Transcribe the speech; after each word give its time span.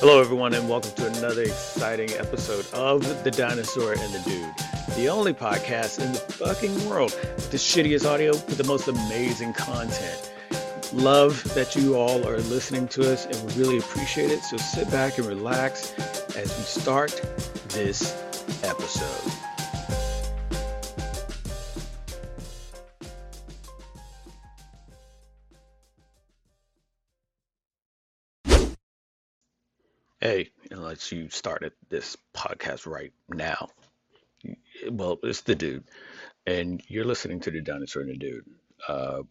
Hello, 0.00 0.20
everyone, 0.20 0.52
and 0.52 0.68
welcome 0.68 0.92
to 0.92 1.06
another 1.06 1.42
exciting 1.42 2.10
episode 2.18 2.66
of 2.74 3.24
The 3.24 3.30
Dinosaur 3.30 3.92
and 3.92 4.12
the 4.12 4.18
Dude, 4.20 4.96
the 4.96 5.08
only 5.08 5.32
podcast 5.32 6.04
in 6.04 6.12
the 6.12 6.18
fucking 6.18 6.88
world 6.88 7.12
with 7.36 7.50
the 7.50 7.56
shittiest 7.56 8.04
audio 8.04 8.32
with 8.32 8.58
the 8.58 8.64
most 8.64 8.88
amazing 8.88 9.52
content. 9.54 10.32
Love 10.92 11.42
that 11.54 11.74
you 11.74 11.96
all 11.96 12.26
are 12.28 12.38
listening 12.38 12.86
to 12.88 13.10
us, 13.10 13.24
and 13.24 13.36
we 13.46 13.62
really 13.62 13.78
appreciate 13.78 14.30
it. 14.30 14.42
So 14.42 14.56
sit 14.58 14.90
back 14.90 15.16
and 15.18 15.26
relax 15.26 15.94
as 16.36 16.54
we 16.56 16.64
start 16.64 17.12
this 17.68 18.14
episode. 18.62 19.43
Unless 31.04 31.12
you 31.12 31.28
started 31.28 31.72
this 31.90 32.16
podcast 32.34 32.86
right 32.86 33.12
now. 33.28 33.68
Well, 34.90 35.18
it's 35.22 35.42
the 35.42 35.54
dude, 35.54 35.84
and 36.46 36.82
you're 36.88 37.04
listening 37.04 37.40
to 37.40 37.50
the 37.50 37.60
Dinosaur 37.60 38.02
and 38.02 38.10
the 38.10 38.16
Dude. 38.16 38.44
Uh, 38.88 39.22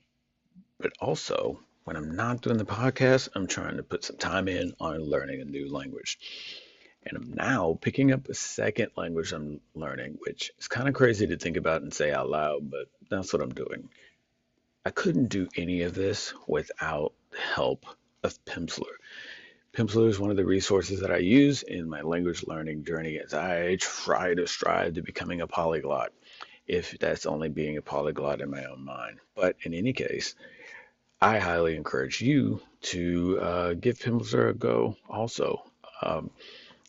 but 0.79 0.91
also, 0.99 1.59
when 1.85 1.95
I'm 1.95 2.15
not 2.15 2.41
doing 2.41 2.57
the 2.57 2.65
podcast, 2.65 3.29
I'm 3.35 3.47
trying 3.47 3.77
to 3.77 3.83
put 3.83 4.03
some 4.03 4.17
time 4.17 4.47
in 4.47 4.73
on 4.79 4.99
learning 4.99 5.41
a 5.41 5.45
new 5.45 5.71
language. 5.71 6.19
And 7.05 7.17
I'm 7.17 7.33
now 7.33 7.77
picking 7.81 8.11
up 8.11 8.29
a 8.29 8.33
second 8.33 8.91
language 8.95 9.33
I'm 9.33 9.59
learning, 9.75 10.17
which 10.19 10.51
is 10.59 10.67
kind 10.67 10.87
of 10.87 10.93
crazy 10.93 11.27
to 11.27 11.37
think 11.37 11.57
about 11.57 11.81
and 11.81 11.93
say 11.93 12.11
out 12.11 12.29
loud, 12.29 12.69
but 12.69 12.87
that's 13.09 13.33
what 13.33 13.41
I'm 13.41 13.53
doing. 13.53 13.89
I 14.85 14.91
couldn't 14.91 15.29
do 15.29 15.47
any 15.57 15.81
of 15.81 15.95
this 15.95 16.33
without 16.47 17.13
the 17.31 17.39
help 17.39 17.85
of 18.23 18.43
Pimsleur. 18.45 18.95
Pimsleur 19.73 20.07
is 20.07 20.19
one 20.19 20.29
of 20.29 20.37
the 20.37 20.45
resources 20.45 20.99
that 20.99 21.09
I 21.09 21.17
use 21.17 21.63
in 21.63 21.89
my 21.89 22.01
language 22.01 22.45
learning 22.45 22.85
journey 22.85 23.19
as 23.19 23.33
I 23.33 23.77
try 23.77 24.35
to 24.35 24.45
strive 24.45 24.93
to 24.93 25.01
becoming 25.01 25.41
a 25.41 25.47
polyglot, 25.47 26.13
if 26.67 26.95
that's 26.99 27.25
only 27.25 27.49
being 27.49 27.77
a 27.77 27.81
polyglot 27.81 28.41
in 28.41 28.51
my 28.51 28.65
own 28.65 28.85
mind. 28.85 29.17
But 29.33 29.55
in 29.63 29.73
any 29.73 29.91
case, 29.91 30.35
I 31.19 31.39
highly 31.39 31.75
encourage 31.75 32.21
you 32.21 32.61
to 32.81 33.39
uh, 33.41 33.73
give 33.73 33.97
Pimsleur 33.97 34.49
a 34.49 34.53
go 34.53 34.95
also. 35.09 35.63
Um, 36.03 36.29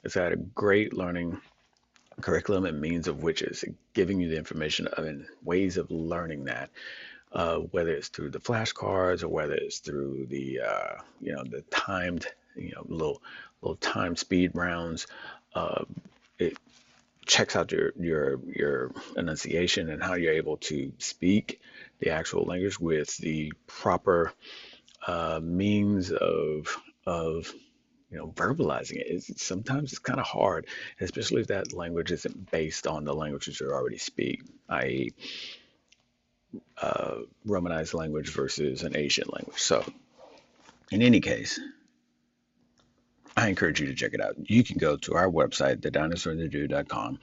it's 0.03 0.15
had 0.15 0.33
a 0.33 0.37
great 0.37 0.93
learning 0.93 1.41
curriculum 2.21 2.67
and 2.67 2.83
means 2.83 3.09
of 3.09 3.23
which 3.23 3.41
is 3.41 3.65
giving 3.95 4.21
you 4.21 4.29
the 4.29 4.37
information 4.37 4.89
and 4.98 5.27
ways 5.43 5.79
of 5.79 5.91
learning 5.91 6.45
that 6.45 6.69
uh, 7.33 7.57
whether 7.57 7.91
it's 7.91 8.09
through 8.09 8.31
the 8.31 8.39
flashcards 8.39 9.23
or 9.23 9.29
whether 9.29 9.55
it's 9.55 9.79
through 9.79 10.27
the 10.29 10.61
uh, 10.61 10.95
you 11.21 11.33
know 11.33 11.43
the 11.45 11.63
timed 11.71 12.27
you 12.57 12.73
know 12.75 12.85
little 12.87 13.23
little 13.63 13.77
time 13.77 14.17
speed 14.17 14.53
rounds. 14.55 15.07
Uh, 15.55 15.85
it 16.39 16.57
checks 17.27 17.57
out 17.57 17.73
your 17.73 17.93
your 17.99 18.41
your 18.47 18.91
enunciation 19.17 19.91
and 19.91 20.03
how 20.03 20.15
you're 20.15 20.33
able 20.33 20.57
to 20.59 20.93
speak 20.99 21.61
the 22.01 22.11
actual 22.11 22.45
language 22.45 22.79
with 22.79 23.17
the 23.19 23.53
proper 23.67 24.33
uh, 25.07 25.41
means 25.43 26.11
of 26.11 26.77
of 27.07 27.53
you 28.11 28.19
know 28.19 28.29
verbalizing 28.29 28.97
it. 28.97 29.07
It's, 29.09 29.43
sometimes 29.43 29.93
it's 29.93 29.99
kind 29.99 30.21
of 30.21 30.27
hard, 30.27 30.67
especially 31.01 31.41
if 31.43 31.49
that 31.49 31.73
language 31.73 32.13
isn't 32.13 32.51
based 32.51 32.87
on 32.87 33.05
the 33.05 33.15
languages 33.15 33.61
you 33.61 33.71
already 33.71 33.99
speak, 33.99 34.43
i.e 34.69 35.13
uh, 36.81 37.17
Romanized 37.45 37.95
language 37.95 38.31
versus 38.31 38.83
an 38.83 38.97
Asian 38.97 39.29
language. 39.33 39.61
So, 39.61 39.85
in 40.91 41.03
any 41.03 41.21
case, 41.21 41.61
I 43.36 43.48
encourage 43.48 43.80
you 43.80 43.86
to 43.86 43.95
check 43.95 44.14
it 44.14 44.20
out. 44.20 44.36
You 44.39 44.62
can 44.62 44.78
go 44.78 44.96
to 44.98 45.14
our 45.14 45.28
website, 45.28 45.80
thedinosaurandthedude.com, 45.80 47.18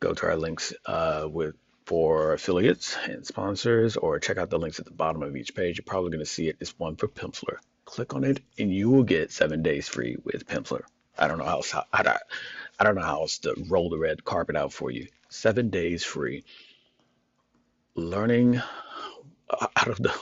go 0.00 0.14
to 0.14 0.26
our 0.26 0.36
links 0.36 0.72
uh, 0.86 1.28
with 1.30 1.54
for 1.84 2.32
affiliates 2.32 2.96
and 3.08 3.24
sponsors, 3.24 3.96
or 3.96 4.18
check 4.18 4.38
out 4.38 4.50
the 4.50 4.58
links 4.58 4.80
at 4.80 4.86
the 4.86 4.90
bottom 4.90 5.22
of 5.22 5.36
each 5.36 5.54
page. 5.54 5.78
You're 5.78 5.84
probably 5.84 6.10
going 6.10 6.18
to 6.18 6.26
see 6.26 6.48
it. 6.48 6.56
It's 6.58 6.76
one 6.78 6.96
for 6.96 7.06
Pimsleur. 7.06 7.58
Click 7.84 8.12
on 8.14 8.24
it, 8.24 8.40
and 8.58 8.74
you 8.74 8.90
will 8.90 9.04
get 9.04 9.30
seven 9.30 9.62
days 9.62 9.86
free 9.86 10.16
with 10.24 10.48
Pimsleur. 10.48 10.82
I 11.16 11.28
don't 11.28 11.38
know 11.38 11.44
how 11.44 11.56
else, 11.58 11.70
how, 11.70 11.84
I, 11.92 12.18
don't 12.82 12.96
know 12.96 13.02
how 13.02 13.20
else 13.20 13.38
to 13.38 13.54
roll 13.68 13.88
the 13.88 13.98
red 13.98 14.24
carpet 14.24 14.56
out 14.56 14.72
for 14.72 14.90
you. 14.90 15.06
Seven 15.28 15.70
days 15.70 16.02
free 16.02 16.44
learning 17.94 18.60
out 19.76 19.88
of 19.88 19.98
the 19.98 20.12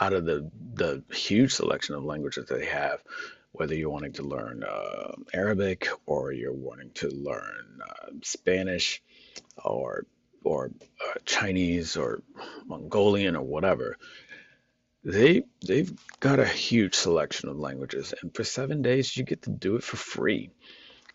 out 0.00 0.12
of 0.12 0.24
the 0.24 0.50
the 0.74 1.02
huge 1.12 1.52
selection 1.54 1.94
of 1.94 2.04
languages 2.04 2.46
that 2.46 2.58
they 2.58 2.66
have, 2.66 3.02
whether 3.52 3.74
you're 3.74 3.90
wanting 3.90 4.12
to 4.14 4.22
learn 4.22 4.64
uh, 4.64 5.12
Arabic 5.34 5.88
or 6.06 6.32
you're 6.32 6.52
wanting 6.52 6.90
to 6.94 7.08
learn 7.08 7.80
uh, 7.86 8.10
Spanish 8.22 9.02
or 9.64 10.06
or 10.44 10.70
uh, 11.04 11.14
Chinese 11.24 11.96
or 11.96 12.22
Mongolian 12.66 13.36
or 13.36 13.42
whatever, 13.42 13.96
they 15.04 15.42
they've 15.66 15.92
got 16.20 16.38
a 16.40 16.46
huge 16.46 16.94
selection 16.94 17.48
of 17.48 17.58
languages, 17.58 18.14
and 18.22 18.34
for 18.34 18.44
seven 18.44 18.82
days 18.82 19.16
you 19.16 19.24
get 19.24 19.42
to 19.42 19.50
do 19.50 19.76
it 19.76 19.82
for 19.84 19.96
free. 19.96 20.50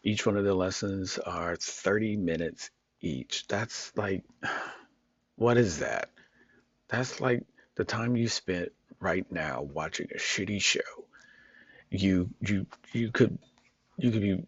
Each 0.03 0.25
one 0.25 0.37
of 0.37 0.43
the 0.43 0.53
lessons 0.53 1.17
are 1.19 1.55
30 1.55 2.17
minutes 2.17 2.69
each. 3.01 3.47
That's 3.47 3.95
like 3.95 4.23
what 5.35 5.57
is 5.57 5.79
that? 5.79 6.09
That's 6.89 7.21
like 7.21 7.43
the 7.75 7.85
time 7.85 8.15
you 8.15 8.27
spent 8.27 8.71
right 8.99 9.29
now 9.31 9.61
watching 9.63 10.07
a 10.13 10.17
shitty 10.17 10.61
show. 10.61 10.81
You 11.93 12.29
you 12.41 12.65
you 12.91 13.11
could 13.11 13.37
you 13.97 14.11
could 14.11 14.21
be 14.21 14.43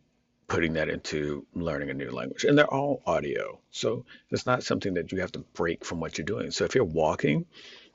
putting 0.48 0.74
that 0.74 0.90
into 0.90 1.46
learning 1.54 1.90
a 1.90 1.94
new 1.94 2.12
language. 2.12 2.44
And 2.44 2.58
they're 2.58 2.72
all 2.72 3.02
audio. 3.06 3.60
So 3.72 4.06
it's 4.30 4.46
not 4.46 4.64
something 4.64 4.94
that 4.94 5.12
you 5.12 5.20
have 5.22 5.32
to 5.32 5.40
break 5.40 5.84
from 5.84 6.00
what 6.00 6.18
you're 6.18 6.26
doing. 6.26 6.52
So 6.52 6.66
if 6.66 6.76
you're 6.76 6.84
walking, 6.84 7.46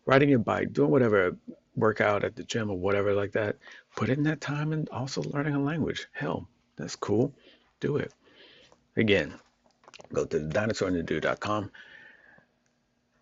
riding 0.04 0.28
your 0.28 0.40
bike, 0.40 0.72
doing 0.72 0.90
whatever 0.90 1.36
workout 1.76 2.24
at 2.24 2.34
the 2.34 2.42
gym 2.42 2.70
or 2.70 2.76
whatever 2.76 3.14
like 3.14 3.32
that, 3.32 3.56
put 3.94 4.08
in 4.08 4.24
that 4.24 4.40
time 4.40 4.72
and 4.72 4.88
also 4.88 5.22
learning 5.22 5.54
a 5.54 5.62
language. 5.62 6.08
Hell, 6.12 6.48
that's 6.76 6.96
cool. 6.96 7.32
Do 7.78 7.98
it. 7.98 8.12
Again, 8.96 9.34
go 10.12 10.24
to 10.24 10.38
dinosaurandthedude.com 10.40 11.70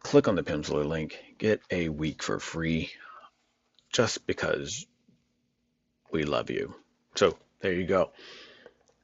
click 0.00 0.28
on 0.28 0.37
the 0.37 0.43
Pimsleur 0.43 0.87
link, 0.87 1.19
get 1.38 1.61
a 1.71 1.88
week 1.88 2.22
for 2.22 2.38
free 2.38 2.91
just 3.93 4.27
because 4.27 4.87
we 6.10 6.24
love 6.24 6.50
you. 6.50 6.74
So 7.14 7.36
there 7.60 7.72
you 7.72 7.86
go. 7.86 8.12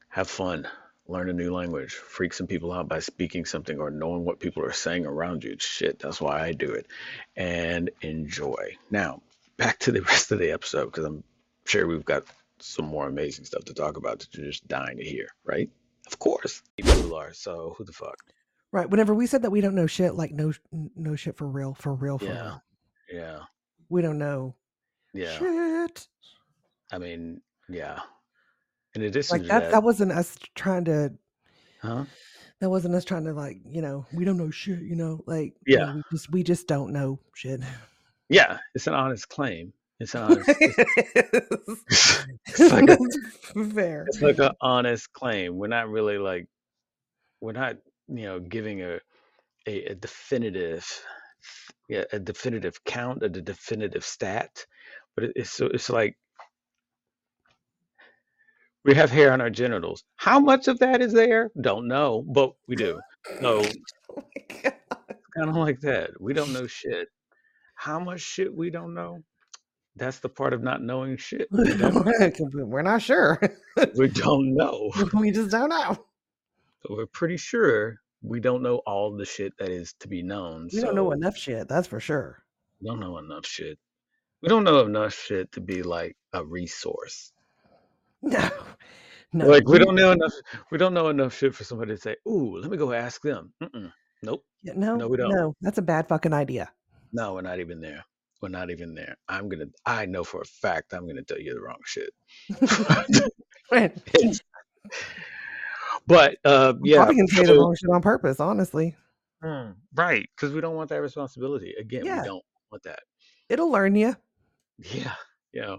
Have 0.09 0.29
fun. 0.29 0.69
Learn 1.07 1.29
a 1.29 1.35
new 1.35 1.53
language. 1.55 1.93
Freak 1.95 2.33
some 2.33 2.47
people 2.47 2.73
out 2.73 2.89
by 2.89 3.01
speaking 3.01 3.45
something 3.45 3.79
or 3.79 3.91
knowing 3.91 4.25
what 4.25 4.41
people 4.41 4.65
are 4.65 4.73
saying 4.73 5.05
around 5.05 5.45
you. 5.45 5.57
Shit, 5.59 5.99
that's 5.99 6.21
why 6.21 6.41
I 6.43 6.53
do 6.53 6.73
it. 6.73 6.87
And 7.37 7.91
enjoy. 8.01 8.77
Now, 8.91 9.21
back 9.57 9.79
to 9.81 9.93
the 9.93 10.03
rest 10.11 10.33
of 10.33 10.39
the 10.39 10.53
episode 10.53 10.87
because 10.87 11.05
I'm 11.05 11.23
sure 11.67 11.87
we've 11.87 12.05
got 12.05 12.25
some 12.61 12.87
more 12.87 13.07
amazing 13.07 13.45
stuff 13.45 13.65
to 13.67 13.75
talk 13.75 13.97
about 13.97 14.21
that 14.21 14.35
you're 14.35 14.47
just 14.47 14.67
dying 14.67 14.97
to 14.99 15.05
hear, 15.05 15.29
right? 15.45 15.69
Of 16.07 16.19
course. 16.19 16.63
People 16.77 17.15
are, 17.15 17.33
so 17.35 17.75
who 17.77 17.85
the 17.85 17.93
fuck? 17.93 18.17
Right. 18.73 18.89
Whenever 18.89 19.15
we 19.15 19.27
said 19.27 19.43
that 19.43 19.51
we 19.51 19.61
don't 19.61 19.75
know 19.75 19.87
shit, 19.87 20.15
like 20.15 20.33
no 20.33 20.53
no 20.97 21.17
shit 21.17 21.37
for 21.37 21.47
real, 21.47 21.75
for 21.75 21.95
real, 21.95 22.19
for 22.19 22.25
Yeah. 22.25 22.43
real. 22.43 22.63
Yeah. 23.13 23.39
We 23.89 24.03
don't 24.03 24.19
know 24.19 24.57
Yeah. 25.13 25.39
shit. 25.39 26.09
I 26.95 26.99
mean, 26.99 27.41
yeah. 27.69 28.01
In 28.95 29.03
addition 29.03 29.39
Like 29.39 29.49
that 29.49 29.63
that, 29.63 29.71
that 29.73 29.83
wasn't 29.83 30.13
us 30.13 30.37
trying 30.55 30.85
to 30.85 31.13
huh? 31.83 32.05
that 32.61 32.71
wasn't 32.71 32.95
us 32.95 33.05
trying 33.05 33.25
to 33.25 33.33
like, 33.33 33.59
you 33.69 33.83
know, 33.83 34.07
we 34.13 34.25
don't 34.25 34.37
know 34.39 34.51
shit, 34.51 34.81
you 34.81 34.95
know, 34.95 35.23
like 35.27 35.55
you 35.67 35.79
know, 35.79 35.87
Yeah. 35.87 35.95
we 35.97 36.03
just 36.13 36.31
we 36.33 36.43
just 36.45 36.69
don't 36.69 36.93
know 36.93 37.19
shit. 37.35 37.61
Yeah. 38.29 38.59
It's 38.77 38.87
an 38.87 38.95
honest 38.95 39.29
claim. 39.29 39.73
It's 39.99 40.15
an 40.15 40.23
honest. 40.23 40.49
It's, 41.89 42.25
it's 42.61 42.73
like 42.73 42.89
a, 42.89 42.97
Fair. 43.75 44.05
it's 44.07 44.23
like 44.23 44.39
an 44.39 44.53
honest 44.61 45.13
claim. 45.13 45.57
We're 45.57 45.67
not 45.67 45.89
really 45.89 46.19
like 46.19 46.47
we're 47.41 47.53
not 47.53 47.77
you 48.09 48.25
know 48.25 48.39
giving 48.41 48.83
a 48.83 49.01
a, 49.67 49.85
a 49.87 49.95
definitive 49.97 50.87
yeah 51.89 52.05
a 52.13 52.19
definitive 52.21 52.83
count 52.85 53.23
a 53.25 53.29
definitive 53.29 54.05
stat, 54.05 54.67
but 55.17 55.25
it, 55.25 55.33
it's 55.37 55.51
so 55.51 55.67
it's 55.67 55.91
like 55.91 56.17
we 58.85 58.95
have 58.95 59.11
hair 59.11 59.33
on 59.33 59.41
our 59.41 59.51
genitals. 59.51 60.05
How 60.17 60.39
much 60.39 60.69
of 60.69 60.79
that 60.81 61.01
is 61.01 61.13
there? 61.13 61.51
Don't 61.61 61.89
know, 61.89 62.25
but 62.27 62.53
we 62.69 62.77
do. 62.77 63.01
So 63.41 63.65
Oh 64.15 64.23
kind 65.37 65.51
of 65.51 65.57
like 65.57 65.81
that. 65.81 66.11
We 66.21 66.33
don't 66.33 66.53
know 66.53 66.67
shit. 66.67 67.09
How 67.75 67.99
much 67.99 68.21
shit 68.21 68.55
we 68.55 68.71
don't 68.71 68.95
know? 68.95 69.23
That's 69.97 70.19
the 70.21 70.29
part 70.29 70.53
of 70.53 70.63
not 70.63 70.83
knowing 70.83 71.17
shit. 71.17 71.49
We 71.51 71.75
We're 72.55 72.83
not 72.83 73.03
sure. 73.03 73.41
we 73.97 74.09
don't 74.09 74.55
know. 74.55 74.91
we 75.15 75.31
just 75.31 75.51
don't 75.51 75.71
know. 75.71 75.97
But 76.83 76.91
we're 76.91 77.07
pretty 77.07 77.37
sure 77.37 78.01
we 78.23 78.41
don't 78.41 78.63
know 78.63 78.77
all 78.87 79.17
the 79.17 79.25
shit 79.25 79.53
that 79.59 79.71
is 79.71 79.95
to 80.01 80.09
be 80.09 80.23
known. 80.23 80.69
We 80.73 80.81
don't 80.81 80.95
know 80.95 81.13
enough 81.13 81.37
shit, 81.37 81.69
that's 81.69 81.87
for 81.87 82.01
sure. 82.01 82.43
we 82.81 82.89
don't 82.89 83.01
know 83.01 83.19
enough 83.19 83.47
shit. 83.47 83.79
We 84.43 84.49
don't 84.49 84.65
know 84.65 84.81
enough 84.85 85.15
shit 85.15 85.51
to 85.53 85.61
be 85.61 85.83
like 85.83 86.17
a 86.33 86.45
resource. 86.45 87.33
No, 89.33 89.47
no. 89.47 89.51
Like 89.51 89.67
we 89.69 89.79
don't 89.81 89.97
know 89.97 90.13
enough. 90.13 90.33
We 90.71 90.79
don't 90.79 90.95
know 90.95 91.09
enough 91.09 91.37
shit 91.37 91.57
for 91.57 91.65
somebody 91.65 91.97
to 91.97 92.01
say, 92.01 92.15
"Ooh, 92.29 92.57
let 92.59 92.71
me 92.71 92.77
go 92.77 92.93
ask 92.93 93.21
them." 93.21 93.53
Mm-mm. 93.61 93.91
Nope. 94.23 94.45
yeah, 94.63 94.75
no, 94.77 94.95
no, 94.95 95.09
we 95.09 95.17
don't. 95.17 95.31
No, 95.35 95.55
that's 95.61 95.79
a 95.79 95.83
bad 95.83 96.07
fucking 96.07 96.33
idea. 96.33 96.71
No, 97.13 97.35
we're 97.35 97.41
not 97.41 97.59
even 97.59 97.81
there. 97.81 98.05
We're 98.41 98.51
not 98.51 98.71
even 98.71 98.95
there. 98.95 99.17
I'm 99.29 99.49
gonna. 99.49 99.67
I 99.87 100.07
know 100.07 100.23
for 100.23 100.41
a 100.41 100.45
fact 100.45 100.95
I'm 100.95 101.07
gonna 101.09 101.25
tell 101.25 101.41
you 101.41 101.53
the 101.53 101.61
wrong 101.61 101.81
shit. 101.85 102.11
but 106.07 106.37
uh, 106.45 106.75
yeah, 106.85 106.99
Probably 106.99 107.17
can 107.17 107.27
say 107.27 107.45
the 107.45 107.59
wrong 107.59 107.75
shit 107.75 107.91
on 107.91 108.03
purpose. 108.03 108.39
Honestly, 108.39 108.95
Mm, 109.43 109.75
right, 109.95 110.27
because 110.37 110.55
we 110.55 110.61
don't 110.61 110.77
want 110.77 110.89
that 110.91 111.03
responsibility. 111.03 111.75
Again, 111.79 112.05
Yeah. 112.07 112.23
we 112.23 112.29
don't 112.29 112.45
want 112.71 112.83
that. 112.85 113.01
it'll 113.49 113.71
learn 113.71 113.95
you. 113.95 114.17
Yeah, 114.79 115.15
Yeah. 115.53 115.77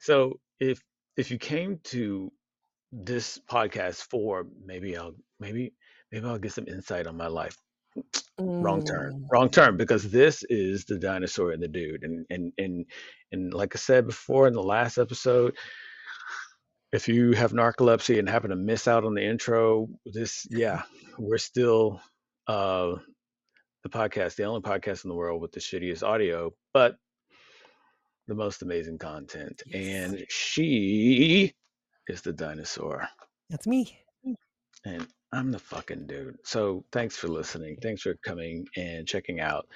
So 0.00 0.40
if 0.60 0.80
if 1.16 1.30
you 1.30 1.38
came 1.38 1.80
to 1.84 2.30
this 2.92 3.40
podcast 3.50 4.06
for 4.10 4.46
maybe 4.64 4.96
I'll 4.96 5.14
maybe 5.40 5.72
maybe 6.12 6.26
I'll 6.26 6.38
get 6.38 6.52
some 6.52 6.68
insight 6.68 7.06
on 7.06 7.16
my 7.16 7.26
life. 7.26 7.56
Wrong 8.38 8.84
turn. 8.84 9.14
Mm. 9.14 9.26
Wrong 9.32 9.50
turn 9.50 9.76
because 9.76 10.10
this 10.10 10.44
is 10.48 10.84
the 10.84 10.98
dinosaur 10.98 11.52
and 11.52 11.62
the 11.62 11.68
dude. 11.68 12.02
And 12.02 12.26
and 12.30 12.52
and 12.58 12.84
and 13.32 13.54
like 13.54 13.74
I 13.74 13.78
said 13.78 14.06
before 14.06 14.46
in 14.46 14.52
the 14.52 14.62
last 14.62 14.98
episode, 14.98 15.56
if 16.92 17.08
you 17.08 17.32
have 17.32 17.52
narcolepsy 17.52 18.18
and 18.18 18.28
happen 18.28 18.50
to 18.50 18.56
miss 18.56 18.86
out 18.86 19.04
on 19.04 19.14
the 19.14 19.24
intro, 19.24 19.88
this 20.04 20.46
yeah, 20.50 20.82
we're 21.18 21.38
still 21.38 22.00
uh 22.46 22.96
the 23.82 23.88
podcast, 23.88 24.36
the 24.36 24.44
only 24.44 24.60
podcast 24.60 25.04
in 25.04 25.08
the 25.08 25.16
world 25.16 25.40
with 25.40 25.52
the 25.52 25.60
shittiest 25.60 26.02
audio, 26.02 26.52
but 26.74 26.96
the 28.28 28.34
most 28.34 28.62
amazing 28.62 28.98
content. 28.98 29.62
Yes. 29.66 30.10
And 30.10 30.24
she 30.28 31.54
is 32.08 32.22
the 32.22 32.32
dinosaur. 32.32 33.08
That's 33.50 33.66
me. 33.66 33.98
And 34.84 35.06
I'm 35.32 35.50
the 35.50 35.58
fucking 35.58 36.06
dude. 36.06 36.36
So 36.44 36.84
thanks 36.92 37.16
for 37.16 37.28
listening. 37.28 37.76
Thanks 37.82 38.02
for 38.02 38.14
coming 38.24 38.66
and 38.76 39.06
checking 39.06 39.40
out 39.40 39.66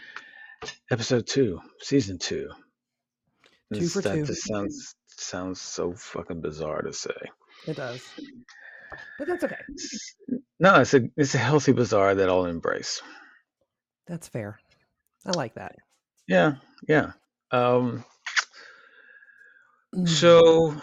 episode 0.90 1.26
two, 1.26 1.60
season 1.80 2.18
two. 2.18 2.48
Two 3.72 3.80
This- 3.80 3.92
for 3.92 4.02
that 4.02 4.14
two. 4.14 4.24
just 4.26 4.46
sounds 4.46 4.94
sounds 5.08 5.60
so 5.60 5.92
fucking 5.92 6.40
bizarre 6.40 6.82
to 6.82 6.92
say. 6.92 7.10
It 7.66 7.76
does, 7.76 8.02
but 9.18 9.26
that's 9.28 9.44
okay. 9.44 9.58
No, 10.58 10.80
it's 10.80 10.94
a 10.94 11.08
it's 11.16 11.34
a 11.34 11.38
healthy 11.38 11.72
bizarre 11.72 12.14
that 12.14 12.28
I'll 12.28 12.46
embrace. 12.46 13.02
That's 14.06 14.28
fair. 14.28 14.58
I 15.26 15.30
like 15.32 15.54
that. 15.54 15.76
Yeah, 16.26 16.54
yeah. 16.88 17.12
Um. 17.52 18.04
So 20.04 20.80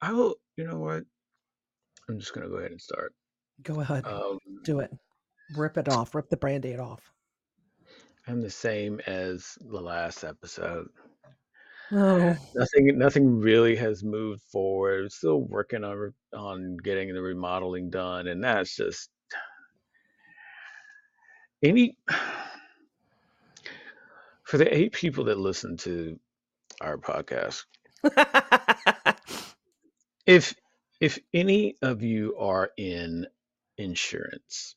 I 0.00 0.12
will 0.12 0.36
you 0.56 0.66
know 0.66 0.78
what? 0.78 1.04
I'm 2.08 2.18
just 2.18 2.34
gonna 2.34 2.48
go 2.48 2.56
ahead 2.56 2.72
and 2.72 2.80
start. 2.80 3.14
Go 3.62 3.80
ahead, 3.80 4.04
Um 4.06 4.38
do 4.64 4.80
it. 4.80 4.90
Rip 5.56 5.78
it 5.78 5.88
off. 5.88 6.14
Rip 6.14 6.28
the 6.28 6.36
band-aid 6.36 6.78
off. 6.78 7.00
I'm 8.26 8.40
the 8.40 8.50
same 8.50 9.00
as 9.06 9.58
the 9.60 9.80
last 9.80 10.24
episode. 10.24 10.88
Oh, 11.92 12.36
Nothing, 12.54 12.98
nothing 12.98 13.40
really 13.40 13.74
has 13.74 14.04
moved 14.04 14.42
forward. 14.42 15.10
Still 15.10 15.40
working 15.40 15.82
on 15.82 16.14
on 16.32 16.76
getting 16.76 17.12
the 17.12 17.20
remodeling 17.20 17.90
done, 17.90 18.28
and 18.28 18.44
that's 18.44 18.76
just 18.76 19.10
any 21.62 21.96
for 24.44 24.58
the 24.58 24.72
eight 24.72 24.92
people 24.92 25.24
that 25.24 25.38
listen 25.38 25.76
to 25.78 26.18
our 26.80 26.96
podcast. 26.96 27.64
If 30.26 30.54
if 31.00 31.18
any 31.34 31.76
of 31.82 32.02
you 32.02 32.36
are 32.38 32.70
in 32.78 33.26
insurance, 33.78 34.76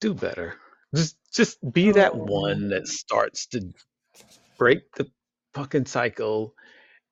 do 0.00 0.14
better. 0.14 0.56
Just 0.94 1.16
just 1.32 1.58
be 1.72 1.92
that 1.92 2.14
Oh. 2.14 2.18
one 2.18 2.68
that 2.70 2.88
starts 2.88 3.46
to 3.48 3.72
break 4.58 4.92
the 4.96 5.10
fucking 5.54 5.86
cycle 5.86 6.54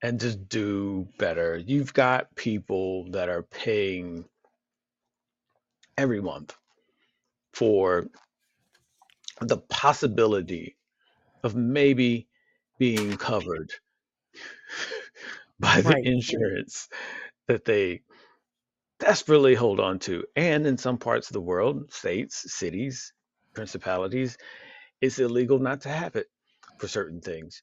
and 0.03 0.21
just 0.21 0.49
do 0.49 1.09
better. 1.19 1.57
You've 1.59 1.95
got 1.95 2.35
people 2.37 3.11
that 3.13 3.29
are 3.29 3.43
paying 3.45 4.27
every 5.99 6.21
month 6.23 6.57
for 7.55 8.07
the 9.41 9.59
possibility 9.59 10.77
of 11.45 11.55
maybe 11.57 12.29
being 12.79 13.17
covered 13.17 13.73
by 15.61 15.83
the 15.83 15.97
Right. 15.97 16.03
insurance 16.03 16.89
that 17.49 17.65
they 17.65 18.03
desperately 19.01 19.55
hold 19.55 19.81
on 19.81 19.99
to. 20.01 20.25
And 20.37 20.67
in 20.67 20.79
some 20.79 20.99
parts 20.99 21.29
of 21.29 21.35
the 21.35 21.41
world, 21.41 21.93
states, 21.93 22.53
cities, 22.55 23.13
principalities, 23.55 24.37
it's 25.01 25.19
illegal 25.19 25.59
not 25.59 25.83
to 25.83 25.89
have 25.89 26.17
it 26.17 26.29
for 26.79 26.89
certain 26.89 27.21
things. 27.21 27.63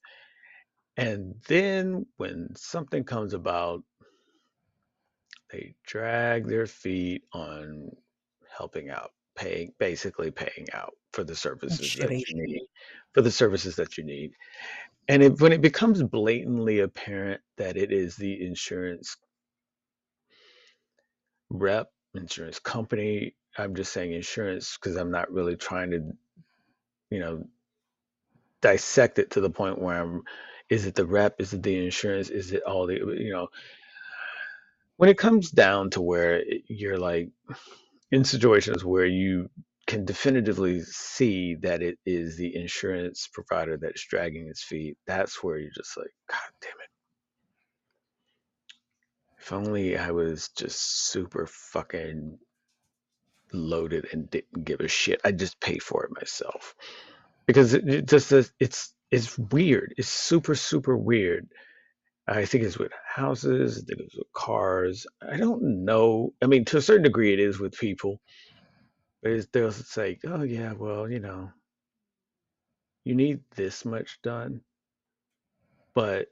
And 0.98 1.36
then 1.48 2.06
when 2.18 2.56
something 2.56 3.04
comes 3.04 3.34
about, 3.34 3.84
they 5.52 5.76
drag 5.86 6.48
their 6.48 6.68
feet 6.68 7.24
on 7.34 7.90
helping 8.58 8.90
out, 8.90 9.12
paying, 9.36 9.74
basically 9.80 10.32
paying 10.32 10.68
out 10.74 10.94
for 11.16 11.26
the 11.26 11.36
services 11.36 11.96
that 12.00 12.14
you 12.28 12.36
need, 12.36 12.62
for 13.14 13.24
the 13.24 13.32
services 13.32 13.78
that 13.78 13.98
you 13.98 14.06
need. 14.06 14.34
And 15.08 15.24
it, 15.24 15.42
when 15.42 15.54
it 15.54 15.62
becomes 15.62 16.04
blatantly 16.04 16.82
apparent 16.82 17.42
that 17.58 17.78
it 17.78 17.92
is 17.92 18.18
the 18.18 18.46
insurance 18.46 19.18
rep, 21.52 21.90
insurance 22.16 22.60
company, 22.60 23.36
I'm 23.58 23.76
just 23.76 23.94
saying 23.94 24.14
insurance 24.14 24.78
because 24.78 24.98
I'm 24.98 25.12
not 25.12 25.32
really 25.32 25.58
trying 25.58 25.92
to, 25.92 26.02
you 27.12 27.20
know, 27.20 27.46
dissect 28.62 29.20
it 29.20 29.32
to 29.32 29.42
the 29.42 29.52
point 29.52 29.82
where 29.82 30.02
I'm, 30.02 30.24
is 30.70 30.86
it 30.86 30.96
the 30.96 31.06
rep? 31.06 31.36
Is 31.40 31.54
it 31.54 31.64
the 31.64 31.84
insurance? 31.86 32.30
Is 32.30 32.52
it 32.54 32.64
all 32.64 32.88
the, 32.88 32.96
you 32.96 33.32
know, 33.32 33.50
when 34.98 35.10
it 35.10 35.18
comes 35.18 35.52
down 35.52 35.92
to 35.92 36.02
where 36.02 36.44
you're 36.68 37.00
like 37.00 37.30
in 38.12 38.24
situations 38.26 38.86
where 38.86 39.06
you 39.06 39.50
can 39.88 40.06
definitively 40.06 40.82
see 40.82 41.56
that 41.56 41.82
it 41.84 41.98
is 42.06 42.38
the 42.38 42.56
insurance 42.56 43.30
provider 43.32 43.78
that's 43.78 44.06
dragging 44.06 44.48
its 44.48 44.64
feet, 44.64 44.98
that's 45.06 45.44
where 45.44 45.58
you're 45.58 45.72
just 45.76 45.96
like, 45.98 46.12
God 46.30 46.40
damn 46.62 46.72
it. 46.72 46.90
If 49.40 49.54
only 49.54 49.98
I 49.98 50.12
was 50.12 50.50
just 50.58 51.10
super 51.10 51.46
fucking 51.48 52.40
loaded 53.54 54.08
and 54.12 54.30
didn't 54.30 54.66
give 54.66 54.80
a 54.80 54.88
shit. 54.88 55.22
I'd 55.24 55.40
just 55.40 55.60
pay 55.60 55.78
for 55.78 56.04
it 56.06 56.12
myself 56.20 56.76
because 57.46 57.74
it, 57.74 57.88
it 57.88 58.08
just 58.08 58.32
it's 58.60 58.94
it's 59.12 59.38
weird. 59.38 59.94
It's 59.98 60.10
super 60.10 60.56
super 60.56 60.98
weird. 60.98 61.48
I 62.28 62.46
think 62.46 62.64
it's 62.64 62.80
with 62.80 62.92
houses. 63.08 63.78
I 63.78 63.86
think 63.86 64.02
it's 64.02 64.16
with 64.16 64.34
cars. 64.34 65.06
I 65.22 65.38
don't 65.38 65.86
know. 65.86 66.34
I 66.42 66.48
mean, 66.48 66.66
to 66.66 66.78
a 66.78 66.82
certain 66.82 67.04
degree, 67.04 67.34
it 67.34 67.40
is 67.40 67.60
with 67.60 67.74
people. 67.74 68.20
But 69.26 69.32
it's, 69.32 69.48
they'll 69.48 69.72
say, 69.72 70.20
"Oh 70.26 70.44
yeah, 70.44 70.74
well, 70.74 71.10
you 71.10 71.20
know, 71.20 71.52
you 73.06 73.16
need 73.16 73.40
this 73.56 73.84
much 73.84 74.20
done." 74.22 74.62
But 75.96 76.28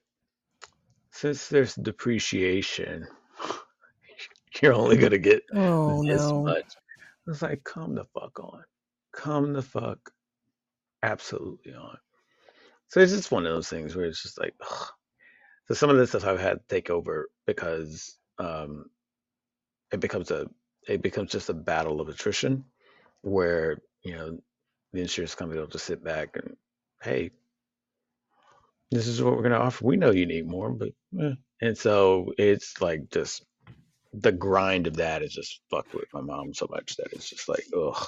since 1.09 1.47
there's 1.47 1.73
depreciation, 1.73 3.07
you're 4.61 4.75
only 4.75 4.97
gonna 4.97 5.17
get 5.17 5.41
Oh 5.55 6.03
this 6.03 6.03
no. 6.03 6.43
much. 6.43 6.65
It's 7.25 7.41
like, 7.41 7.63
come 7.63 7.95
the 7.95 8.03
fuck 8.03 8.39
on. 8.39 8.63
Come 9.11 9.53
the 9.53 9.63
fuck 9.63 9.97
absolutely 11.01 11.73
on. 11.73 11.97
So 12.89 12.99
it's 12.99 13.11
just 13.11 13.31
one 13.31 13.47
of 13.47 13.53
those 13.53 13.69
things 13.69 13.95
where 13.95 14.05
it's 14.05 14.21
just 14.21 14.39
like, 14.39 14.53
ugh. 14.61 14.87
so 15.65 15.73
some 15.73 15.89
of 15.89 15.97
this 15.97 16.09
stuff 16.09 16.25
I've 16.25 16.39
had 16.39 16.59
to 16.59 16.67
take 16.67 16.91
over 16.91 17.31
because 17.47 18.19
um, 18.37 18.85
it 19.91 19.99
becomes 19.99 20.29
a, 20.29 20.47
it 20.87 21.01
becomes 21.01 21.31
just 21.31 21.49
a 21.49 21.55
battle 21.55 21.99
of 21.99 22.07
attrition 22.07 22.65
where, 23.23 23.77
you 24.03 24.15
know, 24.15 24.37
the 24.91 25.01
insurance 25.01 25.33
company 25.33 25.59
will 25.59 25.67
just 25.67 25.85
sit 25.85 26.03
back 26.03 26.35
and, 26.35 26.55
hey, 27.01 27.31
this 28.91 29.07
is 29.07 29.21
what 29.21 29.33
we're 29.33 29.41
going 29.41 29.53
to 29.53 29.59
offer. 29.59 29.85
We 29.85 29.97
know 29.97 30.11
you 30.11 30.27
need 30.27 30.47
more, 30.47 30.69
but, 30.69 30.89
eh. 31.19 31.33
and 31.61 31.75
so 31.75 32.31
it's 32.37 32.79
like 32.79 33.09
just 33.09 33.43
the 34.13 34.31
grind 34.31 34.85
of 34.85 34.97
that 34.97 35.23
is 35.23 35.33
just 35.33 35.61
fucked 35.71 35.95
with 35.95 36.13
my 36.13 36.21
mom 36.21 36.53
so 36.53 36.67
much 36.69 36.95
that 36.97 37.07
it's 37.13 37.29
just 37.29 37.49
like, 37.49 37.65
ugh. 37.75 38.05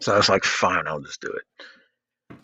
So 0.00 0.14
I 0.14 0.16
was 0.16 0.28
like, 0.28 0.44
fine, 0.44 0.86
I'll 0.86 1.00
just 1.00 1.20
do 1.20 1.32
it. 1.32 2.36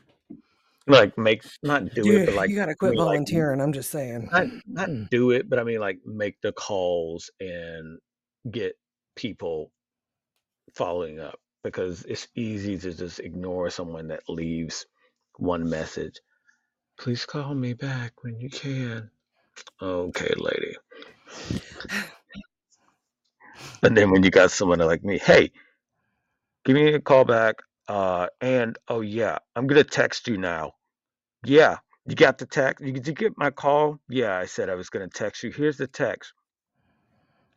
Like 0.88 1.18
make 1.18 1.44
not 1.62 1.94
do 1.94 2.16
it, 2.16 2.26
but 2.26 2.34
like 2.34 2.48
you 2.48 2.56
gotta 2.56 2.72
I 2.72 2.74
quit 2.74 2.92
mean, 2.92 3.00
like, 3.00 3.06
volunteering. 3.08 3.60
I'm 3.60 3.74
just 3.74 3.90
saying. 3.90 4.30
not 4.32 4.46
not 4.66 4.88
do 5.10 5.32
it, 5.32 5.48
but 5.48 5.58
I 5.58 5.62
mean 5.62 5.80
like 5.80 5.98
make 6.06 6.40
the 6.40 6.52
calls 6.52 7.30
and 7.40 7.98
get 8.50 8.74
people 9.14 9.70
following 10.74 11.20
up 11.20 11.38
because 11.64 12.04
it's 12.04 12.28
easy 12.34 12.78
to 12.78 12.94
just 12.94 13.20
ignore 13.20 13.70
someone 13.70 14.08
that 14.08 14.22
leaves 14.28 14.86
one 15.36 15.68
message. 15.68 16.20
Please 16.98 17.26
call 17.26 17.54
me 17.54 17.74
back 17.74 18.12
when 18.22 18.38
you 18.40 18.50
can. 18.50 19.10
Okay, 19.80 20.32
lady. 20.36 20.76
And 23.82 23.96
then 23.96 24.10
when 24.10 24.22
you 24.22 24.30
got 24.30 24.50
someone 24.50 24.80
like 24.80 25.04
me, 25.04 25.18
hey, 25.18 25.52
give 26.64 26.74
me 26.74 26.94
a 26.94 27.00
call 27.00 27.24
back. 27.24 27.56
Uh, 27.88 28.28
and 28.40 28.78
oh 28.88 29.00
yeah, 29.00 29.38
I'm 29.56 29.66
gonna 29.66 29.84
text 29.84 30.28
you 30.28 30.36
now. 30.38 30.72
Yeah, 31.44 31.78
you 32.06 32.14
got 32.16 32.38
the 32.38 32.46
text. 32.46 32.84
Did 32.84 33.06
you 33.06 33.14
get 33.14 33.38
my 33.38 33.50
call? 33.50 34.00
Yeah, 34.08 34.36
I 34.36 34.46
said 34.46 34.68
I 34.68 34.74
was 34.74 34.90
gonna 34.90 35.08
text 35.08 35.42
you. 35.42 35.50
Here's 35.52 35.78
the 35.78 35.86
text. 35.86 36.32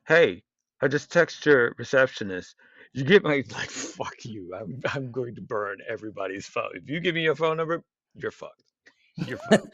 Hey, 0.07 0.43
I 0.81 0.87
just 0.87 1.11
texted 1.11 1.45
your 1.45 1.75
receptionist. 1.77 2.55
You 2.93 3.03
get 3.03 3.23
my 3.23 3.43
like 3.51 3.69
fuck 3.69 4.25
you. 4.25 4.53
I'm 4.55 4.81
I'm 4.93 5.11
going 5.11 5.35
to 5.35 5.41
burn 5.41 5.79
everybody's 5.87 6.45
phone. 6.47 6.71
If 6.75 6.89
you 6.89 6.99
give 6.99 7.15
me 7.15 7.23
your 7.23 7.35
phone 7.35 7.57
number, 7.57 7.83
you're 8.15 8.31
fucked. 8.31 8.63
You're 9.25 9.37
fucked. 9.49 9.67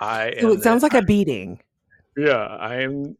I 0.00 0.34
So 0.38 0.52
am 0.52 0.52
it 0.52 0.62
that. 0.62 0.62
sounds 0.62 0.82
like 0.82 0.94
a 0.94 1.02
beating. 1.02 1.60
Yeah, 2.16 2.46
I 2.46 2.76
am. 2.82 3.16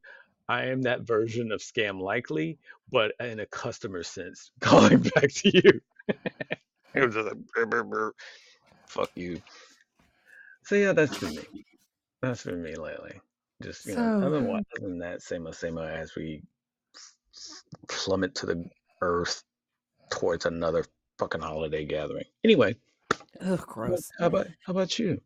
I 0.49 0.67
am 0.67 0.83
that 0.83 1.03
version 1.03 1.53
of 1.53 1.61
scam 1.61 2.01
likely, 2.01 2.59
but 2.91 3.13
in 3.21 3.41
a 3.41 3.47
customer 3.47 4.03
sense, 4.03 4.51
calling 4.61 4.99
back 5.01 5.31
to 5.33 5.51
you. 5.51 5.81
It 6.95 7.05
was 7.07 7.15
just 7.15 7.27
like, 7.29 7.39
"Brr, 7.55 7.67
brr, 7.67 7.85
brr, 7.85 8.15
fuck 8.87 9.11
you. 9.15 9.41
So 10.65 10.75
yeah, 10.75 10.93
that's 10.93 11.17
for 11.17 11.27
me. 11.27 11.65
That's 12.21 12.43
for 12.43 12.53
me 12.57 12.75
lately. 12.75 13.21
Just 13.63 13.87
you 13.87 13.97
know, 13.97 14.21
So 14.21 14.27
other 14.27 14.41
than 14.41 14.49
what, 14.49 14.65
other 14.77 14.89
than 14.89 14.99
that, 14.99 15.23
same 15.23 15.47
old, 15.47 15.55
same 15.57 15.79
old 15.79 15.89
as 15.89 16.15
we 16.15 16.43
plummet 17.89 18.35
to 18.37 18.47
the 18.47 18.65
earth 19.03 19.43
towards 20.11 20.47
another 20.47 20.85
fucking 21.19 21.41
holiday 21.43 21.85
gathering. 21.85 22.25
Anyway, 22.45 22.75
gross. 23.67 24.11
how 24.19 24.27
about 24.27 24.47
how 24.65 24.71
about 24.73 24.99
you? 24.99 25.21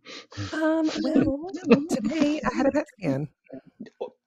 Um, 0.53 0.91
well, 1.03 1.85
today 1.91 2.41
I 2.45 2.57
had 2.57 2.67
a 2.67 2.73
PET 2.73 2.87
scan. 2.99 3.29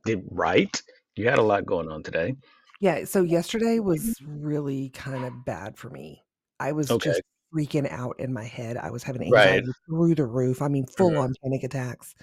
Did 0.05 0.23
right? 0.31 0.81
You 1.15 1.27
had 1.27 1.39
a 1.39 1.43
lot 1.43 1.65
going 1.65 1.89
on 1.89 2.03
today. 2.03 2.35
Yeah, 2.79 3.03
so 3.03 3.23
yesterday 3.23 3.79
was 3.79 4.21
really 4.25 4.89
kind 4.89 5.25
of 5.25 5.43
bad 5.43 5.77
for 5.77 5.89
me. 5.89 6.23
I 6.61 6.71
was 6.71 6.89
Okay. 6.89 7.09
just 7.09 7.21
freaking 7.53 7.91
out 7.91 8.17
in 8.19 8.31
my 8.31 8.45
head. 8.45 8.77
I 8.77 8.89
was 8.91 9.03
having 9.03 9.21
Right. 9.29 9.49
anxiety 9.57 9.71
through 9.85 10.15
the 10.15 10.25
roof. 10.25 10.61
I 10.61 10.69
mean, 10.69 10.85
full 10.85 11.17
on 11.17 11.33
panic 11.43 11.63
attacks. 11.63 12.15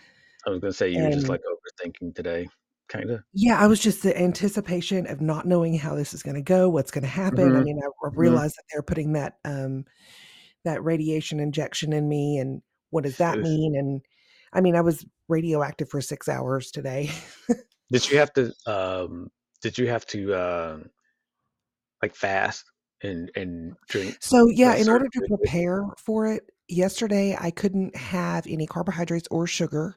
I 0.47 0.50
was 0.50 0.61
gonna 0.61 0.73
say 0.73 0.88
you 0.90 1.02
were 1.02 1.11
just 1.11 1.28
like 1.28 1.42
overthinking 1.42 2.14
today, 2.14 2.49
kind 2.88 3.11
of. 3.11 3.23
yeah, 3.33 3.59
I 3.61 3.66
was 3.66 3.81
just 3.81 4.02
the 4.02 4.19
anticipation 4.19 5.07
of 5.07 5.21
not 5.21 5.47
knowing 5.47 5.76
how 5.78 5.95
this 5.95 6.14
is 6.14 6.23
going 6.23 6.37
to 6.37 6.43
go, 6.43 6.69
what's 6.71 6.90
going 6.90 7.02
to 7.02 7.09
happen. 7.09 7.55
I 7.57 7.61
hmm 7.61 7.62
mean, 7.62 7.78
I, 7.83 7.87
I 8.07 8.11
hmm 8.14 8.14
realized 8.14 8.57
that 8.57 8.64
they're 8.73 8.83
putting 8.83 9.12
that 9.14 9.35
um 9.45 9.85
that 10.64 10.85
radiation 10.85 11.40
injection 11.40 11.93
in 11.93 12.09
me, 12.09 12.38
and 12.38 12.62
what 12.90 13.05
does 13.05 13.16
that 13.19 13.40
mean? 13.40 13.76
And 13.76 14.02
I 14.52 14.61
mean, 14.62 14.76
I 14.76 14.81
was 14.83 15.07
radioactive 15.28 15.88
for 15.90 16.00
six 16.00 16.28
hours 16.28 16.71
today. 16.71 17.11
Did 17.90 18.09
you 18.09 18.19
have 18.19 18.33
to 18.35 18.52
um 18.66 19.31
did 19.61 19.78
you 19.78 19.88
have 19.88 20.07
to 20.07 20.35
um 20.35 20.90
like 22.02 22.14
fast 22.14 22.64
and 23.02 23.31
and 23.37 23.76
drink 23.88 24.19
So 24.21 24.49
yeah, 24.49 24.75
in 24.75 24.88
order 24.88 25.07
to 25.12 25.23
prepare 25.23 25.85
for 25.99 26.26
it, 26.26 26.45
yesterday 26.69 27.37
I 27.38 27.50
couldn't 27.50 27.97
have 27.97 28.47
any 28.47 28.66
carbohydrates 28.66 29.28
or 29.31 29.47
sugar, 29.47 29.97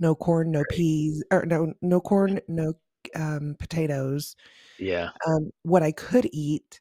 no 0.00 0.14
corn, 0.14 0.50
no 0.50 0.64
peas, 0.64 1.24
or 1.30 1.44
no 1.46 1.74
no 1.82 2.00
corn, 2.00 2.40
no 2.48 2.74
um, 3.14 3.56
potatoes. 3.58 4.36
Yeah. 4.78 5.10
Um, 5.26 5.50
what 5.62 5.82
I 5.82 5.92
could 5.92 6.28
eat 6.32 6.80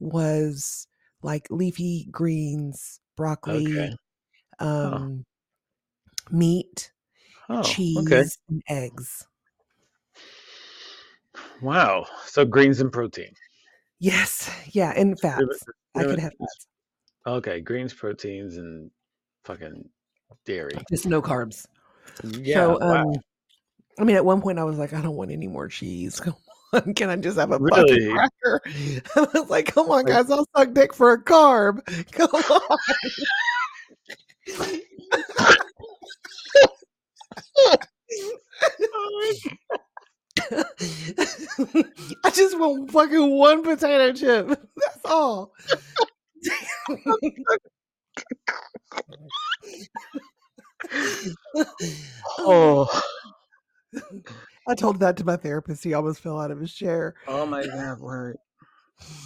was 0.00 0.86
like 1.22 1.48
leafy 1.50 2.06
greens, 2.10 3.00
broccoli, 3.16 3.98
Oh. 4.60 4.66
um, 4.66 5.24
meat, 6.32 6.92
Oh, 7.48 7.60
okay. 7.98 8.24
cheese, 8.24 8.38
and 8.48 8.62
eggs. 8.68 9.26
Wow. 11.62 12.06
So 12.26 12.44
greens 12.44 12.80
and 12.80 12.92
protein. 12.92 13.34
Yes, 13.98 14.50
yeah, 14.72 14.92
and 14.96 15.18
fats. 15.20 15.64
I 15.94 16.04
could 16.04 16.18
have 16.18 16.32
fats, 16.38 16.66
Okay, 17.26 17.60
greens, 17.60 17.94
proteins, 17.94 18.56
and 18.56 18.90
fucking 19.44 19.88
dairy. 20.44 20.76
just 20.90 21.06
no 21.06 21.22
carbs. 21.22 21.66
Yeah, 22.24 22.54
So, 22.54 22.78
wow. 22.78 23.02
um, 23.02 23.14
I 23.98 24.04
mean, 24.04 24.16
at 24.16 24.24
one 24.24 24.40
point 24.40 24.58
I 24.58 24.64
was 24.64 24.78
like, 24.78 24.92
I 24.92 25.00
don't 25.02 25.16
want 25.16 25.30
any 25.30 25.48
more 25.48 25.68
cheese. 25.68 26.20
Come 26.20 26.34
on, 26.72 26.94
can 26.94 27.10
I 27.10 27.16
just 27.16 27.38
have 27.38 27.50
a 27.50 27.58
fucking 27.58 27.84
Really? 27.84 28.12
cracker? 28.12 28.60
I 29.16 29.26
was 29.34 29.50
like, 29.50 29.66
come 29.74 29.90
on, 29.90 30.06
guys, 30.06 30.30
I'll 30.30 30.46
suck 30.56 30.72
dick 30.72 30.94
for 30.94 31.12
a 31.12 31.22
carb. 31.22 31.84
Come 32.12 32.30
on. 32.30 32.78
I 42.24 42.30
just 42.30 42.58
want 42.58 42.90
fucking 42.90 43.30
one 43.30 43.62
potato 43.62 44.12
chip. 44.12 44.48
That's 44.48 45.04
all. 45.04 45.52
Oh. 52.44 53.02
I 54.68 54.74
told 54.74 55.00
that 55.00 55.16
to 55.18 55.24
my 55.24 55.36
therapist. 55.36 55.82
He 55.84 55.94
almost 55.94 56.20
fell 56.20 56.40
out 56.40 56.50
of 56.50 56.60
his 56.60 56.72
chair. 56.72 57.14
Oh 57.26 57.46
my 57.46 57.66
god, 57.66 57.98
wait. 58.00 58.36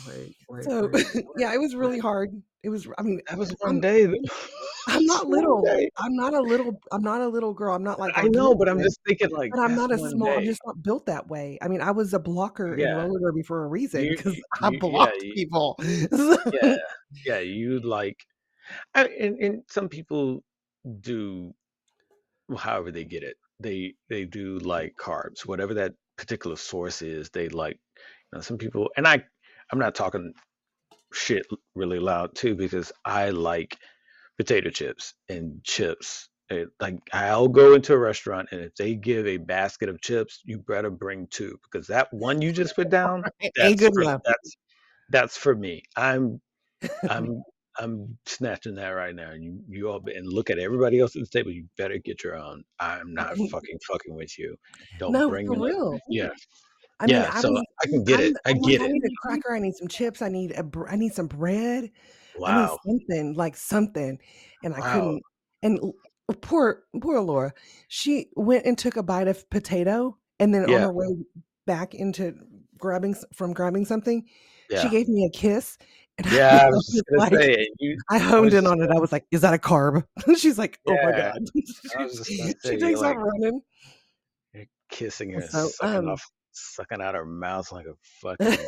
Wait, 0.08 0.35
wait, 0.49 0.64
So 0.64 0.88
wait, 0.92 1.06
yeah, 1.38 1.52
it 1.52 1.58
was 1.58 1.75
really 1.75 1.99
hard. 1.99 2.30
It 2.62 2.70
was. 2.70 2.88
I 2.99 3.02
mean, 3.02 3.20
That 3.28 3.38
was 3.38 3.54
one 3.61 3.76
I'm 3.76 3.80
day. 3.80 4.08
I'm 4.88 5.04
not 5.04 5.26
little. 5.26 5.64
I'm 5.99 6.14
not 6.16 6.32
a 6.35 6.40
little. 6.40 6.80
I'm 6.92 7.02
not 7.02 7.20
a 7.20 7.28
little 7.28 7.52
girl. 7.52 7.75
I'm 7.75 7.82
not 7.82 7.99
like 7.99 8.16
I 8.16 8.28
know, 8.28 8.54
but 8.54 8.68
I'm 8.68 8.80
just 8.80 9.00
thinking 9.06 9.30
like 9.30 9.50
but 9.52 9.61
I'm 9.61 9.75
not 9.75 9.92
a 9.92 9.99
small. 9.99 10.38
I'm 10.38 10.44
just 10.44 10.61
not 10.64 10.82
built 10.82 11.06
that 11.06 11.28
way. 11.28 11.58
I 11.61 11.68
mean, 11.68 11.80
I 11.80 11.90
was 11.90 12.14
a 12.14 12.18
blocker 12.18 12.75
in 12.75 12.80
Yeah. 12.80 12.94
roller 12.94 13.20
derby 13.20 13.42
for 13.42 13.64
a 13.64 13.68
reason 13.68 14.08
because 14.08 14.40
I 14.62 14.68
you 14.68 14.75
yeah, 14.75 14.78
blocked 14.78 15.23
you, 15.23 15.35
people. 15.35 15.76
yeah, 16.52 16.76
yeah. 17.25 17.38
You 17.40 17.80
like, 17.80 18.25
I, 18.94 19.06
and 19.06 19.38
and 19.38 19.62
some 19.68 19.88
people 19.88 20.44
do 21.00 21.52
however 22.55 22.91
they 22.91 23.05
get 23.05 23.23
it. 23.23 23.37
They 23.61 23.95
they 24.09 24.25
do 24.25 24.59
like 24.59 24.95
carbs, 25.00 25.47
whatever 25.47 25.75
that 25.75 25.95
particular 26.17 26.57
source 26.57 27.03
is. 27.03 27.31
They 27.31 27.49
like, 27.49 27.79
you 27.97 28.37
know, 28.37 28.41
some 28.41 28.59
people, 28.59 28.91
and 28.97 29.07
I, 29.07 29.23
I'm 29.73 29.79
not 29.79 29.95
talking 29.95 30.33
shit 31.12 31.47
really 31.75 31.99
loud 31.99 32.35
too 32.35 32.55
because 32.55 32.93
I 33.05 33.31
like 33.31 33.76
potato 34.37 34.71
chips 34.71 35.15
and 35.29 35.62
chips. 35.65 36.29
It, 36.49 36.69
like 36.81 36.99
I'll 37.12 37.49
go 37.49 37.75
into 37.75 37.93
a 37.93 37.99
restaurant 37.99 38.50
and 38.53 38.61
if 38.61 38.75
they 38.76 38.95
give 38.95 39.26
a 39.26 39.37
basket 39.37 39.88
of 39.88 40.00
chips, 40.00 40.43
you 40.45 40.59
better 40.59 40.91
bring 40.91 41.26
two 41.29 41.59
because 41.65 41.88
that 41.88 42.12
one 42.12 42.41
you 42.41 42.53
just 42.53 42.76
put 42.76 42.88
down, 42.88 43.25
that's 43.57 43.75
good 43.75 43.95
for 43.95 44.05
that's 44.05 44.57
that's 45.09 45.37
for 45.37 45.55
me. 45.57 45.83
I'm 45.97 46.41
I'm 47.09 47.43
I'm 47.78 48.16
snatching 48.26 48.75
that 48.76 48.88
right 48.90 49.14
now. 49.14 49.30
And 49.30 49.42
you 49.45 49.61
you 49.68 49.90
all 49.90 50.00
be- 50.00 50.14
and 50.14 50.26
look 50.26 50.50
at 50.50 50.59
everybody 50.59 51.00
else 51.00 51.16
at 51.16 51.23
the 51.23 51.28
table. 51.28 51.50
You 51.50 51.66
better 51.76 51.99
get 51.99 52.25
your 52.25 52.37
own. 52.37 52.64
I'm 52.80 53.12
not 53.12 53.37
fucking 53.37 53.78
fucking 53.87 54.14
with 54.14 54.38
you. 54.38 54.56
Don't 54.99 55.12
No, 55.12 55.28
bring 55.28 55.47
for 55.47 55.59
real. 55.59 56.00
yeah 56.09 56.30
I 56.99 57.06
mean, 57.06 57.16
yeah. 57.16 57.30
I 57.33 57.40
So. 57.40 57.56
I 57.56 57.87
can 57.87 58.04
get 58.04 58.21
I'm, 58.21 58.26
it. 58.26 58.37
I 58.45 58.50
I'm 58.50 58.59
like, 58.59 58.73
get 58.73 58.80
I 58.83 58.87
need 58.88 59.04
a 59.04 59.11
cracker. 59.21 59.54
I 59.54 59.59
need 59.59 59.75
some 59.75 59.88
chips. 59.88 60.23
I 60.23 60.28
need 60.28 60.52
a. 60.52 60.62
br- 60.62 60.88
I 60.88 60.97
need 60.97 61.12
some 61.12 61.26
bread. 61.26 61.85
I 61.85 61.87
need 61.87 62.40
Wow 62.40 62.78
something 62.87 63.35
like 63.35 63.56
something, 63.56 64.18
and 64.62 64.75
I 64.75 64.80
wow 64.80 64.92
couldn't. 64.92 65.23
And 65.62 65.92
poor 66.40 66.85
poor 67.00 67.21
Laura, 67.21 67.52
she 67.88 68.28
went 68.35 68.64
and 68.64 68.76
took 68.78 68.97
a 68.97 69.02
bite 69.02 69.28
of 69.28 69.49
potato, 69.50 70.16
and 70.38 70.54
then 70.54 70.64
on 70.64 70.80
her 70.80 70.92
way 70.92 71.06
back 71.66 71.95
into 71.95 72.35
grabbing 72.78 73.16
from 73.35 73.52
grabbing 73.52 73.85
something, 73.85 74.25
she 74.71 74.88
gave 74.88 75.09
me 75.09 75.25
a 75.26 75.37
kiss, 75.37 75.76
and 76.25 76.32
yeah. 76.32 76.62
I 76.62 76.66
was 76.68 76.76
was 76.76 76.87
just 76.87 76.94
just 76.94 77.04
gonna 77.11 77.20
like, 77.20 77.32
say 77.35 77.68
you. 77.78 77.99
I 78.11 78.16
I 78.16 78.18
honed 78.18 78.44
was 78.46 78.54
in 78.54 78.66
on 78.66 78.80
it. 78.80 78.90
I 78.90 78.99
was 78.99 79.12
like, 79.12 79.26
"Is 79.30 79.42
that 79.42 79.52
a 79.52 79.58
carb?" 79.58 80.04
She's 80.38 80.58
like, 80.58 80.80
"Oh 80.88 80.96
my 81.02 81.12
god!" 81.12 81.38
I 81.94 81.99
gonna 81.99 82.25
she 82.25 82.54
takes 82.64 82.82
off 82.82 83.02
like 83.02 83.16
running. 83.18 83.61
you're 84.54 84.64
kissing 84.90 85.30
her, 85.30 85.42
So 85.42 85.68
sucking 85.68 85.99
um. 85.99 86.08
off, 86.08 86.23
sucking 86.52 87.02
out 87.02 87.14
her 87.14 87.26
mouth 87.26 87.70
like 87.70 87.87
a 87.87 87.94
fucking 88.23 88.58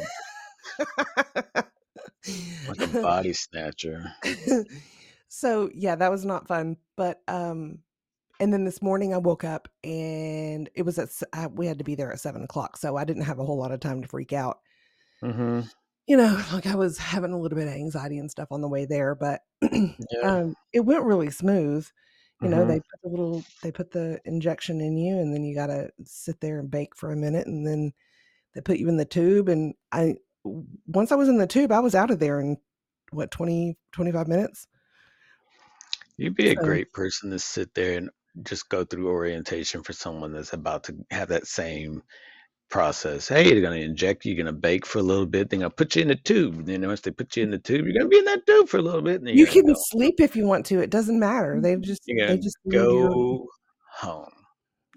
like 2.68 2.80
a 2.80 2.86
body 3.00 3.32
snatcher. 3.32 4.12
so 5.28 5.70
yeah, 5.72 5.96
that 5.96 6.10
was 6.10 6.26
not 6.26 6.48
fun. 6.48 6.76
But 6.96 7.22
um, 7.28 7.78
and 8.40 8.52
then 8.52 8.64
this 8.64 8.82
morning 8.82 9.14
I 9.14 9.18
woke 9.18 9.44
up 9.44 9.68
and 9.82 10.68
it 10.74 10.82
was 10.82 10.98
at 10.98 11.08
I, 11.32 11.46
we 11.46 11.66
had 11.66 11.78
to 11.78 11.84
be 11.84 11.94
there 11.94 12.12
at 12.12 12.20
seven 12.20 12.42
o'clock, 12.42 12.76
so 12.76 12.96
I 12.96 13.04
didn't 13.04 13.24
have 13.24 13.38
a 13.38 13.44
whole 13.44 13.58
lot 13.58 13.72
of 13.72 13.80
time 13.80 14.02
to 14.02 14.08
freak 14.08 14.32
out. 14.32 14.58
Mm-hmm. 15.22 15.60
You 16.08 16.16
know, 16.16 16.42
like 16.52 16.66
I 16.66 16.74
was 16.74 16.98
having 16.98 17.32
a 17.32 17.38
little 17.40 17.56
bit 17.58 17.68
of 17.68 17.74
anxiety 17.74 18.18
and 18.18 18.30
stuff 18.30 18.48
on 18.50 18.62
the 18.62 18.68
way 18.68 18.86
there, 18.86 19.14
but 19.14 19.42
Yeah. 20.10 20.22
um, 20.22 20.56
it 20.72 20.80
went 20.80 21.04
really 21.04 21.30
smooth. 21.30 21.88
You 22.40 22.48
know, 22.48 22.64
Mm-hmm. 22.64 22.66
they 22.66 22.80
put 22.80 23.02
the 23.02 23.08
little 23.10 23.46
they 23.62 23.72
put 23.72 23.92
the 23.92 24.20
injection 24.24 24.80
in 24.80 24.96
you, 24.98 25.18
and 25.18 25.34
then 25.34 25.44
you 25.44 25.54
got 25.54 25.68
to 25.68 25.90
sit 26.04 26.40
there 26.40 26.60
and 26.60 26.70
bake 26.70 26.96
for 26.96 27.12
a 27.12 27.16
minute, 27.16 27.46
and 27.48 27.66
then 27.66 27.92
they 28.54 28.62
put 28.62 28.78
you 28.78 28.88
in 28.88 28.98
the 28.98 29.06
tube. 29.06 29.48
And 29.48 29.74
I, 29.92 30.16
once 30.44 31.12
I 31.12 31.16
was 31.16 31.28
in 31.30 31.38
the 31.38 31.46
tube, 31.48 31.72
I 31.72 31.80
was 31.80 31.94
out 31.96 32.10
of 32.12 32.20
there 32.20 32.40
in 32.40 32.58
what 33.12 33.30
20 33.32 33.78
25 33.92 34.28
minutes. 34.28 34.68
You'd 36.18 36.34
be 36.34 36.50
a 36.50 36.56
great 36.56 36.92
person 36.92 37.30
to 37.30 37.38
sit 37.38 37.74
there 37.74 37.96
and 37.98 38.10
just 38.42 38.68
go 38.68 38.84
through 38.84 39.08
orientation 39.08 39.82
for 39.82 39.92
someone 39.92 40.32
that's 40.32 40.52
about 40.52 40.84
to 40.84 40.96
have 41.10 41.28
that 41.28 41.46
same 41.46 42.02
process. 42.70 43.28
Hey, 43.28 43.44
they're 43.44 43.60
going 43.60 43.78
to 43.78 43.84
inject 43.84 44.25
you, 44.25 44.34
you're 44.34 44.42
going 44.42 44.54
to 44.54 44.58
bake 44.58 44.87
for 44.87 44.98
a 44.98 45.02
little 45.02 45.26
bit, 45.26 45.50
then 45.50 45.60
they'll 45.60 45.70
put 45.70 45.96
you 45.96 46.02
in 46.02 46.10
a 46.10 46.16
tube. 46.16 46.66
Then 46.66 46.87
once 46.87 47.00
they 47.00 47.10
put 47.10 47.37
you 47.37 47.42
in 47.42 47.50
the 47.50 47.58
tube, 47.58 47.87
you're 47.87 47.94
going 47.94 48.04
to 48.04 48.08
be 48.08 48.18
in 48.18 48.25
that 48.26 48.46
tube 48.46 48.68
for 48.68 48.78
a 48.78 48.82
little 48.82 49.02
bit. 49.02 49.20
And 49.20 49.38
You 49.38 49.46
can 49.46 49.66
go. 49.66 49.75
sleep 49.76 50.20
if 50.20 50.37
you 50.37 50.46
want 50.46 50.66
to. 50.66 50.80
It 50.80 50.90
doesn't 50.90 51.18
matter. 51.18 51.56
Mm, 51.56 51.62
they 51.62 51.76
just 51.76 52.02
they 52.06 52.37
just 52.37 52.58
go 52.70 53.46
home. 53.94 54.30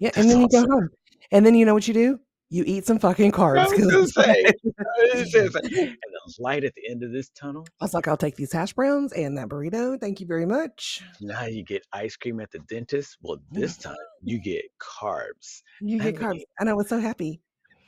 Yeah, 0.00 0.10
and 0.16 0.24
That's 0.24 0.34
then 0.34 0.40
you 0.40 0.48
go 0.48 0.60
home. 0.60 0.88
And 1.30 1.46
then 1.46 1.54
you 1.54 1.64
know 1.64 1.74
what 1.74 1.88
you 1.88 1.94
do? 1.94 2.18
You 2.50 2.64
eat 2.66 2.84
some 2.84 2.98
fucking 2.98 3.32
carbs 3.32 3.66
going 3.70 3.88
to 3.88 4.06
say, 4.08 4.44
I 4.44 5.14
was 5.14 5.32
gonna 5.32 5.50
say, 5.50 5.58
and 5.64 5.96
the 6.26 6.34
light 6.38 6.64
at 6.64 6.74
the 6.74 6.90
end 6.90 7.02
of 7.02 7.10
this 7.10 7.30
tunnel. 7.30 7.66
I 7.80 7.84
was 7.84 7.94
like, 7.94 8.06
I'll 8.06 8.16
take 8.18 8.36
these 8.36 8.52
hash 8.52 8.74
browns 8.74 9.12
and 9.12 9.38
that 9.38 9.48
burrito. 9.48 9.98
Thank 9.98 10.20
you 10.20 10.26
very 10.26 10.44
much. 10.44 11.02
Now 11.22 11.46
you 11.46 11.64
get 11.64 11.86
ice 11.94 12.14
cream 12.16 12.40
at 12.40 12.50
the 12.50 12.58
dentist. 12.60 13.16
Well, 13.22 13.38
this 13.50 13.78
time 13.78 13.96
you 14.22 14.38
get 14.38 14.64
carbs. 14.78 15.62
You 15.80 15.98
get 15.98 16.16
carbs. 16.16 16.32
means 16.32 16.44
And 16.58 16.68
I 16.68 16.74
was 16.74 16.90
so 16.90 17.00
happy. 17.00 17.40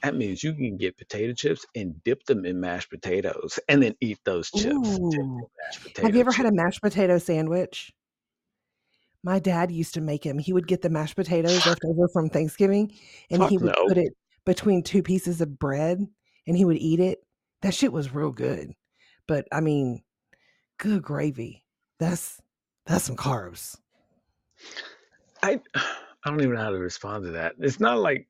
That 0.04 0.14
means 0.14 0.42
you 0.42 0.52
can 0.52 0.76
get 0.76 0.98
potato 0.98 1.32
chips 1.32 1.64
and 1.74 2.02
dip 2.04 2.24
them 2.24 2.44
in 2.44 2.60
mashed 2.60 2.90
potatoes, 2.90 3.58
and 3.68 3.82
then 3.82 3.94
eat 4.02 4.18
those 4.24 4.50
chips. 4.50 4.64
Dip 4.64 4.74
Ooh. 4.74 5.10
in 5.12 5.36
mashed 5.64 5.82
potato 5.82 6.02
Have 6.02 6.14
you 6.14 6.20
ever 6.20 6.32
had 6.32 6.44
a 6.44 6.52
mashed 6.52 6.82
potato 6.82 7.16
sandwich? 7.16 7.90
My 9.22 9.38
dad 9.38 9.72
used 9.72 9.94
to 9.94 10.02
make 10.02 10.22
him. 10.22 10.38
He 10.38 10.52
would 10.52 10.68
get 10.68 10.82
the 10.82 10.90
mashed 10.90 11.16
potatoes 11.16 11.66
left 11.66 11.80
over 11.86 12.06
from 12.08 12.28
Thanksgiving 12.28 12.92
and 13.30 13.40
Fuck 13.40 13.50
he 13.50 13.56
would 13.56 13.74
no. 13.74 13.88
put 13.88 13.96
it 13.96 14.12
between 14.44 14.82
two 14.82 15.02
pieces 15.02 15.40
of 15.40 15.58
bread 15.58 16.06
and 16.46 16.56
he 16.56 16.66
would 16.66 16.76
eat 16.76 17.00
it. 17.00 17.20
That 17.62 17.72
shit 17.72 17.90
was 17.90 18.14
real 18.14 18.30
good. 18.30 18.74
But 19.26 19.46
I 19.50 19.60
mean, 19.60 20.02
good 20.78 21.02
gravy. 21.02 21.64
That's 21.98 22.42
that's 22.84 23.04
some 23.04 23.16
carbs. 23.16 23.78
I 25.42 25.62
I 25.74 26.30
don't 26.30 26.42
even 26.42 26.56
know 26.56 26.60
how 26.60 26.70
to 26.70 26.78
respond 26.78 27.24
to 27.24 27.30
that. 27.32 27.54
It's 27.58 27.80
not 27.80 27.98
like 27.98 28.28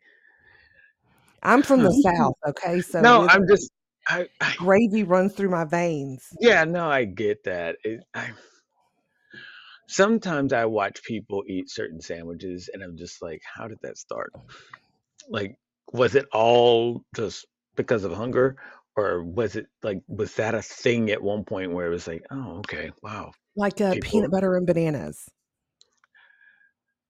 I'm 1.44 1.62
from 1.62 1.82
the 1.82 1.92
South, 1.92 2.34
okay? 2.46 2.80
So 2.80 3.00
no. 3.00 3.28
I'm 3.28 3.46
just 3.46 3.70
I, 4.08 4.28
I 4.40 4.54
gravy 4.56 5.02
runs 5.02 5.34
through 5.34 5.50
my 5.50 5.64
veins. 5.64 6.26
yeah. 6.40 6.64
No, 6.64 6.88
I 6.88 7.04
get 7.04 7.44
that. 7.44 7.76
It, 7.84 8.00
I 8.14 8.30
sometimes 9.88 10.52
I 10.52 10.64
watch 10.64 11.02
people 11.04 11.44
eat 11.46 11.70
certain 11.70 12.00
sandwiches, 12.00 12.68
and 12.72 12.82
I'm 12.82 12.96
just 12.96 13.22
like, 13.22 13.40
how 13.42 13.68
did 13.68 13.78
that 13.82 13.98
start? 13.98 14.32
Like, 15.28 15.56
was 15.92 16.14
it 16.14 16.26
all 16.32 17.02
just 17.14 17.46
because 17.76 18.04
of 18.04 18.12
hunger, 18.12 18.56
or 18.96 19.22
was 19.22 19.56
it 19.56 19.66
like 19.82 20.00
was 20.08 20.34
that 20.34 20.54
a 20.54 20.62
thing 20.62 21.10
at 21.10 21.22
one 21.22 21.44
point 21.44 21.72
where 21.72 21.86
it 21.86 21.90
was 21.90 22.06
like, 22.06 22.24
oh, 22.30 22.58
okay, 22.58 22.90
wow, 23.02 23.32
Like 23.56 23.80
uh, 23.80 23.94
people. 23.94 24.10
peanut 24.10 24.30
butter 24.30 24.56
and 24.56 24.66
bananas. 24.66 25.28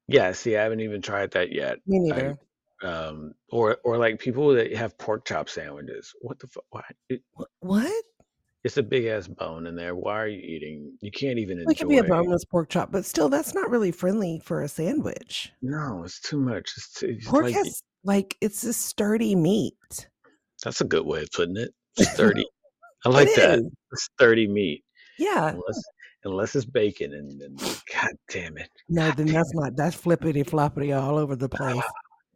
Yeah. 0.06 0.32
See, 0.32 0.56
I 0.56 0.62
haven't 0.62 0.80
even 0.80 1.00
tried 1.00 1.32
that 1.32 1.50
yet. 1.52 1.78
Me 1.86 1.98
neither. 1.98 2.36
Um 2.84 3.32
or 3.50 3.78
or 3.84 3.96
like 3.98 4.18
people 4.18 4.52
that 4.54 4.74
have 4.76 4.96
pork 4.98 5.24
chop 5.24 5.48
sandwiches. 5.48 6.12
What 6.20 6.38
the 6.38 6.46
fuck? 6.48 6.64
Why? 6.70 6.82
It, 7.08 7.22
What? 7.60 8.04
it's 8.64 8.76
a 8.78 8.82
big 8.82 9.04
ass 9.06 9.26
bone 9.28 9.66
in 9.66 9.76
there. 9.76 9.94
Why 9.94 10.20
are 10.22 10.28
you 10.28 10.38
eating? 10.40 10.96
You 11.02 11.10
can't 11.10 11.38
even 11.38 11.58
It 11.68 11.76
could 11.78 11.88
be 11.88 11.98
a 11.98 12.04
boneless 12.04 12.44
pork 12.46 12.70
chop, 12.70 12.90
but 12.90 13.04
still, 13.04 13.28
that's 13.28 13.54
not 13.54 13.68
really 13.70 13.92
friendly 13.92 14.40
for 14.42 14.62
a 14.62 14.68
sandwich. 14.68 15.52
No, 15.60 16.02
it's 16.04 16.20
too 16.20 16.38
much. 16.38 16.72
It's, 16.76 16.92
too, 16.94 17.08
it's 17.18 17.28
Pork 17.28 17.44
like 17.44 17.54
has 17.54 17.82
like 18.04 18.36
it's 18.40 18.64
a 18.64 18.72
sturdy 18.72 19.34
meat. 19.34 20.08
that's 20.62 20.80
a 20.80 20.84
good 20.84 21.04
way 21.04 21.22
of 21.22 21.30
putting 21.32 21.56
it. 21.58 21.70
Sturdy. 21.98 22.46
I 23.04 23.10
like 23.10 23.28
it 23.28 23.36
that. 23.36 23.58
is. 23.58 23.70
Sturdy 23.94 24.48
meat. 24.48 24.82
Yeah. 25.18 25.48
Unless 25.50 25.82
unless 26.24 26.56
it's 26.56 26.64
bacon 26.64 27.12
and 27.12 27.38
then 27.40 27.54
god 27.92 28.12
damn 28.30 28.56
it. 28.56 28.70
No, 28.88 29.08
God 29.08 29.16
then 29.18 29.26
that's 29.26 29.52
not 29.54 29.76
that's 29.76 29.94
flippity 29.94 30.42
floppity 30.42 30.98
all 30.98 31.18
over 31.18 31.36
the 31.36 31.48
place. 31.50 31.82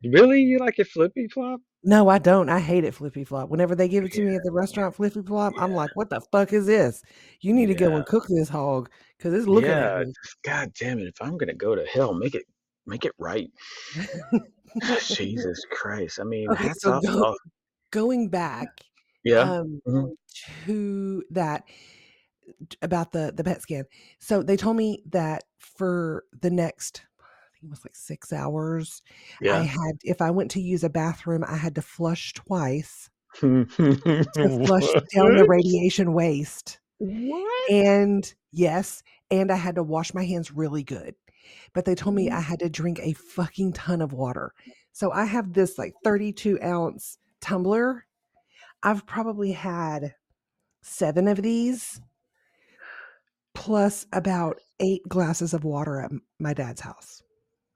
Really? 0.05 0.43
You 0.43 0.59
like 0.59 0.79
it 0.79 0.87
flippy 0.89 1.29
flop? 1.29 1.61
No, 1.85 2.09
I 2.09 2.19
don't. 2.19 2.49
I 2.49 2.59
hate 2.59 2.85
it 2.85 2.95
flippy 2.95 3.25
flop. 3.25 3.49
Whenever 3.51 3.75
they 3.75 3.89
give 3.89 4.05
it 4.05 4.13
to 4.13 4.23
me 4.23 4.35
at 4.35 4.43
the 4.43 4.51
restaurant 4.53 4.95
flippy 4.95 5.23
flop, 5.23 5.55
I'm 5.59 5.73
like, 5.73 5.91
what 5.95 6.11
the 6.11 6.21
fuck 6.33 6.53
is 6.53 6.67
this? 6.67 7.03
You 7.41 7.53
need 7.53 7.67
to 7.67 7.75
go 7.75 7.95
and 7.95 8.05
cook 8.07 8.27
this 8.29 8.49
hog 8.49 8.91
because 9.17 9.33
it's 9.33 9.47
looking 9.47 9.71
Yeah. 9.71 10.01
at 10.01 10.07
me. 10.07 10.13
just 10.25 10.37
God 10.43 10.73
damn 10.79 10.99
it. 10.99 11.07
If 11.09 11.15
I'm 11.21 11.37
gonna 11.39 11.55
go 11.55 11.75
to 11.75 11.85
hell, 11.87 12.15
make 12.15 12.35
it 12.35 12.45
make 12.87 13.05
it 13.05 13.13
right. 13.19 13.49
Jesus 15.07 15.65
Christ. 15.71 16.19
I 16.21 16.25
mean, 16.25 16.51
Okay, 16.51 16.71
so 16.79 16.95
off. 16.95 17.03
go, 17.05 17.37
going 17.91 18.29
back 18.29 18.69
Yeah. 19.25 19.43
um, 19.43 19.81
mhm. 19.87 20.11
to 20.67 21.23
that 21.31 21.63
about 22.83 23.13
the 23.13 23.33
the 23.35 23.45
PET 23.45 23.63
scan. 23.63 23.85
So 24.19 24.43
they 24.43 24.57
told 24.57 24.77
me 24.77 25.03
that 25.11 25.45
for 25.59 26.25
the 26.41 26.51
next, 26.51 27.03
it 27.63 27.69
was 27.71 27.85
like 27.85 27.97
six 27.97 28.33
hours, 28.33 29.03
I 29.43 29.59
had 29.63 29.99
if 30.03 30.21
I 30.23 30.31
went 30.31 30.51
to 30.53 30.61
use 30.61 30.85
a 30.85 30.91
bathroom, 30.91 31.45
I 31.47 31.57
had 31.57 31.75
to 31.77 31.83
flush 31.83 32.33
twice 32.35 33.11
to 33.41 33.67
flush 34.67 34.93
down 35.15 35.37
the 35.37 35.47
radiation 35.49 36.13
waste. 36.13 36.81
What? 36.99 37.71
And 37.71 38.33
yes, 38.53 39.03
and 39.31 39.51
I 39.53 39.57
had 39.57 39.77
to 39.77 39.83
wash 39.83 40.15
my 40.15 40.25
hands 40.25 40.53
really 40.53 40.83
good. 40.83 41.15
But 41.75 41.85
they 41.85 41.95
told 41.95 42.15
Mm. 42.15 42.19
me 42.19 42.31
I 42.31 42.41
had 42.41 42.59
to 42.61 42.69
drink 42.69 42.99
a 43.01 43.13
fucking 43.15 43.73
ton 43.73 44.03
of 44.03 44.13
water. 44.13 44.53
So 44.93 45.13
I 45.13 45.25
have 45.25 45.53
this 45.53 45.79
like 45.79 45.95
32 46.05 46.59
ounce 46.63 47.19
tumbler. 47.41 48.05
I've 48.83 49.07
probably 49.07 49.53
had 49.53 50.15
seven 50.83 51.29
of 51.29 51.43
these, 51.43 52.01
plus 53.55 54.07
about 54.13 54.61
eight 54.81 55.03
glasses 55.09 55.53
of 55.55 55.65
water 55.65 56.01
at 56.01 56.13
my 56.39 56.55
dad's 56.55 56.81
house. 56.81 57.23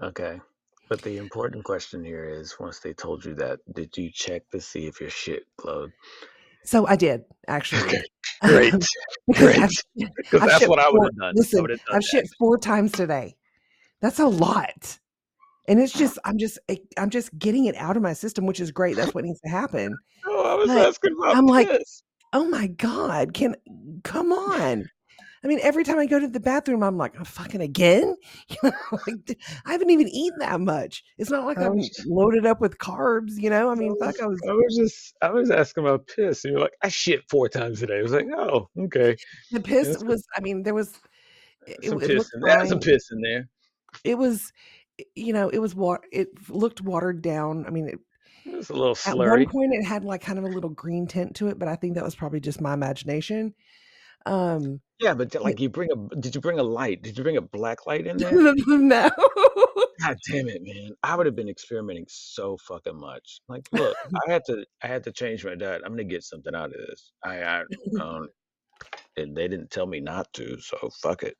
Okay. 0.03 0.41
But 0.88 1.01
the 1.03 1.17
important 1.17 1.65
question 1.65 2.05
here 2.05 2.29
is 2.29 2.59
once 2.59 2.81
they 2.81 2.93
told 2.93 3.25
you 3.25 3.35
that, 3.37 3.61
did 3.75 3.97
you 3.97 4.11
check 4.12 4.43
to 4.51 4.61
see 4.61 4.87
if 4.87 5.01
your 5.01 5.11
shit 5.11 5.45
glowed? 5.57 5.91
So 6.65 6.87
I 6.87 6.97
did 6.97 7.23
actually. 7.49 7.83
Okay. 7.83 8.03
Great. 8.43 8.73
because 8.73 8.88
Great. 9.38 9.59
I've, 9.61 9.71
Because 10.17 10.43
I've 10.43 10.49
that's 10.49 10.69
what 10.69 10.79
I 10.79 10.91
would 10.91 11.05
have 11.05 11.17
done. 11.17 11.35
Listen, 11.37 11.65
done 11.65 11.79
I've 11.91 12.03
that. 12.03 12.05
shit 12.05 12.27
four 12.38 12.59
times 12.59 12.93
today. 12.93 13.37
That's 14.01 14.19
a 14.19 14.27
lot. 14.27 14.99
And 15.69 15.81
it's 15.81 15.93
just, 15.93 16.19
I'm 16.25 16.38
just, 16.38 16.59
eh, 16.69 16.77
I'm 16.99 17.09
just 17.09 17.37
getting 17.38 17.67
it 17.67 17.77
out 17.77 17.97
of 17.97 18.03
my 18.03 18.15
system, 18.15 18.47
which 18.47 18.59
is 18.59 18.73
great. 18.73 18.97
That's 18.97 19.15
what 19.15 19.25
needs 19.25 19.41
to 19.43 19.51
happen. 19.51 19.97
Oh, 20.27 20.43
I 20.45 20.55
was 20.55 20.69
But 20.69 20.88
asking 20.88 21.17
about 21.17 21.37
I'm 21.37 21.47
like, 21.47 21.71
oh 22.33 22.49
my 22.49 22.67
God, 22.67 23.33
can, 23.33 23.55
come 24.03 24.33
on. 24.33 24.87
I 25.44 25.48
mean, 25.48 25.59
every 25.62 25.83
time 25.83 25.98
I 25.98 26.07
go 26.07 26.20
to 26.20 26.28
the 26.28 26.38
bathroom, 26.38 26.85
I'm 26.85 26.96
like, 26.96 27.14
oh, 27.18 27.24
fucking 27.24 27.61
again? 27.61 28.16
You 28.48 28.70
know, 28.70 28.98
like, 29.07 29.38
I 29.66 29.72
haven't 29.72 29.90
even 29.90 30.09
eaten 30.09 30.38
that 30.38 30.61
much. 30.61 31.02
It's 31.18 31.31
not 31.31 31.46
like 31.46 31.59
I 31.59 31.66
I'm 31.66 31.81
loaded 32.07 32.46
up 32.46 32.61
with 32.61 32.78
carbs, 32.78 33.33
you 33.37 33.50
know? 33.50 33.68
I 33.68 33.72
I 33.72 33.74
mean, 33.74 33.96
fuck, 33.98 34.14
was, 34.14 34.20
I 34.20 34.26
was, 34.26 34.40
I 34.48 34.52
was 34.52 34.76
just, 34.76 35.14
I 35.20 35.31
was 35.31 35.50
asking 35.50 35.85
about 35.85 36.07
piss. 36.07 36.44
And 36.44 36.52
you're 36.52 36.61
like, 36.61 36.74
I 36.83 36.88
shit 36.88 37.22
four 37.28 37.48
times 37.48 37.81
today. 37.81 37.98
I 37.98 38.02
was 38.02 38.12
like, 38.12 38.28
oh, 38.37 38.68
okay. 38.78 39.16
the 39.50 39.61
piss 39.61 39.88
That's 39.88 40.05
was, 40.05 40.24
I 40.37 40.40
mean, 40.42 40.62
there 40.62 40.74
was, 40.74 40.94
it, 41.66 41.85
some 41.85 42.00
it 42.00 42.07
piss 42.07 42.31
in 42.35 42.40
there. 42.40 42.66
Some 42.66 42.81
piss 42.81 43.11
in 43.11 43.20
there. 43.20 43.48
It 44.05 44.18
was, 44.18 44.52
you 45.16 45.33
know, 45.33 45.48
it 45.48 45.59
was 45.59 45.74
what, 45.74 46.02
it 46.12 46.28
looked 46.50 46.81
watered 46.81 47.20
down. 47.20 47.64
I 47.66 47.70
mean, 47.70 47.88
it, 47.88 47.98
It 48.44 48.55
was 48.55 48.70
a 48.70 48.74
little 48.74 48.94
slurry. 48.94 49.42
At 49.42 49.46
one 49.46 49.46
point, 49.48 49.74
it 49.74 49.85
had 49.85 50.05
like 50.05 50.22
kind 50.22 50.38
of 50.38 50.44
a 50.44 50.48
little 50.48 50.70
green 50.70 51.07
tint 51.07 51.37
to 51.37 51.48
it, 51.48 51.59
but 51.59 51.68
I 51.68 51.76
think 51.76 51.94
that 51.94 52.05
was 52.05 52.14
probably 52.14 52.40
just 52.40 52.61
my 52.61 52.74
imagination. 52.74 53.55
Um, 54.27 54.81
Yeah, 55.01 55.15
but 55.15 55.35
like 55.43 55.61
you 55.61 55.69
bring 55.69 55.91
a, 55.93 56.17
did 56.17 56.35
you 56.35 56.41
bring 56.41 56.59
a 56.59 56.63
light? 56.63 57.03
Did 57.03 57.17
you 57.17 57.25
bring 57.25 57.37
a 57.37 57.43
black 57.43 57.87
light 57.87 58.07
in 58.07 58.17
there? 58.17 58.33
no, 58.67 59.11
God 60.01 60.17
damn 60.31 60.49
it, 60.49 60.63
man! 60.63 60.91
I 61.03 61.17
would 61.17 61.27
have 61.27 61.37
been 61.37 61.49
experimenting 61.49 62.07
so 62.09 62.57
fucking 62.69 62.99
much. 62.99 63.41
Like, 63.49 63.67
look, 63.73 63.97
I 64.27 64.31
had 64.31 64.43
to, 64.47 64.65
I 64.83 64.87
had 64.87 65.05
to 65.05 65.13
change 65.13 65.45
my 65.45 65.55
diet. 65.55 65.83
I'm 65.85 65.93
gonna 65.93 66.05
get 66.05 66.23
something 66.23 66.55
out 66.55 66.67
of 66.67 66.77
this. 66.89 67.13
I, 67.25 67.43
I, 67.43 67.63
um, 68.01 68.29
and 69.17 69.37
they 69.37 69.49
didn't 69.49 69.71
tell 69.71 69.87
me 69.87 70.01
not 70.01 70.33
to, 70.35 70.61
so 70.61 70.91
fuck 71.03 71.23
it. 71.23 71.37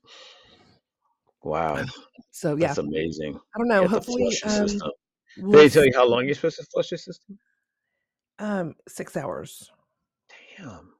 Wow, 1.43 1.85
so 2.31 2.55
yeah, 2.55 2.67
that's 2.67 2.79
amazing. 2.79 3.39
I 3.55 3.57
don't 3.59 3.67
know. 3.67 3.87
Hopefully, 3.87 4.35
um. 4.45 4.67
We'll 5.37 5.63
they 5.63 5.69
tell 5.69 5.85
you 5.85 5.91
how 5.95 6.05
long 6.05 6.25
you're 6.25 6.35
supposed 6.35 6.57
to 6.57 6.65
flush 6.71 6.91
your 6.91 6.97
system? 6.99 7.39
Um, 8.39 8.75
six 8.87 9.17
hours. 9.17 9.71
Damn. 10.57 10.92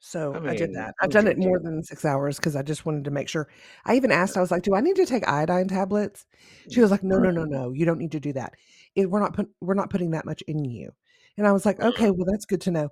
So 0.00 0.34
I 0.34 0.50
I 0.50 0.56
did 0.56 0.74
that. 0.74 0.94
I've 1.00 1.10
done 1.10 1.26
it 1.26 1.38
more 1.38 1.58
than 1.58 1.82
six 1.82 2.04
hours 2.04 2.36
because 2.36 2.54
I 2.54 2.62
just 2.62 2.86
wanted 2.86 3.04
to 3.04 3.10
make 3.10 3.28
sure. 3.28 3.48
I 3.84 3.96
even 3.96 4.12
asked. 4.12 4.36
I 4.36 4.40
was 4.40 4.50
like, 4.50 4.62
"Do 4.62 4.74
I 4.74 4.80
need 4.80 4.96
to 4.96 5.06
take 5.06 5.26
iodine 5.28 5.68
tablets?" 5.68 6.24
She 6.70 6.80
was 6.80 6.90
like, 6.90 7.02
"No, 7.02 7.18
no, 7.18 7.30
no, 7.30 7.44
no. 7.44 7.72
You 7.72 7.84
don't 7.84 7.98
need 7.98 8.12
to 8.12 8.20
do 8.20 8.32
that. 8.34 8.54
It, 8.94 9.10
we're 9.10 9.20
not 9.20 9.34
put, 9.34 9.48
we're 9.60 9.74
not 9.74 9.90
putting 9.90 10.12
that 10.12 10.24
much 10.24 10.42
in 10.42 10.64
you." 10.64 10.92
And 11.36 11.46
I 11.46 11.52
was 11.52 11.66
like, 11.66 11.80
"Okay, 11.80 12.10
well, 12.10 12.26
that's 12.30 12.46
good 12.46 12.60
to 12.62 12.70
know." 12.70 12.90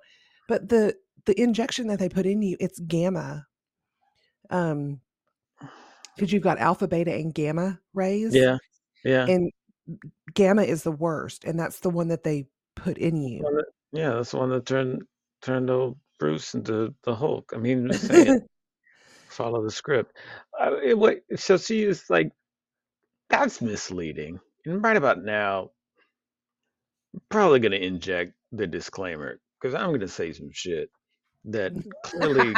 But 0.48 0.68
the 0.68 0.96
the 1.26 1.40
injection 1.40 1.86
that 1.88 1.98
they 2.00 2.08
put 2.08 2.26
in 2.26 2.42
you, 2.42 2.56
it's 2.58 2.80
gamma. 2.80 3.46
Um, 4.50 5.00
because 6.14 6.32
you've 6.32 6.42
got 6.42 6.58
alpha, 6.58 6.88
beta, 6.88 7.12
and 7.12 7.34
gamma 7.34 7.78
rays, 7.94 8.34
Yeah, 8.34 8.58
yeah. 9.04 9.26
and 9.26 9.52
gamma 10.34 10.62
is 10.62 10.82
the 10.82 10.92
worst, 10.92 11.44
and 11.44 11.58
that's 11.58 11.80
the 11.80 11.90
one 11.90 12.08
that 12.08 12.24
they 12.24 12.46
put 12.74 12.98
in 12.98 13.20
you. 13.22 13.44
Yeah, 13.92 14.10
that's 14.10 14.32
the 14.32 14.38
one 14.38 14.50
that 14.50 14.66
turned 14.66 15.02
turned 15.42 15.70
old 15.70 15.98
Bruce 16.18 16.54
into 16.54 16.94
the 17.04 17.14
Hulk. 17.14 17.52
I 17.54 17.58
mean, 17.58 17.92
saying, 17.92 18.42
follow 19.28 19.62
the 19.62 19.70
script. 19.70 20.16
Uh, 20.58 20.76
it, 20.82 21.40
so 21.40 21.56
she 21.56 21.82
is 21.82 22.04
like 22.08 22.30
that's 23.28 23.60
misleading. 23.60 24.40
And 24.64 24.82
right 24.82 24.96
about 24.96 25.22
now, 25.22 25.70
I'm 27.14 27.20
probably 27.28 27.60
going 27.60 27.72
to 27.72 27.84
inject 27.84 28.32
the 28.52 28.66
disclaimer 28.66 29.40
because 29.60 29.74
I'm 29.74 29.88
going 29.88 30.00
to 30.00 30.08
say 30.08 30.32
some 30.32 30.50
shit 30.52 30.90
that 31.46 31.72
clearly 32.04 32.54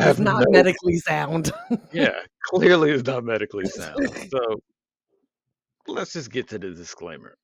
is 0.00 0.18
not 0.20 0.40
no, 0.40 0.50
medically 0.50 0.96
sound. 0.98 1.50
yeah, 1.92 2.20
clearly 2.44 2.90
is 2.90 3.04
not 3.04 3.24
medically 3.24 3.66
sound. 3.66 4.08
So 4.30 4.60
let's 5.86 6.12
just 6.12 6.30
get 6.30 6.48
to 6.48 6.58
the 6.58 6.70
disclaimer. 6.70 7.36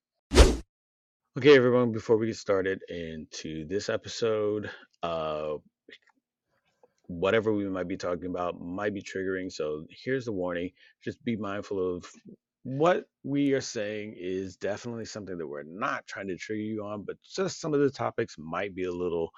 Okay, 1.37 1.57
everyone, 1.57 1.91
before 1.91 2.17
we 2.17 2.29
get 2.29 2.37
started 2.37 2.81
into 2.89 3.67
this 3.67 3.89
episode, 3.89 4.71
uh, 5.03 5.55
whatever 7.09 7.53
we 7.53 7.69
might 7.69 7.89
be 7.89 7.97
talking 7.97 8.27
about 8.27 8.61
might 8.61 8.95
be 8.95 9.03
triggering. 9.03 9.51
So 9.51 9.85
here's 9.91 10.27
the 10.27 10.33
warning 10.33 10.71
just 11.03 11.25
be 11.25 11.35
mindful 11.35 11.97
of 11.97 12.09
what 12.63 13.07
we 13.25 13.53
are 13.53 13.61
saying 13.61 14.15
is 14.17 14.55
definitely 14.55 15.07
something 15.07 15.37
that 15.37 15.47
we're 15.49 15.65
not 15.65 16.07
trying 16.07 16.29
to 16.29 16.37
trigger 16.37 16.63
you 16.63 16.85
on, 16.85 17.03
but 17.03 17.17
just 17.23 17.61
some 17.61 17.75
of 17.75 17.81
the 17.81 17.91
topics 17.91 18.37
might 18.39 18.73
be 18.73 18.85
a 18.85 18.93
little 18.93 19.31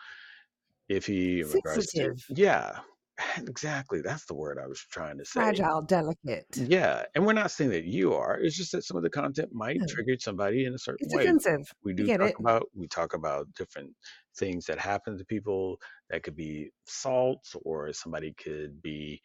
iffy 0.91 1.43
in 1.43 1.51
regards 1.51 1.87
to, 1.93 2.15
yeah, 2.29 2.81
exactly. 3.39 4.01
That's 4.03 4.27
the 4.27 4.35
word 4.35 4.59
I 4.63 4.67
was 4.67 4.81
trying 4.81 5.19
to 5.19 5.25
say. 5.25 5.43
fragile, 5.43 5.83
delicate. 5.83 6.47
Yeah, 6.57 7.05
and 7.15 7.27
we're 7.27 7.33
not 7.35 7.51
saying 7.51 7.71
that 7.71 7.85
you 7.85 8.15
are. 8.15 8.39
It's 8.41 8.57
just 8.57 8.73
that 8.73 8.83
some 8.85 8.97
of 8.97 9.03
the 9.03 9.11
content 9.11 9.51
might 9.53 9.79
No, 9.81 9.87
trigger 9.87 10.17
somebody 10.19 10.65
in 10.65 10.75
a 10.75 10.79
certain 10.79 11.05
It's 11.05 11.15
way. 11.15 11.25
offensive. 11.27 11.73
We 11.83 11.93
do 11.95 12.05
get 12.07 12.21
talk 12.21 12.33
it. 12.33 12.37
about 12.41 12.69
we 12.75 12.89
talk 12.89 13.15
about 13.15 13.53
different 13.55 13.95
things 14.39 14.67
that 14.67 14.79
happen 14.79 15.19
to 15.19 15.25
people 15.25 15.79
that 16.11 16.23
could 16.23 16.37
be 16.37 16.71
assaults 16.89 17.55
or 17.63 17.93
somebody 17.93 18.35
could 18.35 18.81
be 18.83 19.21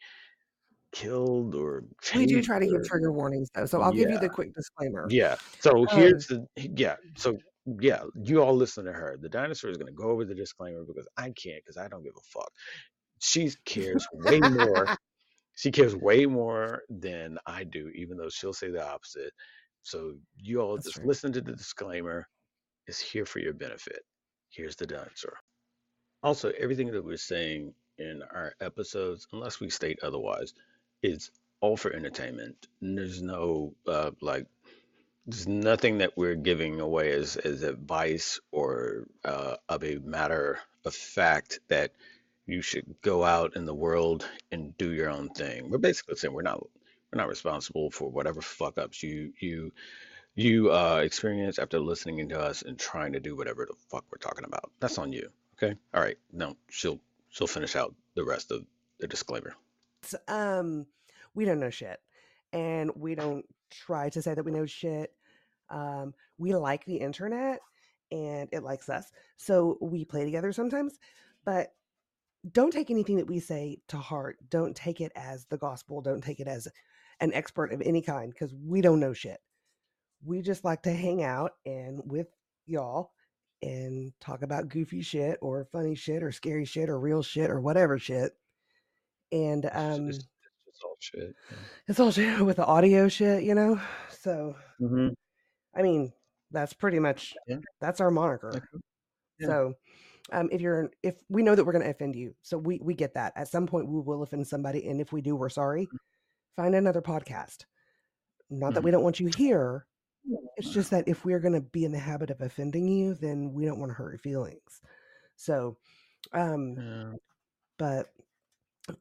killed 0.92 1.54
or 1.54 1.84
We 2.14 2.26
do 2.26 2.42
try 2.42 2.58
to 2.58 2.66
give 2.66 2.82
trigger 2.84 3.12
warnings 3.12 3.48
though, 3.54 3.66
so 3.66 3.80
I'll 3.82 3.92
give 3.94 4.10
you 4.10 4.18
the 4.18 4.28
quick 4.30 4.52
disclaimer. 4.54 5.10
Yeah. 5.10 5.36
So 5.60 5.86
Um, 5.90 6.00
here's 6.02 6.26
the 6.26 6.46
yeah. 6.56 6.96
So 7.16 7.38
yeah, 7.80 8.04
you 8.24 8.42
all 8.42 8.54
listen 8.54 8.84
to 8.86 8.92
her. 8.92 9.16
The 9.20 9.28
dinosaur 9.28 9.70
is 9.70 9.76
gonna 9.78 9.92
go 9.92 10.10
over 10.10 10.24
the 10.24 10.34
disclaimer 10.34 10.84
because 10.84 11.08
I 11.16 11.30
can't 11.30 11.62
because 11.64 11.76
I 11.76 11.88
don't 11.88 12.02
give 12.04 12.14
a 12.16 12.20
fuck. 12.32 12.50
She 13.22 13.52
cares 13.66 14.06
way 14.12 14.40
more. 14.40 14.92
She 15.56 15.70
cares 15.72 15.94
way 15.94 16.26
more 16.26 16.82
than 16.90 17.38
I 17.46 17.64
do, 17.64 17.90
even 17.94 18.16
though 18.16 18.30
she'll 18.30 18.54
say 18.54 18.70
the 18.70 18.86
opposite. 18.86 19.32
So 19.82 20.14
you 20.38 20.60
all 20.60 20.76
That's 20.76 20.86
just 20.86 20.96
true. 20.96 21.06
listen 21.06 21.32
to 21.34 21.42
the 21.42 21.52
disclaimer. 21.52 22.28
It's 22.86 23.00
here 23.00 23.26
for 23.26 23.40
your 23.40 23.54
benefit. 23.54 24.00
Here's 24.50 24.76
the 24.76 24.86
dinosaur. 24.86 25.38
Also, 26.22 26.52
everything 26.58 26.92
that 26.92 27.04
we're 27.04 27.16
saying 27.18 27.74
in 27.98 28.22
our 28.34 28.54
episodes, 28.60 29.26
unless 29.32 29.60
we 29.60 29.70
state 29.70 30.00
otherwise, 30.02 30.54
is 31.02 31.30
all 31.60 31.76
for 31.76 31.92
entertainment. 31.92 32.68
And 32.82 32.98
there's 32.98 33.22
no 33.22 33.74
uh, 33.86 34.12
like 34.22 34.46
there's 35.26 35.48
nothing 35.48 35.98
that 35.98 36.16
we're 36.16 36.36
giving 36.36 36.80
away 36.80 37.12
as, 37.12 37.36
as 37.36 37.62
advice 37.62 38.40
or 38.52 39.06
uh, 39.24 39.56
of 39.68 39.84
a 39.84 39.98
matter 39.98 40.58
of 40.84 40.94
fact 40.94 41.60
that 41.68 41.92
you 42.46 42.62
should 42.62 42.94
go 43.02 43.24
out 43.24 43.56
in 43.56 43.66
the 43.66 43.74
world 43.74 44.26
and 44.50 44.76
do 44.76 44.92
your 44.92 45.10
own 45.10 45.28
thing. 45.30 45.70
We're 45.70 45.78
basically 45.78 46.16
saying 46.16 46.34
we're 46.34 46.42
not 46.42 46.60
we're 47.12 47.20
not 47.20 47.28
responsible 47.28 47.90
for 47.90 48.10
whatever 48.10 48.40
fuck 48.40 48.78
ups 48.78 49.02
you 49.02 49.32
you 49.38 49.72
you 50.34 50.72
uh, 50.72 51.00
experience 51.04 51.58
after 51.58 51.78
listening 51.78 52.28
to 52.28 52.40
us 52.40 52.62
and 52.62 52.78
trying 52.78 53.12
to 53.12 53.20
do 53.20 53.36
whatever 53.36 53.66
the 53.66 53.76
fuck 53.90 54.04
we're 54.10 54.18
talking 54.18 54.44
about. 54.44 54.70
That's 54.80 54.98
on 54.98 55.12
you. 55.12 55.28
Okay. 55.62 55.76
All 55.94 56.00
right. 56.00 56.16
No, 56.32 56.56
she'll 56.70 57.00
she'll 57.30 57.46
finish 57.46 57.76
out 57.76 57.94
the 58.14 58.24
rest 58.24 58.50
of 58.50 58.64
the 58.98 59.06
disclaimer. 59.06 59.54
Um, 60.28 60.86
we 61.34 61.44
don't 61.44 61.60
know 61.60 61.70
shit, 61.70 62.00
and 62.52 62.90
we 62.96 63.14
don't 63.14 63.44
try 63.70 64.08
to 64.10 64.22
say 64.22 64.34
that 64.34 64.44
we 64.44 64.52
know 64.52 64.66
shit. 64.66 65.12
Um, 65.70 66.14
we 66.38 66.54
like 66.54 66.84
the 66.84 66.96
internet, 66.96 67.60
and 68.10 68.48
it 68.52 68.62
likes 68.62 68.88
us, 68.88 69.10
so 69.36 69.78
we 69.80 70.04
play 70.04 70.24
together 70.24 70.52
sometimes. 70.52 70.98
But 71.44 71.72
don't 72.50 72.72
take 72.72 72.90
anything 72.90 73.16
that 73.16 73.26
we 73.28 73.38
say 73.40 73.78
to 73.88 73.96
heart. 73.96 74.36
Don't 74.48 74.74
take 74.74 75.00
it 75.00 75.12
as 75.14 75.44
the 75.46 75.58
gospel. 75.58 76.00
Don't 76.00 76.22
take 76.22 76.40
it 76.40 76.48
as 76.48 76.66
an 77.20 77.32
expert 77.34 77.72
of 77.72 77.80
any 77.82 78.02
kind 78.02 78.32
because 78.32 78.52
we 78.54 78.80
don't 78.80 79.00
know 79.00 79.12
shit. 79.12 79.38
We 80.24 80.40
just 80.42 80.64
like 80.64 80.82
to 80.82 80.92
hang 80.92 81.22
out 81.22 81.52
and 81.66 82.00
with 82.04 82.28
y'all 82.66 83.12
and 83.62 84.12
talk 84.20 84.42
about 84.42 84.68
goofy 84.68 85.02
shit 85.02 85.38
or 85.40 85.68
funny 85.70 85.94
shit 85.94 86.22
or 86.22 86.32
scary 86.32 86.64
shit 86.64 86.88
or 86.88 86.98
real 86.98 87.22
shit 87.22 87.50
or 87.50 87.60
whatever 87.60 87.98
shit. 87.98 88.32
And 89.30 89.64
It's, 89.64 89.76
um, 89.76 90.08
it's, 90.08 90.18
it's 90.66 90.80
all 90.84 90.96
shit. 90.98 91.34
it's 91.86 92.00
all 92.00 92.10
shit 92.10 92.40
with 92.40 92.56
the 92.56 92.66
audio 92.66 93.08
shit, 93.08 93.44
you 93.44 93.54
know. 93.54 93.80
So 94.10 94.56
Yeah. 94.80 94.88
hmm 94.88 95.08
I 95.74 95.82
mean, 95.82 96.12
that's 96.50 96.72
pretty 96.72 96.98
much 96.98 97.34
Yeah. 97.46 97.56
that's 97.80 98.00
our 98.00 98.10
moniker. 98.10 98.50
Okay. 98.56 98.66
Yeah. 99.38 99.46
So 99.46 99.74
um, 100.30 100.48
if 100.52 100.60
you're 100.60 100.90
if 101.02 101.16
we 101.28 101.42
know 101.42 101.54
that 101.54 101.64
we're 101.64 101.72
going 101.72 101.84
to 101.84 101.90
offend 101.90 102.14
you, 102.16 102.34
so 102.42 102.56
we 102.58 102.78
we 102.82 102.94
get 102.94 103.14
that. 103.14 103.32
At 103.36 103.48
some 103.48 103.66
point, 103.66 103.88
we 103.88 104.00
will 104.00 104.22
offend 104.22 104.46
somebody, 104.46 104.88
and 104.88 105.00
if 105.00 105.12
we 105.12 105.20
do, 105.20 105.34
we're 105.34 105.48
sorry. 105.48 105.88
Find 106.56 106.74
another 106.74 107.02
podcast. 107.02 107.64
Not 108.50 108.74
that 108.74 108.82
we 108.82 108.90
Mhm. 108.90 108.94
don't 108.94 109.02
want 109.04 109.20
you 109.20 109.30
here. 109.36 109.86
It's 110.56 110.70
just 110.70 110.90
that 110.90 111.08
if 111.08 111.24
we're 111.24 111.40
going 111.40 111.54
to 111.54 111.60
be 111.60 111.84
in 111.84 111.92
the 111.92 111.98
habit 111.98 112.30
of 112.30 112.40
offending 112.40 112.86
you, 112.86 113.14
then 113.14 113.52
we 113.52 113.64
don't 113.64 113.80
want 113.80 113.90
to 113.90 113.94
hurt 113.94 114.12
your 114.12 114.18
feelings. 114.18 114.80
So, 115.36 115.76
um, 116.32 116.76
Yeah. 116.76 117.12
but 117.78 118.12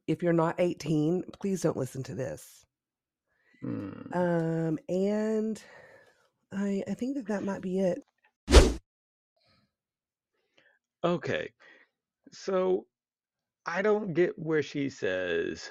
if 0.07 0.23
you're 0.23 0.33
not 0.33 0.55
18, 0.59 1.23
please 1.33 1.61
don't 1.61 1.77
listen 1.77 2.03
to 2.03 2.15
this. 2.15 2.65
Mm. 3.63 4.15
Um, 4.15 4.79
and 4.89 5.61
I 6.51 6.83
I 6.87 6.93
think 6.95 7.15
that 7.17 7.27
that 7.27 7.43
might 7.43 7.61
be 7.61 7.79
it. 7.79 8.03
Okay. 11.03 11.49
So 12.31 12.85
I 13.65 13.81
don't 13.81 14.13
get 14.13 14.37
where 14.37 14.63
she 14.63 14.89
says 14.89 15.69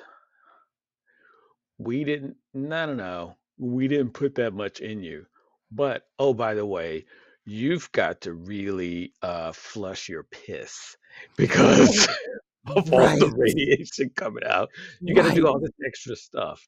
we 1.79 2.05
didn't. 2.05 2.37
No, 2.55 2.87
no, 2.87 2.95
no. 2.95 3.37
We 3.59 3.89
didn't 3.89 4.13
put 4.13 4.35
that 4.37 4.55
much 4.55 4.81
in 4.81 5.03
you. 5.03 5.27
But 5.71 6.05
oh, 6.19 6.35
by 6.35 6.55
the 6.55 6.67
way, 6.67 7.05
you've 7.45 7.91
got 7.93 8.23
to 8.23 8.35
really 8.35 9.13
uh, 9.23 9.53
flush 9.53 10.09
your 10.09 10.25
piss 10.25 10.97
because 11.37 12.09
of 12.67 12.93
all 12.93 13.01
Right, 13.01 13.19
the 13.19 13.33
radiation 13.37 14.11
coming 14.17 14.45
out. 14.45 14.69
You 15.01 15.15
got 15.15 15.29
to 15.29 15.35
do 15.35 15.47
all 15.47 15.61
this 15.61 15.71
extra 15.87 16.17
stuff. 16.17 16.67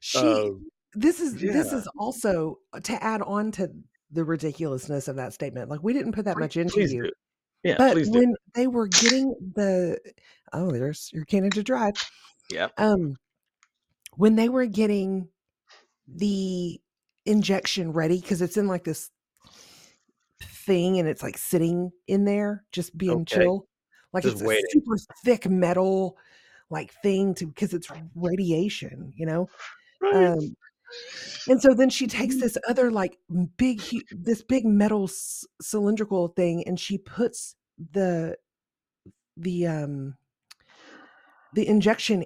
She 0.00 0.18
Um, 0.18 0.66
this 0.94 1.20
is 1.20 1.34
this 1.34 1.72
is 1.72 1.88
also 1.98 2.58
uh, 2.72 2.80
to 2.80 3.02
add 3.02 3.22
on 3.22 3.52
to 3.52 3.70
the 4.10 4.24
ridiculousness 4.24 5.08
of 5.08 5.16
that 5.16 5.32
statement. 5.32 5.68
Like 5.68 5.82
we 5.82 5.92
didn't 5.92 6.12
put 6.12 6.24
that 6.24 6.38
much 6.38 6.56
into 6.56 6.74
please 6.74 6.92
you. 6.92 7.04
do. 7.04 7.10
Yeah, 7.62 7.76
But 7.78 8.06
when 8.06 8.34
they 8.54 8.66
were 8.66 8.86
getting 8.86 9.34
the 9.54 9.98
oh, 10.52 10.70
there's 10.70 11.10
your 11.12 11.24
Canada 11.24 11.62
Drive. 11.62 11.94
Yeah. 12.50 12.68
Um, 12.78 13.16
when 14.16 14.36
they 14.36 14.48
were 14.48 14.66
getting 14.66 15.28
the 16.06 16.80
injection 17.26 17.92
ready, 17.92 18.20
because 18.20 18.42
it's 18.42 18.56
in 18.56 18.66
like 18.66 18.84
this 18.84 19.10
thing 20.40 20.98
and 20.98 21.08
it's 21.08 21.22
like 21.22 21.38
sitting 21.38 21.90
in 22.06 22.24
there, 22.24 22.64
just 22.72 22.96
being 22.96 23.20
Okay. 23.22 23.24
chill. 23.24 23.66
Like 24.12 24.24
Just 24.24 24.42
it's 24.42 24.52
a 24.52 24.70
super 24.70 24.96
thick 25.24 25.48
metal 25.48 26.16
like 26.70 26.92
thing 27.02 27.34
to 27.34 27.46
because 27.46 27.74
it's 27.74 27.88
radiation, 28.14 29.12
you 29.16 29.26
know? 29.26 29.48
Right. 30.00 30.14
Um, 30.14 30.56
and 31.48 31.60
so 31.60 31.74
then 31.74 31.90
she 31.90 32.06
takes 32.06 32.40
this 32.40 32.56
other 32.68 32.90
like 32.90 33.18
big 33.56 33.80
this 34.10 34.42
big 34.42 34.64
metal 34.64 35.04
s- 35.04 35.44
cylindrical 35.60 36.28
thing 36.28 36.62
and 36.66 36.78
she 36.80 36.98
puts 36.98 37.54
the 37.92 38.36
the 39.36 39.66
um 39.66 40.16
the 41.54 41.66
injection 41.66 42.24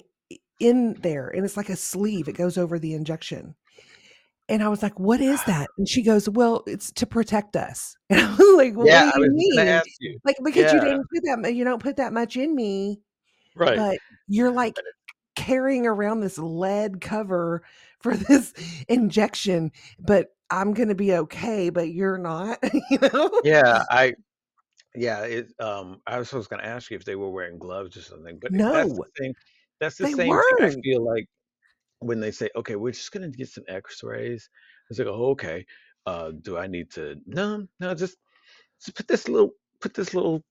in 0.60 0.94
there 1.00 1.28
and 1.28 1.44
it's 1.44 1.56
like 1.56 1.68
a 1.68 1.76
sleeve 1.76 2.28
it 2.28 2.32
goes 2.36 2.56
over 2.58 2.78
the 2.78 2.94
injection. 2.94 3.54
And 4.48 4.62
i 4.62 4.68
was 4.68 4.82
like 4.82 4.98
what 4.98 5.20
is 5.20 5.42
that? 5.46 5.68
And 5.78 5.88
she 5.88 6.02
goes 6.02 6.28
well 6.28 6.62
it's 6.66 6.90
to 6.92 7.06
protect 7.06 7.56
us. 7.56 7.96
And 8.10 8.20
i 8.20 8.30
was 8.36 8.56
like 8.56 8.76
well, 8.76 8.86
Yeah, 8.86 9.06
what 9.06 9.16
do 9.16 9.22
you 9.24 9.32
mean? 9.32 9.82
you. 10.00 10.18
like 10.24 10.36
because 10.44 10.72
you 10.72 10.80
didn't 10.80 11.04
put 11.12 11.22
that 11.42 11.54
you 11.54 11.64
don't 11.64 11.82
put 11.82 11.96
that 11.96 12.12
much 12.12 12.36
in 12.36 12.54
me 12.54 13.00
right. 13.56 13.76
but 13.76 13.98
you're 14.28 14.50
like 14.50 14.76
carrying 15.34 15.86
around 15.86 16.20
this 16.20 16.38
lead 16.38 17.00
cover 17.00 17.62
for 18.02 18.16
this 18.16 18.52
injection 18.88 19.70
but 20.00 20.34
i'm 20.50 20.74
gonna 20.74 20.94
be 20.94 21.14
okay 21.14 21.70
but 21.70 21.90
you're 21.92 22.18
not 22.18 22.58
you 22.90 22.98
know 23.00 23.30
Yeah, 23.44 23.82
I 23.90 24.14
yeah, 24.94 25.22
it 25.24 25.52
um 25.60 26.00
I 26.06 26.18
was 26.18 26.30
just 26.30 26.50
gonna 26.50 26.62
ask 26.64 26.90
you 26.90 26.96
if 26.96 27.04
they 27.04 27.16
were 27.16 27.30
wearing 27.30 27.58
gloves 27.58 27.96
or 27.96 28.02
something, 28.02 28.38
but 28.38 28.52
it- 28.54 28.58
that's 28.58 28.92
the 28.92 28.98
no 28.98 29.04
thing. 29.18 29.34
That's 29.80 29.96
the 29.96 30.06
same 30.06 30.18
thing 30.18 30.56
I 30.60 30.70
feel 30.82 31.04
like 31.04 31.26
when 32.00 32.20
they 32.20 32.30
say, 32.30 32.50
"Okay, 32.56 32.76
we're 32.76 32.92
just 32.92 33.12
gonna 33.12 33.30
get 33.30 33.48
some 33.48 33.64
X-rays." 33.68 34.50
It's 34.90 34.98
like, 34.98 35.08
"Oh, 35.08 35.30
okay. 35.30 35.66
Uh, 36.06 36.32
do 36.42 36.58
I 36.58 36.66
need 36.66 36.90
to?" 36.92 37.16
No, 37.26 37.66
no, 37.80 37.94
just 37.94 38.18
just 38.84 38.96
put 38.96 39.08
this 39.08 39.28
little 39.28 39.52
put 39.80 39.94
this 39.94 40.14
little 40.14 40.44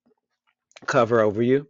cover 0.88 1.22
over 1.22 1.42
you. 1.42 1.68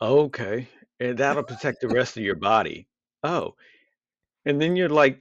Okay, 0.00 0.68
and 1.00 1.18
that'll 1.18 1.42
protect 1.44 1.80
the 1.80 1.88
rest 1.88 2.16
of 2.16 2.22
your 2.22 2.36
body. 2.36 2.88
Oh, 3.24 3.54
and 4.44 4.60
then 4.60 4.76
you're 4.76 4.88
like, 4.88 5.20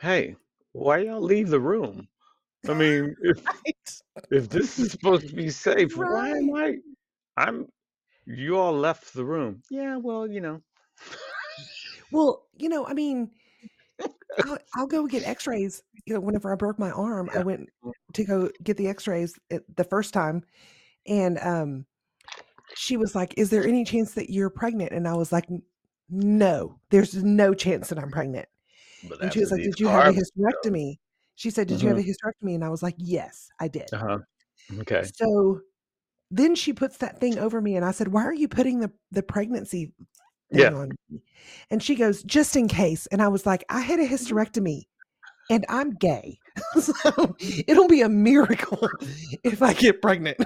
"Hey, 0.00 0.36
why 0.72 0.98
y'all 0.98 1.20
leave 1.20 1.48
the 1.48 1.60
room? 1.60 2.08
I 2.68 2.74
mean, 2.74 3.14
if 3.22 3.44
Right. 4.16 4.24
if 4.30 4.48
this 4.48 4.78
is 4.78 4.92
supposed 4.92 5.28
to 5.28 5.34
be 5.34 5.50
safe, 5.50 5.96
why 5.96 6.28
am 6.30 6.54
I? 6.54 6.76
I'm. 7.36 7.68
You 8.26 8.58
all 8.58 8.72
left 8.72 9.14
the 9.14 9.24
room. 9.24 9.62
Yeah, 9.70 9.96
well, 9.96 10.26
you 10.26 10.40
know. 10.40 10.62
Well, 12.12 12.46
you 12.56 12.68
know, 12.68 12.86
I 12.86 12.92
mean, 12.92 13.30
I'll, 14.44 14.58
I'll 14.76 14.86
go 14.86 15.06
get 15.06 15.24
X-rays. 15.24 15.82
You 16.06 16.14
know, 16.14 16.20
whenever 16.20 16.52
I 16.52 16.56
broke 16.56 16.78
my 16.78 16.90
arm, 16.90 17.30
I 17.32 17.42
went 17.42 17.68
to 18.14 18.24
go 18.24 18.50
get 18.62 18.76
the 18.76 18.88
X-rays 18.88 19.38
the 19.48 19.84
first 19.84 20.12
time, 20.12 20.42
and 21.06 21.38
um, 21.38 21.86
she 22.74 22.96
was 22.96 23.14
like, 23.14 23.34
"Is 23.36 23.50
there 23.50 23.66
any 23.66 23.84
chance 23.84 24.14
that 24.14 24.30
you're 24.30 24.50
pregnant?" 24.50 24.92
And 24.92 25.08
I 25.08 25.14
was 25.14 25.32
like, 25.32 25.50
"N- 25.50 25.62
"No, 26.10 26.80
there's 26.90 27.14
no 27.24 27.54
chance 27.54 27.88
that 27.88 27.98
I'm 27.98 28.10
pregnant." 28.10 28.48
But 29.02 29.22
And 29.22 29.32
she 29.32 29.40
was 29.40 29.50
like, 29.50 29.62
"Did 29.62 29.80
you 29.80 29.88
have 29.88 30.06
a 30.06 30.12
hysterectomy?" 30.12 30.98
She 31.36 31.50
said, 31.50 31.68
"Did 31.68 31.82
you 31.82 31.88
have 31.88 31.98
a 31.98 32.02
hysterectomy?" 32.02 32.54
And 32.54 32.64
I 32.64 32.70
was 32.70 32.82
like, 32.82 32.96
"Yes, 32.98 33.50
I 33.60 33.68
did." 33.68 33.90
uh 33.92 33.98
huh. 33.98 34.18
Okay. 34.80 35.02
So 35.18 35.60
then 36.30 36.54
she 36.54 36.72
puts 36.72 36.98
that 36.98 37.20
thing 37.20 37.38
over 37.38 37.60
me, 37.60 37.76
and 37.76 37.84
I 37.84 37.92
said, 37.92 38.08
"Why 38.08 38.24
are 38.24 38.34
you 38.34 38.48
putting 38.48 38.80
the 38.80 38.92
the 39.12 39.22
pregnancy 39.22 39.92
thing 40.52 40.72
Yeah. 40.72 40.74
on 40.74 40.92
me?" 41.10 41.22
And 41.70 41.82
she 41.82 41.96
goes, 41.96 42.22
"Just 42.24 42.56
in 42.56 42.68
case." 42.68 43.06
And 43.08 43.22
I 43.22 43.28
was 43.28 43.46
like, 43.46 43.64
"I 43.70 43.80
had 43.80 44.00
a 44.00 44.08
hysterectomy, 44.08 44.84
and 45.50 45.66
I'm 45.70 45.92
gay, 45.92 46.40
so 46.80 47.36
it'll 47.68 47.88
be 47.88 48.02
a 48.02 48.08
miracle 48.10 48.88
if 49.44 49.62
I 49.62 49.74
get 49.74 50.02
pregnant, 50.02 50.38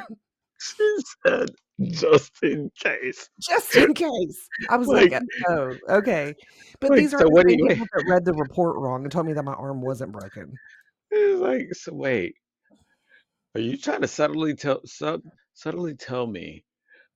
She 0.65 0.97
said, 1.27 1.51
just 1.83 2.33
in 2.43 2.71
case. 2.79 3.29
just 3.41 3.75
in 3.77 3.93
case." 3.95 4.49
I 4.69 4.77
was 4.77 4.89
like, 4.89 5.11
Like- 5.13 5.23
"Oh, 5.49 5.75
okay." 5.91 6.35
But 6.81 6.91
Like, 6.91 7.01
these 7.01 7.13
are 7.15 7.19
so 7.19 7.25
the 7.25 7.31
what 7.31 7.47
do 7.47 7.55
you- 7.57 7.67
people 7.69 7.87
that 7.95 8.05
read 8.09 8.25
the 8.25 8.33
report 8.35 8.77
wrong 8.77 9.03
and 9.03 9.11
told 9.13 9.27
me 9.27 9.33
that 9.35 9.45
my 9.45 9.55
arm 9.55 9.81
wasn't 9.83 10.13
broken. 10.13 10.53
It's 11.11 11.41
like, 11.41 11.75
so 11.75 11.93
wait, 11.93 12.35
are 13.55 13.61
you 13.61 13.77
trying 13.77 14.01
to 14.03 14.09
subtly 14.09 14.55
tell 14.55 14.81
sub, 14.85 15.23
subtly 15.53 15.95
tell 15.95 16.27
me 16.27 16.65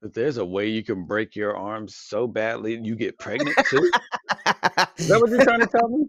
that 0.02 0.14
there's 0.14 0.36
a 0.36 0.44
way 0.44 0.68
you 0.68 0.84
can 0.84 1.04
break 1.06 1.34
your 1.34 1.56
arm 1.56 1.88
so 1.88 2.26
badly 2.26 2.74
and 2.74 2.86
you 2.86 2.94
get 2.96 3.18
pregnant 3.18 3.56
too? 3.68 3.90
Is 4.98 5.08
that 5.08 5.20
what 5.20 5.30
you're 5.30 5.42
trying 5.44 5.60
to 5.60 5.66
tell 5.66 5.88
me? 5.88 6.06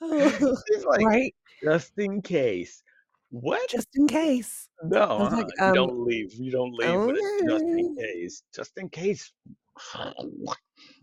It's 0.70 0.84
like 0.84 1.04
right? 1.06 1.34
just 1.62 1.98
in 1.98 2.22
case. 2.22 2.82
What? 3.30 3.68
Just 3.68 3.88
in 3.94 4.06
case. 4.08 4.68
no, 4.82 5.16
like, 5.30 5.46
you 5.58 5.64
um, 5.64 5.74
don't 5.74 6.04
leave. 6.06 6.32
You 6.34 6.50
don't 6.50 6.72
leave 6.72 7.16
it. 7.16 7.48
Just 7.48 7.64
in 7.64 7.96
case. 7.96 8.42
Just 8.54 8.78
in 8.78 8.88
case. 8.88 9.32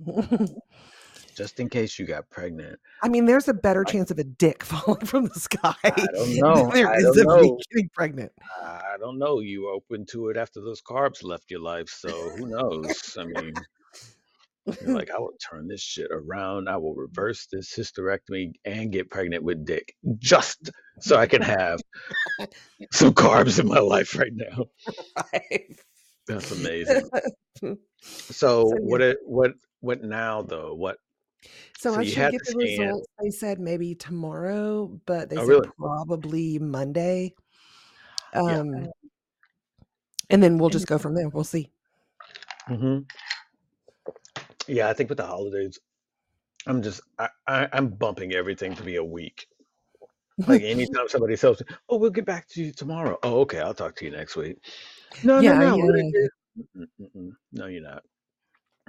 Just 1.36 1.60
in 1.60 1.68
case 1.70 2.00
you 2.00 2.06
got 2.06 2.30
pregnant. 2.30 2.80
I 3.04 3.10
mean, 3.10 3.26
there's 3.26 3.50
a 3.50 3.54
better 3.54 3.84
chance 3.84 4.10
of 4.10 4.18
a 4.20 4.24
dick 4.24 4.64
falling 4.66 5.06
from 5.06 5.26
the 5.26 5.40
sky 5.40 5.76
I 5.84 5.90
don't 5.90 6.36
know. 6.38 6.56
than 6.56 6.70
there 6.70 6.90
I 6.90 6.96
is 6.96 7.04
don't 7.04 7.20
of 7.20 7.42
me 7.42 7.50
know. 7.50 7.60
getting 7.74 7.90
pregnant. 7.94 8.32
I 8.62 8.96
don't 9.00 9.20
know. 9.20 9.42
You 9.42 9.64
were 9.64 9.72
open 9.72 10.06
to 10.12 10.30
it 10.30 10.38
after 10.38 10.62
those 10.62 10.82
carbs 10.82 11.24
left 11.24 11.52
your 11.52 11.60
life, 11.60 11.90
so 11.90 12.10
who 12.38 12.48
knows? 12.48 13.18
I 13.20 13.26
mean, 13.26 13.54
you're 14.66 14.76
like, 14.96 15.12
I 15.12 15.20
will 15.20 15.34
turn 15.50 15.68
this 15.68 15.82
shit 15.82 16.10
around. 16.12 16.68
I 16.70 16.78
will 16.78 16.96
reverse 16.96 17.48
this 17.52 17.74
hysterectomy 17.76 18.54
and 18.66 18.92
get 18.92 19.10
pregnant 19.10 19.44
with 19.44 19.66
dick 19.66 19.96
just 20.18 20.72
so 21.00 21.18
I 21.18 21.28
can 21.28 21.42
have 21.42 21.82
some 22.92 23.14
carbs 23.14 23.60
in 23.60 23.68
my 23.68 23.80
life 23.80 24.18
right 24.18 24.34
now. 24.34 24.66
Right. 25.34 25.80
That's 26.28 26.52
amazing. 26.52 27.10
So, 28.02 28.66
So, 28.70 28.76
what 28.82 29.02
it 29.02 29.18
what 29.24 29.52
what 29.80 30.04
now 30.04 30.42
though? 30.42 30.74
What 30.74 30.98
So, 31.78 31.92
So 31.92 32.00
I 32.00 32.04
should 32.04 32.32
get 32.32 32.44
the 32.44 32.58
results. 32.58 33.08
They 33.22 33.30
said 33.32 33.60
maybe 33.60 33.96
tomorrow, 33.96 35.00
but 35.06 35.30
they 35.30 35.38
Oh, 35.38 35.40
said 35.42 35.48
really? 35.48 35.70
probably 35.78 36.60
Monday. 36.60 37.34
Yeah. 38.34 38.42
Um, 38.42 38.90
and 40.30 40.44
then 40.44 40.58
we'll 40.58 40.70
just 40.70 40.88
go 40.88 40.98
from 40.98 41.16
there. 41.16 41.30
We'll 41.30 41.44
see. 41.44 41.72
hmm 42.68 43.00
Yeah, 44.68 44.90
I 44.90 44.94
think 44.94 45.10
with 45.10 45.18
the 45.18 45.26
holidays, 45.26 45.80
I'm 46.68 46.82
just 46.82 47.02
I, 47.20 47.30
I 47.48 47.68
I'm 47.74 47.90
bumping 47.90 48.34
everything 48.34 48.76
to 48.76 48.84
be 48.84 48.96
a 48.98 49.04
week. 49.04 49.48
Like 50.48 50.62
anytime 50.64 51.08
somebody 51.08 51.38
tells 51.38 51.62
me, 51.62 51.68
"Oh, 51.90 51.98
we'll 51.98 52.10
get 52.12 52.26
back 52.26 52.48
to 52.50 52.64
you 52.64 52.72
tomorrow." 52.74 53.18
Oh, 53.24 53.42
okay, 53.42 53.60
I'll 53.60 53.74
talk 53.74 53.96
to 53.98 54.06
you 54.06 54.12
next 54.12 54.36
week. 54.36 54.58
No, 55.24 55.42
Yeah, 55.42 55.54
no, 55.54 55.76
no. 55.76 55.78
yeah. 55.78 56.28
Mm-mm, 56.58 56.88
mm-mm. 57.02 57.32
No, 57.54 57.68
you're 57.68 57.82
not. 57.84 58.04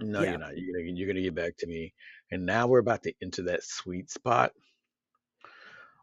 No, 0.00 0.22
you're 0.22 0.38
not. 0.38 0.56
You're 0.56 0.72
gonna 0.82 0.92
you're 0.96 1.08
gonna 1.08 1.22
get 1.22 1.34
back 1.34 1.56
to 1.58 1.66
me. 1.66 1.94
And 2.30 2.46
now 2.46 2.66
we're 2.66 2.80
about 2.80 3.02
to 3.04 3.12
enter 3.22 3.42
that 3.44 3.64
sweet 3.64 4.10
spot 4.10 4.52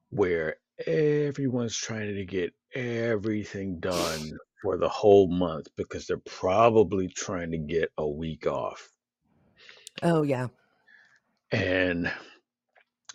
where 0.10 0.58
everyone's 0.88 1.78
trying 1.78 2.16
to 2.16 2.26
get 2.26 2.54
everything 2.74 3.80
done 3.80 4.32
for 4.62 4.78
the 4.78 4.90
whole 4.90 5.28
month 5.28 5.68
because 5.78 6.08
they're 6.08 6.18
probably 6.18 7.08
trying 7.08 7.52
to 7.52 7.58
get 7.58 7.92
a 7.98 8.08
week 8.08 8.48
off. 8.48 8.90
Oh, 10.04 10.24
yeah. 10.24 10.50
And 11.52 12.12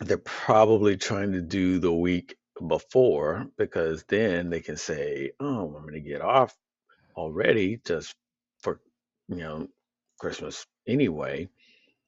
they're 0.01 0.17
probably 0.19 0.97
trying 0.97 1.33
to 1.33 1.41
do 1.41 1.79
the 1.79 1.93
week 1.93 2.35
before 2.67 3.47
because 3.57 4.03
then 4.09 4.49
they 4.49 4.61
can 4.61 4.77
say, 4.77 5.31
"Oh, 5.39 5.75
I'm 5.75 5.81
going 5.83 5.93
to 5.95 6.01
get 6.01 6.21
off 6.21 6.55
already 7.15 7.81
just 7.85 8.15
for, 8.63 8.81
you 9.29 9.37
know, 9.37 9.67
Christmas 10.19 10.65
anyway." 10.87 11.49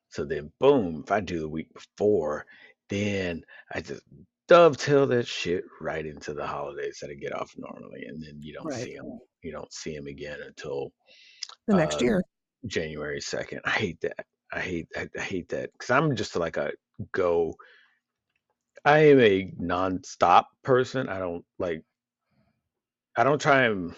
So 0.10 0.26
then, 0.26 0.52
boom, 0.60 1.04
if 1.06 1.12
I 1.12 1.22
do 1.22 1.40
the 1.40 1.50
week 1.50 1.74
before, 1.74 2.46
then 2.90 3.44
I 3.74 3.82
just 3.82 4.04
dovetail 4.48 5.08
that 5.08 5.28
shit 5.28 5.66
right 5.82 6.06
into 6.06 6.34
the 6.34 6.48
holidays 6.48 7.00
that 7.02 7.12
I 7.12 7.16
get 7.16 7.34
off 7.36 7.54
normally, 7.58 8.06
and 8.08 8.24
then 8.24 8.42
you 8.42 8.54
don't 8.54 8.72
Right. 8.72 8.74
see 8.74 8.96
them. 8.96 9.20
You 9.44 9.52
don't 9.54 9.74
see 9.74 9.96
them 9.96 10.08
again 10.08 10.40
until 10.46 10.92
The 11.68 11.74
next 11.76 12.02
um, 12.02 12.02
year. 12.02 12.24
January 12.68 13.20
2nd. 13.22 13.62
I 13.66 13.72
hate 13.72 14.02
that. 14.02 14.26
I 14.54 14.60
hate 14.62 14.88
I, 14.96 15.10
I 15.18 15.22
hate 15.22 15.50
that 15.50 15.72
because 15.74 15.92
I'm 15.92 16.16
just 16.16 16.36
like 16.36 16.58
a 16.58 16.74
go. 17.14 17.56
I 18.86 19.00
am 19.12 19.20
a 19.22 19.54
non-stop 19.58 20.50
person. 20.64 21.10
I 21.10 21.20
don't 21.20 21.46
like. 21.60 21.84
I 23.18 23.24
don't 23.26 23.42
try 23.42 23.64
and. 23.64 23.96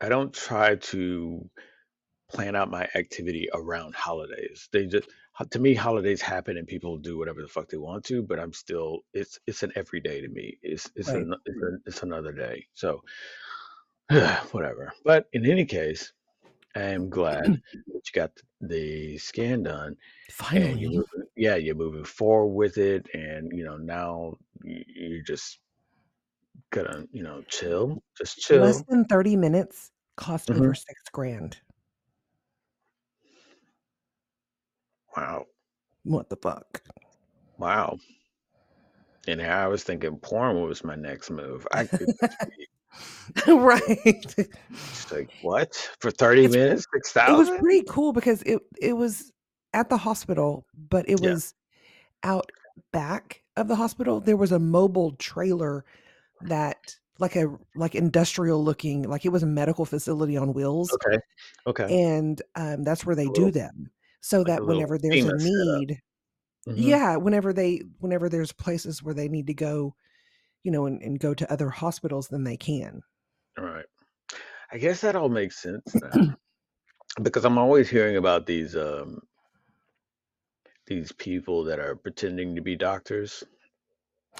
I 0.00 0.08
don't 0.10 0.34
try 0.34 0.76
to 0.76 1.50
plan 2.30 2.56
out 2.56 2.70
my 2.70 2.88
activity 2.94 3.48
around 3.54 3.94
holidays. 3.94 4.68
They 4.72 4.86
just 4.86 5.08
to 5.50 5.58
me 5.60 5.74
holidays 5.74 6.22
happen 6.22 6.58
and 6.58 6.66
people 6.68 6.98
do 6.98 7.18
whatever 7.18 7.42
the 7.42 7.48
fuck 7.48 7.68
they 7.70 7.78
want 7.78 8.04
to. 8.06 8.22
But 8.22 8.40
I'm 8.40 8.52
still. 8.54 9.00
It's 9.14 9.38
it's 9.46 9.62
an 9.64 9.72
everyday 9.76 10.22
to 10.22 10.28
me. 10.28 10.58
It's 10.62 10.90
it's 10.96 11.14
Right. 11.14 11.16
an, 11.16 11.34
it's, 11.46 11.62
a, 11.62 11.78
it's 11.86 12.02
another 12.04 12.32
day. 12.32 12.66
So 12.74 13.02
whatever. 14.52 14.92
But 15.04 15.26
in 15.32 15.46
any 15.50 15.64
case, 15.66 16.12
I 16.76 16.80
am 16.82 17.08
glad 17.08 17.44
that 17.72 18.02
you 18.06 18.12
got 18.14 18.32
the 18.60 19.18
scan 19.18 19.62
done 19.64 19.96
you're 20.50 20.66
Finally. 20.70 20.86
moving, 20.90 21.28
yeah, 21.36 21.56
you're 21.56 21.74
moving 21.74 22.04
forward 22.04 22.54
with 22.54 22.78
it, 22.78 23.06
and 23.14 23.50
you 23.56 23.64
know 23.64 23.76
now 23.76 24.34
you're 24.64 25.22
just 25.22 25.60
gonna 26.70 27.04
you 27.12 27.22
know 27.22 27.42
chill, 27.48 28.02
just 28.16 28.38
chill. 28.38 28.60
Less 28.62 28.82
than 28.88 29.04
30 29.06 29.36
minutes 29.36 29.90
cost 30.16 30.50
Mhm. 30.50 30.56
over 30.56 30.74
six 30.74 31.02
grand. 31.12 31.60
Wow, 35.16 35.46
What 36.04 36.28
the 36.30 36.36
fuck? 36.36 36.82
wow. 37.58 37.98
And 39.26 39.40
I 39.42 39.66
was 39.68 39.84
thinking 39.84 40.18
porn 40.18 40.62
was 40.62 40.84
my 40.84 40.96
next 40.96 41.30
move. 41.30 41.66
I 41.72 41.84
could 41.84 42.08
right. 43.48 44.34
just 44.92 45.12
like 45.12 45.30
what 45.42 45.74
for 46.00 46.10
thirty 46.10 46.44
It's- 46.44 46.54
minutes, 46.54 46.86
six 46.92 47.16
It 47.16 47.32
was 47.32 47.50
pretty 47.50 47.82
cool 47.88 48.12
because 48.12 48.42
it 48.42 48.60
it 48.80 48.92
was 48.94 49.32
at 49.72 49.88
the 49.88 49.96
hospital, 49.96 50.66
but 50.90 51.08
it 51.08 51.20
Yeah. 51.20 51.32
was 51.32 51.54
out 52.22 52.50
back 52.92 53.42
of 53.56 53.68
the 53.68 53.76
hospital. 53.76 54.20
There 54.20 54.36
was 54.36 54.52
a 54.52 54.58
mobile 54.58 55.12
trailer 55.12 55.84
that 56.42 56.96
like 57.18 57.36
a 57.36 57.56
like 57.76 57.94
industrial 57.94 58.62
looking, 58.62 59.02
like 59.04 59.24
it 59.24 59.30
was 59.30 59.42
a 59.42 59.46
medical 59.46 59.84
facility 59.84 60.36
on 60.36 60.52
wheels, 60.52 60.90
Okay, 60.92 61.18
okay. 61.66 62.14
and 62.14 62.40
um, 62.56 62.82
that's 62.82 63.06
where 63.06 63.16
they 63.16 63.26
A 63.26 63.32
do 63.32 63.50
them. 63.50 63.90
So 64.20 64.38
like 64.38 64.46
that 64.48 64.64
whenever 64.66 64.98
there's 64.98 65.24
a 65.24 65.36
need, 65.36 66.00
hmm 66.66 66.72
yeah, 66.76 67.16
whenever 67.16 67.52
they 67.52 67.82
whenever 68.00 68.28
there's 68.28 68.52
places 68.52 69.02
where 69.02 69.14
they 69.14 69.28
need 69.28 69.46
to 69.48 69.54
go, 69.54 69.94
you 70.64 70.72
know, 70.72 70.86
and, 70.86 71.00
and 71.02 71.20
go 71.20 71.34
to 71.34 71.52
other 71.52 71.70
hospitals, 71.70 72.28
than 72.28 72.42
they 72.44 72.56
can. 72.56 73.02
All 73.58 73.64
right. 73.64 73.86
I 74.72 74.78
guess 74.78 75.02
that 75.02 75.14
all 75.14 75.28
makes 75.28 75.62
sense 75.62 75.94
now 76.02 76.36
because 77.22 77.44
I'm 77.44 77.58
always 77.58 77.88
hearing 77.88 78.16
about 78.16 78.46
these 78.46 78.74
um 78.74 79.20
these 80.86 81.12
people 81.12 81.64
that 81.64 81.78
are 81.78 81.94
pretending 81.96 82.54
to 82.56 82.60
be 82.62 82.76
doctors 82.76 83.44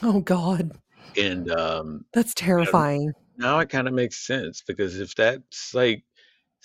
Oh 0.02 0.20
God, 0.20 0.72
and 1.16 1.50
um 1.52 2.04
that's 2.12 2.34
you 2.40 2.46
know, 2.46 2.46
terrifying. 2.46 3.12
now 3.36 3.58
it 3.60 3.68
kind 3.68 3.86
of 3.86 3.94
makes 3.94 4.26
sense 4.26 4.62
because 4.66 4.98
if 4.98 5.14
that's 5.14 5.74
like 5.74 6.04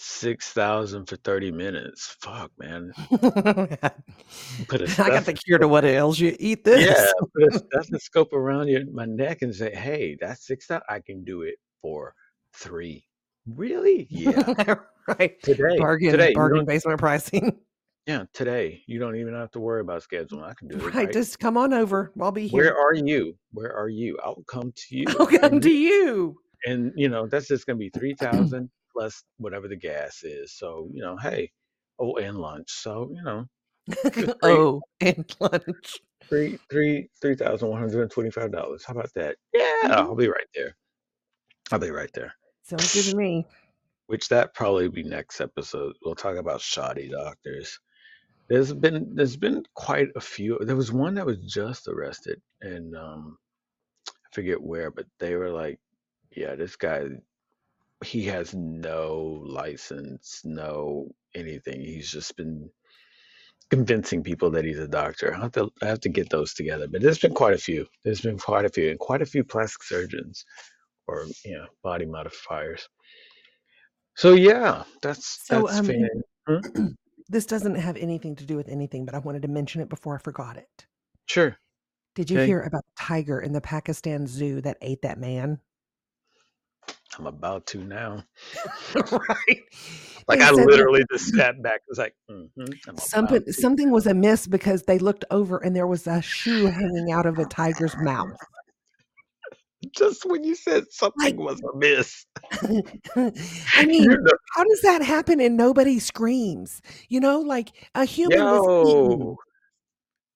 6,000 0.02 1.08
for 1.08 1.18
30 1.18 1.52
minutes, 1.52 2.16
fuck, 2.22 2.52
man. 2.58 2.94
put 3.10 4.82
a 4.82 4.96
I 5.04 5.10
got 5.10 5.26
the 5.26 5.38
cure 5.46 5.60
to 5.60 5.68
what 5.68 5.84
ails 5.84 6.18
you. 6.18 6.38
Eat 6.40 6.64
this. 6.64 6.86
yeah, 6.86 7.12
put 7.36 7.54
a 7.54 7.60
stethoscope 7.84 8.32
around 8.32 8.70
your 8.70 8.90
my 8.94 9.04
neck 9.04 9.42
and 9.42 9.54
say, 9.54 9.76
"Hey, 9.76 10.16
that's 10.22 10.48
six 10.48 10.68
thousand. 10.68 10.84
I 10.88 11.02
can 11.02 11.26
do 11.26 11.42
it 11.42 11.56
for 11.82 12.14
three. 12.56 13.06
Really? 13.46 14.08
Yeah. 14.10 14.76
right. 15.08 15.42
Today, 15.44 15.78
Bargain, 15.78 16.12
today, 16.12 16.34
bargain 16.34 16.64
basement 16.64 17.00
pricing. 17.00 17.60
yeah, 18.08 18.24
today. 18.32 18.82
You 18.88 19.00
don't 19.00 19.18
even 19.18 19.34
have 19.34 19.52
to 19.52 19.60
worry 19.60 19.82
about 19.82 20.02
scheduling. 20.02 20.44
I 20.44 20.54
can 20.54 20.70
do 20.70 20.78
it. 20.78 20.84
Right. 20.84 20.96
Right. 20.96 21.12
Just 21.12 21.40
come 21.40 21.58
on 21.58 21.74
over. 21.74 22.14
I'll 22.22 22.32
be 22.32 22.48
here. 22.48 22.64
Where 22.64 22.78
are 22.78 22.94
you? 22.94 23.36
Where 23.52 23.76
are 23.76 23.90
you? 23.90 24.18
I'll 24.24 24.46
come 24.48 24.72
to 24.74 24.96
you. 24.96 25.08
I'll 25.20 25.28
come 25.28 25.54
and, 25.56 25.62
to 25.62 25.72
you. 25.72 26.38
and 26.66 26.94
you 26.96 27.10
know 27.10 27.28
that's 27.28 27.50
just 27.50 27.68
gonna 27.68 27.78
be 27.78 27.90
three 27.90 28.16
thousand 28.16 28.70
plus 29.00 29.24
whatever 29.38 29.68
the 29.70 29.76
gas 29.78 30.24
is. 30.24 30.52
So 30.52 30.90
you 30.94 31.02
know, 31.02 31.16
hey, 31.18 31.52
oh, 32.00 32.16
and 32.18 32.38
lunch. 32.38 32.70
So 32.70 33.10
you 33.14 33.24
know, 33.24 33.46
great. 34.12 34.30
oh, 34.44 34.82
and 35.02 35.26
lunch. 35.40 36.00
three 36.28 36.60
three 36.70 37.08
three 37.22 37.36
thousand 37.36 37.70
one 37.70 37.80
hundred 37.80 38.02
and 38.02 38.12
twenty 38.12 38.30
five 38.30 38.52
dollars. 38.52 38.84
How 38.86 38.94
about 38.94 39.14
that? 39.16 39.38
Yeah, 39.54 39.64
Mhm. 39.86 39.92
I'll 39.92 40.16
be 40.16 40.28
right 40.28 40.48
there. 40.54 40.76
I'll 41.72 41.80
be 41.80 41.92
right 41.92 42.12
there. 42.14 42.34
Sounds 42.64 42.94
good 42.94 43.06
to 43.12 43.16
me. 43.16 43.46
Which 44.08 44.28
that 44.30 44.54
probably 44.54 44.90
be 44.90 45.04
next 45.04 45.40
episode. 45.40 45.96
We'll 46.04 46.16
talk 46.16 46.36
about 46.36 46.62
shoddy 46.62 47.10
doctors. 47.10 47.80
There's 48.50 48.74
been 48.74 49.16
there's 49.16 49.38
been 49.38 49.64
quite 49.76 50.10
a 50.16 50.20
few. 50.22 50.58
There 50.62 50.76
was 50.76 50.92
one 50.92 51.14
that 51.16 51.26
was 51.26 51.38
just 51.48 51.88
arrested, 51.88 52.42
and 52.62 52.96
um, 52.98 53.38
I 54.10 54.12
forget 54.34 54.62
where, 54.62 54.90
but 54.92 55.06
they 55.20 55.36
were 55.36 55.52
like, 55.52 55.80
"Yeah, 56.36 56.56
this 56.56 56.76
guy, 56.76 57.06
he 58.04 58.24
has 58.26 58.54
no 58.54 59.42
license, 59.46 60.42
no 60.46 61.10
anything. 61.36 61.82
He's 61.82 62.12
just 62.12 62.36
been 62.38 62.70
convincing 63.70 64.24
people 64.24 64.50
that 64.52 64.66
he's 64.66 64.80
a 64.80 64.88
doctor. 64.88 65.36
I 65.36 65.40
have 65.40 65.52
to 65.54 65.70
I 65.82 65.86
have 65.86 66.00
to 66.02 66.10
get 66.10 66.30
those 66.30 66.54
together. 66.54 66.88
But 66.88 67.02
there's 67.02 67.20
been 67.20 67.34
quite 67.34 67.54
a 67.54 67.58
few. 67.58 67.86
There's 68.04 68.22
been 68.22 68.40
quite 68.40 68.66
a 68.66 68.70
few, 68.70 68.90
and 68.90 69.00
quite 69.00 69.22
a 69.22 69.26
few 69.26 69.44
plastic 69.44 69.84
surgeons 69.84 70.46
or 71.08 71.26
you 71.46 71.58
know 71.58 71.68
body 71.84 72.06
modifiers. 72.06 72.88
So 74.16 74.34
yeah, 74.34 74.84
that's 75.02 75.46
So, 75.46 75.66
that's 75.66 75.80
um, 75.80 75.86
fan. 75.86 76.96
This 77.32 77.46
doesn't 77.46 77.76
have 77.76 77.96
anything 77.98 78.36
to 78.38 78.46
do 78.46 78.56
with 78.56 78.68
anything, 78.70 79.06
but 79.06 79.14
I 79.14 79.20
wanted 79.20 79.44
to 79.44 79.48
mention 79.48 79.82
it 79.82 79.90
before 79.90 80.16
I 80.16 80.18
forgot 80.18 80.58
it. 80.58 80.88
Sure. 81.28 81.56
Did 82.16 82.32
you 82.32 82.38
Okay. 82.38 82.48
hear 82.48 82.62
about 82.64 82.84
the 82.86 83.04
tiger 83.04 83.40
in 83.40 83.54
the 83.54 83.62
Pakistan 83.62 84.26
zoo 84.26 84.62
that 84.62 84.78
ate 84.82 85.04
that 85.04 85.20
man? 85.20 85.60
I'm 87.18 87.28
about 87.28 87.66
to 87.68 87.84
now. 87.84 88.24
right. 88.96 89.64
Like 90.28 90.42
I 90.42 90.52
that 90.52 90.64
literally 90.64 91.04
just 91.12 91.34
sat 91.34 91.60
back. 91.64 91.78
It 91.78 91.90
was 91.90 91.98
like, 91.98 92.14
hmm 92.30 92.46
something 93.00 93.52
something 93.52 93.90
was 93.90 94.06
amiss 94.06 94.46
because 94.46 94.84
they 94.84 95.00
looked 95.00 95.26
over 95.32 95.58
and 95.58 95.76
there 95.76 95.88
was 95.88 96.06
a 96.06 96.22
shoe 96.22 96.68
hanging 96.68 97.12
out 97.12 97.26
of 97.26 97.40
a 97.40 97.46
tiger's 97.46 97.96
mouth. 97.98 98.30
Just 99.96 100.24
when 100.26 100.44
you 100.44 100.54
said 100.54 100.84
something 100.92 101.36
Like, 101.36 101.40
was 101.40 101.60
amiss, 101.74 102.28
I 102.62 103.86
mean, 103.86 104.10
how 104.56 104.64
does 104.64 104.82
that 104.82 105.02
happen 105.02 105.40
and 105.40 105.58
nobody 105.58 106.00
screams? 106.00 106.82
You 107.08 107.20
know, 107.20 107.40
like 107.40 107.70
a 107.96 108.06
human 108.06 108.40
was 108.40 108.68
eaten. 108.88 109.36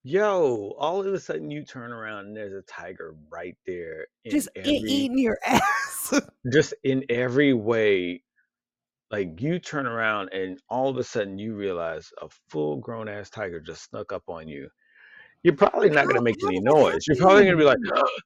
Yo, 0.04 0.74
all 0.78 1.00
of 1.00 1.12
a 1.12 1.18
sudden 1.18 1.50
you 1.50 1.64
turn 1.64 1.90
around 1.92 2.26
and 2.26 2.36
there's 2.36 2.52
a 2.52 2.62
tiger 2.62 3.16
right 3.30 3.56
there 3.66 4.06
in 4.24 4.30
Just 4.30 4.48
every, 4.54 4.70
eating 4.72 5.18
your 5.18 5.38
ass. 5.46 6.20
just 6.52 6.74
in 6.84 7.04
every 7.08 7.52
way. 7.54 8.22
Like 9.10 9.40
you 9.40 9.58
turn 9.58 9.86
around 9.86 10.30
and 10.32 10.60
all 10.68 10.88
of 10.88 10.96
a 10.98 11.04
sudden 11.04 11.38
you 11.38 11.54
realize 11.54 12.12
a 12.20 12.28
full 12.48 12.76
grown 12.76 13.08
ass 13.08 13.30
tiger 13.30 13.60
just 13.60 13.84
snuck 13.84 14.12
up 14.12 14.24
on 14.28 14.46
you. 14.48 14.68
You're 15.42 15.54
probably 15.56 15.90
not 15.90 16.06
gonna 16.06 16.22
make 16.22 16.42
any 16.44 16.58
noise. 16.60 17.06
You're 17.06 17.16
probably 17.18 17.44
gonna 17.44 17.56
be 17.56 17.64
like, 17.64 17.78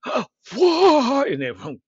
whoa, 0.54 1.22
and 1.22 1.42
then 1.42 1.54
boom, 1.54 1.80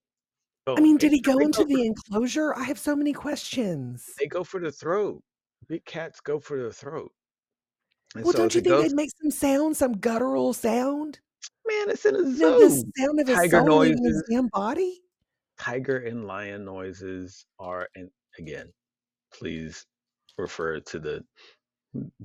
I 0.67 0.81
mean, 0.81 0.97
did 0.97 1.11
he 1.13 1.21
go 1.21 1.39
into 1.39 1.63
the 1.63 1.85
enclosure? 1.85 2.53
I 2.53 2.63
have 2.65 2.77
so 2.77 2.95
many 2.95 3.13
questions. 3.13 4.07
they 4.19 4.27
go 4.27 4.43
for 4.43 4.59
the 4.59 4.71
throat. 4.71 5.23
Big 5.67 5.83
cats 5.85 6.19
go 6.19 6.39
for 6.39 6.61
the 6.61 6.71
throat. 6.71 7.11
And 8.15 8.23
Well, 8.25 8.33
so 8.33 8.37
don't 8.39 8.53
you 8.55 8.61
think 8.61 8.73
goes, 8.75 8.83
they'd 8.89 8.95
make 8.95 9.11
some 9.21 9.31
sound, 9.31 9.77
some 9.77 9.93
guttural 9.97 10.53
sound? 10.53 11.19
man, 11.67 11.89
it's 11.89 12.05
in 12.05 12.15
a 12.15 12.19
You 12.19 12.25
know, 12.39 12.59
the 12.59 12.69
zoo. 12.69 12.91
sound 12.97 13.19
of 13.19 13.27
his 13.27 13.37
Tiger 13.37 13.59
soul 13.65 13.77
leaving 13.79 14.03
his 14.03 14.15
noises, 14.15 14.23
damn 14.29 14.47
body? 14.47 15.01
tiger 15.59 15.97
and 15.97 16.25
lion 16.25 16.65
noises 16.65 17.45
are, 17.59 17.87
and 17.95 18.09
again, 18.39 18.73
please 19.33 19.85
refer 20.37 20.79
to 20.79 20.99
the 20.99 21.23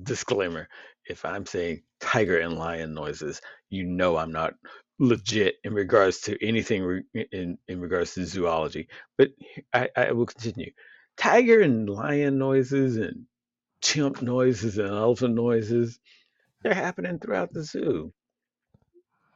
disclaimer. 0.03 0.67
If 1.09 1.23
I'm 1.23 1.45
saying 1.45 1.83
tiger 1.99 2.39
and 2.39 2.57
lion 2.57 2.93
noises, 2.93 3.41
you 3.69 3.83
know 3.85 4.17
I'm 4.17 4.31
not 4.31 4.55
legit 4.99 5.55
in 5.63 5.73
regards 5.73 6.21
to 6.21 6.43
anything 6.45 6.83
re- 6.83 7.03
in 7.31 7.57
in 7.67 7.79
regards 7.79 8.13
to 8.15 8.25
zoology. 8.25 8.87
But 9.17 9.29
I, 9.73 9.89
I 9.95 10.11
will 10.13 10.25
continue. 10.25 10.71
Tiger 11.17 11.61
and 11.61 11.89
lion 11.89 12.37
noises 12.39 12.97
and 12.97 13.25
chimp 13.81 14.21
noises 14.21 14.77
and 14.77 14.89
elephant 14.89 15.35
noises, 15.35 15.99
they're 16.63 16.73
happening 16.73 17.19
throughout 17.19 17.53
the 17.53 17.63
zoo. 17.63 18.13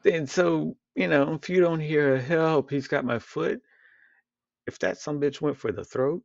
And 0.05 0.29
so, 0.29 0.75
you 0.95 1.07
know, 1.07 1.33
if 1.33 1.49
you 1.49 1.61
don't 1.61 1.79
hear 1.79 2.15
a 2.15 2.21
help, 2.21 2.69
he's 2.69 2.87
got 2.87 3.05
my 3.05 3.19
foot. 3.19 3.61
If 4.67 4.79
that 4.79 4.97
some 4.97 5.19
bitch 5.19 5.41
went 5.41 5.57
for 5.57 5.71
the 5.71 5.83
throat 5.83 6.23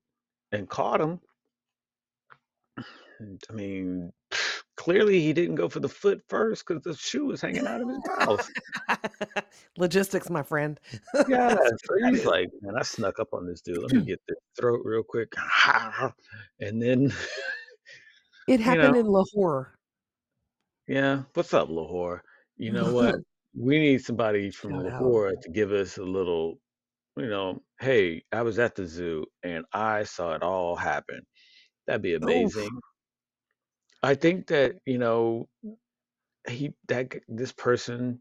and 0.52 0.68
caught 0.68 1.00
him, 1.00 1.20
I 2.78 3.52
mean, 3.52 4.12
clearly 4.76 5.20
he 5.20 5.32
didn't 5.32 5.54
go 5.54 5.68
for 5.68 5.80
the 5.80 5.88
foot 5.88 6.22
first 6.28 6.66
because 6.66 6.82
the 6.82 6.94
shoe 6.94 7.26
was 7.26 7.40
hanging 7.40 7.66
out 7.66 7.80
of 7.80 7.88
his 7.88 7.98
mouth. 8.18 8.50
Logistics, 9.78 10.30
my 10.30 10.42
friend. 10.42 10.78
Yeah, 11.28 11.56
so 11.84 12.08
he's 12.10 12.24
like, 12.24 12.48
man, 12.60 12.76
I 12.78 12.82
snuck 12.82 13.18
up 13.18 13.28
on 13.32 13.46
this 13.46 13.62
dude. 13.62 13.78
Let 13.78 13.92
me 13.92 14.00
get 14.06 14.20
the 14.28 14.36
throat 14.58 14.80
real 14.84 15.02
quick. 15.02 15.32
And 16.60 16.80
then, 16.80 17.12
It 18.46 18.60
you 18.60 18.64
happened 18.64 18.94
know, 18.94 18.96
in 18.96 19.06
Lahore. 19.06 19.74
yeah, 20.88 21.24
what's 21.34 21.54
up, 21.54 21.68
Lahore? 21.68 22.22
You 22.56 22.72
know 22.72 22.92
what? 22.92 23.16
We 23.58 23.78
need 23.78 24.04
somebody 24.04 24.50
from 24.50 24.72
Shout 24.72 24.86
out. 24.86 25.02
Lahore 25.02 25.32
to 25.32 25.50
give 25.50 25.72
us 25.72 25.96
a 25.98 26.02
little, 26.04 26.58
you 27.16 27.28
know, 27.28 27.62
hey, 27.80 28.22
I 28.32 28.42
was 28.42 28.58
at 28.58 28.74
the 28.74 28.86
zoo 28.86 29.24
and 29.42 29.64
I 29.72 30.04
saw 30.04 30.34
it 30.34 30.42
all 30.42 30.76
happen. 30.76 31.22
That'd 31.86 32.02
be 32.02 32.14
Oof. 32.14 32.22
amazing. 32.24 32.80
I 34.02 34.14
think 34.14 34.48
that, 34.48 34.76
you 34.84 34.98
know, 34.98 35.48
he 36.48 36.74
that 36.88 37.10
g- 37.12 37.20
this 37.28 37.52
person 37.52 38.20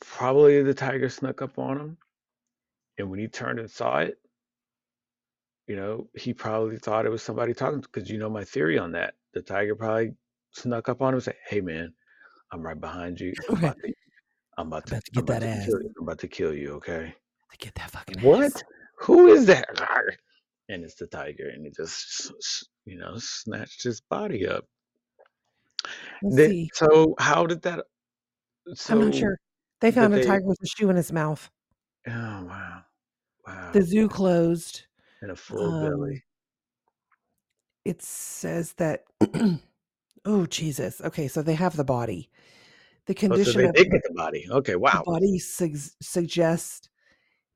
probably 0.00 0.62
the 0.62 0.74
tiger 0.74 1.08
snuck 1.08 1.40
up 1.42 1.58
on 1.58 1.78
him 1.80 1.98
and 2.98 3.10
when 3.10 3.18
he 3.20 3.28
turned 3.28 3.58
and 3.58 3.70
saw 3.70 3.98
it 3.98 4.18
you 5.68 5.76
know 5.76 6.08
he 6.16 6.32
probably 6.34 6.78
thought 6.78 7.06
it 7.06 7.10
was 7.10 7.22
somebody 7.22 7.54
talking 7.54 7.80
because 7.80 8.10
you 8.10 8.18
know 8.18 8.30
my 8.30 8.42
theory 8.42 8.78
on 8.78 8.90
that 8.92 9.14
the 9.34 9.42
tiger 9.42 9.76
probably 9.76 10.12
snuck 10.52 10.88
up 10.88 11.00
on 11.02 11.08
him 11.10 11.14
and 11.14 11.22
said 11.22 11.36
hey 11.48 11.60
man 11.60 11.92
i'm 12.52 12.62
right 12.62 12.80
behind 12.80 13.20
you 13.20 13.32
i'm 13.50 13.58
about 13.58 13.76
to 13.82 13.92
i'm 14.56 14.66
about 14.68 14.86
to 14.86 14.94
About 14.94 15.04
to 15.04 15.10
get 15.12 15.22
about 15.22 15.40
that 15.40 15.46
to 15.46 15.48
ass. 15.48 15.66
you 15.68 15.94
i'm 15.98 16.04
about 16.04 16.18
to 16.18 16.28
kill 16.28 16.54
you 16.54 16.72
okay 16.72 17.14
To 17.52 17.58
get 17.58 17.74
that 17.76 17.90
fucking 17.90 18.18
ass. 18.18 18.24
what 18.24 18.62
who 18.98 19.28
is 19.28 19.46
that 19.46 19.68
and 20.70 20.82
it's 20.84 20.96
the 20.96 21.06
tiger 21.06 21.48
and 21.54 21.64
he 21.64 21.70
just 21.70 22.32
you 22.86 22.98
know 22.98 23.12
snatched 23.18 23.82
his 23.84 24.00
body 24.00 24.48
up 24.48 24.64
then, 26.22 26.66
so 26.74 27.14
how 27.18 27.46
did 27.46 27.62
that 27.62 27.84
I'm 28.90 29.00
not 29.00 29.14
sure. 29.14 29.38
They 29.80 29.90
found 29.92 30.12
a 30.12 30.18
they 30.18 30.24
tiger 30.24 30.44
with 30.44 30.58
a 30.62 30.66
shoe 30.66 30.90
in 30.90 30.96
his 30.96 31.12
mouth. 31.12 31.48
oh 32.08 32.12
wow 32.44 32.82
Wow. 33.46 33.70
The 33.72 33.80
zoo 33.80 34.08
closed. 34.08 34.82
And 35.22 35.30
a 35.30 35.36
full 35.36 35.72
Um, 35.72 35.90
belly 35.90 36.22
it 37.84 38.02
says 38.02 38.74
that. 38.74 39.04
oh 40.24 40.46
Jesus. 40.46 41.00
Okay, 41.00 41.26
so 41.26 41.42
they 41.42 41.54
have 41.54 41.76
the 41.76 41.84
body. 41.84 42.30
The 43.06 43.14
Oh, 43.14 43.14
so 43.14 43.18
condition 43.20 43.60
they 43.62 43.66
of 43.66 43.74
did 43.74 43.86
the, 43.86 43.90
get 43.92 44.02
the 44.06 44.14
body. 44.14 44.46
Okay, 44.50 44.76
wow. 44.76 45.02
the 45.04 45.10
body 45.10 45.38
sug- 45.38 45.76
suggests 46.02 46.88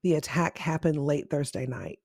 the 0.03 0.15
attack 0.15 0.57
happened 0.57 0.97
late 0.97 1.29
Thursday 1.31 1.67
night. 1.67 1.99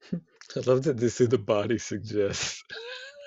I 0.12 0.60
love 0.66 0.84
that 0.84 0.98
this 0.98 1.20
is 1.20 1.28
the 1.28 1.38
body 1.38 1.78
suggests. 1.78 2.62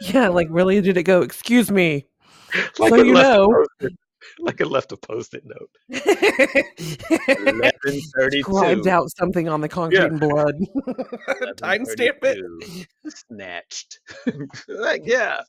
Yeah, 0.01 0.29
like 0.29 0.47
really? 0.49 0.79
Did 0.79 0.95
it 0.95 1.03
go? 1.03 1.21
Excuse 1.21 1.69
me. 1.69 2.07
like 2.79 2.91
So 2.91 3.03
you 3.03 3.13
know. 3.13 3.65
A 4.19 4.41
post-it, 4.41 4.45
like 4.45 4.61
it 4.61 4.67
left 4.67 4.91
a 4.91 4.97
post-it 4.97 5.43
note. 5.45 5.69
Eleven 7.37 8.01
Scribed 8.01 8.81
thirty-two. 8.81 8.89
out 8.89 9.09
something 9.17 9.47
on 9.49 9.61
the 9.61 9.69
concrete 9.69 9.99
Yeah, 9.99 10.05
in 10.07 10.17
blood. 10.19 10.55
eleven 10.87 11.53
Timestamp 11.57 12.23
it. 12.23 12.87
Snatched. 13.07 13.99
like 14.67 15.01
yeah. 15.05 15.41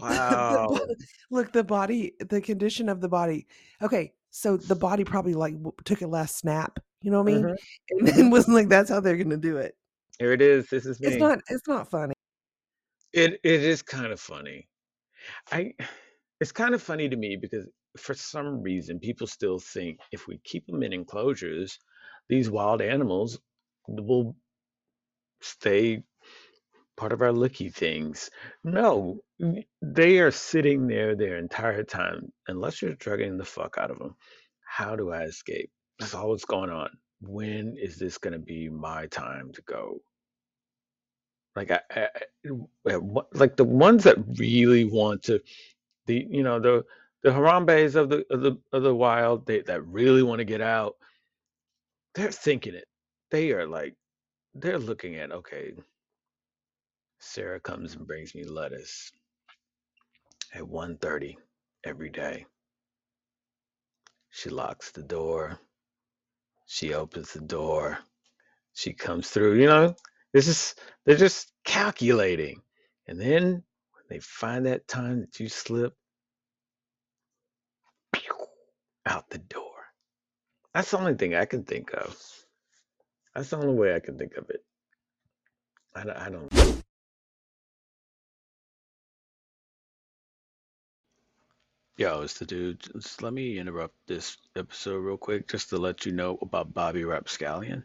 Wow. 0.00 0.68
bo- 0.68 0.94
look 1.30 1.52
the 1.52 1.64
body 1.64 2.12
the 2.28 2.40
condition 2.40 2.88
of 2.90 3.00
the 3.00 3.08
body 3.08 3.46
okay 3.80 4.12
so 4.30 4.56
the 4.58 4.76
body 4.76 5.04
probably 5.04 5.32
like 5.34 5.54
took 5.84 6.02
a 6.02 6.06
last 6.06 6.36
snap 6.36 6.78
you 7.00 7.10
know 7.10 7.22
what 7.22 7.32
i 7.32 7.34
mean 7.34 7.44
hmm 7.44 7.52
and 7.88 8.06
then 8.08 8.30
was 8.30 8.46
like 8.46 8.68
that's 8.68 8.90
how 8.90 9.00
they're 9.00 9.16
gonna 9.16 9.38
do 9.38 9.56
it 9.56 9.74
Here 10.18 10.32
it 10.32 10.42
is. 10.42 10.66
This 10.68 10.84
is 10.84 11.00
it's 11.00 11.16
not 11.16 11.40
it's 11.48 11.66
not 11.66 11.90
funny 11.90 12.12
It 13.14 13.40
it 13.42 13.62
is 13.62 13.80
kind 13.82 14.12
of 14.12 14.20
funny. 14.20 14.68
I 15.50 15.72
it's 16.40 16.52
kind 16.52 16.74
of 16.74 16.82
funny 16.82 17.08
to 17.08 17.16
me 17.16 17.36
because 17.36 17.66
for 17.98 18.14
some 18.14 18.62
reason 18.62 19.00
people 19.00 19.26
still 19.26 19.58
think 19.58 19.98
if 20.12 20.26
we 20.26 20.40
keep 20.44 20.66
them 20.66 20.82
in 20.82 20.92
enclosures, 20.92 21.78
these 22.28 22.50
wild 22.50 22.82
animals 22.82 23.38
will 23.88 24.36
stay 25.42 26.02
part 26.96 27.12
of 27.12 27.22
our 27.22 27.32
licky 27.32 27.72
things. 27.74 28.30
No, 28.64 29.20
they 29.82 30.18
are 30.18 30.30
sitting 30.30 30.86
there 30.86 31.16
their 31.16 31.38
entire 31.38 31.84
time 31.84 32.32
unless 32.48 32.82
you're 32.82 32.94
drugging 32.94 33.38
the 33.38 33.44
fuck 33.44 33.76
out 33.78 33.90
of 33.90 33.98
them. 33.98 34.16
How 34.66 34.96
do 34.96 35.10
I 35.12 35.24
escape? 35.24 35.70
That's 35.98 36.14
all 36.14 36.30
what's 36.30 36.44
going 36.44 36.70
on. 36.70 36.90
When 37.22 37.76
is 37.78 37.98
this 37.98 38.18
going 38.18 38.34
to 38.34 38.38
be 38.38 38.68
my 38.68 39.06
time 39.06 39.52
to 39.54 39.62
go? 39.62 40.00
Like 41.56 41.70
I 41.70 41.80
I- 41.90 42.08
like 43.34 43.56
the 43.56 43.64
ones 43.64 44.04
that 44.04 44.16
really 44.38 44.84
want 44.84 45.24
to 45.24 45.40
the 46.10 46.26
you 46.28 46.42
know 46.42 46.58
the 46.58 46.84
the 47.22 47.30
Harambe's 47.30 47.94
of 47.94 48.08
the 48.08 48.24
of 48.30 48.40
the 48.42 48.58
of 48.72 48.82
the 48.82 48.94
wild 48.94 49.46
they 49.46 49.60
that 49.62 49.86
really 49.86 50.22
want 50.22 50.40
to 50.40 50.44
get 50.44 50.60
out. 50.60 50.96
They're 52.14 52.32
thinking 52.32 52.74
it. 52.74 52.88
They 53.30 53.52
are 53.52 53.66
like 53.66 53.94
they're 54.54 54.78
looking 54.78 55.16
at 55.16 55.32
okay. 55.32 55.74
Sarah 57.20 57.60
comes 57.60 57.94
and 57.94 58.06
brings 58.06 58.34
me 58.34 58.44
lettuce 58.44 59.12
at 60.54 60.66
one 60.66 60.96
thirty 60.98 61.38
every 61.84 62.10
day. 62.10 62.46
She 64.30 64.50
locks 64.50 64.90
the 64.90 65.02
door. 65.02 65.58
She 66.66 66.94
opens 66.94 67.32
the 67.32 67.40
door. 67.42 67.98
She 68.74 68.92
comes 68.94 69.30
through. 69.30 69.60
You 69.60 69.66
know, 69.66 69.94
this 70.32 70.48
is 70.48 70.74
they're 71.06 71.16
just 71.16 71.52
calculating. 71.64 72.62
And 73.06 73.20
then 73.20 73.44
when 73.94 74.04
they 74.08 74.20
find 74.20 74.66
that 74.66 74.88
time 74.88 75.20
that 75.20 75.38
you 75.40 75.48
slip, 75.48 75.94
out 79.06 79.30
the 79.30 79.38
door. 79.38 79.64
That's 80.74 80.90
the 80.90 80.98
only 80.98 81.14
thing 81.14 81.34
I 81.34 81.46
can 81.46 81.64
think 81.64 81.92
of. 81.94 82.16
That's 83.34 83.50
the 83.50 83.56
only 83.56 83.74
way 83.74 83.94
I 83.94 84.00
can 84.00 84.18
think 84.18 84.36
of 84.36 84.50
it. 84.50 84.64
I 85.94 86.04
don't. 86.04 86.16
I 86.16 86.28
don't 86.30 86.59
Yo, 92.00 92.22
it's 92.22 92.38
the 92.38 92.46
dude. 92.46 92.80
Just 92.94 93.22
let 93.22 93.34
me 93.34 93.58
interrupt 93.58 93.94
this 94.06 94.38
episode 94.56 95.00
real 95.00 95.18
quick 95.18 95.46
just 95.46 95.68
to 95.68 95.76
let 95.76 96.06
you 96.06 96.12
know 96.12 96.38
about 96.40 96.72
Bobby 96.72 97.04
Rapscallion. 97.04 97.84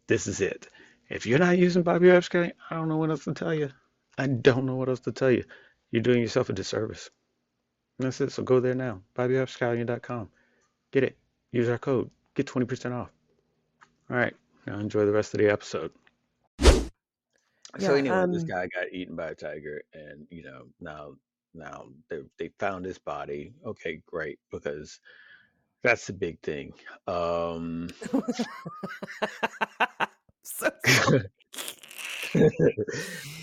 this 0.06 0.26
is 0.26 0.40
it. 0.40 0.68
If 1.08 1.26
you're 1.26 1.38
not 1.38 1.58
using 1.58 1.82
Bobby 1.82 2.08
Rapscallion, 2.08 2.52
I 2.70 2.74
don't 2.74 2.88
know 2.88 2.96
what 2.96 3.10
else 3.10 3.24
to 3.24 3.34
tell 3.34 3.54
you. 3.54 3.70
I 4.18 4.26
don't 4.26 4.66
know 4.66 4.76
what 4.76 4.88
else 4.88 5.00
to 5.00 5.12
tell 5.12 5.30
you. 5.30 5.44
You're 5.90 6.02
doing 6.02 6.20
yourself 6.20 6.48
a 6.48 6.52
disservice. 6.52 7.10
That's 7.98 8.20
it. 8.20 8.32
So 8.32 8.42
go 8.42 8.60
there 8.60 8.74
now. 8.74 9.00
BobbyRapscallion.com. 9.16 10.28
Get 10.90 11.04
it. 11.04 11.16
Use 11.52 11.68
our 11.68 11.78
code. 11.78 12.10
Get 12.34 12.46
20% 12.46 12.92
off. 12.92 13.10
All 14.10 14.16
right. 14.16 14.34
Now 14.66 14.78
enjoy 14.78 15.04
the 15.04 15.12
rest 15.12 15.34
of 15.34 15.40
the 15.40 15.50
episode. 15.50 15.90
So 17.78 17.94
Yeah, 17.94 17.96
anyway, 17.96 18.26
this 18.30 18.44
um, 18.44 18.48
guy 18.48 18.66
got 18.68 18.92
eaten 18.92 19.16
by 19.16 19.30
a 19.30 19.34
tiger, 19.34 19.82
and 19.94 20.26
you 20.30 20.42
know 20.44 20.66
now 20.80 21.14
now 21.54 21.88
they 22.08 22.20
they 22.38 22.48
found 22.58 22.84
his 22.84 22.98
body. 22.98 23.54
Okay, 23.64 24.02
great, 24.06 24.38
because 24.50 25.00
that's 25.82 26.06
the 26.06 26.12
big 26.12 26.40
thing. 26.42 26.74
Um, 27.06 27.90
so. 30.42 30.70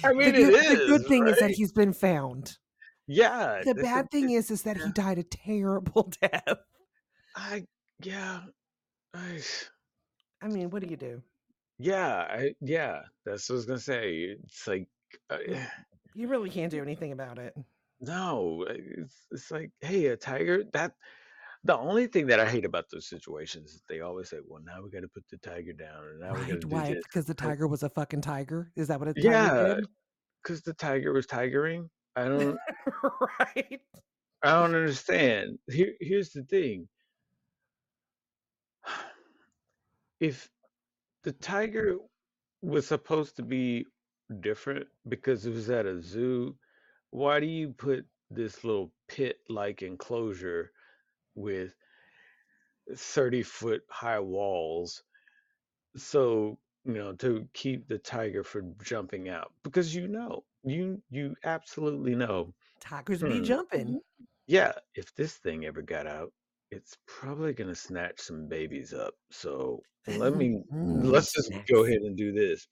I 0.04 0.14
The 0.14 0.14
mean, 0.14 0.36
it 0.36 0.50
good, 0.50 0.66
the 0.68 0.76
good 0.86 1.06
thing 1.08 1.28
is 1.28 1.38
that 1.40 1.52
he's 1.52 1.72
been 1.72 1.94
found. 1.94 2.58
Yeah, 3.08 3.64
The 3.64 3.76
bad 3.76 4.12
thing 4.12 4.30
it, 4.30 4.36
is, 4.36 4.52
is 4.52 4.64
that 4.64 4.78
yeah. 4.78 4.86
he 4.86 4.92
died 4.92 5.18
a 5.18 5.24
terrible 5.24 6.12
death. 6.22 6.60
I 7.36 7.66
yeah, 8.00 8.42
I 9.14 9.42
I 10.42 10.48
mean, 10.48 10.70
what 10.70 10.82
do 10.84 10.88
you 10.90 10.98
do? 10.98 11.24
Yeah, 11.80 12.28
I 12.30 12.54
yeah. 12.62 13.02
That's 13.26 13.50
what 13.50 13.56
I 13.56 13.58
was 13.58 13.66
gonna 13.66 13.80
say. 13.80 14.38
It's 14.44 14.68
like. 14.68 14.88
Uh, 15.30 15.38
You, 16.16 16.28
really 16.28 16.50
can't 16.50 16.72
do 16.72 16.82
anything 16.82 17.14
about 17.14 17.38
it. 17.38 17.56
No, 18.02 18.66
it's, 18.68 19.28
it's 19.32 19.52
like, 19.52 19.72
hey, 19.80 20.08
a 20.08 20.18
tiger. 20.18 20.64
That 20.74 20.94
the 21.64 21.78
only 21.78 22.08
thing 22.08 22.28
that 22.28 22.40
I 22.40 22.46
hate 22.50 22.66
about 22.66 22.90
those 22.92 23.08
situations 23.08 23.72
is 23.72 23.84
they 23.88 24.02
always 24.02 24.30
say, 24.30 24.38
well, 24.46 24.62
now 24.66 24.82
we 24.82 24.90
got 24.90 25.02
to 25.02 25.08
put 25.08 25.24
the 25.30 25.38
tiger 25.38 25.72
down, 25.72 26.04
and 26.10 26.20
now 26.20 26.34
we 26.34 26.42
got 26.42 26.64
Right? 26.66 26.88
do 26.88 26.96
this. 26.96 27.04
Because 27.04 27.26
the 27.26 27.34
tiger 27.34 27.68
was 27.68 27.84
a 27.84 27.90
fucking 27.90 28.22
tiger? 28.22 28.72
Is 28.76 28.88
that 28.90 29.00
what 29.00 29.10
it? 29.10 29.18
yeah, 29.18 29.78
because 30.44 30.62
the 30.64 30.74
tiger 30.74 31.14
was 31.14 31.26
tigering. 31.28 31.88
I 32.16 32.26
don't, 32.26 32.58
right? 33.40 33.82
I 34.44 34.52
don't 34.52 34.76
understand. 34.76 35.60
Here, 35.70 35.94
here's 36.02 36.32
the 36.32 36.44
thing. 36.44 36.88
If 40.20 40.50
the 41.24 41.32
tiger 41.34 41.97
was 42.61 42.88
supposed 42.88 43.36
to 43.38 43.43
be 43.43 43.86
different 44.41 44.88
because 45.07 45.45
it 45.45 45.51
was 45.53 45.70
at 45.70 45.86
a 45.86 46.01
zoo, 46.01 46.55
why 47.11 47.39
do 47.39 47.45
you 47.45 47.70
put 47.70 48.05
this 48.30 48.63
little 48.63 48.91
pit-like 49.07 49.82
enclosure 49.82 50.72
with 51.36 51.74
30 52.95 53.43
foot 53.43 53.82
high 53.89 54.20
walls 54.20 55.03
so 55.95 56.57
you 56.86 56.93
know 56.93 57.13
to 57.13 57.47
keep 57.53 57.88
the 57.88 57.97
tiger 57.97 58.43
from 58.43 58.76
jumping 58.84 59.30
out? 59.30 59.51
Because 59.63 59.93
you 59.95 60.07
know 60.07 60.43
you 60.63 61.01
you 61.09 61.36
absolutely 61.43 62.15
know. 62.15 62.53
Tigers 62.80 63.22
be 63.22 63.39
hmm, 63.39 63.43
jumping. 63.43 63.99
yeah 64.47 64.74
if 64.95 65.13
this 65.15 65.34
thing 65.34 65.65
ever 65.65 65.82
got 65.82 66.07
out 66.07 66.32
it's 66.72 66.97
probably 67.07 67.53
going 67.53 67.70
to 67.70 67.76
snatch 67.76 68.20
some 68.20 68.47
babies 68.47 68.93
up 68.93 69.13
so 69.32 69.82
let 70.07 70.36
me 70.36 70.61
Mm, 70.74 71.05
let's 71.11 71.34
just 71.34 71.51
go 71.72 71.84
ahead 71.84 72.01
and 72.01 72.17
do 72.17 72.32
this 72.32 72.67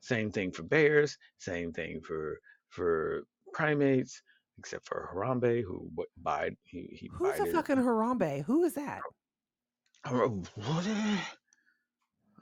same 0.00 0.30
thing 0.30 0.52
for 0.52 0.62
bears 0.62 1.16
same 1.38 1.72
thing 1.72 2.00
for 2.00 2.38
for 2.68 3.24
primates 3.52 4.22
except 4.58 4.86
for 4.86 5.08
harambe 5.12 5.62
who 5.62 5.88
what 5.94 6.08
bite 6.22 6.56
he 6.64 6.88
he 6.92 7.10
Who's 7.18 7.40
a 7.40 7.46
fucking 7.46 7.76
Harambe? 7.76 8.44
Who 8.44 8.64
is 8.64 8.74
that? 8.74 9.00
what 10.04 10.86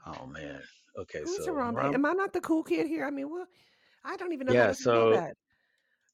oh 0.05 0.25
man 0.27 0.61
okay 0.99 1.19
Who's 1.23 1.37
so 1.37 1.53
Harambe? 1.53 1.93
Am 1.93 2.05
I 2.05 2.13
not 2.13 2.33
the 2.33 2.41
cool 2.41 2.63
kid 2.63 2.87
here? 2.87 3.05
I 3.05 3.09
mean, 3.09 3.29
what? 3.29 3.47
I 4.05 4.15
don't 4.17 4.31
even 4.33 4.47
know 4.47 4.53
how 4.53 4.59
Yeah, 4.59 4.71
spell 4.71 5.09
so 5.09 5.11
that. 5.11 5.33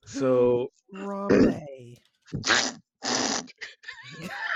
so 0.05 0.71
Harambe. 0.95 1.97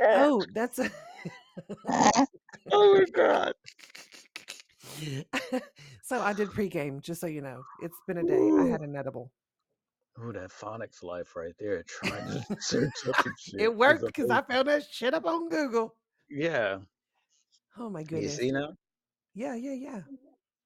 oh, 0.00 0.44
that's 0.52 0.78
a 0.78 0.90
oh 2.72 2.98
my 2.98 3.04
god. 3.12 3.54
so 6.02 6.20
I 6.20 6.32
did 6.32 6.48
pregame, 6.48 7.00
just 7.00 7.20
so 7.20 7.26
you 7.26 7.40
know. 7.40 7.62
It's 7.80 7.96
been 8.06 8.18
a 8.18 8.24
day. 8.24 8.50
I 8.58 8.64
had 8.66 8.80
an 8.80 8.96
edible. 8.96 9.30
Ooh, 10.22 10.32
that 10.32 10.50
phonics 10.50 11.02
life 11.02 11.34
right 11.36 11.54
there. 11.58 11.82
Trying 11.84 12.26
to 12.28 12.56
search 12.60 13.08
up 13.08 13.16
some 13.22 13.34
shit. 13.38 13.60
It 13.60 13.70
is 13.70 13.76
worked 13.76 14.06
because 14.06 14.30
I 14.30 14.42
found 14.42 14.68
that 14.68 14.84
shit 14.90 15.14
up 15.14 15.24
on 15.26 15.48
Google. 15.48 15.94
Yeah. 16.30 16.78
Oh 17.78 17.88
my 17.88 18.02
You 18.02 18.08
goodness. 18.08 18.36
see 18.36 18.50
now? 18.50 18.74
Yeah, 19.34 19.54
yeah, 19.54 19.72
yeah. 19.72 20.00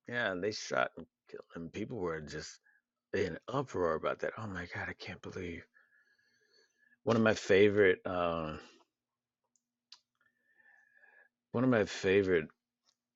Yeah, 0.09 0.33
and 0.33 0.43
they 0.43 0.53
shot 0.53 0.91
and 0.97 1.07
killed 1.31 1.45
and 1.55 1.73
people 1.73 1.99
were 1.99 2.21
just 2.21 2.59
in 3.15 3.39
uproar 3.49 3.95
about 3.95 4.19
that. 4.21 4.33
Oh 4.39 4.47
my 4.47 4.67
god, 4.75 4.89
I 4.89 4.93
can't 4.95 5.23
believe. 5.23 5.65
One 7.05 7.17
of 7.17 7.23
my 7.23 7.35
favorite 7.35 8.01
uh, 8.05 8.57
one 11.57 11.65
of 11.65 11.71
my 11.71 11.87
favorite 11.87 12.49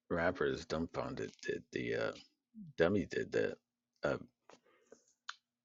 rappers, 0.08 0.64
Dumbfoundead, 0.64 1.30
did 1.42 1.62
the 1.72 1.94
uh 1.94 2.12
Dummy 2.78 3.04
did 3.04 3.30
that. 3.32 3.58
Uh 4.02 4.16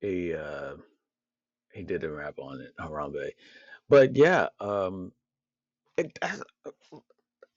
he 0.01 0.34
uh 0.34 0.73
he 1.71 1.84
did 1.84 2.03
a 2.03 2.11
rap 2.11 2.38
on 2.38 2.59
it, 2.59 2.73
Harambe. 2.78 3.30
But 3.88 4.17
yeah, 4.17 4.47
um 4.59 5.13
it, 5.95 6.19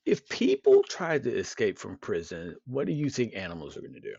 if 0.07 0.29
people 0.29 0.85
tried 0.85 1.25
to 1.25 1.37
escape 1.37 1.81
from 1.81 1.99
prison, 1.99 2.55
what 2.66 2.87
do 2.87 2.93
you 2.93 3.11
think 3.11 3.35
animals 3.35 3.77
are 3.77 3.81
gonna 3.81 3.99
do? 3.99 4.14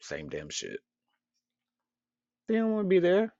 Same 0.00 0.30
damn 0.30 0.48
shit. 0.48 0.80
They 2.48 2.54
don't 2.54 2.72
want 2.72 2.86
to 2.86 2.88
be 2.88 3.00
there. 3.00 3.34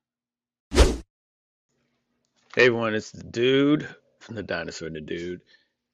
Hey 2.54 2.66
everyone, 2.66 2.94
it's 2.94 3.12
the 3.12 3.24
dude 3.24 3.88
from 4.20 4.34
the 4.34 4.42
dinosaur 4.42 4.88
and 4.88 4.96
the 4.96 5.00
dude. 5.00 5.40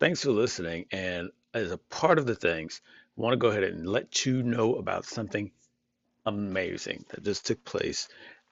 Thanks 0.00 0.22
for 0.22 0.30
listening. 0.30 0.86
And 0.92 1.30
as 1.54 1.72
a 1.72 1.78
part 1.78 2.18
of 2.18 2.26
the 2.26 2.34
things, 2.34 2.80
I 3.16 3.20
want 3.20 3.32
to 3.32 3.36
go 3.38 3.48
ahead 3.48 3.64
and 3.64 3.86
let 3.88 4.24
you 4.24 4.42
know 4.42 4.76
about 4.76 5.04
something 5.04 5.50
amazing 6.24 7.04
that 7.08 7.24
just 7.24 7.46
took 7.46 7.64
place, 7.64 8.08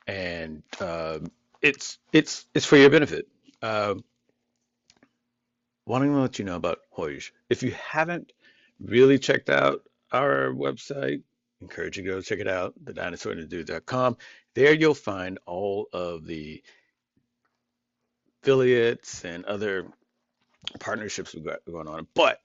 and 0.07 0.63
um 0.81 1.31
it's 1.63 1.99
it's 2.13 2.47
it's 2.55 2.67
for 2.67 2.77
your 2.77 2.91
benefit. 2.91 3.29
Um 3.63 4.03
wanting 5.87 6.13
to 6.13 6.21
let 6.21 6.39
you 6.39 6.45
know 6.45 6.57
about 6.57 6.81
Hoyge. 6.97 7.31
If 7.49 7.63
you 7.63 7.73
haven't 7.73 8.33
really 8.81 9.19
checked 9.19 9.51
out 9.51 9.83
our 10.13 10.49
website, 10.51 11.23
encourage 11.61 11.97
you 11.97 12.05
to 12.05 12.11
go 12.11 12.21
check 12.21 12.41
it 12.41 12.49
out, 12.49 12.75
thedinosaurandthedude.com. 12.85 14.17
There 14.55 14.75
you'll 14.75 14.95
find 14.95 15.39
all 15.47 15.89
of 15.93 16.27
the 16.27 16.63
affiliates 18.43 19.25
and 19.25 19.45
other 19.45 19.87
partnerships 20.79 21.35
we've 21.35 21.45
got 21.45 21.65
going 21.71 21.89
on. 21.89 22.07
But 22.15 22.41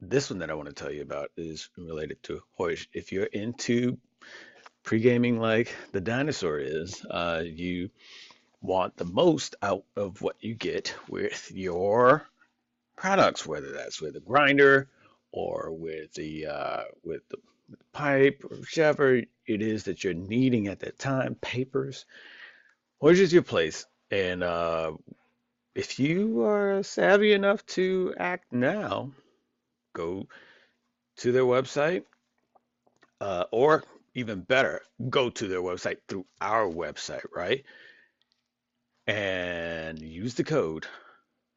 this 0.00 0.30
one 0.30 0.40
that 0.40 0.50
I 0.50 0.54
want 0.54 0.68
to 0.68 0.74
tell 0.74 0.92
you 0.92 1.02
about 1.02 1.30
is 1.36 1.70
related 1.76 2.22
to 2.24 2.42
Hoyge. 2.58 2.88
If 2.92 3.12
you're 3.12 3.24
into 3.24 3.98
pre-gaming 4.82 5.38
like 5.38 5.74
the 5.92 6.00
dinosaur 6.00 6.58
is, 6.58 7.04
uh, 7.08 7.42
you 7.44 7.90
want 8.60 8.96
the 8.96 9.04
most 9.04 9.54
out 9.62 9.84
of 9.96 10.20
what 10.20 10.36
you 10.40 10.54
get 10.54 10.94
with 11.08 11.50
your 11.54 12.26
products, 12.96 13.46
whether 13.46 13.72
that's 13.72 14.00
with 14.00 14.16
a 14.16 14.20
grinder 14.20 14.88
or 15.30 15.70
with 15.72 16.12
the 16.14 16.46
uh, 16.46 16.82
with 17.04 17.22
the 17.28 17.38
pipe 17.92 18.44
or 18.50 18.56
whichever 18.56 19.16
it 19.46 19.62
is 19.62 19.84
that 19.84 20.04
you're 20.04 20.14
needing 20.14 20.68
at 20.68 20.80
that 20.80 20.98
time, 20.98 21.36
papers. 21.36 22.06
Hoyge 23.02 23.18
is 23.18 23.32
your 23.32 23.42
place. 23.42 23.86
And 24.10 24.42
uh, 24.42 24.92
if 25.74 25.98
you 25.98 26.42
are 26.44 26.82
savvy 26.82 27.32
enough 27.32 27.64
to 27.66 28.14
act 28.18 28.52
now, 28.52 29.10
go 29.94 30.26
to 31.16 31.32
their 31.32 31.44
website, 31.44 32.04
uh, 33.20 33.44
or 33.50 33.84
even 34.14 34.40
better, 34.40 34.82
go 35.08 35.30
to 35.30 35.48
their 35.48 35.62
website 35.62 35.98
through 36.08 36.26
our 36.40 36.66
website, 36.66 37.24
right? 37.34 37.64
And 39.06 39.98
use 40.00 40.34
the 40.34 40.44
code 40.44 40.86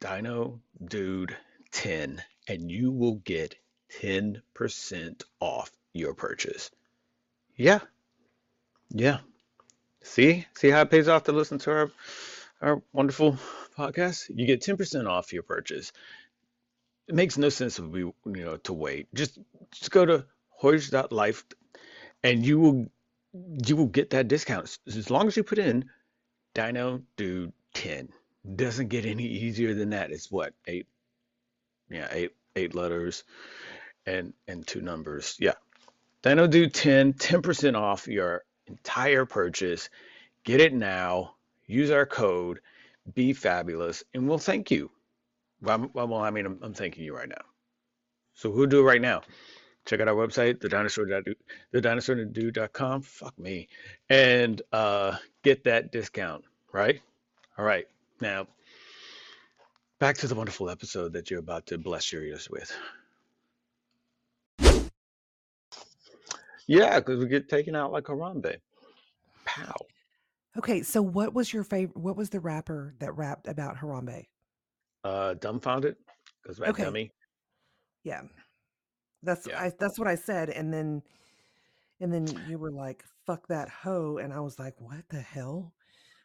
Dino 0.00 0.60
Dude 0.84 1.36
10 1.72 2.22
and 2.48 2.70
you 2.70 2.90
will 2.90 3.16
get 3.16 3.54
10% 4.00 5.22
off 5.40 5.70
your 5.92 6.14
purchase. 6.14 6.70
Yeah, 7.56 7.80
yeah. 8.90 9.18
See? 10.02 10.46
See 10.54 10.70
how 10.70 10.82
it 10.82 10.90
pays 10.90 11.08
off 11.08 11.24
to 11.24 11.32
listen 11.32 11.58
to 11.58 11.70
our 11.70 11.90
our 12.62 12.82
wonderful 12.92 13.38
podcast? 13.76 14.30
You 14.34 14.46
get 14.46 14.62
10% 14.62 15.08
off 15.08 15.32
your 15.32 15.42
purchase. 15.42 15.92
It 17.08 17.14
makes 17.14 17.38
no 17.38 17.48
sense 17.48 17.76
to 17.76 17.82
be, 17.82 18.00
you 18.00 18.14
know, 18.24 18.56
to 18.58 18.72
wait. 18.72 19.08
Just 19.14 19.38
just 19.70 19.90
go 19.90 20.04
to 20.04 20.26
Hoyge.life 20.60 21.44
and 22.22 22.44
you 22.44 22.58
will 22.58 22.86
you 23.66 23.76
will 23.76 23.86
get 23.86 24.10
that 24.10 24.28
discount 24.28 24.78
as 24.86 24.96
as 24.96 25.10
long 25.10 25.26
as 25.28 25.36
you 25.36 25.44
put 25.44 25.58
in 25.58 25.84
Dino 26.54 27.02
Dude 27.16 27.52
10. 27.74 28.08
Doesn't 28.54 28.88
get 28.88 29.04
any 29.06 29.24
easier 29.26 29.74
than 29.74 29.90
that. 29.90 30.10
It's 30.10 30.30
what, 30.30 30.54
eight, 30.66 30.86
yeah, 31.90 32.08
eight 32.10 32.32
eight 32.54 32.74
letters 32.74 33.24
and 34.06 34.32
and 34.48 34.66
two 34.66 34.80
numbers. 34.80 35.36
Yeah. 35.38 35.54
Dino 36.22 36.46
Dude 36.48 36.74
10, 36.74 37.12
10% 37.12 37.76
off 37.76 38.08
your 38.08 38.42
entire 38.66 39.26
purchase. 39.26 39.90
Get 40.42 40.60
it 40.60 40.72
now. 40.72 41.34
Use 41.66 41.90
our 41.90 42.06
code. 42.06 42.60
Be 43.14 43.32
fabulous, 43.32 44.02
and 44.14 44.28
we'll 44.28 44.38
thank 44.38 44.70
you. 44.70 44.90
Well, 45.62 45.90
well, 45.94 46.14
I 46.14 46.30
mean, 46.30 46.46
I'm, 46.46 46.58
I'm 46.62 46.74
thanking 46.74 47.04
you 47.04 47.14
right 47.14 47.28
now. 47.28 47.44
So 48.34 48.50
who'll 48.50 48.66
do 48.66 48.80
it 48.80 48.84
right 48.84 49.00
now? 49.00 49.22
Check 49.86 50.00
out 50.00 50.08
our 50.08 50.14
website, 50.14 50.60
the 50.60 50.68
dinosaur 50.68 51.06
the 51.06 51.80
dinosaurdude.com. 51.80 53.02
Fuck 53.02 53.38
me, 53.38 53.68
and 54.10 54.60
uh, 54.72 55.16
get 55.42 55.64
that 55.64 55.92
discount. 55.92 56.44
Right? 56.72 57.00
All 57.56 57.64
right. 57.64 57.86
Now 58.20 58.48
back 59.98 60.16
to 60.18 60.28
the 60.28 60.34
wonderful 60.34 60.68
episode 60.68 61.12
that 61.14 61.30
you're 61.30 61.40
about 61.40 61.66
to 61.66 61.78
bless 61.78 62.12
your 62.12 62.22
ears 62.22 62.48
with. 62.50 62.72
Yeah, 66.66 66.98
because 66.98 67.18
we 67.18 67.28
get 67.28 67.48
taken 67.48 67.76
out 67.76 67.92
like 67.92 68.04
Harambe. 68.04 68.56
Pow. 69.44 69.76
Okay, 70.58 70.82
so 70.82 71.02
what 71.02 71.34
was 71.34 71.52
your 71.52 71.64
favorite? 71.64 71.96
What 71.96 72.16
was 72.16 72.30
the 72.30 72.40
rapper 72.40 72.94
that 73.00 73.16
rapped 73.16 73.46
about 73.48 73.76
Harambe? 73.76 74.26
Uh, 75.04 75.34
Dumbfoundead. 75.34 75.96
Goes 76.46 76.58
by 76.58 76.68
Okay. 76.68 76.84
dummy. 76.84 77.12
Yeah, 78.04 78.22
that's 79.22 79.46
Yeah. 79.46 79.60
I. 79.60 79.72
That's 79.78 79.98
what 79.98 80.08
I 80.08 80.14
said, 80.14 80.48
and 80.50 80.72
then, 80.72 81.02
and 82.00 82.12
then 82.12 82.26
you 82.48 82.58
were 82.58 82.70
like, 82.70 83.04
"Fuck 83.26 83.48
that 83.48 83.68
hoe," 83.68 84.18
and 84.18 84.32
I 84.32 84.40
was 84.40 84.58
like, 84.58 84.74
"What 84.80 85.08
the 85.08 85.20
hell?" 85.20 85.74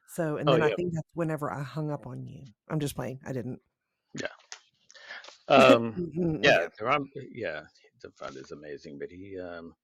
So, 0.07 0.38
and 0.38 0.47
Oh 0.47 0.53
then 0.53 0.61
I 0.63 0.69
think 0.69 0.93
that's 0.93 1.07
whenever 1.13 1.51
I 1.51 1.63
hung 1.63 1.91
up 1.91 2.05
on 2.05 2.23
you. 2.25 2.43
I'm 2.69 2.79
just 2.79 2.95
playing. 2.95 3.19
I 3.25 3.34
didn't. 3.34 3.59
Yeah. 4.19 4.27
Um, 5.47 6.09
yeah, 6.43 6.59
okay. 6.59 6.67
Haram, 6.79 7.09
yeah, 7.34 7.63
Dumbfoundead 8.01 8.38
is 8.38 8.51
amazing, 8.51 8.97
but 8.97 9.11
he 9.11 9.38
um 9.38 9.75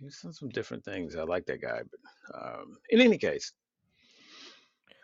he's 0.00 0.20
done 0.20 0.32
some 0.32 0.48
different 0.48 0.84
things. 0.84 1.16
I 1.16 1.22
like 1.22 1.46
that 1.46 1.60
guy, 1.62 1.80
but 1.90 2.38
um, 2.42 2.76
in 2.90 3.00
any 3.00 3.18
case, 3.18 3.52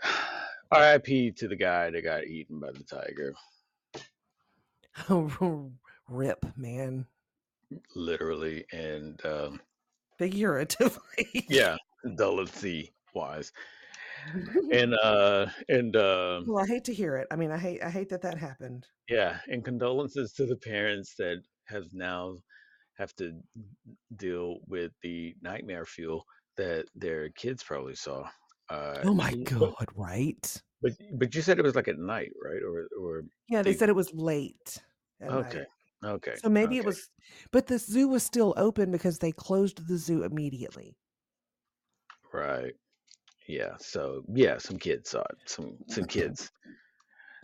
R.I.P. 0.72 1.32
to 1.32 1.48
the 1.48 1.56
guy 1.56 1.90
that 1.90 2.02
got 2.02 2.24
eaten 2.24 2.58
by 2.58 2.72
the 2.72 2.82
tiger. 2.84 3.34
Rip, 6.08 6.44
man. 6.56 7.06
literally 7.94 8.64
and 8.72 9.24
um, 9.26 9.60
Figuratively. 10.18 11.44
yeah, 11.48 11.76
condolency 12.04 12.92
wise, 13.14 13.52
and 14.72 14.94
uh, 14.94 15.46
and 15.68 15.94
uh, 15.96 16.40
well, 16.46 16.64
I 16.64 16.66
hate 16.66 16.84
to 16.84 16.94
hear 16.94 17.16
it. 17.16 17.26
I 17.30 17.36
mean, 17.36 17.50
I 17.50 17.58
hate. 17.58 17.82
I 17.82 17.90
hate 17.90 18.08
that 18.10 18.22
that 18.22 18.38
happened. 18.38 18.86
yeah, 19.08 19.38
and 19.48 19.64
condolences 19.64 20.32
to 20.34 20.46
the 20.46 20.56
parents 20.56 21.14
that 21.18 21.42
have 21.66 21.86
now 21.92 22.36
have 22.98 23.14
to 23.16 23.32
deal 24.16 24.58
with 24.66 24.92
the 25.02 25.34
nightmare 25.42 25.84
fuel 25.84 26.24
that 26.56 26.86
their 26.94 27.28
kids 27.30 27.62
probably 27.62 27.94
saw. 27.94 28.28
Uh, 28.70 28.98
Oh 29.04 29.14
my 29.14 29.32
god! 29.34 29.74
Right? 29.94 30.62
But 30.82 30.92
but 31.14 31.34
you 31.34 31.42
said 31.42 31.58
it 31.58 31.62
was 31.62 31.74
like 31.76 31.88
at 31.88 31.98
night, 31.98 32.32
right? 32.42 32.62
Or 32.62 32.88
or 33.00 33.22
Yeah, 33.48 33.62
they 33.62 33.72
They- 33.72 33.78
said 33.78 33.88
it 33.88 33.94
was 33.94 34.12
late. 34.12 34.78
Okay, 35.22 35.64
night. 36.02 36.10
okay. 36.16 36.34
So 36.36 36.48
maybe 36.48 36.76
it 36.76 36.84
was, 36.84 37.08
but 37.52 37.66
the 37.68 37.78
zoo 37.78 38.08
was 38.08 38.22
still 38.22 38.52
open 38.56 38.90
because 38.90 39.18
they 39.18 39.32
closed 39.32 39.86
the 39.88 39.96
zoo 39.96 40.24
immediately. 40.24 40.96
right. 42.32 42.74
Yeah. 43.48 43.76
So 43.78 44.22
yeah, 44.34 44.58
some 44.58 44.78
kids 44.78 45.10
saw 45.10 45.20
it. 45.20 45.38
Some 45.46 45.76
some 45.88 46.04
kids. 46.16 46.50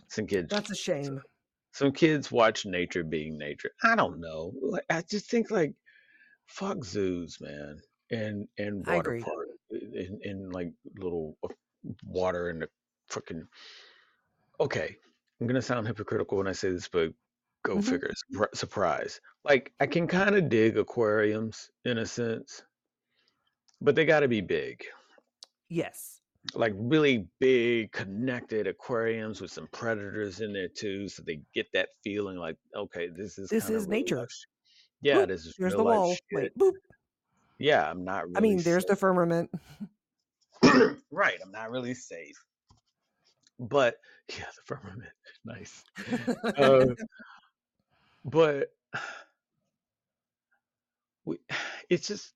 Some 0.09 0.27
kids. 0.27 0.49
That's 0.49 0.69
a 0.71 0.75
shame. 0.75 1.21
Some 1.73 1.91
kids 1.91 2.31
watch 2.31 2.65
nature 2.65 3.03
being 3.03 3.37
nature. 3.37 3.71
I 3.83 3.95
don't 3.95 4.19
know. 4.19 4.53
Like 4.61 4.85
I 4.89 5.01
just 5.01 5.29
think 5.29 5.51
like 5.51 5.73
fuck 6.47 6.83
zoos, 6.85 7.39
man, 7.41 7.81
and 8.11 8.47
and 8.57 8.83
I 8.87 8.95
water 8.95 9.09
agree. 9.09 9.21
park, 9.23 9.47
in, 9.71 10.19
in 10.23 10.49
like 10.51 10.71
little 10.97 11.37
uh, 11.43 11.49
water 12.05 12.49
in 12.49 12.59
the 12.59 12.69
freaking. 13.09 13.47
Okay, 14.59 14.95
I'm 15.41 15.47
gonna 15.47 15.61
sound 15.61 15.87
hypocritical 15.87 16.37
when 16.37 16.47
I 16.47 16.51
say 16.53 16.69
this, 16.71 16.87
but 16.87 17.11
go 17.63 17.77
Mhm. 17.77 17.83
figure. 17.83 18.11
Surpri- 18.33 18.55
Surprise. 18.55 19.19
Like 19.43 19.73
I 19.79 19.87
can 19.87 20.07
kind 20.07 20.35
of 20.35 20.49
dig 20.49 20.77
aquariums 20.77 21.69
in 21.85 21.97
a 21.97 22.05
sense, 22.05 22.63
but 23.81 23.95
they 23.95 24.05
got 24.05 24.21
to 24.21 24.27
be 24.27 24.41
big. 24.41 24.83
Yes. 25.69 26.21
Like 26.53 26.73
really 26.75 27.25
big 27.39 27.91
connected 27.91 28.67
aquariums 28.67 29.41
with 29.41 29.51
some 29.51 29.67
predators 29.71 30.41
in 30.41 30.51
there 30.53 30.67
too 30.67 31.07
so 31.07 31.23
they 31.25 31.39
get 31.55 31.65
that 31.73 31.89
feeling 32.03 32.37
like 32.37 32.57
okay 32.75 33.07
this 33.07 33.37
is 33.37 33.49
This 33.49 33.69
is 33.69 33.87
nature. 33.87 34.17
life 34.17 34.29
yeah 35.01 35.15
Boop, 35.17 35.27
this 35.27 35.45
is 35.45 35.55
there's 35.57 35.73
the 35.73 35.83
wall. 35.83 36.15
Wait, 36.33 36.57
boop. 36.57 36.73
yeah 37.59 37.89
i'm 37.89 38.03
not 38.03 38.23
really 38.25 38.35
I 38.37 38.39
mean, 38.41 38.57
there's 38.61 38.85
the 38.85 38.95
firmament. 38.95 39.49
right 41.11 41.37
i'm 41.43 41.51
not 41.51 41.71
really 41.71 41.93
safe 41.93 42.37
but 43.59 43.95
yeah 44.29 44.45
the 44.55 44.61
firmament 44.75 45.11
nice 45.45 45.83
uh, 46.57 46.85
but 48.25 48.67
we, 51.25 51.37
it's 51.89 52.07
just 52.07 52.33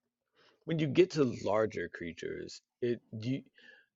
when 0.65 0.79
you 0.79 0.87
get 0.87 1.11
to 1.11 1.23
larger 1.43 1.89
creatures 1.89 2.61
it 2.81 3.01
you 3.21 3.41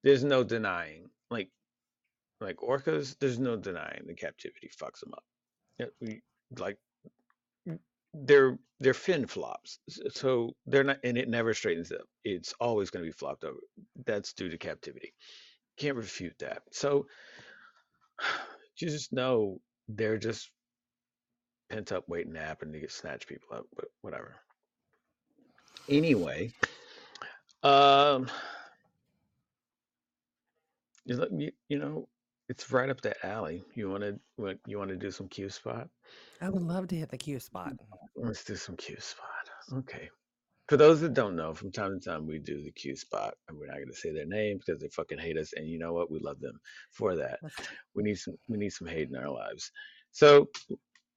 there's 0.03 0.23
no 0.23 0.43
denying 0.43 1.09
like 1.29 1.49
like 2.39 2.57
orcas 2.57 3.15
there's 3.19 3.39
no 3.39 3.55
denying 3.55 4.03
the 4.07 4.13
captivity 4.13 4.69
fucks 4.75 4.99
them 5.01 5.13
up. 5.13 5.23
Like 6.57 6.77
they're 8.13 8.57
they're 8.79 8.93
fin 8.93 9.25
flops 9.25 9.79
so 10.09 10.53
they're 10.65 10.83
not 10.83 10.97
and 11.03 11.17
it 11.17 11.29
never 11.29 11.53
straightens 11.53 11.91
up. 11.91 12.07
It's 12.23 12.53
always 12.59 12.89
going 12.89 13.05
to 13.05 13.09
be 13.09 13.17
flopped 13.17 13.43
over. 13.43 13.59
That's 14.05 14.33
due 14.33 14.49
to 14.49 14.57
captivity. 14.57 15.13
Can't 15.77 15.97
refute 15.97 16.37
that. 16.39 16.63
So 16.71 17.05
you 18.77 18.89
just 18.89 19.13
know 19.13 19.59
they're 19.87 20.17
just 20.17 20.49
pent 21.69 21.91
up 21.91 22.09
waiting 22.09 22.33
to 22.33 22.39
happen 22.39 22.73
to 22.73 22.79
get 22.79 22.91
snatch 22.91 23.27
people 23.27 23.55
up 23.55 23.65
but 23.75 23.85
whatever. 24.01 24.35
Anyway 25.87 26.51
um 27.63 28.27
you, 31.05 31.51
you 31.69 31.79
know 31.79 32.07
it's 32.49 32.71
right 32.71 32.89
up 32.89 33.01
that 33.01 33.23
alley 33.23 33.63
you 33.75 33.89
want 33.89 34.03
to 34.03 34.19
you 34.65 34.77
want 34.77 34.89
to 34.89 34.97
do 34.97 35.11
some 35.11 35.27
q 35.27 35.49
spot 35.49 35.87
I 36.41 36.49
would 36.49 36.63
love 36.63 36.87
to 36.87 36.95
hit 36.95 37.09
the 37.09 37.17
Q 37.17 37.39
spot. 37.39 37.73
Let's 38.15 38.43
do 38.43 38.55
some 38.55 38.75
Q 38.75 38.99
spot. 38.99 39.27
Okay. 39.73 40.09
For 40.67 40.77
those 40.77 41.01
that 41.01 41.13
don't 41.13 41.35
know, 41.35 41.53
from 41.53 41.71
time 41.71 41.99
to 41.99 42.03
time 42.03 42.25
we 42.25 42.39
do 42.39 42.63
the 42.63 42.71
Q 42.71 42.95
spot, 42.95 43.35
and 43.47 43.57
we're 43.57 43.67
not 43.67 43.75
going 43.75 43.89
to 43.89 43.93
say 43.93 44.11
their 44.11 44.25
name 44.25 44.57
because 44.57 44.81
they 44.81 44.87
fucking 44.87 45.19
hate 45.19 45.37
us. 45.37 45.53
And 45.55 45.67
you 45.67 45.77
know 45.77 45.93
what? 45.93 46.09
We 46.09 46.19
love 46.19 46.39
them 46.39 46.59
for 46.91 47.15
that. 47.15 47.39
Let's 47.43 47.55
We 47.93 48.03
need 48.03 48.17
some. 48.17 48.35
We 48.47 48.57
need 48.57 48.71
some 48.71 48.87
hate 48.87 49.09
in 49.09 49.15
our 49.15 49.29
lives. 49.29 49.71
So 50.11 50.49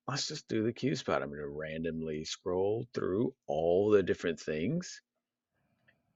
let's 0.06 0.28
just 0.28 0.46
do 0.48 0.62
the 0.62 0.72
Q 0.72 0.94
spot. 0.94 1.22
I'm 1.22 1.28
going 1.28 1.40
to 1.40 1.48
randomly 1.48 2.24
scroll 2.24 2.86
through 2.92 3.32
all 3.46 3.90
the 3.90 4.02
different 4.02 4.38
things. 4.38 5.00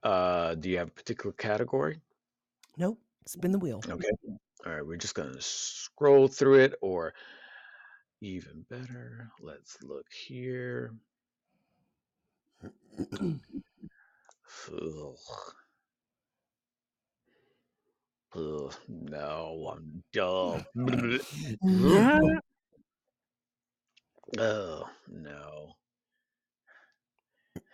Uh, 0.03 0.53
do 0.55 0.69
you 0.69 0.77
have 0.77 0.89
a 0.89 0.91
particular 0.91 1.33
category? 1.33 1.99
Nope. 2.77 2.99
Spin 3.29 3.51
the 3.51 3.59
wheel. 3.59 3.79
Okay. 3.87 4.09
All 4.65 4.73
right. 4.73 4.83
We're 4.83 4.97
just 4.97 5.13
going 5.13 5.31
to 5.31 5.39
scroll 5.39 6.27
through 6.27 6.61
it, 6.61 6.73
or 6.81 7.13
even 8.21 8.65
better, 8.71 9.29
let's 9.39 9.77
look 9.83 10.07
here. 10.11 10.95
Ugh. 12.63 13.49
Ugh, 18.35 18.75
no, 18.87 19.75
I'm 19.75 20.03
dumb. 20.11 20.65
Oh, 24.37 24.87
no. 25.07 25.73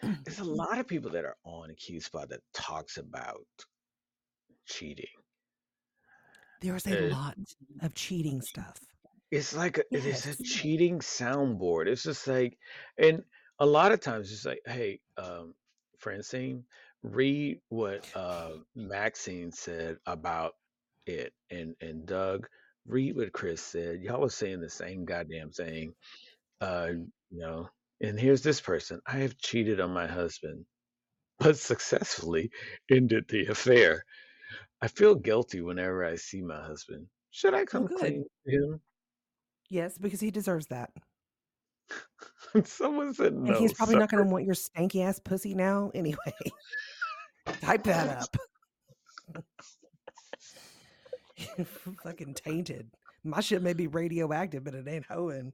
There's 0.01 0.39
a 0.39 0.43
lot 0.45 0.79
of 0.79 0.87
people 0.87 1.11
that 1.11 1.25
are 1.25 1.35
on 1.43 1.73
Q 1.75 1.99
Spot 2.01 2.29
that 2.29 2.41
talks 2.53 2.97
about 2.97 3.45
cheating. 4.65 5.05
There's 6.61 6.85
a 6.87 7.07
Uh, 7.07 7.09
lot 7.09 7.37
of 7.81 7.93
cheating 7.93 8.41
stuff. 8.41 8.79
It's 9.31 9.55
like 9.55 9.77
a, 9.77 9.83
it 9.91 10.05
is 10.05 10.25
a 10.25 10.43
cheating 10.43 10.99
soundboard. 10.99 11.87
It's 11.87 12.03
just 12.03 12.27
like, 12.27 12.57
and 12.97 13.23
a 13.59 13.65
lot 13.65 13.91
of 13.91 13.99
times 13.99 14.31
it's 14.31 14.45
like, 14.45 14.61
hey, 14.65 14.99
um, 15.17 15.53
Francine, 15.97 16.63
read 17.03 17.59
what 17.69 18.05
uh, 18.15 18.51
Maxine 18.75 19.51
said 19.51 19.97
about 20.05 20.53
it, 21.05 21.33
and 21.49 21.75
and 21.81 22.05
Doug, 22.05 22.47
read 22.87 23.15
what 23.15 23.33
Chris 23.33 23.61
said. 23.61 24.01
Y'all 24.01 24.21
was 24.21 24.35
saying 24.35 24.61
the 24.61 24.69
same 24.69 25.05
goddamn 25.05 25.51
thing. 25.51 25.93
Uh, 26.61 26.89
you 27.31 27.39
know, 27.39 27.69
and 28.01 28.19
here's 28.19 28.41
this 28.41 28.61
person. 28.61 29.01
I 29.05 29.17
have 29.17 29.37
cheated 29.37 29.79
on 29.79 29.91
my 29.91 30.07
husband, 30.07 30.65
but 31.39 31.57
successfully 31.57 32.51
ended 32.89 33.25
the 33.27 33.47
affair. 33.47 34.05
I 34.81 34.87
feel 34.87 35.15
guilty 35.15 35.61
whenever 35.61 36.03
I 36.05 36.15
see 36.15 36.41
my 36.41 36.61
husband. 36.61 37.07
Should 37.31 37.53
I 37.53 37.61
Oh, 37.61 37.65
come 37.65 37.85
good. 37.87 37.97
clean 37.97 38.25
to 38.45 38.51
him? 38.51 38.81
Yes, 39.69 39.97
because 39.97 40.19
he 40.19 40.31
deserves 40.31 40.67
that. 40.67 40.91
Someone 42.63 43.13
said 43.13 43.33
And 43.33 43.45
no, 43.45 43.59
he's 43.59 43.73
probably 43.73 43.95
not 43.97 44.09
going 44.09 44.23
to 44.23 44.31
want 44.31 44.45
your 44.45 44.55
stanky 44.55 45.03
ass 45.03 45.19
pussy 45.19 45.53
now 45.53 45.91
anyway. 45.93 46.17
Type 47.61 47.83
that 47.83 48.29
up. 49.33 49.43
Fucking 52.03 52.33
tainted. 52.35 52.89
My 53.23 53.41
shit 53.41 53.61
may 53.61 53.73
be 53.73 53.87
radioactive, 53.87 54.63
but 54.63 54.75
it 54.75 54.87
ain't 54.87 55.05
hoeing. 55.05 55.51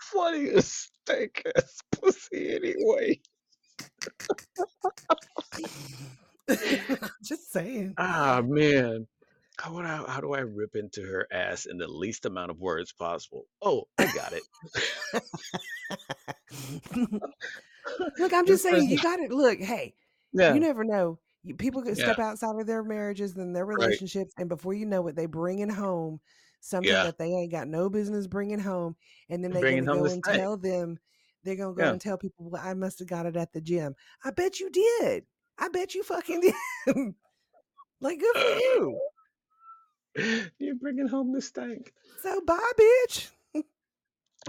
funny 0.00 0.48
as 0.50 0.88
stank 1.04 1.42
ass 1.56 1.80
pussy 1.92 2.54
anyway. 2.54 3.20
Just 7.22 7.52
saying. 7.52 7.94
Ah 7.98 8.42
man. 8.44 9.06
How 9.60 9.72
would 9.72 9.86
I, 9.86 10.04
how 10.06 10.20
do 10.20 10.34
I 10.34 10.40
rip 10.40 10.76
into 10.76 11.02
her 11.02 11.26
ass 11.32 11.66
in 11.66 11.78
the 11.78 11.88
least 11.88 12.26
amount 12.26 12.52
of 12.52 12.60
words 12.60 12.92
possible? 12.92 13.46
Oh, 13.60 13.88
I 13.98 14.06
got 14.14 14.32
it. 14.32 14.44
look, 18.18 18.32
I'm 18.32 18.46
just 18.46 18.62
saying, 18.62 18.88
you 18.88 18.98
got 18.98 19.18
it. 19.18 19.32
Look, 19.32 19.58
hey, 19.58 19.94
yeah, 20.32 20.54
you 20.54 20.60
never 20.60 20.84
know. 20.84 21.18
People 21.58 21.82
could 21.82 21.98
yeah, 21.98 22.04
step 22.04 22.20
outside 22.20 22.54
of 22.54 22.68
their 22.68 22.84
marriages 22.84 23.36
and 23.36 23.54
their 23.54 23.66
right, 23.66 23.78
relationships, 23.78 24.32
and 24.38 24.48
before 24.48 24.74
you 24.74 24.86
know 24.86 25.06
it, 25.08 25.16
they 25.16 25.26
bring 25.26 25.56
bringing 25.56 25.74
home 25.74 26.20
something 26.60 26.92
yeah. 26.92 27.04
that 27.04 27.18
they 27.18 27.26
ain't 27.32 27.52
got 27.52 27.68
no 27.68 27.88
business 27.90 28.26
bringing 28.28 28.58
home, 28.58 28.94
and 29.28 29.42
then 29.42 29.50
they 29.50 29.60
bringing 29.60 29.84
gonna 29.84 30.00
go 30.00 30.06
and 30.06 30.22
tell 30.22 30.56
them, 30.56 30.98
they're 31.48 31.56
gonna 31.56 31.74
go 31.74 31.82
Yeah. 31.84 31.92
and 31.92 32.00
tell 32.00 32.18
people, 32.18 32.50
well, 32.50 32.62
I 32.64 32.74
must 32.74 32.98
have 33.00 33.08
got 33.08 33.26
it 33.26 33.36
at 33.36 33.52
the 33.52 33.60
gym. 33.60 33.94
I 34.24 34.30
bet 34.30 34.60
you 34.60 34.70
did. 34.70 35.24
I 35.58 35.68
bet 35.68 35.94
you 35.94 36.02
fucking 36.02 36.40
did. 36.40 36.54
like, 38.00 38.20
good 38.20 38.36
for 38.36 38.40
you. 38.58 39.00
You're 40.58 40.74
bringing 40.76 41.08
home 41.08 41.32
the 41.32 41.40
stank. 41.42 41.92
So 42.22 42.40
bye, 42.46 42.72
bitch. 42.78 43.30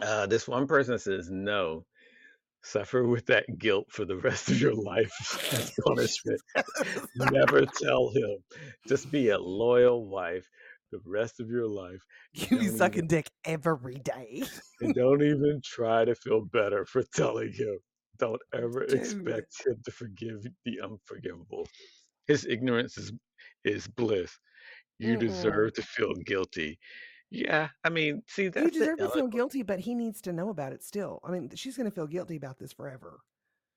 Uh, 0.02 0.26
this 0.28 0.48
one 0.48 0.66
person 0.68 0.98
says 1.00 1.30
no. 1.32 1.84
Suffer 2.62 3.04
with 3.06 3.26
that 3.26 3.46
guilt 3.58 3.88
for 3.90 4.06
the 4.06 4.16
rest 4.18 4.50
of 4.50 4.62
your 4.62 4.74
life 4.76 5.12
as 5.52 5.72
punishment. 5.86 6.40
Never 7.16 7.66
tell 7.66 8.10
him. 8.14 8.38
Just 8.88 9.12
be 9.12 9.30
a 9.30 9.38
loyal 9.40 10.06
wife 10.08 10.48
the 10.92 11.02
rest 11.06 11.40
of 11.40 11.50
your 11.50 11.68
life. 11.68 12.04
you 12.34 12.58
be 12.60 12.66
even 12.66 12.70
sucking 12.70 13.08
dick 13.08 13.30
every 13.46 14.00
day. 14.00 14.44
and 14.82 14.94
don't 14.96 15.22
even 15.24 15.62
try 15.64 16.06
to 16.06 16.16
feel 16.16 16.42
better 16.46 16.86
for 16.86 17.04
telling 17.04 17.52
him. 17.54 17.80
Don't 18.18 18.42
ever 18.54 18.86
Dude. 18.88 19.00
expect 19.00 19.66
him 19.66 19.76
to 19.86 19.92
forgive 19.92 20.46
the 20.66 20.82
unforgivable. 20.82 21.68
His 22.28 22.46
ignorance 22.46 22.98
is 22.98 23.12
is 23.64 23.88
bliss. 23.88 24.38
You 25.00 25.18
Mm-mm. 25.18 25.20
deserve 25.20 25.74
to 25.74 25.82
feel 25.84 26.14
guilty. 26.26 26.80
Yeah, 27.32 27.70
I 27.84 27.90
mean, 27.90 28.24
see, 28.28 28.50
You 28.58 28.70
that's 28.70 28.78
the 28.78 28.80
deserve 28.80 29.00
to 29.00 29.10
feel 29.10 29.28
guilty, 29.28 29.64
but 29.64 29.80
he 29.80 29.96
needs 29.96 30.22
to 30.22 30.34
know 30.34 30.50
about 30.50 30.74
it 30.74 30.84
still. 30.84 31.20
I 31.24 31.32
mean, 31.32 31.50
she's 31.56 31.76
going 31.78 31.90
to 31.90 31.96
feel 31.96 32.08
guilty 32.08 32.36
about 32.36 32.60
this 32.60 32.74
forever. 32.74 33.22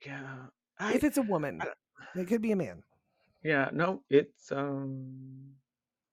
Yeah, 0.05 0.49
If 0.81 1.03
it's 1.05 1.17
a 1.17 1.23
woman, 1.23 1.61
I, 1.61 1.69
it 2.15 2.27
could 2.29 2.43
be 2.43 2.53
a 2.53 2.57
man. 2.57 2.85
yeah, 3.43 3.71
no, 3.73 4.03
it's 4.11 4.53
um, 4.53 5.53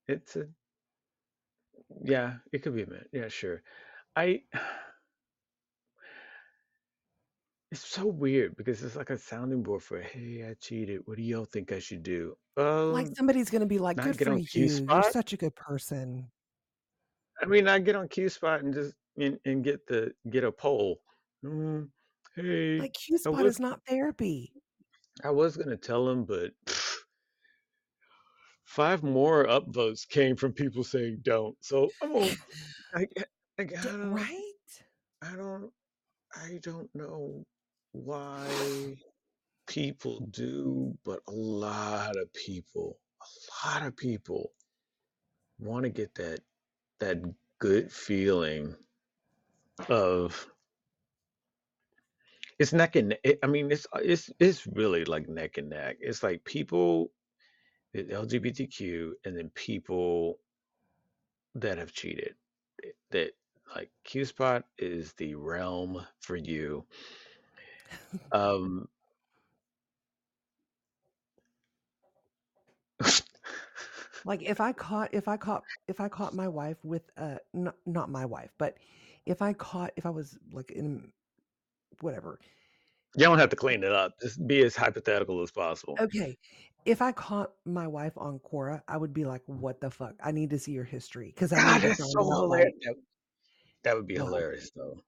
it's 0.08 0.36
a 0.36 0.46
yeah, 2.04 2.34
it 2.52 2.62
could 2.62 2.74
be 2.74 2.82
a 2.82 2.86
man. 2.86 3.04
Yeah, 3.12 3.28
sure. 3.28 3.62
I. 4.16 4.42
It's 7.72 7.86
so 7.86 8.04
weird 8.04 8.56
because 8.56 8.82
it's 8.82 8.96
like 8.96 9.10
a 9.10 9.18
sounding 9.18 9.62
board 9.62 9.84
for, 9.84 10.00
hey, 10.00 10.44
I 10.48 10.54
cheated. 10.60 11.02
What 11.04 11.16
do 11.18 11.22
y'all 11.22 11.44
think 11.44 11.70
I 11.70 11.78
should 11.78 12.02
do? 12.02 12.34
Like 12.56 13.06
Um, 13.06 13.14
somebody's 13.14 13.48
going 13.48 13.60
to 13.60 13.66
be 13.66 13.78
like, 13.78 13.96
not 13.96 14.06
good 14.06 14.18
get 14.18 14.26
for 14.26 14.32
on 14.32 14.44
Q 14.44 14.64
you. 14.64 14.68
You're 14.68 14.76
Spot. 14.76 15.12
such 15.12 15.32
a 15.34 15.36
good 15.36 15.54
person. 15.54 16.26
I 17.40 17.46
mean, 17.46 17.68
I 17.68 17.78
get 17.78 17.94
on 17.94 18.08
Q 18.08 18.28
Spot 18.28 18.62
and 18.64 18.74
just 18.74 18.94
and, 19.18 19.38
and 19.44 19.62
get 19.62 19.86
the 19.86 20.12
get 20.30 20.44
a 20.44 20.52
poll 20.52 21.00
mm, 21.44 21.88
hey, 22.36 22.78
Like 22.78 22.92
Q 22.94 23.16
I 23.16 23.18
spot 23.18 23.42
was 23.44 23.54
is 23.54 23.60
not 23.60 23.80
therapy. 23.88 24.52
I 25.24 25.30
was 25.30 25.56
gonna 25.56 25.76
tell 25.76 26.08
him, 26.08 26.24
but 26.24 26.52
five 28.70 29.02
more 29.02 29.46
upvotes 29.46 30.08
came 30.08 30.36
from 30.36 30.52
people 30.52 30.84
saying 30.84 31.18
don't. 31.22 31.56
So 31.60 31.90
I'm 32.00 32.12
gonna, 32.12 32.30
I, 32.94 33.08
I, 33.18 33.62
I 33.62 33.64
don't, 33.64 34.12
right? 34.12 34.42
I 35.22 35.34
don't, 35.34 35.72
I 36.36 36.60
don't 36.62 36.88
know 36.94 37.44
why 37.90 38.46
people 39.66 40.20
do, 40.30 40.96
but 41.04 41.18
a 41.26 41.32
lot 41.32 42.16
of 42.16 42.32
people, 42.32 42.96
a 43.20 43.68
lot 43.68 43.84
of 43.84 43.96
people 43.96 44.52
want 45.58 45.82
to 45.82 45.90
get 45.90 46.14
that 46.14 46.38
that 47.00 47.18
good 47.58 47.90
feeling 47.90 48.76
of 49.88 50.46
it's 52.60 52.72
neck 52.72 52.94
and 52.94 53.08
neck. 53.08 53.38
I 53.42 53.48
mean, 53.48 53.72
it's 53.72 53.86
uh, 53.92 53.98
it's 54.04 54.30
it's 54.38 54.64
really 54.68 55.04
like 55.04 55.28
neck 55.28 55.58
and 55.58 55.70
neck. 55.70 55.96
It's 56.00 56.22
like 56.22 56.44
people, 56.44 57.10
the 57.92 58.04
LGBTQ, 58.04 59.12
and 59.24 59.36
then 59.36 59.50
people 59.54 60.38
that 61.54 61.78
have 61.78 61.92
cheated. 61.92 62.34
That 63.10 63.32
like 63.74 63.90
Q 64.04 64.24
Spot 64.24 64.64
is 64.78 65.12
the 65.14 65.34
realm 65.34 66.04
for 66.20 66.36
you. 66.36 66.84
Um, 68.32 68.88
Like 74.24 74.42
if 74.42 74.60
I 74.60 74.72
caught 74.72 75.14
if 75.14 75.28
I 75.28 75.36
caught 75.36 75.62
if 75.88 76.00
I 76.00 76.08
caught 76.08 76.34
my 76.34 76.48
wife 76.48 76.76
with 76.84 77.02
uh 77.16 77.36
not 77.54 77.74
not 77.86 78.10
my 78.10 78.26
wife, 78.26 78.50
but 78.58 78.76
if 79.26 79.40
I 79.42 79.52
caught 79.52 79.92
if 79.96 80.04
I 80.06 80.10
was 80.10 80.38
like 80.52 80.70
in 80.70 81.12
whatever. 82.00 82.38
you 83.16 83.24
don't 83.24 83.38
have 83.38 83.50
to 83.50 83.56
clean 83.56 83.82
it 83.82 83.92
up. 83.92 84.12
Just 84.20 84.46
be 84.46 84.62
as 84.62 84.76
hypothetical 84.76 85.42
as 85.42 85.50
possible. 85.50 85.96
Okay. 85.98 86.36
If 86.84 87.02
I 87.02 87.12
caught 87.12 87.52
my 87.64 87.86
wife 87.86 88.12
on 88.16 88.40
Quora, 88.40 88.82
I 88.88 88.96
would 88.96 89.12
be 89.12 89.24
like, 89.24 89.42
"What 89.46 89.80
the 89.80 89.90
fuck? 89.90 90.14
I 90.24 90.32
need 90.32 90.50
to 90.50 90.58
see 90.58 90.72
your 90.72 90.84
history 90.84 91.26
because 91.34 91.52
I 91.52 91.56
God, 91.56 91.82
that's 91.82 91.98
so 91.98 92.22
like 92.22 92.38
hilarious. 92.40 92.72
That, 92.84 92.94
that 93.84 93.96
would 93.96 94.06
be 94.06 94.14
hilarious, 94.14 94.70
though. 94.74 95.00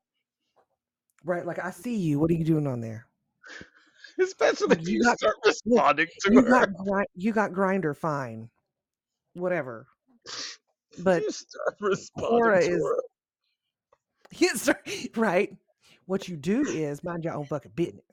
right. 1.25 1.47
Like 1.47 1.59
I 1.59 1.71
see 1.71 1.97
you. 1.97 2.19
What 2.19 2.31
are 2.31 2.35
you 2.35 2.45
doing 2.45 2.67
on 2.67 2.81
there? 2.81 3.07
Especially 4.21 4.77
if 4.77 4.87
you 4.87 4.99
you 4.99 5.03
got 5.03 5.19
start 5.19 5.37
responding 5.45 6.07
to 6.21 6.33
you 6.33 6.43
her. 6.43 6.67
got 6.67 7.07
you 7.15 7.33
got 7.33 7.53
Grindr 7.53 7.97
fine, 7.97 8.51
whatever. 9.35 9.87
But 10.99 11.23
You 11.23 11.31
start 11.31 11.77
responding 11.81 12.41
Quora 12.41 12.61
to 12.61 12.71
is 12.71 12.83
her. 12.83 13.03
yes, 14.39 14.69
right. 15.17 15.51
What 16.07 16.29
you 16.29 16.37
do 16.37 16.63
is 16.67 17.03
mind 17.03 17.25
your 17.25 17.35
own 17.35 17.47
fucking 17.47 17.73
business. 17.75 18.05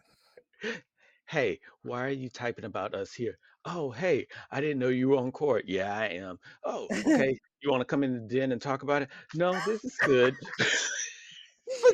Hey, 1.25 1.59
why 1.83 2.05
are 2.05 2.09
you 2.09 2.27
typing 2.27 2.65
about 2.65 2.95
us 2.95 3.13
here? 3.13 3.37
Oh, 3.65 3.91
hey, 3.91 4.27
I 4.51 4.61
didn't 4.61 4.79
know 4.79 4.87
you 4.87 5.09
were 5.09 5.17
on 5.17 5.31
court. 5.31 5.65
Yeah, 5.67 5.95
I 5.95 6.05
am. 6.05 6.39
Oh, 6.63 6.87
okay. 6.91 7.37
You 7.61 7.71
want 7.71 7.81
to 7.81 7.85
come 7.85 8.03
in 8.03 8.13
the 8.13 8.19
den 8.19 8.51
and 8.51 8.61
talk 8.61 8.83
about 8.83 9.01
it? 9.01 9.09
No, 9.35 9.53
this 9.65 9.83
is 9.83 9.97
good. 10.05 10.35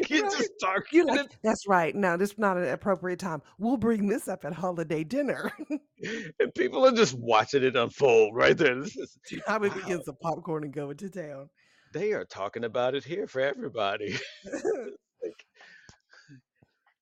You 0.10 0.24
right. 0.24 0.32
just 0.32 0.52
talking 0.62 1.00
you're 1.00 1.06
like, 1.06 1.30
that's 1.44 1.68
right. 1.68 1.94
No, 1.94 2.16
this 2.16 2.32
is 2.32 2.38
not 2.38 2.58
an 2.58 2.70
appropriate 2.70 3.20
time. 3.20 3.42
We'll 3.60 3.78
bring 3.78 4.08
this 4.08 4.28
up 4.28 4.46
at 4.46 4.54
holiday 4.54 5.04
dinner. 5.04 5.52
and 6.40 6.54
people 6.56 6.86
are 6.86 6.94
just 6.94 7.14
watching 7.16 7.64
it 7.64 7.76
unfold 7.76 8.36
right 8.36 8.58
there. 8.58 8.82
This 8.82 8.96
is 8.96 9.18
I 9.48 9.58
would 9.58 9.76
wow. 9.76 9.82
begin 9.82 10.04
some 10.04 10.16
popcorn 10.22 10.64
and 10.64 10.74
go 10.74 10.92
into 10.92 11.10
town. 11.10 11.50
They 11.94 12.14
are 12.14 12.26
talking 12.26 12.64
about 12.64 12.96
it 12.96 13.04
here 13.04 13.28
for 13.28 13.42
everybody. 13.42 14.18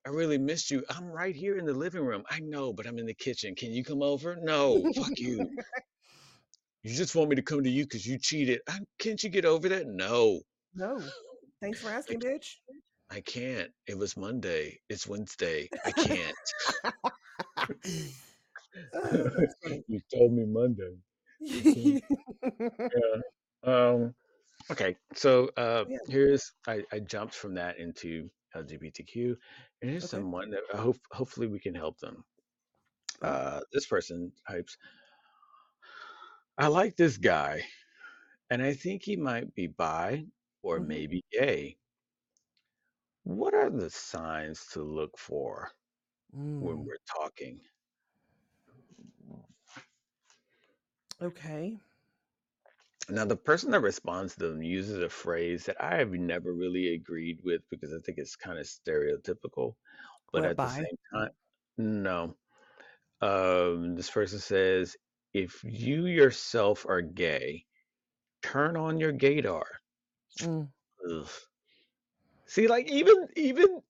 I 0.05 0.09
really 0.09 0.37
missed 0.37 0.69
you. 0.69 0.83
I'm 0.89 1.05
right 1.05 1.35
here 1.35 1.57
in 1.57 1.65
the 1.65 1.73
living 1.73 2.03
room. 2.03 2.23
I 2.29 2.39
know, 2.39 2.73
but 2.73 2.85
I'm 2.85 2.99
in 2.99 3.05
the 3.05 3.13
kitchen. 3.13 3.55
Can 3.55 3.71
you 3.71 3.83
come 3.83 4.01
over? 4.01 4.37
No, 4.41 4.83
fuck 4.95 5.17
you. 5.17 5.49
You 6.85 6.93
just 6.93 7.15
want 7.15 7.29
me 7.29 7.37
to 7.37 7.41
come 7.41 7.63
to 7.63 7.69
you 7.69 7.85
because 7.85 8.05
you 8.05 8.19
cheated. 8.19 8.59
I, 8.67 8.77
can't 8.99 9.23
you 9.23 9.29
get 9.29 9.45
over 9.45 9.69
that? 9.69 9.87
No, 9.87 10.41
no. 10.75 11.01
Thanks 11.61 11.79
for 11.79 11.87
I, 11.87 11.93
asking, 11.93 12.19
bitch. 12.19 12.55
I 13.09 13.21
can't. 13.21 13.71
It 13.87 13.97
was 13.97 14.17
Monday. 14.17 14.81
It's 14.89 15.07
Wednesday. 15.07 15.69
I 15.85 15.91
can't. 15.93 16.35
You 19.87 19.99
told 20.13 20.33
me 20.33 20.45
Monday. 20.45 20.97
Yeah. 21.39 21.99
Um. 23.63 24.13
Okay. 24.71 24.95
So 25.15 25.49
uh, 25.57 25.85
yeah. 25.87 25.97
here's 26.07 26.51
I, 26.67 26.81
I 26.91 26.99
jumped 26.99 27.35
from 27.35 27.53
that 27.55 27.77
into 27.77 28.29
LGBTQ, 28.55 29.35
here's 29.83 30.05
Okay. 30.05 30.09
someone 30.09 30.51
that 30.51 30.63
I 30.73 30.77
hope 30.77 30.97
hopefully 31.11 31.47
we 31.47 31.59
can 31.59 31.75
help 31.75 31.99
them. 31.99 32.23
Oh. 33.21 33.39
Uh, 33.39 33.61
this 33.73 33.85
person 33.87 34.31
types, 34.47 34.77
I 36.57 36.67
like 36.67 36.95
this 36.97 37.17
guy, 37.17 37.63
and 38.49 38.61
I 38.61 38.73
think 38.73 39.03
he 39.03 39.15
might 39.17 39.53
be 39.55 39.67
bi 39.67 40.27
or 40.63 40.79
hmm 40.79 40.81
maybe 40.81 41.23
gay. 41.31 41.77
What 43.25 43.53
are 43.53 43.69
the 43.69 43.89
signs 43.89 44.67
to 44.67 44.83
look 44.83 45.17
for 45.17 45.71
when 46.59 46.77
Mm. 46.77 46.85
we're 46.85 46.97
talking? 47.07 47.61
Okay. 51.21 51.79
Now, 53.09 53.25
the 53.25 53.35
person 53.35 53.71
that 53.71 53.81
responds 53.81 54.35
to 54.35 54.47
them 54.47 54.63
uses 54.63 54.99
a 54.99 55.09
phrase 55.09 55.65
that 55.65 55.81
I 55.81 55.97
have 55.97 56.11
never 56.11 56.53
really 56.53 56.93
agreed 56.93 57.39
with 57.43 57.61
because 57.69 57.93
I 57.93 57.99
think 58.05 58.17
it's 58.17 58.35
kind 58.35 58.57
of 58.57 58.65
stereotypical, 58.65 59.75
but 60.31 60.43
What 60.43 60.45
at 60.45 60.57
the 60.57 60.69
same 60.69 60.85
time, 61.13 61.29
no. 61.77 62.35
Um, 63.21 63.95
this 63.95 64.09
person 64.09 64.39
says, 64.39 64.95
if 65.33 65.63
you 65.63 66.05
yourself 66.05 66.85
are 66.87 67.01
gay, 67.01 67.65
turn 68.41 68.77
on 68.77 68.99
your 68.99 69.13
gaydar. 69.13 69.63
Mm. 70.39 70.69
Ugh. 71.11 71.27
See, 72.45 72.67
like 72.67 72.89
even 72.89 73.27
even 73.35 73.81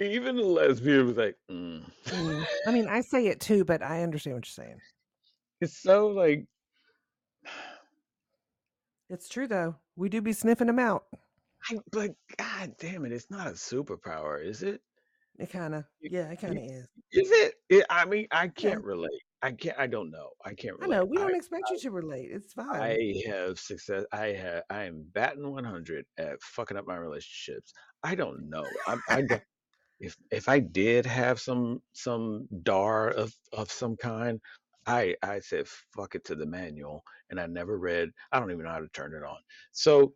even 0.00 0.38
a 0.38 0.42
lesbian 0.42 1.06
was 1.06 1.16
like, 1.16 1.36
mm. 1.50 1.82
Mm. 2.06 2.46
I 2.66 2.70
mean, 2.70 2.88
I 2.88 3.00
say 3.00 3.26
it 3.26 3.40
too, 3.40 3.64
but 3.64 3.82
I 3.82 4.02
understand 4.02 4.36
what 4.36 4.46
you're 4.46 4.64
saying. 4.64 4.80
it's 5.60 5.76
so 5.76 6.08
like 6.08 6.46
It's 9.10 9.28
true 9.28 9.48
though. 9.48 9.74
We 9.96 10.08
do 10.08 10.22
be 10.22 10.32
sniffing 10.32 10.68
them 10.68 10.78
out. 10.78 11.04
I, 11.68 11.78
but 11.92 12.12
god 12.38 12.74
damn 12.78 13.04
it, 13.04 13.12
it's 13.12 13.30
not 13.30 13.48
a 13.48 13.50
superpower, 13.50 14.42
is 14.44 14.62
it? 14.62 14.80
It 15.38 15.50
kind 15.50 15.74
of, 15.74 15.84
yeah, 16.00 16.30
it 16.30 16.40
kind 16.40 16.56
of 16.58 16.64
is. 16.64 16.86
Is 17.12 17.30
it? 17.30 17.54
it? 17.68 17.86
I 17.90 18.04
mean, 18.04 18.26
I 18.30 18.48
can't 18.48 18.84
relate. 18.84 19.22
I 19.42 19.52
can't. 19.52 19.78
I 19.78 19.86
don't 19.86 20.10
know. 20.10 20.28
I 20.44 20.52
can't 20.52 20.76
I 20.80 20.84
relate. 20.84 20.96
know. 20.96 21.04
We 21.06 21.16
don't 21.16 21.34
expect 21.34 21.70
you 21.70 21.78
to 21.78 21.90
relate. 21.90 22.28
It's 22.30 22.52
fine. 22.52 22.80
I 22.80 23.14
have 23.26 23.58
success. 23.58 24.04
I 24.12 24.26
have. 24.28 24.62
I 24.68 24.84
am 24.84 25.04
batting 25.12 25.50
100 25.50 26.04
at 26.18 26.42
fucking 26.42 26.76
up 26.76 26.86
my 26.86 26.96
relationships. 26.96 27.72
I 28.02 28.14
don't 28.14 28.48
know. 28.50 28.66
I, 28.86 28.96
I 29.08 29.22
don't. 29.22 29.42
If 30.02 30.16
if 30.30 30.48
I 30.48 30.60
did 30.60 31.04
have 31.04 31.38
some 31.38 31.82
some 31.92 32.48
dar 32.62 33.10
of 33.10 33.34
of 33.52 33.70
some 33.70 33.98
kind, 33.98 34.40
I 34.90 35.16
I 35.22 35.40
said 35.40 35.68
fuck 35.68 36.14
it 36.14 36.24
to 36.26 36.34
the 36.34 36.46
manual, 36.46 37.04
and 37.30 37.40
I 37.40 37.46
never 37.46 37.78
read. 37.78 38.10
I 38.32 38.40
don't 38.40 38.50
even 38.52 38.64
know 38.64 38.72
how 38.72 38.80
to 38.80 38.88
turn 38.88 39.14
it 39.14 39.24
on. 39.24 39.38
So 39.72 40.14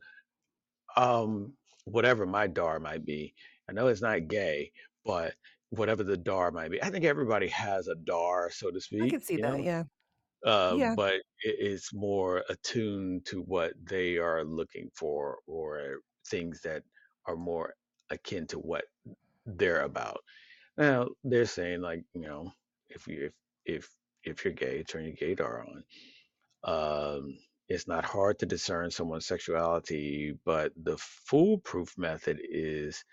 um, 0.96 1.54
whatever 1.84 2.26
my 2.26 2.46
dar 2.46 2.80
might 2.80 3.04
be, 3.04 3.34
I 3.68 3.72
know 3.72 3.88
it's 3.88 4.02
not 4.02 4.28
gay, 4.28 4.72
but 5.04 5.34
whatever 5.70 6.04
the 6.04 6.16
dar 6.16 6.50
might 6.50 6.70
be, 6.70 6.82
I 6.82 6.90
think 6.90 7.04
everybody 7.04 7.48
has 7.48 7.88
a 7.88 7.94
dar, 7.96 8.50
so 8.50 8.70
to 8.70 8.80
speak. 8.80 9.00
I 9.02 9.06
speak. 9.06 9.10
can 9.10 9.20
see 9.20 9.36
You 9.36 9.42
that. 9.42 9.52
know, 9.58 9.64
Yeah. 9.64 9.84
uh, 10.46 10.78
Yeah. 10.78 10.96
but 10.96 11.22
it's 11.40 11.92
more 11.94 12.44
attuned 12.48 13.26
to 13.26 13.42
what 13.42 13.74
they 13.84 14.18
are 14.18 14.44
looking 14.44 14.90
for 14.94 15.38
or 15.46 16.00
things 16.28 16.60
that 16.62 16.84
are 17.26 17.36
more 17.36 17.74
akin 18.10 18.46
to 18.48 18.58
what 18.58 18.84
they're 19.46 19.82
about. 19.82 20.20
Now 20.78 21.08
they're 21.24 21.46
saying 21.46 21.82
like, 21.82 22.04
you 22.14 22.22
know, 22.22 22.52
if 22.88 23.06
you 23.06 23.26
if 23.26 23.34
if 23.66 23.90
if 24.26 24.44
you're 24.44 24.54
gay, 24.54 24.82
turn 24.82 25.04
your 25.04 25.14
gaydar 25.14 25.64
on. 25.66 25.84
Um, 26.64 27.38
it's 27.68 27.88
not 27.88 28.04
hard 28.04 28.38
to 28.40 28.46
discern 28.46 28.90
someone's 28.90 29.26
sexuality, 29.26 30.34
but 30.44 30.72
the 30.76 30.96
foolproof 30.98 31.96
method 31.96 32.40
is 32.42 33.04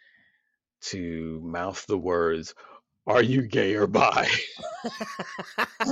to 0.81 1.39
mouth 1.43 1.85
the 1.87 1.97
words, 1.97 2.53
"Are 3.07 3.23
you 3.23 3.43
gay 3.47 3.75
or 3.75 3.87
bi?" 3.87 4.29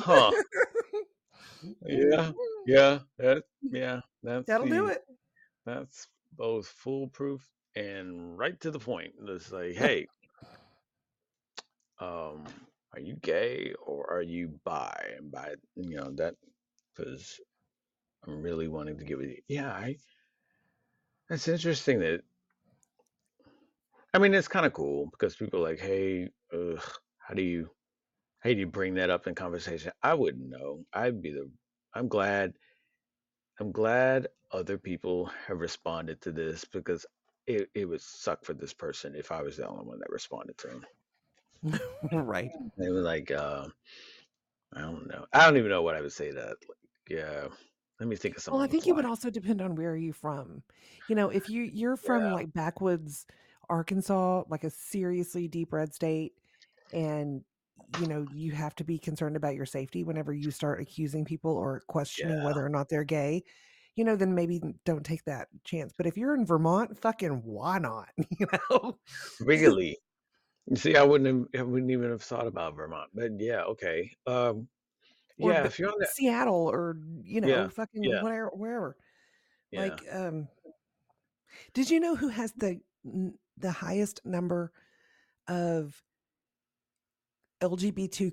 huh? 0.00 0.30
Yeah, 1.86 2.32
yeah, 2.66 2.98
that, 3.18 3.44
yeah. 3.62 4.00
That's 4.22 4.46
That'll 4.46 4.68
do 4.68 4.88
it. 4.88 5.02
that's 5.66 6.06
both 6.36 6.66
foolproof 6.66 7.42
and 7.74 8.38
right 8.38 8.58
to 8.60 8.70
the 8.70 8.78
point. 8.78 9.14
It's 9.26 9.50
like, 9.50 9.74
hey, 9.74 10.06
um, 12.02 12.44
are 12.94 13.00
you 13.00 13.16
gay 13.22 13.74
or 13.86 14.10
are 14.10 14.22
you 14.22 14.58
bi? 14.64 15.12
And 15.16 15.30
by 15.30 15.54
you 15.76 15.96
know 15.96 16.10
that 16.16 16.34
because 16.94 17.40
I'm 18.26 18.42
really 18.42 18.68
wanting 18.68 18.98
to 18.98 19.04
give 19.04 19.20
it. 19.20 19.44
Yeah, 19.48 19.70
I 19.70 19.96
It's 21.30 21.48
interesting 21.48 22.00
that 22.00 22.22
I 24.14 24.18
mean 24.18 24.34
it's 24.34 24.48
kind 24.48 24.66
of 24.66 24.72
cool 24.72 25.08
because 25.12 25.36
people 25.36 25.60
are 25.60 25.70
like, 25.70 25.80
hey, 25.80 26.28
ugh, 26.52 26.82
how 27.18 27.34
do 27.34 27.42
you 27.42 27.70
how 28.40 28.50
do 28.50 28.56
you 28.56 28.66
bring 28.66 28.94
that 28.94 29.10
up 29.10 29.26
in 29.26 29.34
conversation? 29.34 29.92
I 30.02 30.14
wouldn't 30.14 30.50
know. 30.50 30.84
I'd 30.92 31.22
be 31.22 31.32
the 31.32 31.50
I'm 31.94 32.08
glad 32.08 32.54
I'm 33.60 33.72
glad 33.72 34.28
other 34.52 34.78
people 34.78 35.30
have 35.46 35.60
responded 35.60 36.20
to 36.22 36.32
this 36.32 36.64
because 36.64 37.06
it, 37.46 37.70
it 37.74 37.84
would 37.86 38.00
suck 38.00 38.44
for 38.44 38.54
this 38.54 38.72
person 38.74 39.14
if 39.14 39.32
I 39.32 39.42
was 39.42 39.56
the 39.56 39.68
only 39.68 39.84
one 39.84 40.00
that 40.00 40.10
responded 40.10 40.58
to 40.58 40.68
him. 40.68 40.86
right. 42.12 42.50
They 42.78 42.88
were 42.90 43.00
like, 43.00 43.30
uh, 43.30 43.66
I 44.74 44.80
don't 44.80 45.06
know. 45.08 45.24
I 45.32 45.44
don't 45.44 45.56
even 45.56 45.70
know 45.70 45.82
what 45.82 45.94
I 45.96 46.00
would 46.00 46.12
say 46.12 46.28
to 46.28 46.34
that. 46.34 46.48
Like, 46.48 46.78
yeah. 47.08 47.48
Let 48.00 48.08
me 48.08 48.16
think 48.16 48.36
of 48.36 48.42
something. 48.42 48.58
Well, 48.58 48.68
I 48.68 48.70
think 48.70 48.88
it 48.88 48.96
would 48.96 49.04
also 49.04 49.30
depend 49.30 49.62
on 49.62 49.76
where 49.76 49.96
you 49.96 50.12
from. 50.12 50.62
You 51.08 51.14
know, 51.14 51.28
if 51.28 51.48
you 51.48 51.62
you're 51.62 51.96
from 51.96 52.24
Yeah. 52.24 52.32
like 52.32 52.52
backwoods 52.52 53.26
Arkansas, 53.68 54.42
like 54.48 54.64
a 54.64 54.70
seriously 54.70 55.46
deep 55.46 55.72
red 55.72 55.94
state, 55.94 56.32
and 56.92 57.44
you 57.98 58.08
know 58.08 58.26
you 58.34 58.50
have 58.52 58.74
to 58.76 58.84
be 58.84 58.98
concerned 58.98 59.36
about 59.36 59.54
your 59.54 59.66
safety 59.66 60.02
whenever 60.02 60.32
you 60.32 60.50
start 60.50 60.80
accusing 60.80 61.24
people 61.24 61.52
or 61.52 61.82
questioning 61.86 62.38
Yeah. 62.38 62.44
whether 62.44 62.64
or 62.64 62.68
not 62.68 62.88
they're 62.88 63.04
gay. 63.04 63.44
You 63.94 64.04
know, 64.04 64.16
then 64.16 64.34
maybe 64.34 64.60
don't 64.84 65.04
take 65.04 65.24
that 65.26 65.48
chance. 65.64 65.92
But 65.96 66.06
if 66.06 66.16
you're 66.16 66.34
in 66.34 66.46
Vermont, 66.46 66.98
fucking 66.98 67.42
why 67.44 67.78
not? 67.78 68.08
You 68.38 68.46
know, 68.70 68.98
Really? 69.40 69.98
You 70.68 70.76
see, 70.76 70.96
I 70.96 71.02
wouldn't 71.02 71.50
have, 71.54 71.60
I 71.60 71.64
wouldn't 71.64 71.90
even 71.90 72.10
have 72.10 72.22
thought 72.22 72.46
about 72.46 72.76
Vermont, 72.76 73.10
but 73.14 73.32
yeah, 73.38 73.62
okay. 73.62 74.12
Um, 74.26 74.68
or 75.40 75.50
yeah, 75.50 75.64
if 75.64 75.78
you're 75.78 75.88
on 75.88 75.96
that, 75.98 76.14
Seattle, 76.14 76.70
or 76.70 76.96
you 77.24 77.40
know, 77.40 77.48
yeah, 77.48 77.68
fucking 77.68 78.04
yeah, 78.04 78.22
whatever, 78.22 78.50
wherever. 78.54 78.96
yeah. 79.70 79.80
Like, 79.82 80.00
um, 80.12 80.48
did 81.74 81.90
you 81.90 81.98
know 81.98 82.14
who 82.14 82.28
has 82.28 82.52
the 82.52 82.80
the 83.58 83.72
highest 83.72 84.20
number 84.24 84.72
of 85.48 86.00
LGBT 87.60 88.32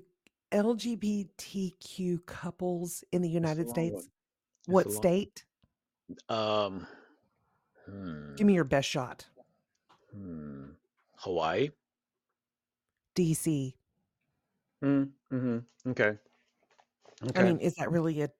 LGBTQ 0.52 2.26
couples 2.26 3.02
in 3.12 3.22
the 3.22 3.28
United 3.28 3.68
States? 3.68 3.94
one. 3.94 4.04
It's 4.04 4.68
a 4.68 4.72
What 4.72 4.92
state? 4.92 5.44
Um, 6.28 6.86
hmm, 7.86 8.34
Give 8.36 8.46
me 8.46 8.54
your 8.54 8.64
best 8.64 8.88
shot. 8.88 9.26
hmm. 10.14 10.70
Hawaii? 11.16 11.70
DC. 13.14 13.74
Hmm, 14.82 15.04
hmm 15.30 15.58
Okay. 15.86 16.16
I 17.36 17.42
mean, 17.42 17.58
is 17.58 17.74
that 17.74 17.90
really 17.90 18.22
a 18.22 18.30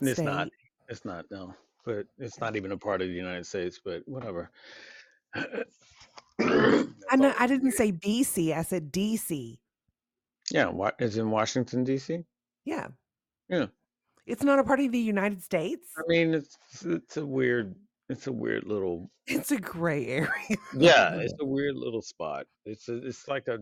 It's 0.00 0.20
not. 0.20 0.48
It's 0.88 1.04
not, 1.04 1.26
no. 1.30 1.54
But 1.84 2.06
it's 2.18 2.38
not 2.38 2.54
even 2.56 2.72
a 2.72 2.76
part 2.76 3.02
of 3.02 3.08
the 3.08 3.14
United 3.14 3.46
States, 3.46 3.80
but 3.84 4.02
whatever. 4.06 4.50
I 5.34 7.16
know 7.16 7.34
I 7.38 7.46
didn't 7.46 7.72
say 7.72 7.92
BC, 7.92 8.56
I 8.56 8.62
said 8.62 8.92
DC. 8.92 9.58
Yeah, 10.50 10.68
what 10.68 10.96
is 10.98 11.18
in 11.18 11.30
Washington, 11.30 11.84
D.C.? 11.84 12.24
Yeah. 12.64 12.88
Yeah. 13.48 13.66
It's 14.26 14.42
not 14.42 14.58
a 14.58 14.64
part 14.64 14.80
of 14.80 14.92
the 14.92 14.98
United 14.98 15.42
States. 15.42 15.88
I 15.96 16.02
mean, 16.06 16.34
it's 16.34 16.56
it's 16.84 17.16
a 17.16 17.26
weird 17.26 17.74
it's 18.08 18.26
a 18.26 18.32
weird 18.32 18.64
little 18.64 19.10
It's 19.26 19.50
a 19.50 19.58
gray 19.58 20.06
area. 20.06 20.28
yeah, 20.76 21.14
it's 21.20 21.34
a 21.40 21.44
weird 21.44 21.76
little 21.76 22.02
spot. 22.02 22.46
It's 22.64 22.88
a, 22.88 23.04
it's 23.06 23.26
like 23.26 23.48
a 23.48 23.58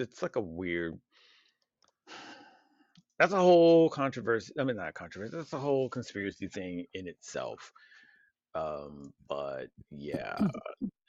it's 0.00 0.22
like 0.22 0.36
a 0.36 0.40
weird 0.40 0.98
that's 3.18 3.32
a 3.32 3.36
whole 3.36 3.88
controversy. 3.88 4.52
I 4.58 4.64
mean, 4.64 4.76
not 4.76 4.94
controversy. 4.94 5.36
That's 5.36 5.52
a 5.52 5.58
whole 5.58 5.88
conspiracy 5.88 6.48
thing 6.48 6.86
in 6.92 7.06
itself. 7.06 7.72
Um, 8.54 9.12
but 9.28 9.66
yeah, 9.90 10.48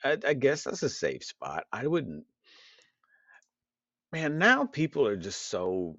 I, 0.03 0.17
I 0.27 0.33
guess 0.35 0.63
that's 0.63 0.83
a 0.83 0.89
safe 0.89 1.23
spot. 1.23 1.65
I 1.71 1.87
wouldn't, 1.87 2.25
man. 4.11 4.37
Now 4.37 4.65
people 4.65 5.07
are 5.07 5.17
just 5.17 5.47
so 5.47 5.97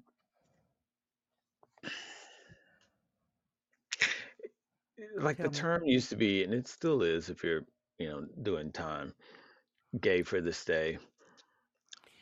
like 5.17 5.37
the 5.37 5.49
term 5.49 5.85
used 5.85 6.09
to 6.09 6.15
be, 6.15 6.43
and 6.43 6.53
it 6.53 6.67
still 6.67 7.03
is 7.03 7.29
if 7.29 7.43
you're, 7.43 7.65
you 7.99 8.07
know, 8.07 8.25
doing 8.41 8.71
time, 8.71 9.13
gay 9.99 10.23
for 10.23 10.41
this 10.41 10.63
day. 10.63 10.97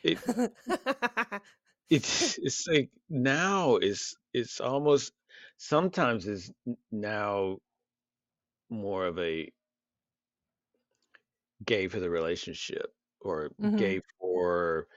It 0.04 0.20
it's 1.90 2.38
it's 2.38 2.66
like 2.68 2.90
now 3.08 3.76
is 3.76 4.16
it's 4.32 4.60
almost 4.60 5.12
sometimes 5.58 6.26
is 6.26 6.52
now 6.92 7.58
more 8.70 9.06
of 9.06 9.18
a 9.18 9.52
gay 11.64 11.88
for 11.88 12.00
the 12.00 12.10
relationship 12.10 12.94
or 13.20 13.52
Mhm. 13.58 13.76
gay 13.76 14.00
for 14.20 14.88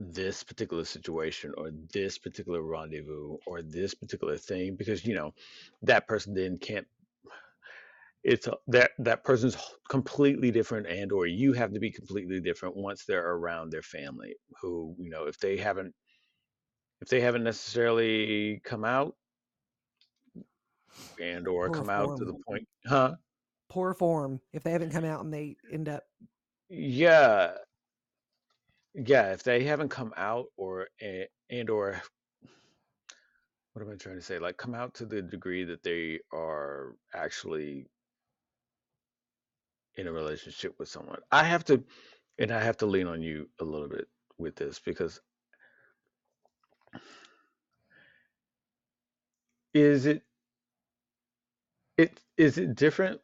this 0.00 0.44
particular 0.44 0.84
situation 0.84 1.52
or 1.58 1.70
this 1.92 2.18
particular 2.18 2.62
rendezvous 2.62 3.38
or 3.46 3.62
this 3.62 3.94
particular 3.94 4.36
thing 4.36 4.76
because 4.76 5.04
you 5.04 5.14
know 5.14 5.34
that 5.82 6.06
person 6.08 6.34
then 6.34 6.58
can't 6.58 6.86
it's 8.24 8.48
uh, 8.48 8.56
that 8.66 8.90
that 8.98 9.24
person's 9.24 9.56
completely 9.88 10.50
different 10.50 10.86
and 10.86 11.12
or 11.12 11.26
you 11.26 11.52
have 11.52 11.72
to 11.72 11.80
be 11.80 11.90
completely 11.90 12.40
different 12.40 12.76
once 12.76 13.04
they're 13.04 13.34
around 13.34 13.70
their 13.70 13.82
family 13.82 14.34
who 14.60 14.94
you 14.98 15.10
know 15.10 15.24
if 15.24 15.38
they 15.38 15.56
haven't 15.56 15.94
if 17.00 17.08
they 17.08 17.20
haven't 17.20 17.44
necessarily 17.44 18.60
come 18.64 18.84
out 18.84 19.14
and 21.20 21.46
or 21.46 21.66
Poor 21.68 21.76
come 21.76 21.90
out 21.90 22.16
to 22.18 22.24
the 22.24 22.34
point 22.46 22.66
huh? 22.86 23.14
Poor 23.68 23.92
form. 23.92 24.40
If 24.52 24.62
they 24.62 24.70
haven't 24.72 24.90
come 24.92 25.04
out 25.04 25.22
and 25.24 25.32
they 25.32 25.56
end 25.72 25.88
up 25.88 26.04
yeah. 26.68 27.52
Yeah 28.94 29.32
if 29.32 29.42
they 29.42 29.62
haven't 29.64 29.90
come 29.90 30.12
out 30.16 30.46
or 30.56 30.88
eh, 31.00 31.26
and 31.50 31.70
or 31.70 32.02
what 33.72 33.82
am 33.82 33.92
i 33.92 33.96
trying 33.96 34.16
to 34.16 34.22
say? 34.22 34.38
Like 34.38 34.56
come 34.56 34.74
out 34.74 34.94
to 34.94 35.06
the 35.06 35.22
degree 35.22 35.64
that 35.64 35.82
they 35.84 36.18
are 36.32 36.96
actually 37.14 37.86
in 39.98 40.06
a 40.06 40.12
relationship 40.12 40.76
with 40.78 40.88
someone. 40.88 41.20
I 41.32 41.44
have 41.44 41.64
to 41.66 41.84
and 42.38 42.52
i 42.52 42.62
have 42.62 42.76
to 42.78 42.86
lean 42.86 43.06
on 43.06 43.22
you 43.22 43.48
a 43.60 43.64
little 43.64 43.88
bit 43.88 44.08
with 44.38 44.56
this 44.56 44.78
because 44.78 45.20
is 49.74 50.06
it 50.06 50.22
it 51.98 52.20
is 52.36 52.58
it 52.58 52.74
different 52.74 53.20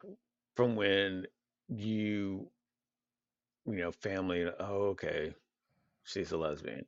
from 0.55 0.75
when 0.75 1.25
you 1.69 2.47
you 3.65 3.75
know 3.77 3.91
family 3.91 4.45
oh 4.59 4.89
okay 4.89 5.33
she's 6.03 6.31
a 6.31 6.37
lesbian. 6.37 6.85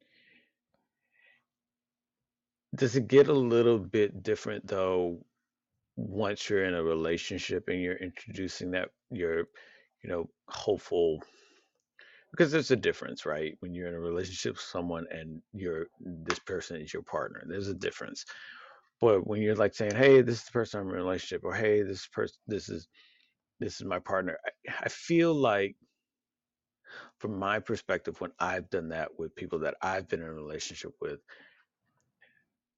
Does 2.76 2.96
it 2.96 3.08
get 3.08 3.28
a 3.30 3.34
little 3.34 3.80
bit 3.80 4.24
different 4.24 4.68
though 4.68 5.26
once 5.96 6.50
you're 6.50 6.66
in 6.66 6.76
a 6.76 6.84
relationship 6.84 7.70
and 7.70 7.82
you're 7.82 7.96
introducing 7.96 8.72
that 8.72 8.90
you're 9.12 9.46
you 10.04 10.10
know 10.10 10.30
hopeful 10.50 11.22
because 12.32 12.52
there's 12.52 12.72
a 12.72 12.76
difference 12.76 13.26
right? 13.26 13.56
When 13.62 13.74
you're 13.74 13.88
in 13.88 13.96
a 13.96 14.00
relationship 14.00 14.54
with 14.54 14.62
someone 14.62 15.06
and 15.12 15.42
you're 15.54 15.88
this 16.00 16.40
person 16.40 16.82
is 16.82 16.94
your 16.94 17.04
partner 17.04 17.44
there's 17.48 17.70
a 17.70 17.74
difference. 17.74 18.26
But 19.00 19.28
when 19.28 19.42
you're 19.42 19.56
like 19.56 19.76
saying 19.76 19.96
hey 19.96 20.22
this 20.22 20.40
is 20.40 20.46
the 20.46 20.52
person 20.52 20.80
i'm 20.82 20.88
in 20.88 20.94
a 20.94 20.98
relationship 20.98 21.44
or 21.44 21.54
hey 21.54 21.84
this 21.84 22.08
person 22.08 22.38
this 22.48 22.70
is 22.70 22.88
this 23.60 23.80
is 23.80 23.86
my 23.88 24.00
partner 24.00 24.38
I, 24.46 24.74
I 24.84 24.90
feel 24.90 25.34
like 25.34 25.76
from 27.20 27.38
my 27.38 27.60
perspective 27.60 28.20
when 28.22 28.32
i've 28.40 28.70
done 28.70 28.90
that 28.90 29.10
with 29.18 29.36
people 29.36 29.60
that 29.60 29.76
i've 29.82 30.08
been 30.08 30.22
in 30.22 30.28
a 30.28 30.34
relationship 30.34 30.94
with 31.02 31.20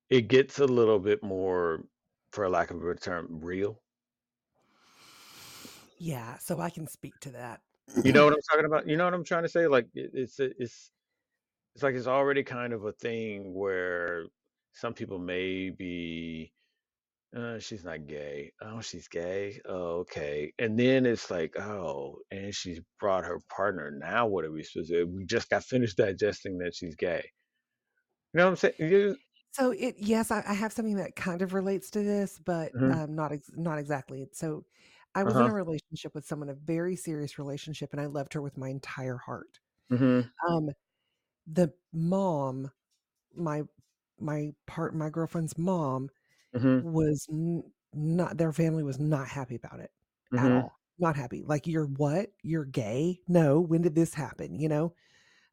it 0.09 0.27
gets 0.27 0.59
a 0.59 0.65
little 0.65 0.99
bit 0.99 1.23
more 1.23 1.83
for 2.31 2.49
lack 2.49 2.71
of 2.71 2.77
a 2.77 2.79
better 2.79 2.95
term 2.95 3.27
real 3.41 3.81
Yeah, 5.99 6.37
so 6.37 6.59
I 6.59 6.69
can 6.69 6.87
speak 6.87 7.19
to 7.21 7.31
that. 7.31 7.61
you 8.03 8.11
know 8.13 8.23
what 8.25 8.33
i'm 8.33 8.39
talking 8.49 8.65
about? 8.65 8.87
You 8.87 8.97
know 8.97 9.05
what 9.05 9.13
i'm 9.13 9.23
trying 9.23 9.43
to 9.43 9.49
say? 9.49 9.67
Like 9.67 9.87
it, 9.93 10.11
it's 10.13 10.39
it's 10.39 10.91
it's 11.75 11.83
like 11.83 11.95
it's 11.95 12.07
already 12.07 12.43
kind 12.43 12.73
of 12.73 12.85
a 12.85 12.91
thing 12.93 13.53
where 13.53 14.25
some 14.73 14.93
people 14.93 15.19
may 15.19 15.69
be 15.69 16.51
uh, 17.35 17.59
she's 17.59 17.83
not 17.83 18.07
gay. 18.07 18.51
Oh 18.61 18.81
she's 18.81 19.07
gay? 19.07 19.59
Oh 19.67 19.99
okay. 20.05 20.51
And 20.57 20.79
then 20.79 21.05
it's 21.05 21.29
like 21.29 21.59
oh 21.59 22.17
and 22.31 22.53
she's 22.55 22.79
brought 22.99 23.25
her 23.25 23.39
partner. 23.55 23.91
Now 23.91 24.25
what 24.27 24.45
are 24.45 24.51
we 24.51 24.63
supposed 24.63 24.89
to 24.89 25.05
do? 25.05 25.07
We 25.07 25.25
just 25.25 25.49
got 25.49 25.63
finished 25.63 25.97
digesting 25.97 26.57
that 26.59 26.73
she's 26.75 26.95
gay. 26.95 27.23
You 28.33 28.37
know 28.39 28.45
what 28.45 28.51
i'm 28.51 28.55
saying? 28.57 28.73
You- 28.79 29.17
So 29.51 29.71
it 29.71 29.95
yes, 29.97 30.31
I, 30.31 30.43
I 30.47 30.53
have 30.53 30.71
something 30.73 30.95
that 30.97 31.15
kind 31.15 31.41
of 31.41 31.53
relates 31.53 31.89
to 31.91 32.03
this, 32.03 32.39
but 32.45 32.73
Mhm. 32.75 32.95
um, 32.95 33.15
not 33.15 33.31
ex- 33.31 33.51
not 33.55 33.77
exactly. 33.79 34.27
So 34.31 34.65
I 35.19 35.23
was 35.25 35.39
in 35.39 35.45
uh-huh 35.45 35.49
a 35.49 35.53
relationship 35.53 36.15
with 36.15 36.25
someone, 36.25 36.49
a 36.49 36.53
very 36.55 36.95
serious 36.95 37.39
relationship, 37.39 37.91
and 37.93 38.01
I 38.01 38.07
loved 38.07 38.33
her 38.33 38.41
with 38.41 38.57
my 38.57 38.69
entire 38.69 39.17
heart. 39.17 39.59
hmm 39.89 40.31
Um, 40.47 40.69
the 41.47 41.73
mom, 41.93 42.71
my 43.35 43.63
my 44.19 44.53
part, 44.67 44.95
my 44.95 45.09
girlfriend's 45.09 45.57
mom 45.57 46.09
hmm 46.53 46.79
was 46.79 47.27
n- 47.31 47.63
not. 47.93 48.37
Their 48.37 48.53
family 48.53 48.83
was 48.83 48.99
not 48.99 49.27
happy 49.29 49.55
about 49.55 49.79
it 49.81 49.91
at 50.37 50.51
hmm 50.51 50.53
all. 50.53 50.79
not 50.99 51.15
happy. 51.15 51.43
Like 51.45 51.67
you're 51.67 51.85
what? 51.87 52.31
You're 52.43 52.65
gay? 52.65 53.19
No. 53.27 53.59
When 53.61 53.81
did 53.81 53.95
this 53.95 54.13
happen? 54.13 54.59
You 54.59 54.69
know. 54.69 54.93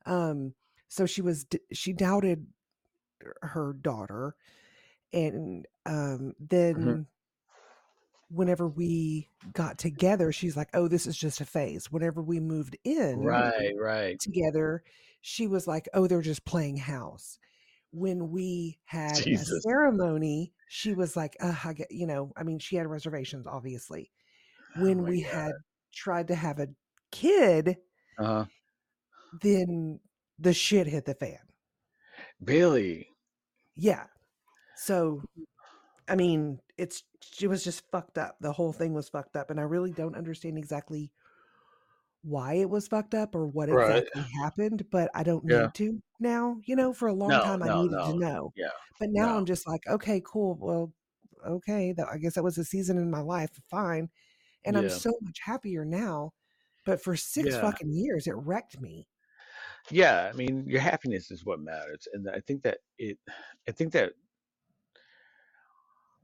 Um. 0.06 0.54
So 0.88 1.06
she 1.06 1.22
was. 1.22 1.46
She 1.72 1.92
doubted 1.92 2.46
her 3.42 3.72
daughter, 3.74 4.34
and 5.12 5.66
um. 5.86 6.34
Then. 6.40 7.06
Whenever 8.28 8.68
we 8.68 9.30
got 9.52 9.78
together, 9.78 10.32
she's 10.32 10.56
like, 10.56 10.70
"Oh, 10.74 10.88
this 10.88 11.06
is 11.06 11.16
just 11.16 11.40
a 11.40 11.46
phase." 11.46 11.90
Whenever 11.92 12.22
we 12.22 12.40
moved 12.40 12.76
in 12.84 13.28
Right, 13.28 13.72
right. 13.76 14.20
together, 14.20 14.84
she 15.22 15.46
was 15.48 15.66
like, 15.68 15.88
"Oh, 15.94 16.06
they're 16.08 16.22
just 16.22 16.44
playing 16.46 16.78
house." 16.78 17.38
When 17.92 18.30
we 18.30 18.80
had 18.86 19.26
a 19.34 19.44
ceremony, 19.46 20.54
she 20.68 20.94
was 20.94 21.16
like, 21.16 21.36
uh, 21.40 21.56
I 21.64 21.74
get, 21.74 21.90
you 21.92 22.06
know, 22.06 22.32
I 22.36 22.44
mean, 22.44 22.58
she 22.60 22.76
had 22.76 22.86
reservations, 22.88 23.46
obviously. 23.46 24.12
Oh 24.76 24.76
When 24.76 25.04
my 25.04 25.06
we 25.06 25.22
God. 25.22 25.22
had 25.22 25.64
tried 25.92 26.28
to 26.28 26.36
have 26.36 26.58
a 26.60 26.68
kid, 27.12 27.78
Uh-huh. 28.18 28.46
then 29.32 30.00
the 30.38 30.52
shit 30.54 30.86
hit 30.86 31.04
the 31.04 31.14
fan. 31.14 31.38
Really? 32.40 33.10
Yeah. 33.76 34.06
So, 34.74 35.26
I 36.08 36.16
mean, 36.16 36.60
it's 36.78 37.02
she 37.20 37.46
was 37.46 37.64
just 37.64 37.88
fucked 37.90 38.18
up. 38.18 38.36
The 38.40 38.52
whole 38.52 38.72
thing 38.72 38.92
was 38.94 39.08
fucked 39.08 39.36
up, 39.36 39.50
and 39.50 39.58
I 39.58 39.64
really 39.64 39.92
don't 39.92 40.16
understand 40.16 40.58
exactly 40.58 41.10
why 42.22 42.54
it 42.54 42.68
was 42.70 42.88
fucked 42.88 43.14
up 43.14 43.34
or 43.34 43.46
what 43.46 43.68
Right. 43.68 43.98
exactly 44.02 44.22
happened, 44.42 44.86
but 44.90 45.10
I 45.14 45.22
don't 45.22 45.44
Yeah. 45.48 45.62
need 45.62 45.74
to 45.74 46.02
now. 46.20 46.60
You 46.64 46.76
know, 46.76 46.92
for 46.92 47.08
a 47.08 47.12
long 47.14 47.30
No, 47.30 47.42
time 47.42 47.62
I 47.62 47.68
no, 47.68 47.82
needed 47.82 47.98
to 48.04 48.18
know. 48.18 48.52
Yeah. 48.56 48.70
But 48.98 49.10
now 49.10 49.26
No. 49.26 49.36
I'm 49.38 49.46
just 49.46 49.66
like, 49.66 49.86
okay, 49.86 50.22
cool. 50.24 50.56
Well, 50.60 50.92
okay, 51.46 51.92
that 51.92 52.08
I 52.08 52.18
guess 52.18 52.34
that 52.34 52.44
was 52.44 52.58
a 52.58 52.64
season 52.64 52.98
in 52.98 53.10
my 53.10 53.20
life. 53.20 53.50
Fine. 53.70 54.10
And 54.64 54.76
I'm 54.76 54.88
so 54.88 55.12
much 55.22 55.38
happier 55.44 55.84
now. 55.84 56.32
But 56.84 57.02
for 57.02 57.16
six 57.16 57.48
Yeah. 57.48 57.60
fucking 57.60 57.92
years, 57.92 58.26
it 58.26 58.34
wrecked 58.36 58.80
me. 58.80 59.08
Yeah. 59.90 60.30
I 60.32 60.36
mean, 60.36 60.64
your 60.66 60.80
happiness 60.80 61.30
is 61.30 61.44
what 61.44 61.60
matters. 61.60 62.08
And 62.12 62.28
I 62.30 62.40
think 62.40 62.62
that 62.62 62.78
it, 62.98 63.18
I 63.68 63.72
think 63.72 63.92
that, 63.92 64.14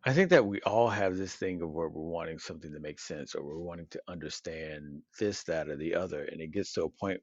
I 0.05 0.13
think 0.13 0.31
that 0.31 0.45
we 0.45 0.61
all 0.63 0.89
have 0.89 1.17
this 1.17 1.35
thing 1.35 1.63
of 1.63 1.71
where 1.71 1.89
we're 1.89 2.03
wanting 2.03 2.39
something 2.39 2.73
to 2.73 2.81
make 2.81 2.99
sense 2.99 3.35
or 3.35 3.45
we're 3.45 3.59
wanting 3.59 3.87
to 3.91 4.03
understand 4.09 5.03
this, 5.19 5.45
that, 5.45 5.69
or 5.69 5.77
the 5.77 5.95
other. 5.95 6.25
And 6.25 6.41
it 6.41 6.51
gets 6.51 6.73
to 6.73 6.85
a 6.85 6.89
point 6.89 7.21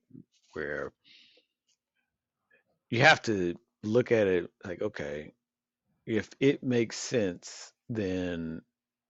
where 0.54 0.94
you 2.90 3.02
have 3.02 3.22
to 3.24 3.56
look 3.84 4.12
at 4.14 4.28
it 4.28 4.50
like, 4.64 4.82
okay, 4.82 5.34
if 6.06 6.30
it 6.40 6.64
makes 6.64 6.96
sense, 6.98 7.74
then 7.90 8.62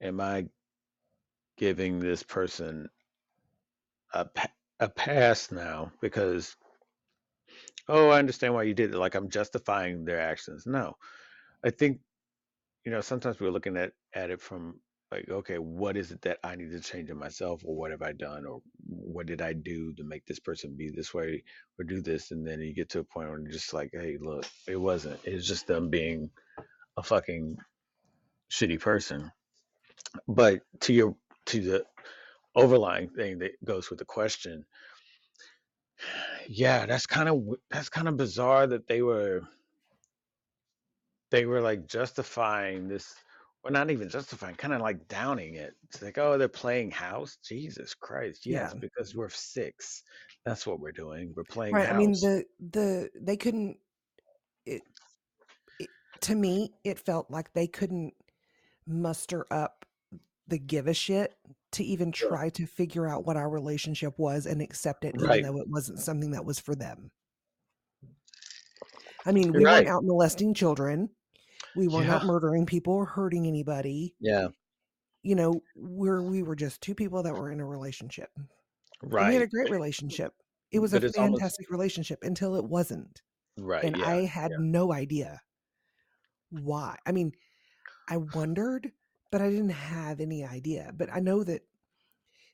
am 0.02 0.20
I 0.20 0.48
giving 1.58 2.00
this 2.00 2.24
person 2.24 2.90
a, 4.14 4.28
a 4.80 4.90
pass 4.90 5.52
now? 5.52 5.92
Because, 6.02 6.56
oh, 7.88 8.10
I 8.10 8.18
understand 8.18 8.56
why 8.56 8.64
you 8.64 8.74
did 8.74 8.96
it. 8.96 8.98
Like 8.98 9.14
I'm 9.14 9.30
justifying 9.30 10.06
their 10.06 10.20
actions. 10.20 10.66
No, 10.66 10.96
I 11.64 11.70
think, 11.70 12.00
you 12.86 12.92
know, 12.92 13.02
sometimes 13.02 13.40
we're 13.40 13.52
looking 13.52 13.78
at, 13.78 13.92
at 14.14 14.30
it 14.30 14.42
from 14.42 14.80
like, 15.12 15.28
okay, 15.30 15.58
what 15.58 15.98
is 15.98 16.12
it 16.12 16.22
that 16.22 16.38
I 16.44 16.56
need 16.56 16.72
to 16.72 16.80
change 16.80 17.10
in 17.10 17.18
myself 17.18 17.62
or 17.66 17.76
what 17.76 17.92
have 17.92 18.02
I 18.02 18.12
done 18.14 18.46
or 18.46 18.62
what 18.88 19.26
did 19.26 19.42
I 19.42 19.54
do 19.54 19.94
to 19.96 20.04
make 20.04 20.26
this 20.26 20.40
person 20.40 20.76
be 20.78 20.92
this 20.92 21.14
way 21.14 21.44
or 21.80 21.86
do 21.86 22.02
this? 22.02 22.32
And 22.32 22.46
then 22.46 22.62
you 22.62 22.74
get 22.76 22.90
to 22.90 23.00
a 23.00 23.04
point 23.04 23.30
where 23.30 23.40
you're 23.40 23.52
just 23.52 23.74
like, 23.74 23.90
hey, 23.92 24.18
look, 24.22 24.46
it 24.68 24.76
wasn't. 24.76 25.20
It's 25.24 25.48
just 25.48 25.68
them 25.68 25.90
being 25.90 26.30
a 26.96 27.04
fucking 27.04 27.58
shitty 28.52 28.80
person. 28.80 29.32
But 30.28 30.62
to 30.82 30.94
your 30.94 31.16
to 31.48 31.62
the 31.62 31.86
overlying 32.56 33.10
thing 33.10 33.40
that 33.40 33.64
goes 33.64 33.90
with 33.90 34.00
the 34.00 34.06
question, 34.06 34.66
yeah, 36.48 36.86
that's 36.86 37.08
kind 37.08 37.30
of 37.30 37.44
that's 37.72 37.90
kind 37.90 38.08
of 38.08 38.18
bizarre 38.18 38.68
that 38.68 38.88
they 38.88 39.02
were 39.02 39.42
they 41.32 41.46
were 41.46 41.62
like 41.62 41.88
justifying 41.88 42.88
this 42.88 43.16
or 43.64 43.72
not 43.72 43.92
even 43.92 44.08
justifying, 44.08 44.56
kind 44.56 44.74
of 44.74 44.82
like 44.82 45.08
downing 45.10 45.56
it. 45.56 45.76
It's 45.84 46.02
like, 46.02 46.18
oh, 46.18 46.38
they're 46.38 46.48
playing 46.48 46.92
house. 46.92 47.38
Jesus 47.44 47.94
Christ, 47.94 48.46
yes, 48.46 48.72
Yeah. 48.74 48.80
because 48.80 49.16
we're 49.16 49.30
six. 49.30 50.04
That's 50.46 50.66
what 50.66 50.80
we're 50.80 50.94
doing. 50.94 51.34
We're 51.36 51.44
playing 51.44 51.76
Right. 51.76 51.90
I 51.90 51.98
mean, 51.98 52.12
the 52.12 52.46
the 52.72 53.10
they 53.20 53.36
couldn't 53.36 53.78
it, 54.66 54.82
it 55.80 55.90
to 56.22 56.36
me, 56.36 56.74
it 56.84 57.00
felt 57.00 57.30
like 57.30 57.54
they 57.54 57.68
couldn't 57.68 58.14
muster 58.88 59.46
up 59.52 59.86
the 60.48 60.58
give 60.58 60.88
a 60.88 60.94
shit 60.94 61.36
to 61.74 61.84
even 61.84 62.12
Sure. 62.12 62.30
try 62.30 62.50
to 62.50 62.66
figure 62.66 63.08
out 63.08 63.26
what 63.26 63.38
our 63.38 63.50
relationship 63.50 64.18
was 64.18 64.46
and 64.46 64.62
accept 64.62 65.06
it, 65.06 65.16
even 65.16 65.42
though 65.44 65.60
it 65.60 65.68
wasn't 65.68 66.00
something 66.00 66.32
that 66.32 66.46
was 66.46 66.60
for 66.60 66.74
them. 66.76 67.12
I 69.26 69.32
mean, 69.32 69.54
You're 69.54 69.62
we 69.62 69.66
weren't 69.66 69.88
out 69.88 70.04
molesting 70.04 70.54
children. 70.54 71.10
We 71.76 71.88
weren't 71.88 72.08
Yeah. 72.08 72.16
out 72.16 72.26
murdering 72.26 72.66
people 72.66 72.94
or 72.94 73.06
hurting 73.06 73.46
anybody. 73.48 74.16
Yeah. 74.20 74.50
You 75.24 75.36
know, 75.36 75.62
we're 75.76 76.22
we 76.22 76.44
were 76.44 76.56
just 76.56 76.82
two 76.82 76.96
people 76.96 77.24
that 77.24 77.34
were 77.34 77.52
in 77.52 77.60
a 77.60 77.66
relationship. 77.66 78.30
And 79.02 79.12
we 79.12 79.34
had 79.34 79.42
a 79.44 79.48
great 79.48 79.70
relationship. 79.70 80.34
It 80.72 80.80
was 80.80 80.94
a 80.94 81.00
But 81.00 81.18
almost 81.18 81.40
fantastic 81.42 81.70
relationship 81.70 82.20
until 82.24 82.56
it 82.56 82.66
wasn't. 82.66 83.22
right. 83.58 83.84
And 83.84 83.98
Yeah. 83.98 84.08
I 84.08 84.26
had 84.26 84.52
Yeah. 84.52 84.58
no 84.60 84.92
idea 84.94 85.42
why. 86.52 86.98
I 87.06 87.12
mean, 87.12 87.34
I 88.08 88.18
wondered, 88.18 88.92
but 89.32 89.42
I 89.42 89.50
didn't 89.50 89.70
have 89.70 90.20
any 90.20 90.44
idea. 90.46 90.92
But 90.96 91.12
I 91.14 91.20
know 91.20 91.44
that 91.44 91.64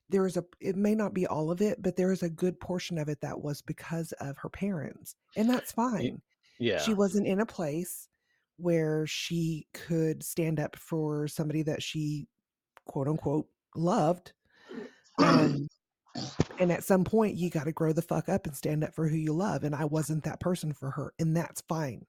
there 0.09 0.25
is 0.25 0.37
a 0.37 0.45
it 0.59 0.75
may 0.75 0.93
not 0.95 1.13
be 1.13 1.25
all 1.27 1.49
of 1.51 1.61
it, 1.61 1.81
but 1.81 1.95
there 1.95 2.11
is 2.11 2.21
a 2.23 2.29
good 2.29 2.59
portion 2.59 2.97
of 2.97 3.09
it 3.09 3.21
that 3.21 3.41
was 3.41 3.61
because 3.61 4.11
of 4.13 4.37
her 4.37 4.49
parents. 4.49 5.15
And 5.35 5.49
that's 5.49 5.71
fine 5.71 6.21
yeah 6.59 6.77
She 6.79 6.93
wasn't 6.93 7.27
in 7.27 7.41
a 7.41 7.45
place 7.45 8.07
where 8.57 9.05
she 9.07 9.67
could 9.73 10.23
stand 10.23 10.59
up 10.59 10.75
for 10.75 11.27
somebody 11.27 11.61
that 11.63 11.83
she 11.83 12.27
quote 12.85 13.07
unquote 13.07 13.47
loved. 13.75 14.33
Um 15.17 15.67
and 16.59 16.71
at 16.71 16.83
some 16.83 17.03
point 17.03 17.35
you 17.35 17.49
got 17.49 17.65
to 17.65 17.73
grow 17.73 17.91
the 17.91 18.01
fuck 18.01 18.29
up 18.29 18.45
and 18.47 18.55
stand 18.55 18.83
up 18.83 18.93
for 18.93 19.07
who 19.07 19.17
you 19.17 19.33
love 19.33 19.63
and 19.63 19.75
I 19.75 19.83
wasn't 19.85 20.23
that 20.23 20.39
person 20.39 20.71
for 20.73 20.89
her 20.91 21.13
and 21.19 21.35
that's 21.35 21.61
fine. 21.67 22.05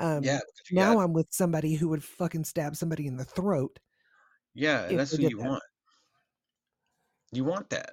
Yeah. 0.00 0.16
Um 0.16 0.24
you 0.24 0.40
now 0.72 0.94
got 0.94 1.00
I'm 1.04 1.12
with 1.12 1.26
somebody 1.30 1.74
who 1.74 1.88
would 1.88 2.02
fucking 2.02 2.44
stab 2.44 2.76
somebody 2.76 3.06
in 3.06 3.16
the 3.16 3.24
throat 3.24 3.78
yeah, 4.54 4.84
and 4.84 4.98
that's 4.98 5.14
who 5.16 5.22
you 5.22 5.36
that. 5.38 5.48
want. 5.48 5.62
You 7.32 7.44
want 7.44 7.68
that. 7.70 7.90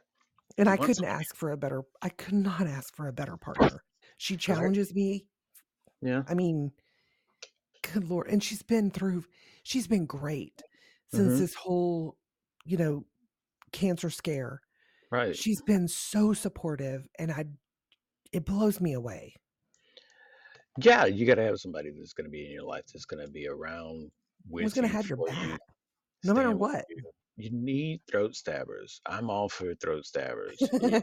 And 0.57 0.67
You 0.67 0.73
I 0.73 0.77
couldn't 0.77 0.95
somebody. 0.95 1.13
ask 1.19 1.35
for 1.35 1.51
a 1.51 1.57
better 1.57 1.83
I 2.01 2.09
could 2.09 2.35
not 2.35 2.67
ask 2.67 2.95
for 2.95 3.07
a 3.07 3.13
better 3.13 3.35
partner. 3.35 3.83
She 4.17 4.37
challenges 4.37 4.93
me. 4.93 5.25
Yeah. 6.01 6.21
I 6.27 6.35
mean, 6.35 6.71
good 7.81 8.09
lord. 8.09 8.27
And 8.27 8.43
she's 8.43 8.61
been 8.63 8.91
through 8.91 9.25
she's 9.63 9.87
been 9.87 10.05
great 10.05 10.61
since 11.13 11.33
hmm 11.33 11.39
this 11.39 11.53
whole, 11.55 12.17
you 12.65 12.77
know, 12.77 13.05
cancer 13.71 14.09
scare. 14.09 14.61
Right. 15.11 15.35
She's 15.35 15.61
been 15.61 15.87
so 15.87 16.33
supportive 16.33 17.07
and 17.19 17.31
I 17.31 17.45
it 18.31 18.45
blows 18.45 18.79
me 18.79 18.93
away. 18.93 19.35
Yeah, 20.77 21.05
you 21.05 21.25
got 21.25 21.35
to 21.35 21.43
have 21.43 21.59
somebody 21.59 21.91
that's 21.91 22.13
going 22.13 22.25
to 22.25 22.31
be 22.31 22.45
in 22.45 22.51
your 22.51 22.63
life 22.63 22.85
that's 22.93 23.05
going 23.05 23.25
to 23.25 23.31
be 23.31 23.47
around 23.47 24.09
Who's 24.49 24.63
with 24.63 24.75
gonna 24.75 24.87
you 24.87 24.93
have 24.93 25.07
your 25.09 25.17
back 25.27 25.59
no 26.23 26.33
matter 26.33 26.55
what. 26.55 26.85
you. 26.89 27.03
You 27.37 27.49
need 27.51 28.01
throat 28.09 28.35
stabbers. 28.35 29.01
I'm 29.05 29.29
all 29.29 29.49
for 29.49 29.73
throat 29.75 30.05
stabbers. 30.05 30.57
You- 30.81 31.01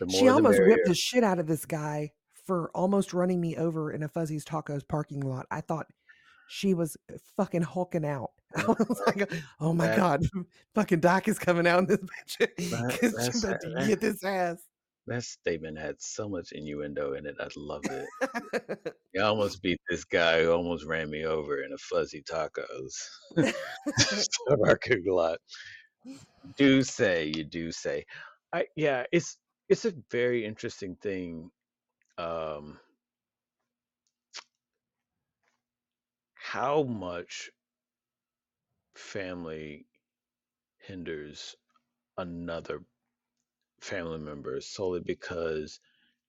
she 0.10 0.28
almost 0.28 0.58
whipped 0.58 0.68
merrier. 0.68 0.84
the 0.86 0.94
shit 0.94 1.24
out 1.24 1.38
of 1.38 1.46
this 1.46 1.64
guy 1.64 2.12
for 2.44 2.70
almost 2.74 3.12
running 3.12 3.40
me 3.40 3.56
over 3.56 3.92
in 3.92 4.02
a 4.02 4.08
Fuzzy's 4.08 4.44
Tacos 4.44 4.86
parking 4.86 5.20
lot. 5.20 5.46
I 5.50 5.60
thought 5.60 5.86
she 6.48 6.74
was 6.74 6.96
uh, 7.10 7.16
fucking 7.36 7.62
hulking 7.62 8.04
out. 8.04 8.30
I 8.56 8.66
was 8.66 9.02
like, 9.06 9.22
uh, 9.22 9.36
oh 9.60 9.72
my 9.72 9.86
That 9.86 9.96
God, 9.96 10.22
fucking 10.74 11.00
Doc 11.00 11.28
is 11.28 11.38
coming 11.38 11.66
out 11.66 11.80
in 11.80 11.86
this 11.86 11.98
bitch 11.98 12.38
that 12.70 12.88
because 12.88 13.26
she's 13.26 13.44
about 13.44 13.60
to 13.60 13.86
get 13.86 14.00
this 14.00 14.22
ass. 14.22 14.58
that 15.06 15.22
statement 15.22 15.78
had 15.78 16.00
so 16.00 16.28
much 16.28 16.52
innuendo 16.52 17.14
in 17.14 17.26
it. 17.26 17.36
I 17.40 17.48
loved 17.56 17.88
it. 17.90 18.94
You 19.14 19.22
almost 19.22 19.62
beat 19.62 19.80
this 19.88 20.04
guy 20.04 20.42
who 20.42 20.52
almost 20.52 20.84
ran 20.84 21.10
me 21.10 21.24
over 21.24 21.62
in 21.62 21.72
a 21.72 21.78
fuzzy 21.78 22.22
tacos. 22.22 22.92
Parking 24.64 25.04
lot. 25.06 25.38
Do 26.56 26.82
say 26.82 27.32
you 27.34 27.44
do 27.44 27.72
say. 27.72 28.04
I 28.52 28.66
yeah, 28.76 29.04
it's 29.12 29.38
it's 29.68 29.86
a 29.86 29.94
very 30.10 30.44
interesting 30.44 30.96
thing. 30.96 31.50
Um, 32.18 32.80
how 36.34 36.82
much 36.84 37.50
family 38.96 39.86
hinders 40.78 41.56
another 42.18 42.82
family 43.80 44.18
member 44.18 44.60
solely 44.60 45.00
because 45.00 45.80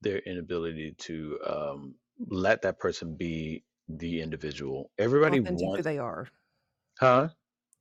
their 0.02 0.20
inability 0.20 0.94
to 1.00 1.40
um, 1.48 1.96
let 2.20 2.64
that 2.64 2.80
person 2.80 3.16
be 3.16 3.64
the 3.90 4.22
individual. 4.22 4.92
Everybody 5.00 5.40
authentic 5.40 5.74
who 5.76 5.84
wants, 5.84 5.90
they 5.90 5.98
are. 6.00 6.30
huh? 7.00 7.30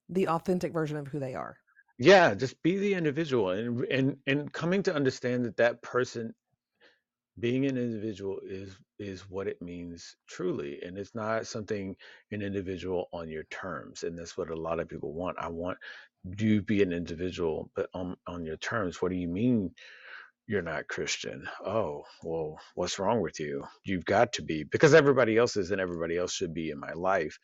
The 0.08 0.28
authentic 0.28 0.72
version 0.72 0.96
of 0.98 1.08
who 1.08 1.20
they 1.20 1.34
are. 1.34 1.58
Yeah, 1.98 2.34
just 2.34 2.62
be 2.62 2.78
the 2.78 2.94
individual 2.94 3.50
and 3.50 3.84
and 3.86 4.18
and 4.26 4.52
coming 4.52 4.82
to 4.84 4.94
understand 4.94 5.44
that 5.46 5.58
that 5.58 5.82
person 5.82 6.34
being 7.42 7.66
an 7.66 7.78
individual 7.78 8.40
is 8.48 8.76
is 9.00 9.22
what 9.30 9.48
it 9.48 9.62
means 9.62 10.16
truly 10.28 10.80
and 10.84 10.98
it's 10.98 11.14
not 11.16 11.46
something 11.46 11.96
an 12.32 12.42
individual 12.42 13.08
on 13.12 13.28
your 13.28 13.44
terms 13.50 14.04
and 14.04 14.18
that's 14.18 14.38
what 14.38 14.50
a 14.50 14.56
lot 14.56 14.80
of 14.80 14.88
people 14.88 15.14
want. 15.14 15.36
I 15.40 15.48
want 15.50 15.78
you 16.38 16.62
be 16.62 16.82
an 16.82 16.94
individual 16.94 17.70
but 17.76 17.90
on 17.94 18.16
on 18.28 18.46
your 18.46 18.58
terms 18.58 19.02
what 19.02 19.10
do 19.10 19.18
you 19.18 19.28
mean 19.28 19.72
you're 20.48 20.62
not 20.62 20.88
christian? 20.88 21.48
Oh 21.66 22.04
well 22.24 22.58
what's 22.76 23.00
wrong 23.00 23.22
with 23.22 23.40
you? 23.40 23.64
You've 23.84 24.06
got 24.06 24.34
to 24.34 24.42
be 24.42 24.64
because 24.64 24.94
everybody 24.94 25.36
else 25.38 25.56
is 25.58 25.72
and 25.72 25.82
everybody 25.82 26.18
else 26.18 26.32
should 26.34 26.54
be 26.54 26.70
in 26.70 26.80
my 26.80 26.94
life. 26.94 27.38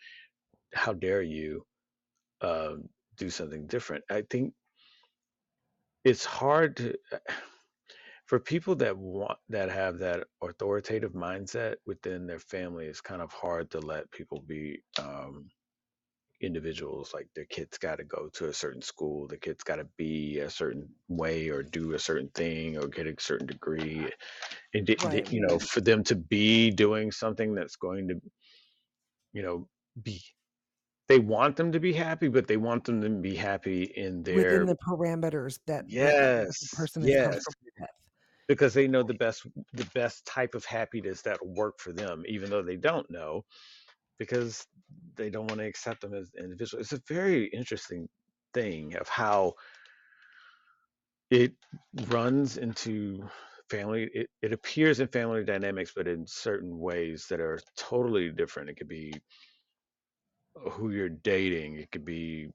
How 0.75 0.95
dare 0.95 1.23
you 1.23 1.65
uh, 2.43 2.77
do 3.19 3.31
something 3.31 3.67
different? 3.67 4.05
I 4.11 4.25
think 4.31 4.55
it's 6.05 6.25
hard 6.25 6.77
to 6.79 6.95
for 8.29 8.39
people 8.39 8.77
that 8.77 8.97
want 8.97 9.39
that 9.49 9.71
have 9.71 9.99
that 9.99 10.27
authoritative 10.43 11.13
mindset 11.13 11.77
within 11.87 12.27
their 12.27 12.39
family 12.39 12.87
it's 12.87 13.01
kind 13.01 13.23
of 13.23 13.33
hard 13.33 13.71
to 13.71 13.81
let 13.81 14.11
people 14.11 14.43
be 14.47 14.81
um, 15.01 15.49
individuals 16.41 17.13
like 17.15 17.27
their 17.35 17.47
kids 17.47 17.79
got 17.79 17.97
to 17.97 18.05
go 18.05 18.29
to 18.29 18.49
a 18.49 18.53
certain 18.53 18.83
school 18.83 19.27
the 19.27 19.37
kids 19.37 19.65
got 19.65 19.77
to 19.77 19.85
be 19.97 20.39
a 20.39 20.51
certain 20.51 20.89
way 21.09 21.49
or 21.49 21.63
do 21.63 21.95
a 21.95 21.99
certain 21.99 22.29
thing 22.29 22.77
or 22.77 22.87
get 22.87 23.07
a 23.07 23.15
certain 23.19 23.47
degree 23.47 24.13
and 24.75 24.89
Right. 25.03 25.33
you 25.33 25.41
know 25.41 25.59
for 25.59 25.81
them 25.81 26.05
to 26.05 26.15
be 26.15 26.71
doing 26.71 27.11
something 27.11 27.55
that's 27.55 27.77
going 27.77 28.09
to 28.09 28.21
you 29.33 29.43
know 29.43 29.69
be 30.03 30.23
they 31.09 31.19
want 31.19 31.57
them 31.57 31.73
to 31.73 31.81
be 31.81 31.93
happy 31.93 32.29
but 32.29 32.47
they 32.47 32.59
want 32.59 32.85
them 32.85 33.01
to 33.01 33.09
be 33.09 33.35
happy 33.35 33.85
in 33.85 34.23
their. 34.23 34.37
Within 34.37 34.67
the 34.67 34.77
parameters 34.87 35.59
that 35.67 35.87
the, 35.89 36.47
the 36.61 36.69
yes 36.69 36.77
person 36.77 37.03
is 37.03 37.09
yes. 37.09 37.45
Because 38.49 38.75
they 38.75 38.89
know 38.89 39.03
the 39.03 39.15
best 39.15 39.47
the 39.75 39.89
best 39.95 40.27
type 40.27 40.55
of 40.55 40.65
happiness 40.65 41.23
that'll 41.23 41.55
work 41.55 41.79
for 41.79 41.93
them 41.93 42.25
even 42.29 42.51
though 42.51 42.63
they 42.63 42.77
don't 42.77 43.11
know 43.11 43.45
because 44.19 44.67
they 45.17 45.31
don't 45.31 45.49
want 45.49 45.61
to 45.61 45.67
accept 45.67 46.01
them 46.03 46.15
as 46.15 46.31
individuals 46.39 46.93
it's 46.93 46.93
a 47.11 47.15
very 47.15 47.47
interesting 47.47 48.09
thing 48.55 48.97
of 48.97 49.09
how 49.09 49.55
it 51.31 51.53
runs 52.09 52.59
into 52.59 53.29
family 53.71 54.09
it, 54.15 54.31
it 54.43 54.53
appears 54.55 55.01
in 55.01 55.09
family 55.09 55.45
dynamics 55.45 55.93
but 55.97 56.09
in 56.09 56.27
certain 56.27 56.79
ways 56.79 57.27
that 57.31 57.41
are 57.41 57.61
totally 57.77 58.31
different. 58.31 58.71
It 58.71 58.79
could 58.79 58.89
be 58.89 59.13
who 60.73 60.91
you're 60.91 61.09
dating 61.11 61.77
it 61.79 61.91
could 61.93 62.05
be 62.05 62.49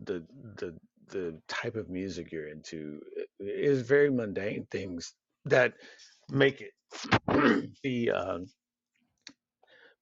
the 0.00 0.24
the 0.56 0.76
the 1.08 1.40
type 1.48 1.76
of 1.76 1.90
music 1.90 2.32
you're 2.32 2.48
into 2.48 3.00
is 3.40 3.82
very 3.82 4.10
mundane 4.10 4.66
things 4.70 5.14
that 5.46 5.74
make 6.30 6.62
it 6.62 6.72
be 7.82 8.10
um, 8.10 8.46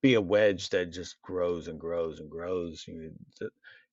be 0.03 0.15
a 0.15 0.21
wedge 0.21 0.71
that 0.71 0.93
just 0.93 1.21
grows 1.23 1.69
and 1.69 1.81
grows 1.81 2.21
and 2.21 2.31
grows. 2.31 2.85
You 2.87 3.13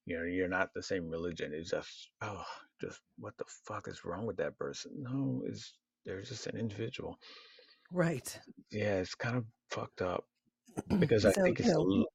you 0.06 0.18
know, 0.18 0.26
you're 0.26 0.48
not 0.50 0.70
the 0.74 0.84
same 0.84 1.08
religion. 1.10 1.54
It's 1.54 1.72
just 1.72 2.10
oh, 2.22 2.46
just 2.82 3.02
what 3.18 3.38
the 3.38 3.46
fuck 3.68 3.88
is 3.88 4.06
wrong 4.06 4.26
with 4.26 4.38
that 4.38 4.58
person? 4.58 4.94
No, 4.98 5.44
it's 5.46 5.78
they're 6.06 6.22
just 6.22 6.48
an 6.48 6.58
individual. 6.58 7.18
Right. 7.92 8.40
Yeah, 8.72 8.98
it's 8.98 9.16
kind 9.16 9.38
of 9.38 9.46
fucked 9.72 10.02
up 10.02 10.26
because 11.00 11.26
I 11.26 11.32
So, 11.32 11.42
think 11.44 11.60
it's 11.60 11.76
a 11.78 11.82
know, 11.82 11.84
l- 11.84 12.08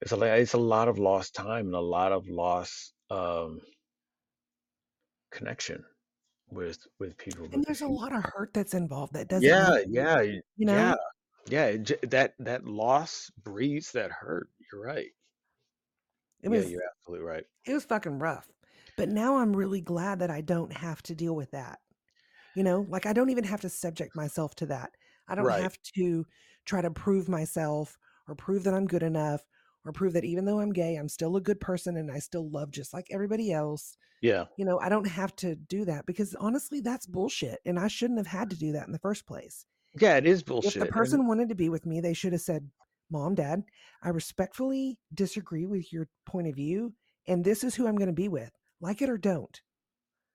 it's 0.00 0.12
a 0.12 0.36
it's 0.40 0.54
a 0.54 0.58
lot 0.58 0.88
of 0.88 0.98
lost 0.98 1.34
time 1.34 1.66
and 1.66 1.74
a 1.74 1.80
lot 1.80 2.12
of 2.12 2.28
lost 2.28 2.94
um, 3.10 3.60
connection 5.32 5.84
with 6.50 6.86
with 6.98 7.16
people 7.16 7.48
and 7.52 7.64
there's 7.64 7.80
a 7.80 7.86
lot 7.88 8.12
of 8.14 8.22
hurt 8.22 8.52
that's 8.52 8.74
involved 8.74 9.14
that 9.14 9.28
doesn't 9.28 9.44
yeah 9.44 9.78
yeah 9.88 10.20
you 10.22 10.66
yeah 10.68 10.94
know? 10.94 10.94
yeah 11.48 11.64
it, 11.66 12.10
that 12.10 12.34
that 12.38 12.64
loss 12.66 13.30
breeds 13.42 13.92
that 13.92 14.10
hurt. 14.12 14.48
You're 14.70 14.82
right. 14.82 15.10
It 16.42 16.50
Yeah, 16.50 16.60
you're 16.62 16.82
absolutely 16.98 17.26
right. 17.26 17.44
it 17.64 17.72
was 17.72 17.84
fucking 17.84 18.18
rough. 18.18 18.48
But 18.96 19.08
now 19.08 19.38
I'm 19.38 19.56
really 19.56 19.80
glad 19.80 20.18
that 20.18 20.30
I 20.30 20.40
don't 20.40 20.72
have 20.72 21.02
to 21.04 21.14
deal 21.14 21.34
with 21.34 21.50
that. 21.52 21.80
You 22.54 22.64
know, 22.64 22.86
like 22.88 23.06
I 23.06 23.12
don't 23.12 23.30
even 23.30 23.44
have 23.44 23.60
to 23.62 23.68
subject 23.68 24.14
myself 24.16 24.54
to 24.56 24.66
that. 24.66 24.92
I 25.28 25.34
don't 25.34 25.46
Right. 25.46 25.62
have 25.62 25.78
to 25.96 26.26
try 26.64 26.82
to 26.82 26.90
prove 26.90 27.28
myself 27.28 27.96
or 28.28 28.34
prove 28.34 28.64
that 28.64 28.74
I'm 28.74 28.86
good 28.86 29.02
enough 29.02 29.42
or 29.84 29.92
prove 29.92 30.12
that 30.14 30.24
even 30.24 30.44
though 30.44 30.60
I'm 30.60 30.72
gay, 30.72 30.96
I'm 30.96 31.08
still 31.08 31.36
a 31.36 31.40
good 31.40 31.60
person 31.60 31.96
and 31.96 32.10
I 32.10 32.18
still 32.18 32.48
love 32.50 32.70
just 32.70 32.92
like 32.92 33.06
everybody 33.10 33.52
else. 33.52 33.96
Yeah. 34.20 34.44
You 34.56 34.64
know, 34.64 34.78
I 34.78 34.88
don't 34.88 35.06
have 35.08 35.34
to 35.36 35.56
do 35.56 35.84
that 35.86 36.06
because 36.06 36.34
honestly, 36.38 36.80
that's 36.80 37.06
bullshit. 37.06 37.58
And 37.66 37.78
I 37.78 37.88
shouldn't 37.88 38.18
have 38.20 38.26
had 38.28 38.50
to 38.50 38.56
do 38.56 38.72
that 38.72 38.86
in 38.86 38.92
the 38.92 38.98
first 39.00 39.26
place. 39.26 39.66
Yeah, 40.00 40.16
it 40.16 40.26
is 40.26 40.42
bullshit. 40.42 40.68
If 40.68 40.74
the 40.74 40.78
bullshit. 40.78 40.82
And 40.82 40.90
person 40.94 41.26
wanted 41.26 41.48
to 41.48 41.54
be 41.56 41.68
with 41.68 41.84
me, 41.86 42.00
they 42.00 42.14
should 42.14 42.32
have 42.32 42.40
said, 42.42 42.68
Mom, 43.10 43.34
Dad, 43.34 43.62
I 44.02 44.10
respectfully 44.10 44.98
disagree 45.12 45.66
with 45.66 45.92
your 45.92 46.08
point 46.24 46.46
of 46.48 46.54
view. 46.54 46.94
And 47.26 47.44
this 47.44 47.64
is 47.64 47.74
who 47.74 47.86
I'm 47.86 47.96
going 47.96 48.06
to 48.06 48.12
be 48.12 48.28
with. 48.28 48.50
Like 48.80 49.02
it 49.02 49.10
or 49.10 49.18
don't. 49.18 49.60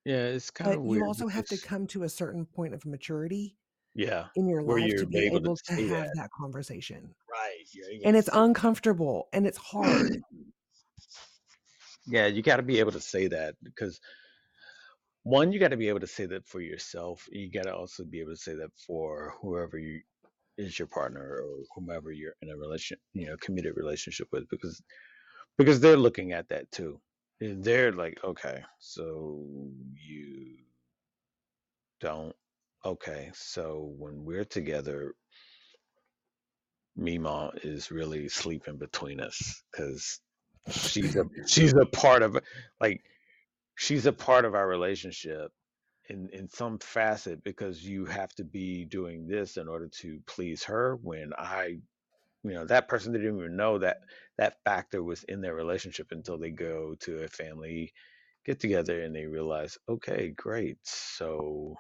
yeah, 0.05 0.15
it's 0.27 0.51
kind 0.51 0.71
But 0.71 0.79
of 0.79 0.95
you 0.95 1.03
also 1.05 1.27
have 1.27 1.45
to 1.47 1.57
come 1.57 1.87
to 1.87 2.03
a 2.03 2.09
certain 2.09 2.45
point 2.45 2.73
of 2.73 2.85
maturity 2.85 3.57
yeah, 3.95 4.25
in 4.35 4.47
your 4.47 4.63
where 4.63 4.79
life 4.79 4.89
you're 4.89 4.99
to 4.99 5.05
be 5.07 5.25
able 5.25 5.39
to 5.39 5.45
able 5.45 5.55
to 5.57 5.63
say 5.75 5.87
have 5.87 6.05
that. 6.07 6.11
that 6.15 6.29
conversation. 6.39 7.13
Right. 7.67 7.83
You're 7.83 7.89
able 7.89 8.07
And 8.07 8.17
it's 8.17 8.29
uncomfortable 8.31 9.27
and 9.33 9.47
it's 9.47 9.57
hard. 9.57 10.21
Yeah, 12.09 12.27
you 12.27 12.41
got 12.41 12.55
to 12.55 12.63
be 12.63 12.79
able 12.79 12.93
to 12.93 13.01
say 13.01 13.27
that 13.27 13.55
because 13.61 13.99
one, 15.23 15.51
you 15.51 15.59
got 15.59 15.71
to 15.71 15.77
be 15.77 15.89
able 15.89 15.99
to 15.99 16.07
say 16.07 16.25
that 16.27 16.47
for 16.47 16.61
yourself. 16.61 17.27
You 17.29 17.51
got 17.51 17.63
to 17.63 17.75
also 17.75 18.05
be 18.05 18.21
able 18.21 18.31
to 18.31 18.37
say 18.37 18.53
that 18.53 18.69
for 18.87 19.33
whoever 19.41 19.77
you 19.77 19.99
is 20.57 20.79
your 20.79 20.87
partner 20.87 21.21
or 21.21 21.63
whomever 21.75 22.11
you're 22.13 22.35
in 22.41 22.49
a 22.49 22.55
relation, 22.55 22.97
you 23.13 23.27
know, 23.27 23.35
committed 23.41 23.75
relationship 23.75 24.29
with 24.31 24.47
because 24.49 24.81
because 25.57 25.81
they're 25.81 25.97
looking 25.97 26.31
at 26.31 26.47
that 26.47 26.71
too. 26.71 27.01
Eh, 27.41 27.55
they're 27.57 27.91
like, 27.91 28.17
okay, 28.23 28.63
so 28.79 29.43
you 29.93 30.55
don't 31.99 32.35
okay, 32.85 33.29
so 33.33 33.93
when 33.97 34.23
we're 34.23 34.45
together 34.45 35.13
Mima 36.97 37.51
is 37.63 37.91
really 37.91 38.27
sleeping 38.27 38.77
between 38.77 39.19
us 39.19 39.63
because 39.71 40.19
she's 40.69 41.15
a 41.15 41.25
she's 41.47 41.73
a 41.73 41.85
part 41.85 42.23
of 42.23 42.37
like 42.81 43.01
she's 43.75 44.05
a 44.05 44.13
part 44.13 44.45
of 44.45 44.55
our 44.55 44.67
relationship 44.67 45.51
in 46.09 46.29
in 46.33 46.49
some 46.49 46.79
facet 46.79 47.43
because 47.43 47.83
you 47.83 48.05
have 48.05 48.33
to 48.35 48.43
be 48.43 48.85
doing 48.85 49.27
this 49.27 49.57
in 49.57 49.67
order 49.67 49.87
to 49.87 50.19
please 50.25 50.63
her 50.63 50.97
when 51.01 51.31
I 51.37 51.77
you 52.43 52.53
know 52.53 52.65
that 52.65 52.87
person 52.87 53.13
didn't 53.13 53.37
even 53.37 53.55
know 53.55 53.77
that 53.79 54.01
that 54.37 54.57
factor 54.63 55.03
was 55.03 55.23
in 55.23 55.41
their 55.41 55.55
relationship 55.55 56.07
until 56.11 56.37
they 56.37 56.51
go 56.51 56.95
to 57.01 57.23
a 57.23 57.27
family 57.27 57.93
get 58.45 58.59
together 58.59 59.01
and 59.01 59.15
they 59.15 59.25
realize 59.25 59.77
okay 59.87 60.29
great 60.29 60.77
so 60.83 61.75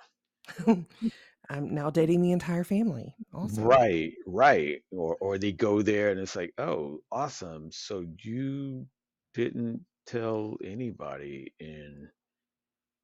I'm 1.49 1.73
now 1.73 1.89
dating 1.89 2.21
the 2.21 2.31
entire 2.31 2.63
family. 2.63 3.15
Awesome. 3.33 3.63
Right, 3.63 4.13
right. 4.25 4.81
Or 4.91 5.15
or 5.21 5.37
they 5.37 5.51
go 5.51 5.81
there 5.81 6.09
and 6.09 6.19
it's 6.19 6.35
like, 6.35 6.53
oh, 6.57 6.99
awesome. 7.11 7.71
So 7.71 8.05
you 8.23 8.85
didn't 9.33 9.85
tell 10.05 10.57
anybody 10.63 11.53
in 11.59 12.09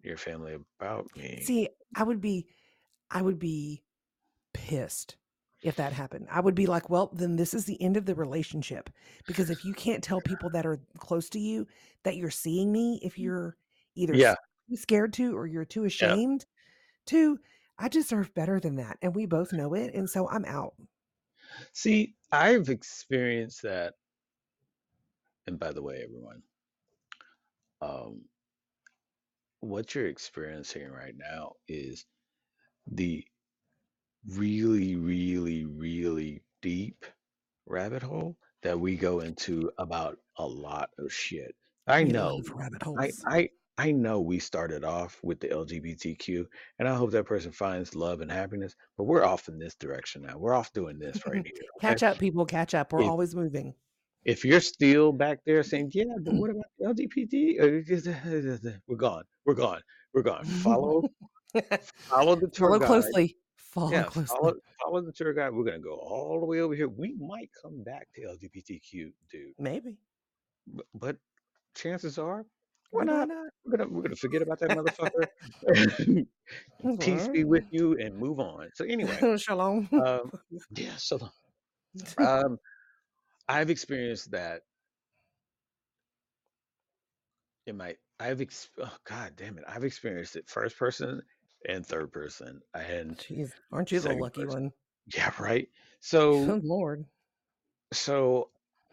your 0.02 0.18
family 0.18 0.58
about 0.80 1.08
me. 1.16 1.42
See, 1.44 1.70
I 1.96 2.04
would 2.04 2.22
be 2.22 2.48
I 3.10 3.22
would 3.22 3.40
be 3.40 3.84
pissed 4.54 5.16
if 5.64 5.78
that 5.78 5.94
happened. 5.94 6.28
I 6.30 6.42
would 6.42 6.56
be 6.56 6.66
like, 6.66 6.90
well, 6.90 7.10
then 7.14 7.38
this 7.38 7.54
is 7.54 7.66
the 7.66 7.82
end 7.82 7.96
of 7.96 8.06
the 8.06 8.16
relationship. 8.16 8.90
Because 9.26 9.50
if 9.50 9.64
you 9.64 9.74
can't 9.74 10.04
tell 10.04 10.20
people 10.20 10.50
that 10.52 10.66
are 10.66 10.82
close 10.98 11.30
to 11.30 11.40
you 11.40 11.68
that 12.04 12.18
you're 12.18 12.30
seeing 12.30 12.72
me, 12.72 13.00
if 13.02 13.14
mm. 13.14 13.20
you're 13.24 13.58
either 13.96 14.14
Yeah, 14.14 14.36
scared 14.76 15.14
to 15.14 15.38
or 15.38 15.48
you're 15.48 15.66
too 15.66 15.84
yeah. 15.84 15.88
ashamed 15.88 16.46
to, 17.08 17.40
I 17.78 17.88
deserve 17.88 18.34
better 18.34 18.60
than 18.60 18.76
that. 18.78 18.98
And 19.02 19.16
we 19.16 19.26
both 19.26 19.54
know 19.54 19.74
it. 19.74 19.94
And 19.94 20.10
so 20.10 20.30
I'm 20.30 20.46
out. 20.46 20.74
See, 21.72 22.16
I've 22.32 22.70
experienced 22.70 23.62
that, 23.64 23.94
and 25.46 25.60
by 25.60 25.72
the 25.72 25.84
way, 25.84 26.02
everyone, 26.04 26.42
um, 27.82 28.22
what 29.60 29.94
you're 29.94 30.08
experiencing 30.08 30.90
right 30.90 31.16
now 31.16 31.54
is 31.68 32.06
the 32.88 33.24
really, 34.28 34.96
really, 34.96 35.66
really 35.66 36.42
deep 36.62 37.06
rabbit 37.66 38.02
hole 38.02 38.36
that 38.62 38.80
we 38.80 38.96
go 38.96 39.20
into 39.20 39.72
about 39.78 40.18
a 40.38 40.46
lot 40.46 40.90
of 40.98 41.14
shit. 41.14 41.56
I 41.88 42.04
know, 42.04 42.42
I. 42.98 43.12
I, 43.28 43.50
I 43.78 43.92
know 43.92 44.22
we 44.22 44.38
started 44.38 44.84
off 44.84 45.20
with 45.24 45.40
the 45.40 45.48
LGBTQ, 45.48 46.46
and 46.78 46.88
I 46.88 46.94
hope 46.96 47.12
that 47.12 47.26
person 47.26 47.52
finds 47.52 47.96
love 47.96 48.22
and 48.22 48.32
happiness, 48.32 48.76
but 48.98 49.06
we're 49.06 49.24
off 49.26 49.48
in 49.48 49.58
this 49.58 49.74
direction 49.76 50.22
now. 50.22 50.38
We're 50.38 50.54
off 50.54 50.72
doing 50.74 51.00
this 51.00 51.26
right 51.26 51.36
here, 51.46 51.54
okay? 51.78 51.88
catch 51.88 52.04
up, 52.04 52.20
people, 52.20 52.46
catch 52.46 52.76
up. 52.76 52.94
We're 52.94 53.02
If 53.02 53.10
always 53.10 53.36
moving. 53.36 53.74
if 54.26 54.46
you're 54.46 54.62
still 54.62 55.12
back 55.12 55.40
there 55.46 55.64
saying, 55.64 55.90
yeah, 55.94 56.04
but 56.22 56.36
what 56.36 56.52
about 56.52 56.66
LGBT? 56.82 58.80
We're 58.88 58.96
gone. 58.96 59.24
We're 59.46 59.54
gone. 59.56 59.82
We're 60.14 60.22
gone. 60.22 60.46
Follow 60.46 61.04
follow 62.10 62.36
the 62.36 62.48
tour 62.48 62.68
Follow 62.70 62.80
guide. 62.80 62.86
closely. 62.88 63.38
Follow 63.58 63.92
Yeah, 63.92 64.04
closely. 64.04 64.38
follow 64.38 64.54
follow 64.80 65.02
the 65.02 65.12
tour 65.12 65.34
guide. 65.34 65.52
We're 65.52 65.64
gonna 65.66 65.80
go 65.80 65.96
all 65.96 66.40
the 66.40 66.46
way 66.46 66.60
over 66.60 66.76
here. 66.76 66.88
We 66.90 67.16
might 67.20 67.50
come 67.60 67.84
back 67.84 68.08
to 68.16 68.22
LGBTQ, 68.22 69.12
dude, 69.32 69.54
Maybe. 69.58 69.98
but, 70.68 70.86
but 70.94 71.18
chances 71.74 72.20
are 72.20 72.46
we're 72.94 73.06
Why 73.06 73.26
not. 73.26 73.30
We're 73.66 73.78
gonna 73.78 73.90
we're 73.90 74.02
gonna 74.04 74.16
forget 74.16 74.42
about 74.42 74.60
that 74.60 74.70
motherfucker. 74.70 76.26
Peace 77.00 77.28
be 77.30 77.44
with 77.44 77.64
you 77.72 77.98
and 77.98 78.16
move 78.16 78.40
on. 78.40 78.70
So 78.76 78.86
anyway, 78.86 79.38
Shalom. 79.38 79.90
um, 79.94 80.32
yeah. 80.76 80.96
So 80.98 81.20
um, 82.20 82.58
I've 83.48 83.70
experienced 83.70 84.32
that 84.32 84.62
in 87.66 87.78
my. 87.78 87.96
I've 88.20 88.42
ex- 88.42 88.70
oh 88.80 88.96
god 89.10 89.34
damn 89.36 89.58
it! 89.58 89.64
I've 89.68 89.84
experienced 89.84 90.36
it 90.36 90.48
first 90.48 90.78
person 90.78 91.22
and 91.68 91.86
third 91.86 92.12
person 92.12 92.60
and 92.74 93.18
Jeez, 93.18 93.52
aren't 93.72 93.92
you 93.92 94.00
the 94.02 94.14
lucky 94.14 94.44
person. 94.44 94.64
one? 94.64 94.72
Yeah, 95.16 95.32
right. 95.40 95.68
So 96.02 96.46
Good 96.46 96.64
Lord. 96.64 97.06
so 97.92 98.50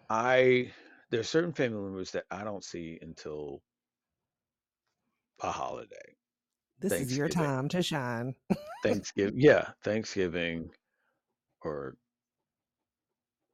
I 0.09 0.71
there's 1.11 1.29
certain 1.29 1.53
family 1.53 1.83
members 1.83 2.13
that 2.13 2.25
I 2.31 2.45
don't 2.45 2.65
see 2.65 2.99
until 3.03 3.63
a 5.41 5.51
holiday. 5.53 6.17
This 6.81 7.01
is 7.01 7.17
your 7.17 7.29
time 7.29 7.69
to 7.71 7.83
shine. 7.83 8.35
Thanksgiving, 8.83 9.41
yeah, 9.41 9.73
Thanksgiving 9.85 10.71
or 11.63 11.97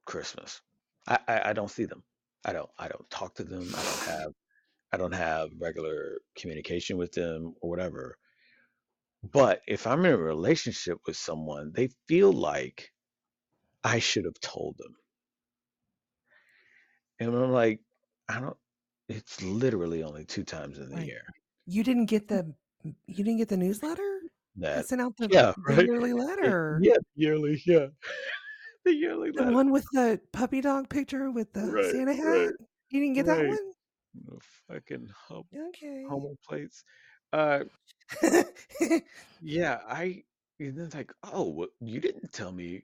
Christmas. 0.05 0.61
I, 1.07 1.19
I 1.27 1.49
I 1.49 1.53
don't 1.53 1.71
see 1.71 1.85
them. 1.85 2.03
I 2.45 2.53
don't 2.53 2.69
I 2.79 2.87
don't 2.87 3.09
talk 3.09 3.35
to 3.35 3.43
them. 3.43 3.73
I 3.77 3.83
don't 3.83 4.03
have 4.03 4.31
I 4.93 4.97
don't 4.97 5.13
have 5.13 5.49
regular 5.59 6.19
communication 6.37 6.97
with 6.97 7.11
them 7.13 7.55
or 7.61 7.69
whatever. 7.69 8.17
But 9.23 9.61
if 9.67 9.87
I'm 9.87 10.05
in 10.05 10.13
a 10.13 10.17
relationship 10.17 10.99
with 11.07 11.17
someone, 11.17 11.71
they 11.75 11.89
feel 12.07 12.33
like 12.33 12.91
I 13.83 13.99
should 13.99 14.25
have 14.25 14.39
told 14.41 14.77
them. 14.77 14.95
And 17.19 17.35
I'm 17.35 17.51
like, 17.51 17.81
I 18.29 18.39
don't 18.39 18.57
it's 19.09 19.41
literally 19.43 20.03
only 20.03 20.25
two 20.25 20.43
times 20.43 20.79
in 20.79 20.89
the 20.89 20.97
Right. 20.97 21.05
year 21.05 21.23
You 21.67 21.83
didn't 21.83 22.05
get 22.05 22.27
the 22.29 22.53
you 22.83 23.23
didn't 23.23 23.37
get 23.37 23.49
the 23.49 23.57
newsletter? 23.57 24.01
I 24.01 24.29
that 24.61 24.87
sent 24.87 25.01
out 25.01 25.15
the, 25.17 25.27
yeah, 25.29 25.53
the 25.67 25.75
right. 25.75 25.85
yearly 25.85 26.13
letter. 26.25 26.79
yeah, 26.81 26.95
yearly, 27.15 27.61
yeah. 27.65 27.87
The 28.85 28.95
yearly 28.95 29.31
The 29.31 29.43
letter. 29.43 29.53
one 29.53 29.71
with 29.71 29.85
the 29.91 30.19
puppy 30.31 30.61
dog 30.61 30.87
picture 30.89 31.29
with 31.29 31.51
the 31.51 31.65
Right, 31.65 31.91
Santa 31.91 32.13
hat? 32.15 32.23
right, 32.25 32.49
You 32.89 33.01
didn't 33.01 33.15
get 33.15 33.25
that 33.25 33.45
one? 33.45 33.57
The 34.25 34.39
fucking 34.69 35.09
hum, 35.27 35.43
Okay. 35.69 36.05
homo 36.09 36.35
plates. 36.47 36.85
Uh 37.33 37.65
yeah, 39.41 39.79
I 39.85 40.23
and 40.59 40.77
then 40.77 40.85
it's 40.85 40.95
like, 40.95 41.11
oh, 41.33 41.49
well, 41.49 41.67
you 41.81 41.99
didn't 41.99 42.31
tell 42.31 42.53
me 42.53 42.83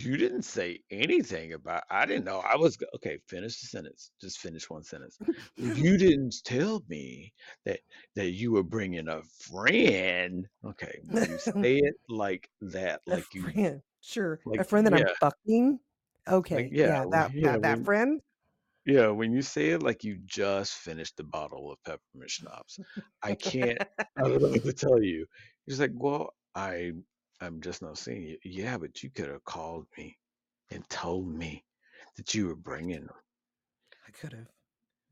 you 0.00 0.16
didn't 0.16 0.42
say 0.42 0.80
anything 0.90 1.52
about 1.54 1.82
I 1.90 2.06
didn't 2.06 2.24
know 2.24 2.38
I 2.40 2.56
was 2.56 2.78
okay, 2.96 3.18
finish 3.28 3.60
the 3.60 3.66
sentence. 3.66 4.12
Just 4.20 4.38
finish 4.38 4.68
one 4.70 4.82
sentence. 4.82 5.18
You 5.56 5.96
didn't 5.98 6.34
tell 6.44 6.82
me 6.88 7.32
that 7.64 7.80
that 8.14 8.30
you 8.32 8.52
were 8.52 8.62
bringing 8.62 9.08
a 9.08 9.22
friend. 9.22 10.46
Okay, 10.64 11.00
when 11.04 11.24
you 11.28 11.38
say 11.38 11.78
it 11.78 11.94
like 12.08 12.48
that, 12.60 13.02
a 13.08 13.12
like 13.12 13.34
you 13.34 13.42
friend. 13.42 13.82
Sure. 14.00 14.40
A 14.58 14.64
friend 14.64 14.86
that 14.86 14.94
I'm 14.94 15.00
yeah, 15.00 15.12
fucking. 15.20 15.80
like 16.54 16.66
Okay. 16.66 16.68
yeah, 16.70 16.86
Yeah, 16.86 17.04
that 17.10 17.32
yeah, 17.34 17.52
that, 17.52 17.62
that 17.62 17.78
when 17.78 17.84
friend. 17.84 18.20
yeah, 18.86 19.08
when 19.08 19.32
you 19.32 19.42
say 19.42 19.70
it 19.70 19.82
like 19.82 20.04
you 20.04 20.18
just 20.24 20.74
finished 20.74 21.16
the 21.16 21.24
bottle 21.24 21.70
of 21.72 21.82
peppermint 21.84 22.30
schnapps, 22.30 22.80
I 23.22 23.34
can't 23.34 23.78
I 24.18 24.28
don't 24.28 24.42
know 24.42 24.48
what 24.50 24.64
to 24.64 24.72
tell 24.72 25.02
you. 25.02 25.26
He's 25.66 25.80
like, 25.80 25.92
well, 25.94 26.34
I 26.54 26.92
I'm 27.40 27.60
just 27.60 27.82
not 27.82 27.98
seeing 27.98 28.22
you. 28.22 28.38
Yeah, 28.44 28.78
but 28.78 29.02
you 29.02 29.10
could 29.10 29.28
have 29.28 29.44
called 29.44 29.86
me 29.96 30.16
and 30.70 30.88
told 30.88 31.28
me 31.28 31.64
that 32.16 32.34
you 32.34 32.48
were 32.48 32.56
bringing 32.56 33.06
them. 33.06 33.16
I 34.06 34.10
could 34.10 34.32
have. 34.32 34.48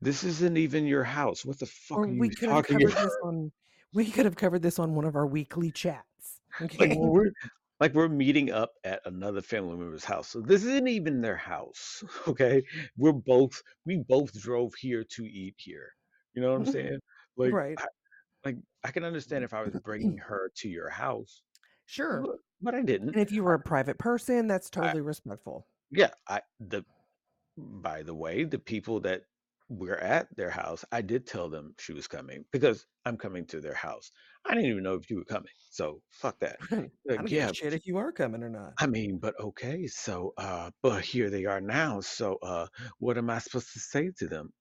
This 0.01 0.23
isn't 0.23 0.57
even 0.57 0.85
your 0.85 1.03
house. 1.03 1.45
What 1.45 1.59
the 1.59 1.65
fuck 1.65 1.99
Or 1.99 2.03
are 2.03 2.07
we 2.07 2.27
you 2.27 2.35
could 2.35 2.49
have 2.49 2.65
talking 2.67 2.79
covered 2.79 2.91
about? 2.91 3.03
this 3.05 3.17
on 3.23 3.51
we 3.93 4.11
could 4.11 4.25
have 4.25 4.35
covered 4.35 4.61
this 4.61 4.79
on 4.79 4.93
one 4.93 5.05
of 5.05 5.15
our 5.15 5.25
weekly 5.25 5.71
chats. 5.71 6.03
Like 6.59 6.73
Okay. 6.73 6.87
when 6.95 7.09
we're 7.09 7.31
like 7.79 7.93
we're 7.93 8.09
meeting 8.09 8.51
up 8.51 8.71
at 8.83 9.01
another 9.05 9.41
family 9.41 9.77
member's 9.77 10.03
house. 10.03 10.29
So 10.29 10.41
this 10.41 10.63
isn't 10.63 10.87
even 10.87 11.21
their 11.21 11.37
house. 11.37 12.03
Okay. 12.27 12.63
We're 12.97 13.13
both 13.13 13.61
we 13.85 13.97
both 13.97 14.33
drove 14.39 14.73
here 14.75 15.03
to 15.03 15.25
eat 15.25 15.55
here. 15.57 15.93
You 16.33 16.41
know 16.41 16.49
what 16.49 16.57
I'm 16.57 16.63
mm-hmm. 16.63 16.71
saying? 16.71 16.99
Like 17.37 17.53
right. 17.53 17.77
I, 17.79 17.85
like 18.45 18.57
I 18.83 18.91
can 18.91 19.03
understand 19.03 19.43
if 19.43 19.53
I 19.53 19.63
was 19.63 19.75
bringing 19.83 20.17
her 20.29 20.51
to 20.57 20.69
your 20.69 20.89
house, 20.89 21.41
Sure. 21.87 22.23
but, 22.61 22.75
I 22.75 22.81
didn't. 22.83 23.09
And 23.09 23.21
if 23.21 23.31
you 23.31 23.43
were 23.43 23.53
a 23.53 23.59
private 23.59 23.97
person, 23.97 24.47
that's 24.47 24.69
I, 24.75 24.81
totally 24.81 25.01
respectful. 25.01 25.67
yeah, 25.91 26.11
I 26.27 26.41
the 26.59 26.83
by 27.57 28.03
the 28.03 28.13
way, 28.13 28.43
the 28.43 28.59
people 28.59 28.99
that 29.01 29.23
were 29.69 29.97
at 29.97 30.27
their 30.37 30.49
house, 30.49 30.85
I 30.91 31.01
did 31.01 31.25
tell 31.25 31.49
them 31.49 31.73
she 31.79 31.93
was 31.93 32.07
coming 32.07 32.45
because 32.51 32.85
I'm 33.05 33.17
coming 33.17 33.45
to 33.47 33.59
their 33.59 33.73
house. 33.73 34.11
I 34.45 34.53
didn't 34.53 34.69
even 34.69 34.83
know 34.83 34.93
if 34.93 35.09
you 35.09 35.17
were 35.17 35.25
coming. 35.25 35.51
So 35.71 36.01
fuck 36.11 36.39
that. 36.39 36.57
I 36.71 36.89
Like, 37.05 37.19
don't 37.19 37.31
yeah, 37.31 37.51
shit 37.51 37.73
if 37.73 37.85
you 37.87 37.97
are 37.97 38.11
coming 38.11 38.43
or 38.43 38.49
not. 38.49 38.73
I 38.79 38.87
mean, 38.87 39.17
but 39.19 39.33
okay, 39.39 39.87
so 39.87 40.33
uh 40.37 40.71
but 40.81 41.03
here 41.03 41.29
they 41.29 41.45
are 41.45 41.61
now. 41.61 41.99
So 42.01 42.37
uh 42.41 42.67
what 42.99 43.17
am 43.17 43.29
I 43.29 43.39
supposed 43.39 43.73
to 43.73 43.79
say 43.79 44.11
to 44.19 44.27
them? 44.27 44.51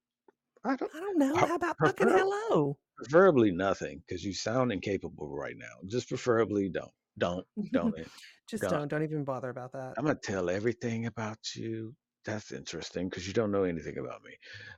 I 0.64 0.76
don't 0.76 0.94
I 0.94 1.00
don't 1.00 1.18
know. 1.18 1.36
How 1.36 1.56
about 1.56 1.76
fucking 1.78 2.08
hello? 2.08 2.78
preferably 2.96 3.50
nothing 3.52 4.02
because 4.06 4.24
you 4.24 4.32
sound 4.32 4.72
incapable 4.72 5.28
right 5.28 5.56
now. 5.56 5.74
Just 5.86 6.08
preferably 6.08 6.68
don't. 6.68 6.90
Don't 7.18 7.46
don't 7.72 7.98
it. 7.98 8.08
Just 8.48 8.62
Don't. 8.62 8.72
don't. 8.72 8.88
Don't 8.88 9.02
even 9.02 9.24
bother 9.24 9.50
about 9.50 9.72
that. 9.72 9.94
I'm 9.96 10.04
gonna 10.04 10.18
tell 10.22 10.50
everything 10.50 11.06
about 11.06 11.38
you. 11.54 11.94
That's 12.24 12.52
interesting 12.52 13.08
because 13.08 13.26
you 13.26 13.32
don't 13.32 13.52
know 13.52 13.64
anything 13.64 13.98
about 13.98 14.22
me 14.24 14.32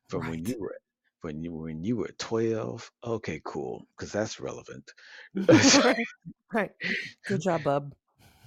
from 0.09 0.29
when 0.29 0.45
you 0.45 0.57
were 0.59 0.77
when 1.23 1.43
you 1.43 1.53
when 1.53 1.85
you 1.85 1.97
were 1.97 2.11
12. 2.19 2.91
Okay, 3.05 3.41
cool, 3.45 3.87
because 3.97 4.13
that's 4.13 4.41
relevant. 4.41 4.91
right. 5.49 5.97
Right. 6.53 6.71
Good 7.27 7.43
job, 7.43 7.65
bub. 7.65 7.95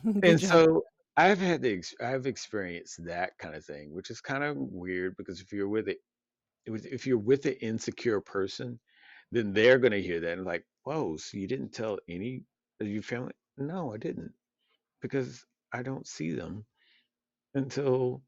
Good 0.03 0.23
and 0.23 0.39
job. 0.39 0.49
so 0.49 0.83
I've 1.17 1.39
had 1.39 1.61
the 1.61 1.83
I've 2.01 2.25
experienced 2.25 3.03
that 3.05 3.37
kind 3.37 3.55
of 3.55 3.65
thing, 3.65 3.93
which 3.93 4.09
is 4.09 4.21
kind 4.21 4.43
of 4.43 4.57
weird 4.57 5.15
because 5.17 5.41
if 5.41 5.51
you're 5.51 5.69
with 5.69 5.87
it, 5.87 5.97
if 6.65 7.05
you're 7.05 7.17
with 7.17 7.45
an 7.45 7.55
insecure 7.61 8.21
person, 8.21 8.79
then 9.31 9.53
they're 9.53 9.79
gonna 9.79 9.97
hear 9.97 10.19
that 10.21 10.37
and 10.37 10.45
like, 10.45 10.65
whoa, 10.83 11.17
so 11.17 11.37
you 11.37 11.47
didn't 11.47 11.73
tell 11.73 11.99
any 12.07 12.43
of 12.79 12.87
your 12.87 13.03
family? 13.03 13.33
No, 13.67 13.93
I 13.93 13.97
didn't 13.97 14.33
because 15.01 15.45
I 15.73 15.83
don't 15.83 16.07
see 16.07 16.31
them 16.31 16.65
until 17.53 18.23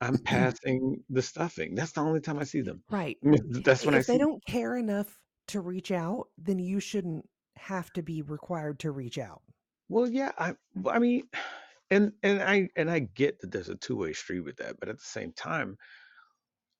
I'm 0.00 0.18
passing 0.24 1.04
the 1.08 1.22
stuffing. 1.22 1.74
That's 1.74 1.92
the 1.92 2.00
only 2.00 2.20
time 2.20 2.38
I 2.38 2.44
see 2.44 2.62
them. 2.62 2.82
Right. 2.90 3.18
That's 3.22 3.84
when 3.84 3.94
I 3.94 3.98
If 3.98 4.06
they 4.06 4.18
don't 4.18 4.44
care 4.46 4.76
enough 4.76 5.18
to 5.48 5.60
reach 5.60 5.90
out, 5.90 6.28
then 6.38 6.58
you 6.58 6.80
shouldn't 6.80 7.28
have 7.56 7.92
to 7.94 8.02
be 8.02 8.22
required 8.22 8.78
to 8.80 8.90
reach 8.90 9.18
out. 9.18 9.42
Well, 9.88 10.08
yeah, 10.08 10.32
I, 10.38 10.54
I 10.88 10.98
mean, 10.98 11.28
and 11.90 12.12
and 12.22 12.42
I 12.42 12.68
and 12.76 12.90
I 12.90 13.00
get 13.00 13.40
that 13.40 13.52
there's 13.52 13.68
a 13.68 13.76
two-way 13.76 14.12
street 14.12 14.40
with 14.40 14.56
that, 14.56 14.76
but 14.80 14.88
at 14.88 14.98
the 14.98 15.04
same 15.04 15.32
time, 15.32 15.76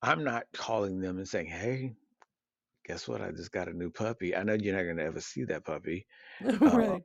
I'm 0.03 0.23
not 0.25 0.47
calling 0.53 1.01
them 1.01 1.19
and 1.19 1.29
saying, 1.29 1.47
"Hey, 1.47 1.95
guess 2.87 3.09
what? 3.09 3.23
I 3.23 3.31
just 3.33 3.53
got 3.53 3.69
a 3.69 3.73
new 3.73 3.91
puppy." 3.91 4.37
I 4.37 4.43
know 4.45 4.55
you're 4.55 4.77
not 4.77 4.85
gonna 4.85 5.05
ever 5.09 5.21
see 5.21 5.45
that 5.45 5.65
puppy. 5.65 6.07
Uh, 6.45 6.79
right. 6.79 6.91
uh, 6.91 6.99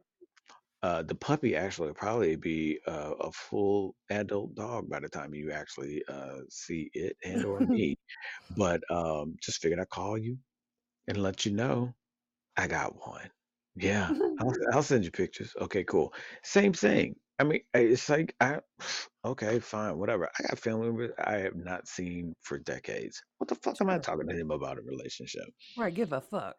the 0.81 1.15
puppy 1.15 1.56
actually 1.56 1.88
will 1.89 1.95
probably 1.95 2.35
be 2.35 2.80
uh, 2.88 3.14
a 3.19 3.31
full 3.31 3.95
adult 4.10 4.56
dog 4.56 4.89
by 4.89 4.99
the 4.99 5.10
time 5.10 5.34
you 5.34 5.51
actually 5.51 6.03
uh, 6.07 6.39
see 6.49 6.89
it 6.93 7.18
and 7.23 7.43
or 7.45 7.61
me. 7.73 7.95
But 8.57 8.81
um, 8.91 9.35
just 9.41 9.61
figured 9.61 9.80
I'd 9.80 9.89
call 9.89 10.18
you 10.18 10.39
and 11.07 11.18
let 11.18 11.45
you 11.45 11.53
know 11.53 11.93
I 12.57 12.68
got 12.68 12.95
one. 12.97 13.31
Yeah, 13.76 14.14
I'll 14.39 14.53
I'll 14.73 14.84
send 14.84 15.06
you 15.06 15.11
pictures. 15.11 15.53
Okay, 15.61 15.84
cool. 15.84 16.14
Same 16.43 16.73
thing. 16.73 17.15
I 17.39 17.43
mean, 17.45 17.61
I- 17.73 17.80
it's 17.80 18.10
like 18.10 18.35
I 18.41 18.61
okay, 19.26 19.60
fine, 19.60 19.97
whatever. 19.97 20.30
I 20.39 20.43
got 20.49 20.60
family 20.60 20.88
members 20.88 21.11
I 21.19 21.38
have 21.39 21.56
not 21.56 21.88
seen 21.88 22.35
for 22.41 22.60
decades. 22.60 23.22
What 23.38 23.49
the 23.49 23.56
fuck 23.56 23.81
am 23.81 23.89
I 23.89 23.99
Sure. 23.99 23.99
talking 23.99 24.27
to 24.27 24.35
him 24.35 24.51
about 24.51 24.77
a 24.80 24.81
relationship? 24.81 25.45
Right. 25.76 25.93
Give 25.95 26.14
a 26.14 26.22
fuck. 26.22 26.57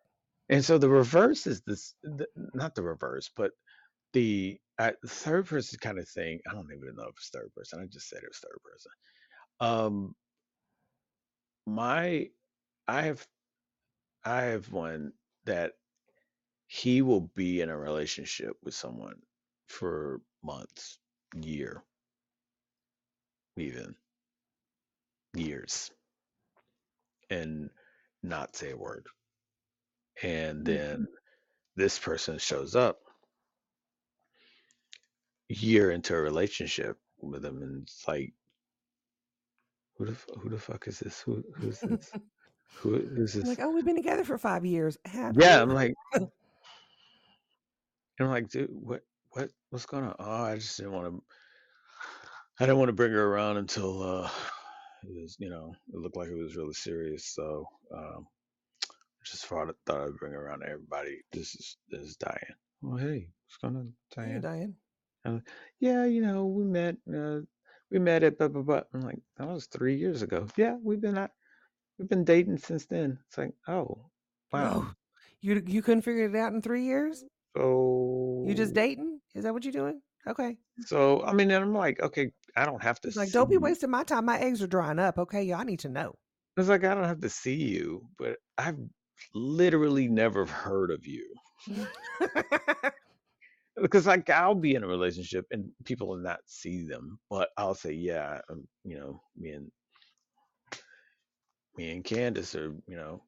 And 0.51 0.65
so 0.65 0.77
the 0.79 0.89
reverse 0.91 1.47
is 1.47 1.63
this, 1.63 1.95
the, 2.03 2.27
not 2.55 2.75
the 2.75 2.83
reverse, 2.83 3.31
but 3.35 3.53
the 4.13 4.59
uh, 4.79 4.93
third 5.07 5.47
person 5.47 5.79
kind 5.81 5.99
of 5.99 6.09
thing. 6.09 6.41
I 6.49 6.55
don't 6.55 6.67
even 6.73 6.97
know 6.97 7.05
if 7.05 7.17
it's 7.19 7.31
third 7.31 7.51
person. 7.57 7.81
I 7.81 7.87
just 7.87 8.09
said 8.09 8.21
it 8.23 8.29
was 8.29 8.39
third 8.39 8.59
person. 8.65 8.93
Um, 9.61 10.17
my, 11.67 12.29
I 12.89 13.03
have, 13.03 13.27
I 14.25 14.43
have 14.43 14.73
one 14.73 15.13
that 15.47 15.73
he 16.69 17.03
will 17.03 17.23
be 17.37 17.61
in 17.61 17.71
a 17.71 17.79
relationship 17.79 18.57
with 18.63 18.75
someone 18.75 19.17
for 19.69 20.21
months, 20.43 20.99
year, 21.35 21.83
even. 23.57 23.95
years 25.35 25.91
and 27.31 27.71
not 28.23 28.57
say 28.57 28.71
a 28.73 28.77
word. 28.77 29.07
And 30.23 30.65
Mhm. 30.67 30.67
then 30.67 31.09
this 31.77 31.99
person 31.99 32.39
shows 32.39 32.77
up 32.77 33.01
year 35.55 35.91
into 35.91 36.15
a 36.15 36.21
relationship 36.21 36.97
with 37.21 37.45
him, 37.45 37.63
and 37.63 37.83
it's 37.83 38.07
like 38.07 38.33
who 39.97 40.07
the 40.07 40.17
who 40.39 40.49
the 40.49 40.59
fuck 40.59 40.89
is 40.89 41.01
this? 41.01 41.21
Who 41.21 41.43
who's 41.57 41.81
this? 41.83 42.13
Who 42.77 42.93
You're 42.93 43.27
this? 43.27 43.35
like, 43.45 43.61
oh, 43.61 43.71
we've 43.71 43.85
been 43.85 43.97
together 43.97 44.25
for 44.25 44.39
five 44.39 44.65
years. 44.65 44.97
Have 45.05 45.37
Yeah. 45.37 45.63
I'm 45.63 45.71
like 45.75 45.95
I'm 48.21 48.29
like, 48.29 48.49
dude, 48.51 48.71
what 48.71 49.03
what 49.33 49.51
what's 49.71 49.87
going 49.87 50.05
on? 50.05 50.15
Oh, 50.19 50.45
I 50.45 50.57
just 50.57 50.77
didn't 50.77 50.93
want 50.93 51.07
to 51.15 51.23
I 52.61 52.67
didn't 52.67 52.79
want 52.79 52.89
to 52.89 52.95
bring 52.95 53.13
her 53.13 53.27
around 53.27 53.57
until 53.59 54.03
uh 54.03 54.31
it 55.03 55.15
was, 55.23 55.37
you 55.39 55.49
know, 55.51 55.73
it 55.93 55.97
looked 55.99 56.17
like 56.17 56.29
it 56.29 56.35
was 56.35 56.57
really 56.57 56.75
serious. 56.75 57.27
So 57.27 57.67
um 57.95 58.27
just 59.25 59.47
thought 59.47 59.75
thought 59.87 60.03
I'd 60.03 60.17
bring 60.17 60.33
her 60.33 60.47
around 60.47 60.63
everybody. 60.63 61.19
This 61.33 61.55
is 61.55 61.77
this 61.91 62.03
is 62.03 62.17
Diane. 62.17 62.57
Oh 62.85 62.97
hey, 62.97 63.29
what's 63.47 63.57
going 63.61 63.77
on, 63.77 63.93
Hey, 64.17 64.39
Diane? 64.41 64.75
Yeah, 65.81 66.05
you 66.05 66.23
know, 66.23 66.47
we 66.47 66.65
met 66.65 66.97
uh 67.13 67.41
we 67.91 67.99
met 67.99 68.23
at 68.23 68.39
blah 68.39 68.49
blah 68.49 68.63
blah. 68.63 68.83
I'm 68.95 69.01
like, 69.01 69.19
that 69.37 69.49
was 69.49 69.67
three 69.67 69.97
years 69.97 70.23
ago. 70.23 70.47
Yeah, 70.57 70.77
we've 70.83 71.01
been 71.01 71.19
out 71.19 71.31
we've 71.99 72.09
been 72.09 72.25
dating 72.25 72.59
since 72.59 72.87
then. 72.87 73.19
It's 73.29 73.39
like, 73.39 73.53
oh, 73.69 74.07
wow. 74.53 74.87
Oh, 74.87 74.93
you 75.41 75.63
you 75.67 75.83
couldn't 75.83 76.03
figure 76.03 76.29
it 76.29 76.37
out 76.37 76.53
in 76.53 76.63
three 76.63 76.85
years? 76.85 77.25
So 77.57 78.45
you 78.47 78.55
just 78.55 78.75
dating? 78.75 79.21
Is 79.35 79.45
that 79.45 79.53
what 79.53 79.65
you're 79.65 79.73
doing? 79.73 80.01
Okay. 80.27 80.57
so 80.81 81.23
I 81.23 81.33
mean 81.33 81.51
and 81.51 81.65
I'm 81.65 81.75
like, 81.75 82.01
okay, 82.01 82.31
I 82.57 82.67
don't 82.67 82.83
have 82.83 83.01
to 83.01 83.09
He's 83.09 83.17
like, 83.17 83.29
see 83.29 83.33
don't 83.33 83.51
be 83.51 83.57
wasting 83.57 83.91
my 83.91 84.05
time. 84.05 84.25
My 84.25 84.39
eggs 84.39 84.63
are 84.63 84.67
drying 84.67 84.99
up. 84.99 85.19
Okay, 85.19 85.43
y'all 85.43 85.65
need 85.65 85.81
to 85.81 85.89
know. 85.89 86.15
It's 86.57 86.69
like 86.69 86.85
I 86.85 86.95
don't 86.95 87.05
have 87.05 87.21
to 87.21 87.31
see 87.31 87.55
you, 87.55 88.03
but 88.19 88.37
I've 88.59 88.79
literally 89.35 90.09
never 90.09 90.47
heard 90.47 90.91
of 90.91 91.07
you. 91.07 91.35
Because 93.81 94.07
like 94.07 94.31
I'll 94.31 94.55
be 94.55 94.75
in 94.75 94.85
a 94.85 94.89
relationship 94.89 95.47
and 95.51 95.71
people 95.85 96.09
will 96.09 96.19
not 96.23 96.41
see 96.47 96.85
them, 96.87 97.19
but 97.31 97.51
I'll 97.57 97.75
say, 97.75 97.93
yeah, 97.93 98.41
um, 98.51 98.67
you 98.85 98.99
know, 98.99 99.23
me 99.39 99.51
and 99.51 99.71
me 101.77 101.91
and 101.93 102.05
Candace 102.05 102.55
are, 102.57 102.75
you 102.89 102.97
know, 102.97 103.23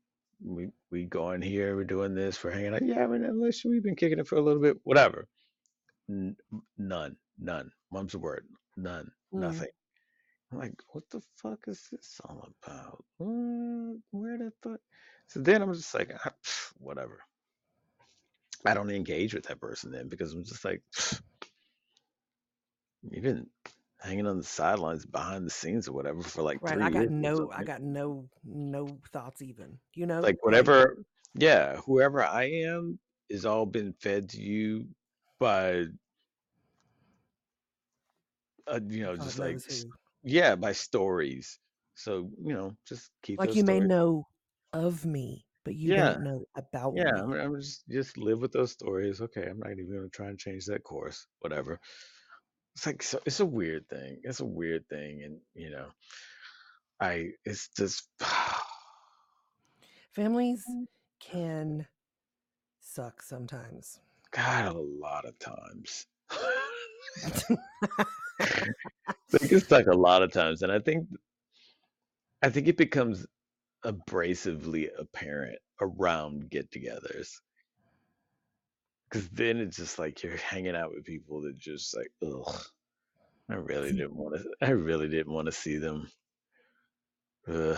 we 0.45 0.69
we 0.91 1.05
go 1.07 1.33
in 1.33 1.43
here, 1.43 1.77
we're 1.77 1.85
doing 1.85 2.15
this, 2.15 2.43
we're 2.45 2.53
hanging 2.53 2.75
out. 2.75 2.83
Yeah, 2.83 3.07
we're 3.07 3.17
in 3.17 3.25
a 3.27 3.33
relationship, 3.33 3.71
we've 3.73 3.85
been 3.85 3.97
kicking 3.97 4.19
it 4.21 4.29
for 4.29 4.37
a 4.37 4.43
little 4.43 4.63
bit, 4.63 4.79
whatever. 4.85 5.29
N- 6.11 6.37
none, 6.79 7.17
none. 7.39 7.73
Mum's 7.93 8.13
the 8.13 8.19
word. 8.19 8.47
None, 8.77 9.11
Mm. 9.35 9.41
nothing. 9.41 9.69
I'm 10.53 10.59
like, 10.59 10.75
what 10.91 11.05
the 11.11 11.23
fuck 11.37 11.61
is 11.69 11.89
this 11.93 12.21
all 12.25 12.49
about? 12.65 13.05
What? 13.19 13.99
Where 14.13 14.39
the 14.39 14.53
fuck? 14.63 14.81
So 15.29 15.41
then 15.41 15.63
I'm 15.63 15.73
just 15.75 15.95
like, 15.95 16.13
ah, 16.25 16.33
pff, 16.45 16.73
whatever. 16.79 17.21
I 18.65 18.75
don't 18.75 18.91
engage 18.91 19.35
with 19.35 19.45
that 19.45 19.61
person 19.61 19.91
then 19.93 20.09
because 20.09 20.33
I'm 20.33 20.45
just 20.45 20.65
like, 20.65 20.83
you've 23.11 23.23
been 23.25 23.51
hanging 24.01 24.27
on 24.27 24.39
the 24.39 24.45
sidelines 24.45 25.07
behind 25.07 25.47
the 25.47 25.51
scenes 25.51 25.89
or 25.89 25.93
whatever 25.93 26.23
for 26.23 26.43
like 26.43 26.61
Right. 26.61 26.75
three 26.75 26.87
I 26.87 26.91
got 26.91 27.09
years 27.09 27.11
no 27.11 27.51
I 27.53 27.65
got 27.65 27.83
no 27.83 28.29
no 28.45 28.87
thoughts 29.13 29.43
even. 29.43 29.79
You 29.95 30.07
know? 30.07 30.21
Like 30.21 30.39
whatever, 30.43 30.97
yeah, 31.35 31.77
whoever 31.77 32.23
I 32.23 32.45
am 32.45 32.99
is 33.29 33.45
all 33.45 33.67
been 33.67 33.93
fed 33.95 34.29
to 34.31 34.41
you 34.41 34.89
by, 35.41 35.87
uh, 38.67 38.81
you 38.89 39.03
know, 39.03 39.17
just 39.17 39.39
like, 39.39 39.61
who. 39.69 39.91
yeah, 40.23 40.55
by 40.55 40.73
stories. 40.73 41.59
So, 41.95 42.31
you 42.43 42.55
know, 42.55 42.77
just 42.87 43.11
keep 43.23 43.39
Like 43.41 43.55
you 43.55 43.65
may 43.65 43.81
know 43.81 44.27
of 44.73 45.05
me, 45.05 45.47
but 45.65 45.75
you 45.75 45.95
Yeah, 45.95 46.15
don't 46.15 46.25
know 46.25 46.45
about 46.57 46.95
yeah, 46.97 47.13
me. 47.27 47.39
I'm, 47.39 47.57
just 47.57 47.89
just 47.89 48.19
live 48.19 48.41
with 48.41 48.53
those 48.53 48.73
stories. 48.73 49.21
Okay, 49.21 49.47
I'm 49.49 49.59
not 49.59 49.73
even 49.73 49.89
gonna 49.95 50.09
try 50.09 50.29
and 50.29 50.39
change 50.39 50.67
that 50.67 50.85
course. 50.85 51.27
Whatever. 51.41 51.81
It's 52.75 52.87
like 52.87 53.03
so, 53.03 53.21
it's 53.27 53.41
a 53.41 53.47
weird 53.47 53.89
thing. 53.89 54.21
It's 54.25 54.41
a 54.41 54.47
weird 54.47 54.89
thing, 54.89 55.23
and 55.25 55.39
you 55.55 55.71
know, 55.71 55.87
I 57.01 57.31
it's 57.45 57.69
just 57.77 58.09
Families 60.13 60.65
mm. 60.71 60.87
can 61.21 61.87
suck 62.81 63.23
sometimes. 63.23 64.01
God 64.33 64.75
a 64.75 64.79
lot 64.79 65.25
of 65.27 65.39
times. 65.39 66.07
They 69.31 69.49
can 69.49 69.61
suck 69.61 69.87
a 69.87 69.97
lot 69.97 70.23
of 70.23 70.33
times, 70.33 70.63
and 70.63 70.71
I 70.73 70.79
think 70.79 71.09
I 72.43 72.51
think 72.51 72.69
it 72.69 72.77
becomes 72.77 73.27
abrasively 73.85 74.89
apparent 74.99 75.59
around 75.81 76.49
get-togethers 76.51 77.41
because 79.13 79.29
then 79.29 79.59
it's 79.59 79.77
just 79.77 79.99
like 79.99 80.23
you're 80.23 80.37
hanging 80.39 80.75
out 80.75 80.91
with 80.95 81.05
people 81.05 81.43
that 81.43 81.59
just 81.59 81.95
like, 81.95 82.11
ugh, 82.23 82.61
I 83.51 83.55
really 83.55 83.93
didn't 83.93 84.17
want 84.17 84.37
to. 84.37 84.67
I 84.67 84.71
really 84.71 85.09
didn't 85.09 85.33
want 85.33 85.47
to 85.47 85.53
see 85.53 85.77
them. 85.77 86.09
Or 87.49 87.77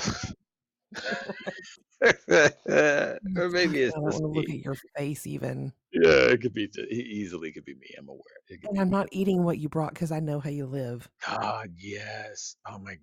"Mm, 2.02 3.52
maybe 3.52 3.82
it's 3.82 3.94
I 3.96 4.00
don't 4.00 4.10
just 4.10 4.22
want 4.22 4.34
to 4.34 4.38
look 4.38 4.48
me. 4.48 4.58
at 4.58 4.64
your 4.64 4.76
face 4.96 5.26
even. 5.26 5.72
Yeah, 5.92 6.30
it 6.30 6.40
could 6.42 6.52
be. 6.52 6.64
It 6.64 6.92
easily 6.92 7.50
could 7.50 7.64
be 7.64 7.74
me. 7.74 7.94
I'm 7.98 8.08
aware. 8.08 8.20
And 8.68 8.78
I'm 8.78 8.88
me. 8.88 8.92
not 8.92 9.08
eating 9.10 9.42
what 9.42 9.58
you 9.58 9.68
brought 9.68 9.94
because 9.94 10.12
I 10.12 10.20
know 10.20 10.38
how 10.38 10.50
you 10.50 10.66
live. 10.66 11.08
God, 11.26 11.70
yes. 11.76 12.56
Oh 12.68 12.78
my 12.78 12.98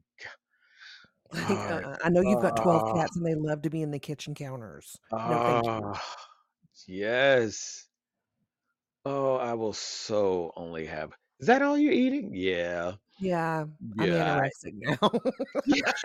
Like, 1.34 1.70
uh, 1.70 1.96
I 2.04 2.10
know 2.10 2.22
you've 2.22 2.42
got 2.42 2.56
12 2.56 2.82
Ah, 2.84 2.94
cats 2.94 3.16
and 3.16 3.26
they 3.26 3.36
love 3.36 3.62
to 3.64 3.70
be 3.70 3.82
in 3.82 3.92
the 3.92 4.00
kitchen 4.00 4.34
counters. 4.36 4.98
No, 5.12 5.18
ah, 5.18 6.16
yes. 6.88 7.88
Oh, 9.06 9.36
I 9.36 9.54
will 9.54 9.74
so 9.74 10.52
only 10.56 10.86
have. 10.86 11.12
Is 11.40 11.48
that 11.48 11.62
all 11.62 11.78
you're 11.78 11.94
eating? 11.94 12.32
Yeah. 12.34 12.94
Yeah, 13.20 13.66
I'm 14.00 14.08
Yeah. 14.08 14.40
Anorexic 14.40 14.74
now. 14.76 15.12
Yeah. 15.66 15.92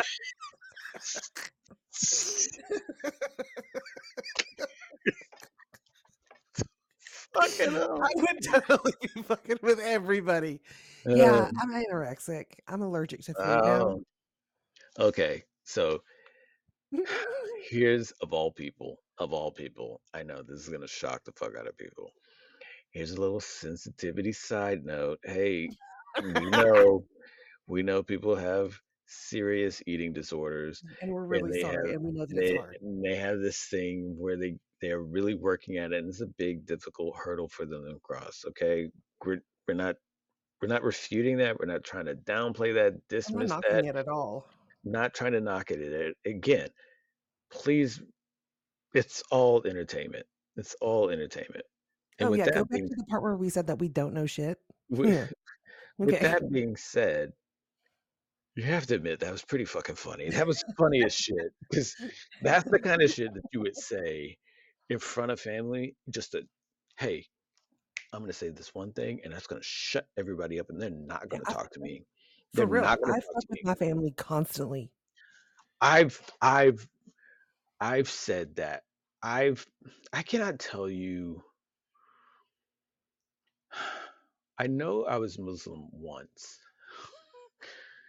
Fucking 7.34 7.72
hell. 7.72 8.00
I 8.02 8.08
would 8.16 8.42
totally 8.42 8.92
be 9.14 9.22
fucking 9.22 9.58
with 9.62 9.78
everybody. 9.80 10.60
Uh, 11.06 11.14
Yeah, 11.14 11.50
I'm 11.60 11.70
anorexic. 11.70 12.46
I'm 12.66 12.82
allergic 12.82 13.20
to 13.22 13.34
food 13.34 13.64
now. 13.64 14.00
Okay. 14.98 15.44
So 15.64 16.02
here's 17.68 18.12
of 18.12 18.32
all 18.32 18.52
people, 18.52 18.98
of 19.18 19.32
all 19.32 19.50
people, 19.50 20.00
I 20.14 20.22
know 20.22 20.42
this 20.42 20.60
is 20.60 20.68
gonna 20.68 20.88
shock 20.88 21.24
the 21.24 21.32
fuck 21.32 21.56
out 21.58 21.66
of 21.66 21.76
people. 21.76 22.12
Here's 22.90 23.12
a 23.12 23.20
little 23.20 23.40
sensitivity 23.40 24.32
side 24.32 24.84
note. 24.84 25.18
Hey, 25.24 25.70
we 26.16 26.22
know 26.50 27.04
we 27.66 27.82
know 27.82 28.02
people 28.02 28.36
have 28.36 28.80
serious 29.08 29.82
eating 29.86 30.12
disorders 30.12 30.82
and 31.00 31.12
we're 31.12 31.26
and 31.32 31.44
really 31.44 31.52
they 31.52 31.60
sorry, 31.60 31.90
have 31.90 31.96
and 31.96 32.02
we 32.04 32.12
know 32.12 32.26
that 32.26 32.36
it's 32.38 32.50
they 32.50 32.56
hard. 32.56 32.78
and 32.80 33.04
they 33.04 33.16
have 33.16 33.40
this 33.40 33.64
thing 33.66 34.16
where 34.18 34.36
they 34.36 34.56
they're 34.80 35.02
really 35.02 35.34
working 35.34 35.76
at 35.78 35.92
it 35.92 35.98
and 35.98 36.08
it's 36.08 36.20
a 36.20 36.26
big 36.26 36.66
difficult 36.66 37.14
hurdle 37.16 37.48
for 37.48 37.66
them 37.66 37.84
to 37.86 37.98
cross. 38.00 38.44
Okay. 38.48 38.90
We're 39.24 39.40
we're 39.66 39.74
not 39.74 39.96
we're 40.60 40.68
not 40.68 40.82
refuting 40.82 41.38
that. 41.38 41.58
We're 41.58 41.66
not 41.66 41.84
trying 41.84 42.06
to 42.06 42.14
downplay 42.14 42.74
that, 42.74 42.94
I'm 43.28 43.38
not 43.38 43.48
dismiss 43.48 43.48
knocking 43.50 43.82
that, 43.82 43.84
it 43.84 43.96
at 43.96 44.08
all. 44.08 44.46
Not 44.86 45.14
trying 45.14 45.32
to 45.32 45.40
knock 45.40 45.70
it. 45.70 45.80
It- 45.80 46.16
Again, 46.24 46.68
please 47.50 48.00
it's 48.94 49.22
all 49.30 49.62
entertainment. 49.66 50.24
It's 50.56 50.74
all 50.80 51.10
entertainment. 51.10 51.64
And 52.18 52.28
Oh 52.28 52.30
with 52.30 52.38
yeah, 52.38 52.46
go 52.46 52.52
that 52.52 52.70
back 52.70 52.78
being 52.78 52.88
to 52.88 52.94
the 52.96 53.04
part 53.04 53.22
where 53.22 53.36
we 53.36 53.50
said 53.50 53.66
that 53.66 53.78
we 53.78 53.88
don't 53.88 54.14
know 54.14 54.26
shit. 54.26 54.58
with, 54.88 55.10
Yeah. 55.12 55.26
with 55.98 56.14
Okay. 56.14 56.22
that 56.22 56.50
being 56.50 56.76
said, 56.76 57.32
you 58.54 58.62
have 58.62 58.86
to 58.86 58.94
admit 58.94 59.20
that 59.20 59.32
was 59.32 59.44
pretty 59.44 59.66
fucking 59.66 59.96
funny. 59.96 60.30
That 60.30 60.46
was 60.46 60.64
funny 60.78 61.04
as 61.04 61.14
shit 61.14 61.52
because 61.68 61.94
that's 62.42 62.70
the 62.70 62.78
kind 62.78 63.02
of 63.02 63.10
shit 63.10 63.34
that 63.34 63.42
you 63.52 63.60
would 63.60 63.76
say 63.76 64.38
in 64.88 64.98
front 64.98 65.30
of 65.30 65.38
family. 65.38 65.94
Just 66.08 66.32
to, 66.32 66.42
hey, 66.98 67.26
I'm 68.14 68.20
gonna 68.20 68.32
say 68.32 68.48
this 68.48 68.74
one 68.74 68.94
thing, 68.94 69.20
and 69.24 69.32
that's 69.34 69.46
gonna 69.46 69.60
shut 69.62 70.06
everybody 70.16 70.58
up, 70.58 70.70
and 70.70 70.80
they're 70.80 70.88
not 70.88 71.28
gonna 71.28 71.42
I, 71.46 71.52
talk 71.52 71.70
to 71.72 71.80
me. 71.80 72.06
For 72.52 72.58
They're 72.58 72.66
real, 72.66 72.82
not 72.82 72.98
I 73.04 73.20
fuck 73.20 73.44
with 73.48 73.64
my 73.64 73.74
family 73.74 74.12
constantly. 74.12 74.90
I've 75.80 76.20
I've 76.40 76.86
I've 77.80 78.08
said 78.08 78.56
that. 78.56 78.82
I've 79.22 79.66
I 80.12 80.22
cannot 80.22 80.58
tell 80.58 80.88
you. 80.88 81.42
I 84.58 84.68
know 84.68 85.04
I 85.04 85.18
was 85.18 85.38
Muslim 85.38 85.88
once 85.92 86.58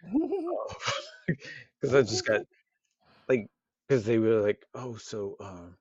because 1.80 1.94
I 1.94 2.00
just 2.00 2.26
got 2.26 2.40
like 3.28 3.48
because 3.86 4.04
they 4.04 4.18
were 4.18 4.40
like, 4.40 4.64
oh, 4.74 4.96
so 4.96 5.36
um, 5.40 5.76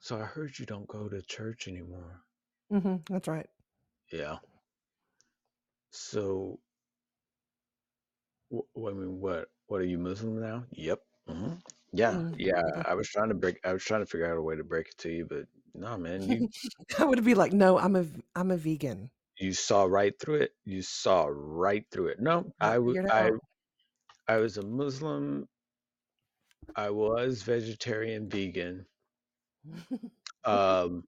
so 0.00 0.16
I 0.16 0.22
heard 0.22 0.58
you 0.58 0.66
don't 0.66 0.88
go 0.88 1.08
to 1.08 1.22
church 1.22 1.68
anymore. 1.68 2.22
Mm-hmm, 2.72 2.96
that's 3.12 3.28
right. 3.28 3.48
Yeah. 4.12 4.36
So 5.90 6.58
Wh- 8.52 8.88
I 8.88 8.92
mean, 8.92 9.20
what? 9.20 9.48
What 9.66 9.80
are 9.80 9.84
you 9.86 9.98
Muslim 9.98 10.40
now? 10.40 10.64
Yep. 10.72 11.00
hmm 11.28 11.54
Yeah, 11.92 12.16
Mm. 12.16 12.34
yeah. 12.36 12.62
I 12.84 12.94
was 12.94 13.08
trying 13.08 13.28
to 13.28 13.34
break. 13.34 13.58
I 13.64 13.72
was 13.72 13.84
trying 13.84 14.00
to 14.00 14.06
figure 14.06 14.30
out 14.30 14.38
a 14.38 14.42
way 14.42 14.56
to 14.56 14.64
break 14.64 14.88
it 14.88 14.98
to 14.98 15.10
you, 15.10 15.26
but 15.26 15.46
no, 15.74 15.96
man. 15.96 16.22
You 16.22 16.48
I 16.98 17.04
would 17.04 17.24
be 17.24 17.34
like, 17.34 17.52
no, 17.52 17.78
I'm 17.78 17.96
a 17.96 18.02
v- 18.02 18.22
I'm 18.34 18.50
a 18.50 18.56
vegan. 18.56 19.10
you 19.38 19.52
saw 19.52 19.84
right 19.84 20.18
through 20.18 20.36
it. 20.42 20.54
You 20.64 20.82
saw 20.82 21.26
right 21.30 21.84
through 21.90 22.08
it. 22.08 22.20
No, 22.20 22.52
I 22.60 22.70
I 22.70 22.74
w- 22.74 22.96
figured 22.96 23.06
it 23.06 23.12
I 23.12 23.30
out. 23.30 23.40
I 24.28 24.38
was 24.38 24.56
a 24.56 24.62
Muslim. 24.62 25.46
I 26.74 26.90
was 26.90 27.42
vegetarian, 27.44 28.28
vegan. 28.28 28.88
Um, 30.44 31.04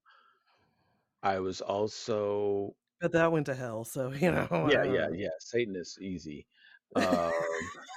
I 1.24 1.40
was 1.40 1.60
also 1.60 2.77
but 3.01 3.12
that 3.12 3.32
went 3.32 3.47
to 3.47 3.55
hell. 3.55 3.85
So 3.85 4.10
you 4.12 4.31
know. 4.31 4.47
yeah, 4.60 4.85
yeah, 4.85 5.09
uh, 5.09 5.12
yeah. 5.12 5.28
Satan 5.39 5.77
is 5.77 5.98
easy. 6.01 6.47
Um, 6.97 7.32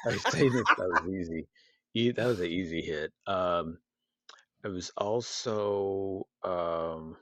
like 0.05 0.19
Satanist, 0.19 0.71
that 0.77 0.89
was 0.89 1.09
easy. 1.13 1.47
E- 1.93 2.11
That 2.11 2.25
was 2.27 2.39
an 2.39 2.47
easy 2.47 2.81
hit. 2.81 3.11
Um, 3.27 3.77
I 4.63 4.69
was 4.69 4.91
also 4.97 6.27
um, 6.43 7.17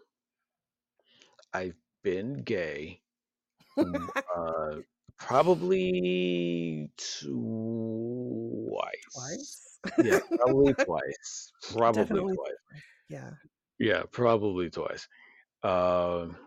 I've 1.53 1.75
been 2.03 2.43
gay, 2.43 3.01
uh, 3.77 4.77
probably 5.17 6.89
twice. 6.97 8.79
Twice. 9.13 9.79
Yeah, 10.03 10.19
probably 10.37 10.73
twice. 10.85 11.51
Probably 11.73 12.03
Definitely. 12.03 12.35
twice. 12.35 12.53
Yeah. 13.09 13.29
Yeah, 13.79 14.03
probably 14.11 14.69
twice. 14.69 15.07
Um, 15.63 16.37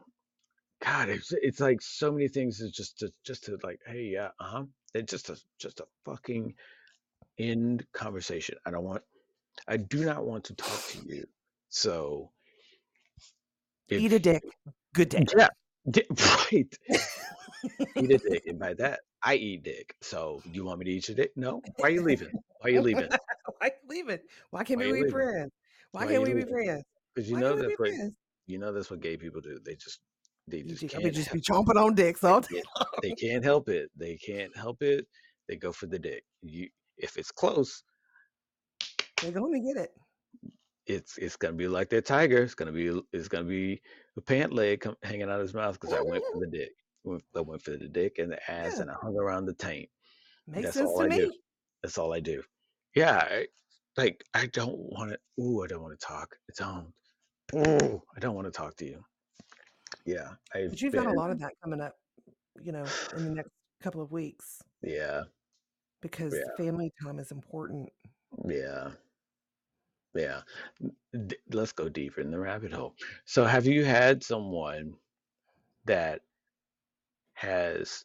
God, 0.82 1.08
it's 1.08 1.32
it's 1.32 1.60
like 1.60 1.80
so 1.80 2.12
many 2.12 2.28
things 2.28 2.60
is 2.60 2.70
just 2.70 2.98
to 3.00 3.10
just 3.24 3.44
to 3.44 3.58
like, 3.62 3.80
hey, 3.86 4.04
yeah, 4.04 4.30
uh-huh. 4.40 4.64
It's 4.94 5.10
just 5.10 5.30
a 5.30 5.40
just 5.58 5.80
a 5.80 5.86
fucking 6.04 6.54
end 7.38 7.86
conversation. 7.92 8.56
I 8.66 8.70
don't 8.70 8.84
want 8.84 9.02
I 9.66 9.76
do 9.78 10.04
not 10.04 10.24
want 10.24 10.44
to 10.44 10.54
talk 10.54 10.86
to 10.88 10.98
you. 10.98 11.26
So 11.68 12.30
Eat 13.90 14.12
a 14.12 14.18
dick. 14.18 14.42
Good 14.94 15.08
day. 15.10 15.24
yeah, 15.36 15.48
di- 15.90 16.06
right. 16.52 16.78
Eat 17.96 18.10
a 18.10 18.18
dick. 18.18 18.42
And 18.46 18.58
by 18.58 18.74
that, 18.74 19.00
I 19.22 19.34
eat 19.36 19.62
dick. 19.64 19.94
So 20.02 20.42
do 20.44 20.50
you 20.52 20.64
want 20.64 20.78
me 20.80 20.86
to 20.86 20.90
eat 20.92 21.08
your 21.08 21.16
dick? 21.16 21.32
No. 21.36 21.62
Why 21.76 21.88
are 21.88 21.90
you 21.92 22.02
leaving? 22.02 22.32
Why 22.60 22.70
are 22.70 22.72
you 22.72 22.80
leaving? 22.82 23.08
Why 23.58 23.70
leave 23.88 24.08
it? 24.08 24.22
Why 24.50 24.64
can't 24.64 24.78
Why 24.78 24.86
we 24.86 24.92
be 24.92 25.04
leaving? 25.04 25.10
friends? 25.10 25.52
Why 25.92 26.06
Why 26.06 26.12
can't 26.12 26.22
we 26.22 26.34
be 26.34 26.34
leaving? 26.34 26.48
friends? 26.48 26.84
Because 27.14 27.30
you 27.30 27.36
Why 27.36 27.40
know 27.40 27.56
that's 27.56 27.78
what 27.78 27.90
friends? 27.90 28.14
you 28.46 28.58
know 28.58 28.72
that's 28.72 28.90
what 28.90 29.00
gay 29.00 29.16
people 29.16 29.40
do. 29.40 29.58
They 29.64 29.74
just 29.74 30.00
they 30.48 30.62
just 30.62 30.88
can't 30.88 31.12
just 31.14 31.32
be 31.32 31.40
chomping 31.40 31.76
on 31.82 31.94
dicks 31.94 32.22
all 32.24 32.40
day. 32.40 32.58
it. 32.58 32.66
They 33.02 33.10
can't 33.12 33.44
help 33.44 33.68
it. 33.68 33.90
They 33.96 34.16
can't 34.16 34.56
help 34.56 34.82
it. 34.82 35.06
They 35.48 35.56
go 35.56 35.72
for 35.72 35.86
the 35.86 35.98
dick. 35.98 36.24
You 36.42 36.68
if 36.98 37.16
it's 37.16 37.30
close, 37.30 37.82
They're 39.22 39.32
gonna 39.32 39.60
get 39.60 39.76
it. 39.76 39.90
it's 40.86 41.18
it's 41.18 41.36
gonna 41.36 41.54
be 41.54 41.68
like 41.68 41.90
that 41.90 42.06
tiger. 42.06 42.42
It's 42.42 42.54
gonna 42.54 42.72
be 42.72 43.00
it's 43.12 43.28
gonna 43.28 43.44
be 43.44 43.80
a 44.16 44.20
pant 44.20 44.52
leg 44.52 44.80
come, 44.80 44.96
hanging 45.02 45.22
out 45.24 45.40
of 45.40 45.42
his 45.42 45.54
mouth 45.54 45.78
because 45.80 45.94
I 45.94 46.00
went 46.02 46.24
for 46.32 46.40
the 46.40 46.46
dick. 46.46 46.70
I 47.36 47.40
went 47.40 47.62
for 47.62 47.70
the 47.72 47.88
dick 47.88 48.18
and 48.18 48.32
the 48.32 48.50
ass, 48.50 48.74
Yeah. 48.76 48.82
and 48.82 48.90
I 48.90 48.94
hung 49.00 49.16
around 49.16 49.46
the 49.46 49.54
taint. 49.54 49.88
Makes 50.48 50.64
That's 50.66 50.76
sense 50.78 50.90
all 50.90 50.98
to 51.08 51.14
I 51.14 51.16
do. 51.18 51.32
That's 51.82 51.98
all 51.98 52.12
I 52.12 52.20
do. 52.20 52.42
Yeah, 52.94 53.16
I, 53.18 53.46
like 53.96 54.24
I 54.34 54.46
don't 54.46 54.76
want 54.76 55.12
to. 55.12 55.42
Ooh, 55.42 55.62
I 55.62 55.66
don't 55.66 55.82
want 55.82 55.98
to 55.98 56.04
talk. 56.06 56.36
I 56.50 56.52
don't. 56.56 56.92
Ooh, 57.54 58.02
I 58.16 58.18
don't 58.20 58.34
want 58.34 58.46
to 58.46 58.50
talk 58.50 58.76
to 58.78 58.84
you. 58.84 59.04
Yeah, 60.06 60.36
I've 60.54 60.70
But 60.70 60.80
you've 60.80 60.92
been. 60.92 61.04
got 61.04 61.12
a 61.12 61.12
lot 61.12 61.30
of 61.30 61.38
that 61.40 61.52
coming 61.62 61.80
up, 61.80 61.94
you 62.62 62.72
know, 62.72 62.84
in 63.16 63.24
the 63.24 63.30
next 63.34 63.50
couple 63.82 64.00
of 64.02 64.12
weeks 64.12 64.62
Yeah, 64.82 65.24
because 66.00 66.34
yeah, 66.34 66.56
family 66.56 66.92
time 67.02 67.18
is 67.18 67.32
important. 67.32 67.90
yeah, 68.44 68.92
yeah. 70.14 70.42
D- 71.26 71.36
Let's 71.50 71.72
go 71.72 71.88
deeper 71.88 72.20
in 72.20 72.30
the 72.30 72.38
rabbit 72.38 72.72
hole. 72.72 72.96
So, 73.24 73.44
have 73.44 73.66
you 73.66 73.84
had 73.84 74.22
someone 74.24 74.98
that 75.86 76.22
has 77.34 78.04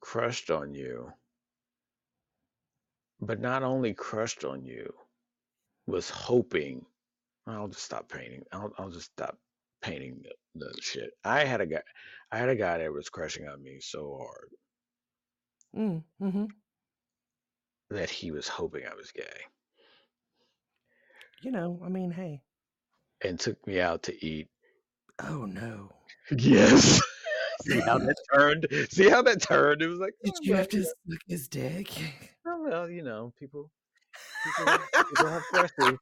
crushed 0.00 0.50
on 0.50 0.74
you, 0.74 1.12
but 3.20 3.40
not 3.40 3.62
only 3.64 3.92
crushed 3.94 4.44
on 4.44 4.64
you, 4.64 4.94
was 5.86 6.10
hoping 6.10 6.86
I'll 7.46 7.68
just 7.68 7.84
stop 7.84 8.08
painting. 8.08 8.44
I'll 8.52 8.74
I'll 8.78 8.90
just 8.90 9.12
stop 9.12 9.38
painting 9.82 10.24
the, 10.54 10.66
the 10.74 10.82
shit. 10.82 11.10
I 11.24 11.44
had 11.44 11.60
a 11.60 11.66
guy 11.66 11.82
I 12.32 12.38
had 12.38 12.48
a 12.48 12.56
guy 12.56 12.78
that 12.78 12.92
was 12.92 13.08
crushing 13.08 13.46
on 13.48 13.62
me 13.62 13.78
so 13.80 14.16
hard 14.18 14.50
Mm, 15.74 16.04
hmm 16.18 16.46
that 17.88 18.10
he 18.10 18.30
was 18.30 18.46
hoping 18.46 18.86
I 18.86 18.94
was 18.94 19.10
gay 19.10 19.46
You 21.42 21.52
know, 21.52 21.80
I 21.84 21.88
mean, 21.88 22.10
hey. 22.10 22.42
and 23.22 23.38
took 23.38 23.64
me 23.66 23.80
out 23.80 24.02
to 24.04 24.24
eat. 24.26 24.48
Oh 25.20 25.46
no. 25.46 25.90
Yes. 26.38 27.00
See 27.62 27.80
how 27.80 27.98
that 27.98 28.16
turned? 28.34 28.66
See 28.90 29.08
how 29.10 29.22
that 29.22 29.42
turned? 29.42 29.82
It 29.82 29.88
was 29.88 29.98
like, 29.98 30.14
Did 30.24 30.34
oh, 30.36 30.40
you 30.42 30.52
well, 30.52 30.58
have 30.60 30.68
to 30.70 30.82
suck 30.84 31.20
his 31.26 31.48
dick? 31.48 31.90
oh, 32.46 32.62
well, 32.62 32.88
you 32.90 33.02
know, 33.02 33.32
people 33.38 33.70
people 34.44 34.66
people 35.10 35.30
have 35.30 35.42
crushes. 35.48 35.98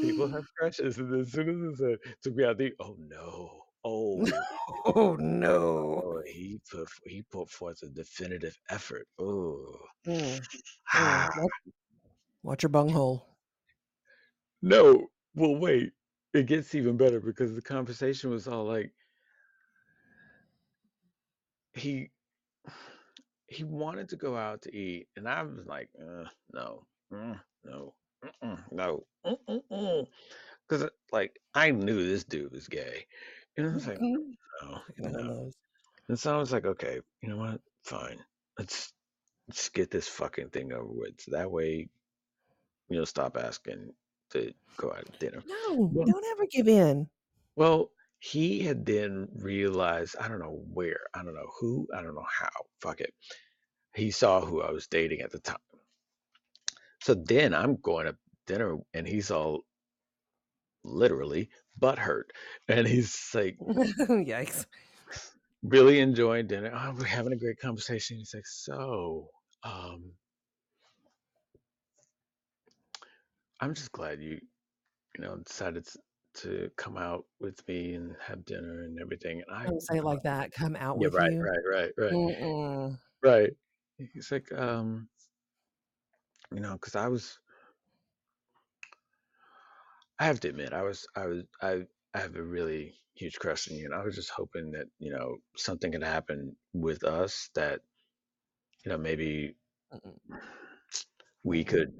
People 0.00 0.28
have 0.28 0.44
crushes, 0.58 0.98
and 0.98 1.14
as 1.20 1.32
soon 1.32 1.70
as 1.72 1.80
it 1.80 2.00
took 2.22 2.34
me 2.36 2.44
out, 2.44 2.58
they 2.58 2.72
oh 2.80 2.96
no, 2.98 3.64
oh 3.84 4.24
oh 4.86 5.16
no. 5.16 6.04
Oh, 6.04 6.22
he 6.26 6.60
put 6.70 6.88
he 7.04 7.22
put 7.22 7.50
forth 7.50 7.82
a 7.82 7.88
definitive 7.88 8.56
effort. 8.68 9.06
Oh, 9.18 9.78
Mm, 10.06 10.40
ah, 10.94 11.28
Watch, 11.36 11.52
watch 12.42 12.62
your 12.62 12.70
bunghole. 12.70 13.26
no. 14.62 15.08
Well, 15.34 15.56
wait. 15.56 15.92
It 16.32 16.46
gets 16.46 16.74
even 16.74 16.96
better 16.96 17.20
because 17.20 17.54
the 17.54 17.62
conversation 17.62 18.30
was 18.30 18.46
all 18.46 18.64
like 18.64 18.92
he 21.74 22.10
he 23.48 23.64
wanted 23.64 24.08
to 24.10 24.16
go 24.16 24.36
out 24.36 24.62
to 24.62 24.74
eat, 24.76 25.08
and 25.16 25.28
I 25.28 25.42
was 25.42 25.66
like, 25.66 25.88
uh, 26.00 26.24
no, 26.52 26.86
mm, 27.12 27.38
no, 27.64 27.94
mm-mm, 28.24 28.58
no, 28.70 29.04
because 30.68 30.88
like 31.12 31.38
I 31.54 31.70
knew 31.70 32.06
this 32.06 32.24
dude 32.24 32.52
was 32.52 32.68
gay, 32.68 33.06
and 33.56 33.66
I 33.70 33.74
was 33.74 33.86
like, 33.86 33.98
Mm, 34.00 34.14
no, 34.62 34.78
Fucking 34.86 35.12
hell 35.12 35.24
no. 35.24 35.50
And 36.08 36.18
so 36.18 36.34
I 36.34 36.38
was 36.38 36.52
like, 36.52 36.66
okay, 36.66 37.00
you 37.22 37.28
know 37.28 37.36
what? 37.38 37.60
Fine. 37.84 38.18
Let's 38.58 38.92
let's 39.48 39.68
get 39.68 39.90
this 39.90 40.08
fucking 40.08 40.50
thing 40.50 40.72
over 40.72 40.86
with. 40.86 41.20
So 41.20 41.32
that 41.32 41.50
way 41.50 41.88
you'll 42.88 43.06
stop 43.06 43.36
asking 43.36 43.92
to 44.30 44.52
go 44.76 44.92
out 44.92 45.06
to 45.06 45.12
dinner. 45.18 45.42
No, 45.46 45.92
Well, 45.92 46.06
don't 46.06 46.24
ever 46.32 46.46
give 46.50 46.68
in. 46.68 47.08
well, 47.56 47.90
he 48.18 48.60
had 48.60 48.84
then 48.84 49.28
realized, 49.34 50.16
I 50.20 50.28
don't 50.28 50.40
know 50.40 50.62
where, 50.72 51.00
I 51.14 51.22
don't 51.22 51.34
know 51.34 51.50
who, 51.60 51.88
I 51.94 52.02
don't 52.02 52.14
know 52.14 52.26
how. 52.30 52.50
Fuck 52.80 53.00
it. 53.00 53.14
He 53.94 54.10
saw 54.10 54.40
who 54.44 54.62
I 54.62 54.70
was 54.70 54.86
dating 54.86 55.20
at 55.20 55.30
the 55.32 55.38
time. 55.40 55.56
So 57.02 57.14
then 57.14 57.54
I'm 57.54 57.76
going 57.76 58.06
to 58.06 58.16
dinner 58.46 58.76
and 58.94 59.06
he's 59.06 59.30
all 59.30 59.64
literally 60.84 61.50
butthurt. 61.78 62.24
And 62.68 62.86
he's 62.86 63.30
like 63.34 63.58
Yikes. 63.60 64.66
really 65.62 66.00
enjoying 66.00 66.46
dinner. 66.46 66.72
Oh, 66.74 66.94
we're 66.98 67.04
having 67.04 67.32
a 67.32 67.36
great 67.36 67.60
conversation. 67.60 68.18
He's 68.18 68.34
like, 68.34 68.46
so, 68.46 69.28
um, 69.62 70.12
I'm 73.60 73.74
just 73.74 73.92
glad 73.92 74.20
you, 74.20 74.38
you 75.16 75.24
know, 75.24 75.36
decided 75.46 75.86
to, 75.86 76.70
come 76.76 76.96
out 76.96 77.26
with 77.40 77.60
me 77.68 77.94
and 77.94 78.14
have 78.24 78.44
dinner 78.46 78.84
and 78.84 78.98
everything. 79.00 79.42
And 79.46 79.56
I, 79.56 79.66
Don't 79.66 79.82
say 79.82 79.98
it 79.98 80.04
like 80.04 80.22
that. 80.22 80.52
Come 80.52 80.76
out 80.76 80.96
yeah, 80.98 81.08
with 81.08 81.14
right, 81.14 81.32
you. 81.32 81.42
right, 81.42 81.58
right, 81.70 81.90
right, 81.98 82.12
Mm-mm. 82.12 82.98
right. 83.22 83.50
He's 84.14 84.32
like, 84.32 84.50
um, 84.56 85.08
you 86.54 86.60
know, 86.60 86.72
because 86.72 86.94
I 86.96 87.08
was, 87.08 87.38
I 90.20 90.26
have 90.26 90.38
to 90.40 90.48
admit, 90.50 90.72
I 90.72 90.82
was, 90.82 91.06
I 91.16 91.26
was, 91.26 91.44
I, 91.62 91.86
I 92.14 92.20
have 92.20 92.36
a 92.36 92.42
really 92.42 92.94
huge 93.14 93.38
crush 93.40 93.68
on 93.70 93.76
you, 93.76 93.86
and 93.86 93.94
I 93.94 94.04
was 94.04 94.14
just 94.14 94.30
hoping 94.30 94.70
that 94.72 94.86
you 95.00 95.12
know 95.12 95.38
something 95.56 95.90
could 95.92 96.04
happen 96.04 96.56
with 96.74 97.02
us 97.04 97.50
that, 97.54 97.80
you 98.84 98.90
know, 98.92 98.98
maybe 98.98 99.56
Mm-mm. 99.92 100.40
we 101.42 101.64
could, 101.64 101.92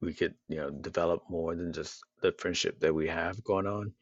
we 0.00 0.12
could, 0.14 0.34
you 0.48 0.56
know, 0.56 0.70
develop 0.70 1.22
more 1.28 1.54
than 1.54 1.72
just 1.72 2.02
the 2.22 2.32
friendship 2.38 2.78
that 2.80 2.94
we 2.94 3.08
have 3.08 3.42
going 3.44 3.66
on, 3.66 3.92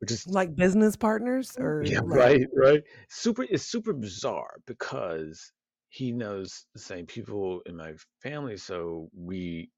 which 0.00 0.10
is 0.10 0.26
Like 0.26 0.54
business 0.56 0.96
partners 0.96 1.56
or 1.58 1.84
Yeah, 1.88 2.00
like 2.06 2.06
right, 2.06 2.46
right. 2.56 2.82
Super, 3.08 3.44
it's 3.44 3.64
super 3.64 3.92
bizarre 3.92 4.56
because 4.66 5.52
he 5.88 6.12
knows 6.12 6.66
the 6.72 6.80
same 6.80 7.06
people 7.06 7.60
in 7.66 7.76
my 7.76 7.94
family, 8.22 8.56
so 8.56 9.08
we, 9.14 9.70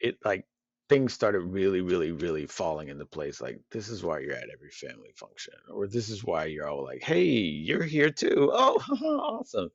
it 0.00 0.16
like 0.24 0.46
things 0.88 1.12
started 1.12 1.40
really, 1.40 1.80
really, 1.80 2.12
really 2.12 2.46
falling 2.46 2.88
into 2.88 3.04
place. 3.04 3.40
Like, 3.40 3.60
this 3.70 3.88
is 3.88 4.02
why 4.02 4.20
you're 4.20 4.32
at 4.32 4.50
every 4.50 4.70
family 4.70 5.12
function, 5.16 5.54
or 5.70 5.86
this 5.86 6.08
is 6.08 6.24
why 6.24 6.46
you're 6.46 6.68
all 6.68 6.84
like, 6.84 7.02
hey, 7.02 7.24
you're 7.24 7.82
here 7.82 8.10
too. 8.10 8.50
Oh, 8.52 8.76
awesome. 9.40 9.70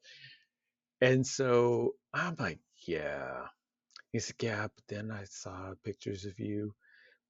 And 1.01 1.25
so 1.25 1.95
I'm 2.13 2.35
like, 2.39 2.59
yeah. 2.87 3.47
He's 4.11 4.29
like, 4.29 4.43
yeah, 4.43 4.63
but 4.63 4.83
then 4.87 5.11
I 5.11 5.23
saw 5.25 5.73
pictures 5.83 6.25
of 6.25 6.39
you 6.39 6.73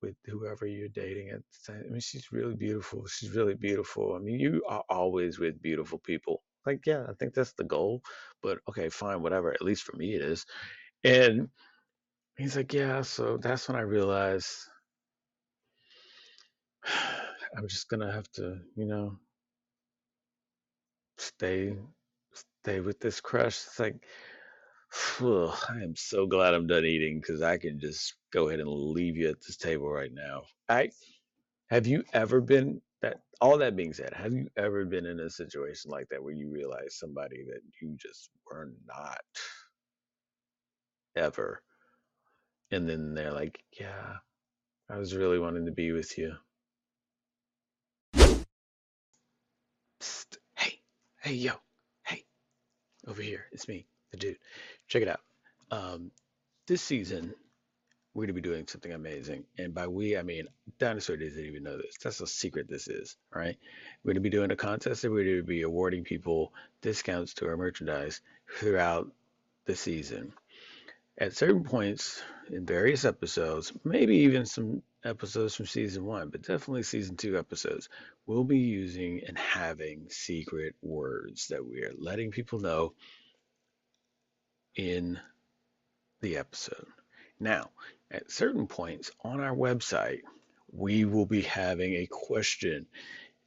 with 0.02 0.16
whoever 0.26 0.68
you're 0.68 0.90
dating 0.90 1.30
at 1.30 1.40
the 1.40 1.74
time. 1.74 1.84
I 1.88 1.90
mean, 1.90 2.02
she's 2.02 2.32
really 2.32 2.56
beautiful. 2.56 3.06
She's 3.08 3.32
really 3.32 3.56
beautiful. 3.56 4.16
I 4.16 4.20
mean, 4.20 4.40
you 4.40 4.64
are 4.68 4.84
always 4.90 5.40
with 5.40 5.62
beautiful 5.62 5.98
people. 6.00 6.44
Like, 6.66 6.86
yeah, 6.86 7.06
I 7.10 7.14
think 7.14 7.34
that's 7.34 7.54
the 7.54 7.64
goal. 7.64 8.02
But 8.42 8.60
okay, 8.70 8.90
fine, 8.90 9.22
whatever. 9.22 9.54
At 9.54 9.62
least 9.62 9.84
for 9.84 9.96
me, 9.96 10.14
it 10.14 10.22
is. 10.22 10.46
And 11.04 11.50
he's 12.38 12.56
like, 12.58 12.74
yeah. 12.74 13.02
So 13.02 13.38
that's 13.38 13.68
when 13.68 13.78
I 13.78 13.82
realized 13.82 14.48
I'm 17.58 17.68
just 17.68 17.90
gonna 17.90 18.12
have 18.12 18.30
to, 18.34 18.60
you 18.76 18.86
know, 18.86 19.18
stay, 21.18 21.76
stay 22.64 22.80
with 22.82 23.00
this 23.00 23.22
crush. 23.22 23.56
It's 23.68 23.80
like, 23.80 23.96
I 25.22 25.82
am 25.84 25.96
so 25.96 26.26
glad 26.28 26.54
I'm 26.54 26.68
done 26.68 26.86
eating 26.86 27.20
because 27.20 27.42
I 27.42 27.58
can 27.58 27.80
just 27.80 28.16
go 28.32 28.48
ahead 28.48 28.60
and 28.60 28.70
leave 28.70 29.18
you 29.18 29.30
at 29.30 29.42
this 29.46 29.58
table 29.58 29.90
right 29.90 30.14
now. 30.14 30.44
I 30.70 30.92
have 31.70 31.88
you 31.88 32.04
ever 32.14 32.42
been 32.42 32.82
that? 33.02 33.22
All 33.42 33.58
that 33.58 33.76
being 33.76 33.94
said, 33.94 34.14
have 34.14 34.34
you 34.34 34.48
ever 34.58 34.86
been 34.86 35.06
in 35.06 35.20
a 35.20 35.30
situation 35.30 35.92
like 35.92 36.08
that 36.10 36.24
where 36.24 36.34
you 36.34 36.50
realize 36.52 36.98
somebody 36.98 37.44
that 37.46 37.62
you 37.82 37.96
just 38.00 38.30
were 38.50 38.72
not 38.88 39.22
ever, 41.16 41.62
and 42.74 42.90
then 42.90 43.14
they're 43.14 43.32
like, 43.32 43.64
yeah, 43.80 44.18
I 44.90 44.98
was 44.98 45.16
really 45.16 45.40
wanting 45.40 45.66
to 45.66 45.72
be 45.72 45.92
with 45.92 46.18
you. 46.18 46.34
Psst, 50.02 50.38
hey, 50.56 50.80
hey, 51.22 51.34
yo, 51.34 51.54
hey, 52.04 52.26
over 53.08 53.22
here, 53.22 53.46
it's 53.52 53.68
me, 53.68 53.86
the 54.12 54.18
dude. 54.18 54.38
Check 54.88 55.04
it 55.04 55.08
out. 55.08 55.22
Um, 55.72 56.12
this 56.68 56.82
season, 56.82 57.34
we're 58.14 58.26
going 58.26 58.36
to 58.36 58.42
be 58.42 58.42
doing 58.42 58.68
something 58.68 58.92
amazing. 58.92 59.46
And 59.58 59.74
by 59.74 59.88
we, 59.88 60.18
I 60.18 60.24
mean 60.24 60.48
Dinosaur 60.80 61.18
doesn't 61.18 61.44
even 61.44 61.64
know 61.64 61.78
this. 61.78 61.96
That's 62.04 62.20
how 62.20 62.26
secret 62.26 62.68
this 62.70 62.88
is, 62.88 63.18
all 63.36 63.42
right? 63.42 63.58
We're 64.04 64.10
going 64.10 64.24
to 64.24 64.30
be 64.30 64.30
doing 64.30 64.52
a 64.52 64.56
contest 64.56 65.04
and 65.04 65.14
we're 65.14 65.24
going 65.24 65.38
to 65.38 65.44
be 65.44 65.64
awarding 65.64 66.04
people 66.04 66.54
discounts 66.82 67.34
to 67.36 67.48
our 67.48 67.58
merchandise 67.58 68.22
throughout 68.60 69.12
the 69.66 69.76
season. 69.76 70.34
At 71.18 71.36
certain 71.36 71.64
points 71.64 72.24
in 72.50 72.66
various 72.66 73.06
episodes, 73.06 73.72
maybe 73.84 74.18
even 74.18 74.46
some 74.48 74.82
episodes 75.06 75.56
from 75.56 75.68
season 75.68 76.06
one, 76.06 76.30
but 76.30 76.42
definitely 76.42 76.84
season 76.84 77.18
two 77.18 77.38
episodes, 77.38 77.88
we'll 78.26 78.44
be 78.44 78.58
using 78.58 79.22
and 79.28 79.38
having 79.38 80.10
secret 80.10 80.76
words 80.82 81.50
that 81.50 81.64
we 81.66 81.84
are 81.84 81.94
letting 81.98 82.32
people 82.32 82.60
know 82.60 82.94
in 84.76 85.20
the 86.22 86.38
episode. 86.38 86.88
Now, 87.40 87.70
at 88.10 88.32
certain 88.32 88.66
points 88.68 89.12
on 89.24 89.40
our 89.40 89.56
website, 89.56 90.22
we 90.72 91.06
will 91.06 91.28
be 91.28 91.42
having 91.44 91.94
a 91.94 92.08
question 92.10 92.88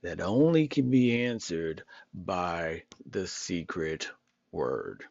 that 0.02 0.20
only 0.20 0.68
can 0.68 0.88
be 0.88 1.24
answered 1.24 1.82
by 2.14 2.84
the 3.10 3.26
secret 3.26 4.09
word. 4.52 5.02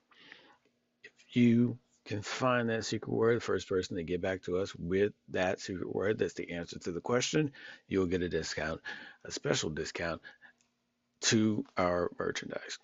If 1.04 1.36
you 1.36 1.78
can 2.06 2.22
find 2.22 2.70
that 2.70 2.86
secret 2.86 3.12
word, 3.12 3.38
the 3.38 3.42
first 3.42 3.68
person 3.68 3.98
to 3.98 4.04
get 4.04 4.22
back 4.22 4.44
to 4.44 4.58
us 4.58 4.74
with 4.76 5.14
that 5.30 5.60
secret 5.60 5.94
word 5.94 6.20
that's 6.20 6.34
the 6.36 6.52
answer 6.52 6.80
to 6.80 6.92
the 6.92 7.02
question, 7.02 7.52
you'll 7.88 8.06
get 8.06 8.22
a 8.22 8.30
discount, 8.30 8.82
a 9.24 9.32
special 9.32 9.70
discount 9.70 10.22
to 11.22 11.66
our 11.78 12.12
merchandise 12.20 12.78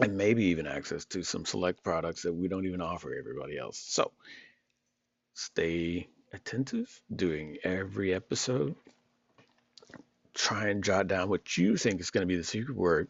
and 0.00 0.16
maybe 0.16 0.46
even 0.46 0.66
access 0.66 1.04
to 1.06 1.22
some 1.22 1.44
select 1.44 1.82
products 1.82 2.22
that 2.22 2.32
we 2.32 2.48
don't 2.48 2.66
even 2.66 2.80
offer 2.80 3.14
everybody 3.18 3.58
else. 3.58 3.78
So 3.78 4.12
stay 5.34 6.08
attentive 6.32 7.00
during 7.14 7.58
every 7.64 8.14
episode. 8.14 8.76
Try 10.34 10.68
and 10.68 10.84
jot 10.84 11.08
down 11.08 11.28
what 11.28 11.56
you 11.56 11.76
think 11.76 12.00
is 12.00 12.10
going 12.10 12.22
to 12.22 12.32
be 12.32 12.36
the 12.36 12.44
secret 12.44 12.76
word. 12.76 13.08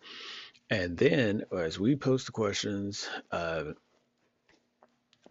And 0.71 0.97
then 0.97 1.45
as 1.55 1.79
we 1.79 1.97
post 1.97 2.27
the 2.27 2.33
questions, 2.33 3.09
uh, 3.31 3.65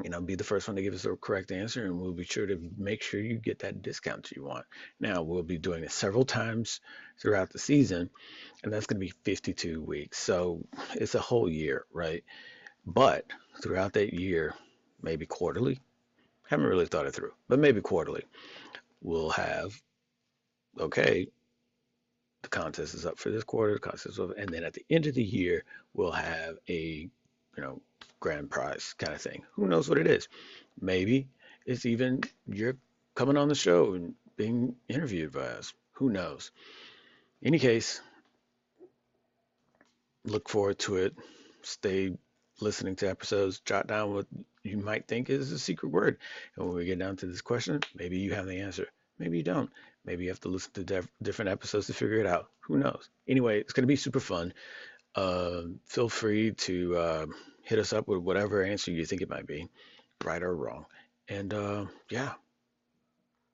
you 0.03 0.09
know, 0.09 0.21
be 0.21 0.35
the 0.35 0.43
first 0.43 0.67
one 0.67 0.75
to 0.75 0.81
give 0.81 0.93
us 0.93 1.03
the 1.03 1.15
correct 1.15 1.51
answer, 1.51 1.85
and 1.85 1.99
we'll 1.99 2.13
be 2.13 2.23
sure 2.23 2.45
to 2.45 2.59
make 2.77 3.01
sure 3.01 3.19
you 3.19 3.37
get 3.37 3.59
that 3.59 3.81
discount 3.81 4.31
you 4.31 4.43
want. 4.43 4.65
Now, 4.99 5.23
we'll 5.23 5.43
be 5.43 5.57
doing 5.57 5.83
it 5.83 5.91
several 5.91 6.25
times 6.25 6.81
throughout 7.19 7.51
the 7.51 7.59
season, 7.59 8.09
and 8.63 8.71
that's 8.71 8.85
going 8.85 8.99
to 8.99 9.05
be 9.05 9.13
52 9.23 9.81
weeks. 9.81 10.19
So 10.19 10.63
it's 10.93 11.15
a 11.15 11.19
whole 11.19 11.49
year, 11.49 11.85
right? 11.91 12.23
But 12.85 13.25
throughout 13.61 13.93
that 13.93 14.13
year, 14.13 14.53
maybe 15.01 15.25
quarterly, 15.25 15.79
haven't 16.47 16.67
really 16.67 16.85
thought 16.85 17.07
it 17.07 17.15
through, 17.15 17.33
but 17.47 17.59
maybe 17.59 17.81
quarterly, 17.81 18.23
we'll 19.01 19.31
have, 19.31 19.81
okay, 20.79 21.27
the 22.43 22.49
contest 22.49 22.93
is 22.93 23.05
up 23.05 23.17
for 23.17 23.31
this 23.31 23.43
quarter, 23.43 23.73
the 23.73 23.79
contest 23.79 24.05
is 24.05 24.19
up, 24.19 24.31
and 24.37 24.49
then 24.49 24.63
at 24.63 24.73
the 24.73 24.85
end 24.89 25.07
of 25.07 25.15
the 25.15 25.23
year, 25.23 25.65
we'll 25.93 26.11
have 26.11 26.57
a, 26.69 27.09
you 27.57 27.63
know, 27.63 27.81
grand 28.19 28.49
prize 28.49 28.93
kind 28.97 29.13
of 29.13 29.21
thing. 29.21 29.43
Who 29.55 29.67
knows 29.67 29.89
what 29.89 29.97
it 29.97 30.07
is? 30.07 30.27
Maybe 30.79 31.27
it's 31.65 31.85
even 31.85 32.21
you're 32.47 32.77
coming 33.15 33.37
on 33.37 33.49
the 33.49 33.55
show 33.55 33.93
and 33.93 34.13
being 34.37 34.75
interviewed 34.87 35.33
by 35.33 35.41
us. 35.41 35.73
Who 35.93 36.09
knows? 36.09 36.51
Any 37.43 37.59
case, 37.59 38.01
look 40.23 40.49
forward 40.49 40.79
to 40.79 40.97
it. 40.97 41.15
Stay 41.63 42.13
listening 42.61 42.95
to 42.97 43.09
episodes. 43.09 43.59
Jot 43.59 43.87
down 43.87 44.13
what 44.13 44.27
you 44.63 44.77
might 44.77 45.07
think 45.07 45.29
is 45.29 45.51
a 45.51 45.59
secret 45.59 45.89
word. 45.89 46.17
And 46.55 46.67
when 46.67 46.75
we 46.75 46.85
get 46.85 46.99
down 46.99 47.15
to 47.17 47.25
this 47.25 47.41
question, 47.41 47.81
maybe 47.95 48.19
you 48.19 48.33
have 48.33 48.45
the 48.45 48.61
answer. 48.61 48.87
Maybe 49.19 49.37
you 49.37 49.43
don't. 49.43 49.71
Maybe 50.05 50.23
you 50.23 50.29
have 50.29 50.39
to 50.41 50.49
listen 50.49 50.71
to 50.73 50.83
def- 50.83 51.09
different 51.21 51.49
episodes 51.49 51.87
to 51.87 51.93
figure 51.93 52.19
it 52.19 52.27
out. 52.27 52.49
Who 52.61 52.77
knows? 52.77 53.09
Anyway, 53.27 53.59
it's 53.59 53.73
going 53.73 53.83
to 53.83 53.87
be 53.87 53.95
super 53.95 54.19
fun. 54.19 54.53
Uh, 55.17 55.63
feel 55.87 56.07
free 56.09 56.51
to 56.51 56.95
uh, 56.95 57.25
hit 57.63 57.79
us 57.79 57.91
up 57.91 58.07
with 58.07 58.19
whatever 58.19 58.63
answer 58.63 58.91
you 58.91 59.03
think 59.03 59.23
it 59.23 59.29
might 59.29 59.47
be, 59.47 59.67
right 60.23 60.43
or 60.43 60.55
wrong. 60.55 60.85
And 61.27 61.51
uh, 61.53 61.85
yeah, 62.11 62.33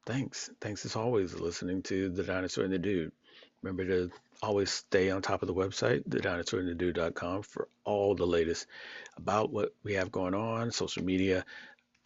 thanks. 0.06 0.50
Thanks 0.60 0.86
as 0.86 0.98
always 0.98 1.34
listening 1.34 1.82
to 1.84 2.10
The 2.10 2.24
Dinosaur 2.24 2.66
and 2.66 2.74
the 2.74 2.80
Dude. 2.80 3.14
Remember 3.62 3.86
to 3.86 4.12
always 4.42 4.72
stay 4.72 5.10
on 5.10 5.22
top 5.22 5.42
of 5.42 5.48
the 5.48 5.54
website, 5.54 6.04
thedinosaurandthedude.com, 6.10 7.44
for 7.44 7.70
all 7.86 8.14
the 8.14 8.28
latest 8.28 8.68
about 9.16 9.54
what 9.54 9.74
we 9.84 9.94
have 9.94 10.12
going 10.12 10.34
on, 10.34 10.70
social 10.70 11.06
media, 11.06 11.46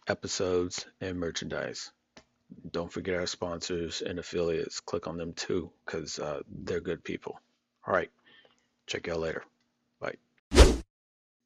episodes, 0.06 0.86
and 1.00 1.18
merchandise. 1.18 1.90
Don't 2.70 2.92
forget 2.92 3.16
our 3.16 3.26
sponsors 3.26 4.02
and 4.02 4.20
affiliates. 4.20 4.78
Click 4.78 5.08
on 5.08 5.16
them 5.18 5.32
too, 5.32 5.72
because 5.84 6.20
uh, 6.20 6.42
they're 6.48 6.80
good 6.80 7.02
people. 7.02 7.40
All 7.84 7.92
right. 7.92 8.10
Check 8.88 9.06
y'all 9.06 9.18
later. 9.18 9.44
Bye. 10.00 10.14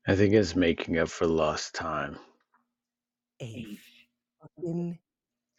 I 0.06 0.14
think 0.14 0.32
it's 0.32 0.54
making 0.54 0.98
up 0.98 1.08
for 1.08 1.26
lost 1.26 1.74
time. 1.74 2.16
A 3.40 3.76
fucking 4.40 4.98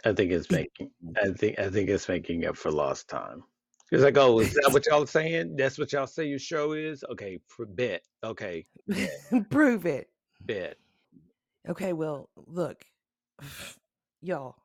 I 0.05 0.14
think 0.14 0.31
it's 0.31 0.49
making. 0.49 0.91
I 1.22 1.30
think. 1.31 1.60
I 1.60 1.69
think 1.69 1.89
it's 1.89 2.07
making 2.07 2.45
up 2.45 2.55
for 2.55 2.72
lost 2.72 3.10
time. 3.10 3.43
It's 3.91 4.01
like, 4.01 4.18
oh, 4.18 4.39
is 4.39 4.53
that 4.53 4.72
what 4.72 4.85
y'all 4.88 5.05
saying? 5.05 5.57
That's 5.57 5.77
what 5.77 5.91
y'all 5.91 6.07
say 6.07 6.26
your 6.26 6.39
show 6.39 6.72
is? 6.72 7.03
Okay, 7.11 7.39
for 7.47 7.65
bet. 7.65 8.03
Okay, 8.23 8.65
bet, 8.88 9.11
prove 9.49 9.85
it. 9.85 10.10
bet. 10.45 10.77
Okay, 11.69 11.91
well, 11.93 12.30
look, 12.47 12.85
y'all, 14.22 14.55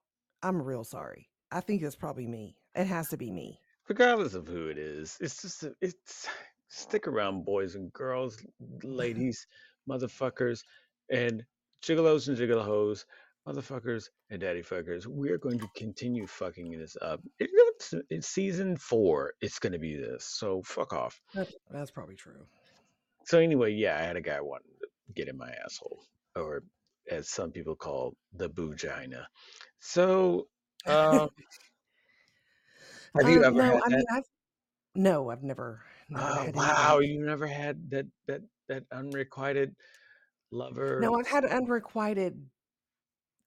I'm 0.43 0.62
real 0.62 0.85
sorry. 0.85 1.28
I 1.51 1.61
think 1.61 1.82
it's 1.82 1.97
probably 1.97 2.27
me. 2.27 2.57
It 2.74 2.86
has 2.86 3.09
to 3.09 3.16
be 3.16 3.31
me. 3.31 3.61
Regardless 3.89 4.35
of 4.35 4.47
who 4.47 4.69
it 4.69 4.78
is, 4.78 5.16
it's 5.20 5.43
just. 5.43 5.65
It's 5.81 6.28
stick 6.69 7.07
around, 7.09 7.45
boys 7.45 7.74
and 7.74 7.93
girls, 7.93 8.39
ladies, 8.82 9.47
motherfuckers, 9.89 10.61
and 11.11 11.43
gigolos 11.82 12.28
and 12.28 12.36
gigolahos, 12.36 13.05
motherfuckers 13.47 14.05
and 14.31 14.40
daddy 14.40 14.62
fuckers. 14.62 15.07
We're 15.07 15.39
going 15.39 15.59
to 15.59 15.69
continue 15.74 16.27
fucking 16.27 16.78
this 16.78 16.97
up. 17.01 17.20
It- 17.39 17.51
It's, 17.78 17.95
it's 18.11 18.28
season 18.28 18.77
four. 18.77 19.35
It's 19.40 19.61
going 19.61 19.73
to 19.73 19.78
be 19.78 19.97
this. 19.97 20.24
So 20.24 20.62
fuck 20.62 20.93
off. 20.93 21.20
That- 21.35 21.49
That's 21.70 21.90
probably 21.93 22.16
true. 22.16 22.45
So 23.24 23.39
anyway, 23.39 23.73
yeah, 23.73 23.97
I 23.97 24.03
had 24.03 24.16
a 24.16 24.20
guy 24.20 24.40
wanting 24.40 24.73
to 24.81 24.89
get 25.15 25.28
in 25.28 25.36
my 25.36 25.51
asshole, 25.65 26.03
or 26.35 26.65
as 27.11 27.28
some 27.28 27.53
people 27.53 27.77
call 27.77 28.16
the 28.35 28.51
boogina. 28.51 29.24
So, 29.78 30.49
um, 30.86 31.28
have 33.16 33.28
you 33.28 33.39
Um, 33.39 33.45
ever 33.45 33.53
no, 33.53 33.62
had 33.62 33.74
I 33.85 33.89
that? 33.89 33.97
mean, 33.97 34.05
I've 34.12 34.24
no, 34.95 35.31
I've 35.31 35.43
never 35.43 35.82
Oh, 36.14 36.51
wow, 36.55 36.98
you 37.01 37.20
never 37.24 37.47
had 37.47 37.90
that 37.90 38.06
that 38.26 38.43
that 38.68 38.85
unrequited 38.90 39.76
lover? 40.51 40.98
No, 40.98 41.18
I've 41.18 41.26
had 41.28 41.44
unrequited 41.47 42.51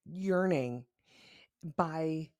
yearning 0.05 0.85
by 1.63 2.31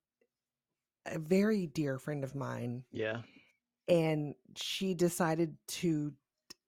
a 1.06 1.20
very 1.20 1.68
dear 1.68 1.98
friend 2.00 2.24
of 2.24 2.36
mine, 2.36 2.86
Yeah. 2.92 3.24
and 3.88 4.36
she 4.56 4.94
decided 4.94 5.58
to. 5.68 6.14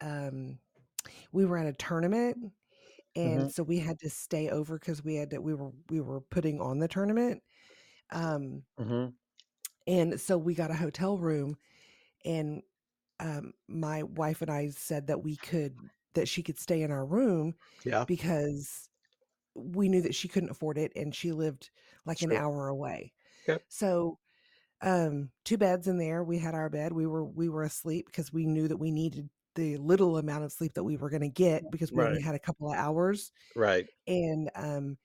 Um, 0.01 0.59
we 1.31 1.45
were 1.45 1.57
at 1.57 1.67
a 1.67 1.73
tournament, 1.73 2.53
and 3.15 3.47
Mhm. 3.47 3.51
so 3.51 3.63
we 3.63 3.79
had 3.79 3.99
to 4.01 4.09
stay 4.09 4.49
over 4.49 4.79
because 4.79 5.03
we 5.03 5.15
had 5.15 5.31
to 5.31 5.39
we 5.41 5.55
were 5.55 5.71
we 5.89 6.01
were 6.01 6.21
putting 6.21 6.61
on 6.61 6.79
the 6.79 6.87
tournament. 6.89 7.43
Um, 8.11 8.65
Mhm. 8.77 9.17
and 9.87 10.19
so 10.19 10.37
we 10.37 10.53
got 10.55 10.71
a 10.71 10.75
hotel 10.75 11.17
room, 11.17 11.57
and 12.25 12.63
um, 13.23 13.53
my 13.67 14.03
wife 14.03 14.41
and 14.41 14.51
I 14.51 14.69
said 14.69 15.07
that 15.07 15.23
we 15.23 15.35
could 15.37 15.75
that 16.13 16.27
she 16.27 16.43
could 16.43 16.59
stay 16.59 16.83
in 16.83 16.91
our 16.91 17.05
room 17.05 17.55
Yeah. 17.85 18.05
because 18.05 18.89
we 19.55 19.89
knew 19.89 20.01
that 20.01 20.13
she 20.15 20.27
couldn't 20.27 20.51
afford 20.51 20.77
it 20.77 20.91
and 20.95 21.15
she 21.15 21.31
lived 21.31 21.71
like 22.05 22.21
an 22.21 22.31
hour 22.33 22.67
away. 22.67 23.13
Yep. 23.47 23.63
So 23.69 24.19
um 24.81 25.29
two 25.45 25.57
beds 25.57 25.87
in 25.87 25.97
there. 25.97 26.23
We 26.23 26.37
had 26.37 26.53
our 26.53 26.69
bed. 26.69 26.91
We 26.93 27.07
were 27.07 27.23
we 27.25 27.49
were 27.49 27.63
asleep 27.63 28.07
because 28.07 28.33
we 28.33 28.45
knew 28.45 28.67
that 28.67 28.77
we 28.77 28.91
needed 28.91 29.29
the 29.55 29.77
little 29.77 30.17
amount 30.17 30.43
of 30.43 30.51
sleep 30.51 30.73
that 30.73 30.83
we 30.83 30.97
were 30.97 31.09
going 31.09 31.21
to 31.21 31.29
get 31.29 31.63
because 31.71 31.91
we 31.91 32.03
only 32.03 32.21
had 32.21 32.35
a 32.35 32.39
couple 32.39 32.71
of 32.71 32.77
hours 32.77 33.31
Right. 33.55 33.85
and 34.07 34.49
um 34.55 34.97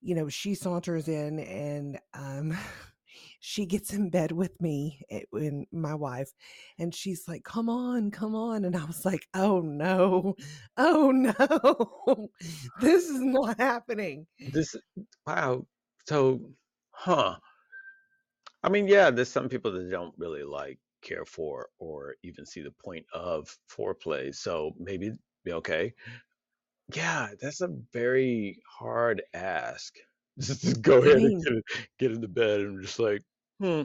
you 0.00 0.14
know 0.14 0.28
she 0.28 0.54
saunters 0.54 1.08
in 1.08 1.40
and 1.40 1.98
um 2.14 2.56
she 3.40 3.66
gets 3.66 3.92
in 3.92 4.10
bed 4.10 4.32
with 4.32 4.60
me 4.60 5.00
eh, 5.10 5.22
and 5.32 5.66
my 5.72 5.94
wife 5.94 6.32
and 6.78 6.94
she's 6.94 7.28
like 7.28 7.44
come 7.44 7.68
on 7.68 8.10
come 8.10 8.34
on 8.34 8.64
and 8.64 8.76
i 8.76 8.84
was 8.84 9.04
like 9.04 9.26
oh 9.34 9.60
no 9.60 10.34
oh 10.76 11.10
no 11.10 12.30
this 12.80 13.04
is 13.08 13.20
not 13.20 13.58
happening 13.58 14.26
This 14.52 14.74
wow. 15.26 15.66
So, 16.06 16.40
huh. 16.90 17.36
I 18.62 18.68
mean, 18.68 18.88
yeah, 18.88 19.10
there's 19.10 19.28
some 19.30 19.48
people 19.48 19.70
that 19.72 19.90
don't 19.90 20.14
really 20.18 20.42
like 20.42 20.78
care 21.02 21.24
for 21.24 21.68
or 21.78 22.16
even 22.22 22.44
see 22.46 22.62
the 22.62 22.72
point 22.72 23.06
of 23.12 23.56
foreplay. 23.70 24.34
So 24.34 24.74
maybe 24.78 25.12
be 25.44 25.52
okay. 25.52 25.94
Yeah, 26.94 27.28
that's 27.40 27.60
a 27.60 27.68
very 27.92 28.60
hard 28.66 29.22
ask. 29.34 29.94
Just 30.40 30.82
go 30.82 30.98
ahead 30.98 31.16
and 31.16 31.44
get, 31.44 31.52
get 31.98 32.12
into 32.12 32.28
bed 32.28 32.60
and 32.60 32.82
just 32.82 32.98
like, 33.00 33.22
hmm. 33.60 33.82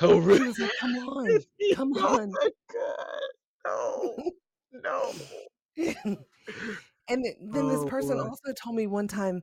Oh, 0.00 0.18
really? 0.18 0.52
like 0.58 0.70
come 0.80 0.90
on 1.08 1.38
come 1.74 1.92
oh 1.96 2.20
on 2.20 2.32
my 2.32 2.50
God. 2.72 3.06
No, 3.64 4.32
no. 4.72 5.12
and 7.08 7.24
then 7.24 7.68
this 7.68 7.80
Oh 7.80 7.86
person 7.86 8.18
also 8.18 8.52
told 8.52 8.74
me 8.74 8.86
one 8.86 9.06
time 9.06 9.42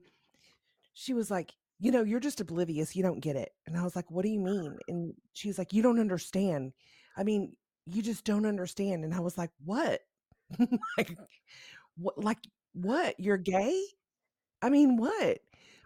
she 0.93 1.13
was 1.13 1.31
like 1.31 1.53
you 1.79 1.91
know 1.91 2.03
you're 2.03 2.19
just 2.19 2.41
oblivious 2.41 2.95
you 2.95 3.03
don't 3.03 3.21
get 3.21 3.35
it 3.35 3.51
and 3.65 3.77
i 3.77 3.83
was 3.83 3.95
like 3.95 4.09
what 4.11 4.23
do 4.23 4.29
you 4.29 4.39
mean 4.39 4.77
and 4.87 5.13
she's 5.33 5.57
like 5.57 5.73
you 5.73 5.81
don't 5.81 5.99
understand 5.99 6.73
i 7.17 7.23
mean 7.23 7.55
you 7.85 8.01
just 8.01 8.25
don't 8.25 8.45
understand 8.45 9.03
and 9.03 9.13
i 9.13 9.19
was 9.19 9.37
like 9.37 9.51
what 9.65 10.01
like 10.97 11.17
what 11.97 12.23
like 12.23 12.37
what 12.73 13.19
you're 13.19 13.37
gay 13.37 13.81
i 14.61 14.69
mean 14.69 14.97
what 14.97 15.39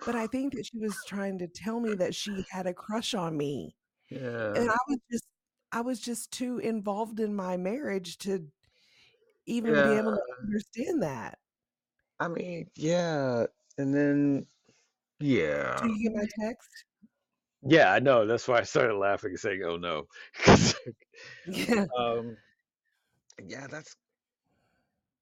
but 0.05 0.15
i 0.15 0.27
think 0.27 0.53
that 0.53 0.65
she 0.65 0.77
was 0.79 0.95
trying 1.07 1.37
to 1.37 1.47
tell 1.47 1.79
me 1.79 1.93
that 1.95 2.13
she 2.13 2.45
had 2.49 2.67
a 2.67 2.73
crush 2.73 3.13
on 3.13 3.35
me 3.35 3.75
and 4.11 4.69
i 4.69 4.77
was 4.87 4.99
just 5.11 5.25
i 5.71 5.81
was 5.81 5.99
just 5.99 6.31
too 6.31 6.59
involved 6.59 7.19
in 7.19 7.35
my 7.35 7.57
marriage 7.57 8.17
to 8.17 8.45
even 9.45 9.73
be 9.73 9.79
able 9.79 10.15
to 10.15 10.21
understand 10.41 11.01
that 11.01 11.37
I 12.19 12.27
mean, 12.27 12.67
yeah. 12.75 13.45
And 13.77 13.93
then, 13.93 14.45
yeah. 15.19 15.77
do 15.81 15.89
you 15.89 16.09
get 16.09 16.15
my 16.15 16.27
text 16.39 16.69
Yeah, 17.63 17.91
I 17.91 17.99
know. 17.99 18.25
That's 18.25 18.47
why 18.47 18.59
I 18.59 18.63
started 18.63 18.95
laughing 18.95 19.31
and 19.31 19.39
saying, 19.39 19.61
"Oh 19.65 19.77
no." 19.77 20.07
yeah 21.47 21.85
um, 21.97 22.37
yeah, 23.45 23.67
that's 23.67 23.95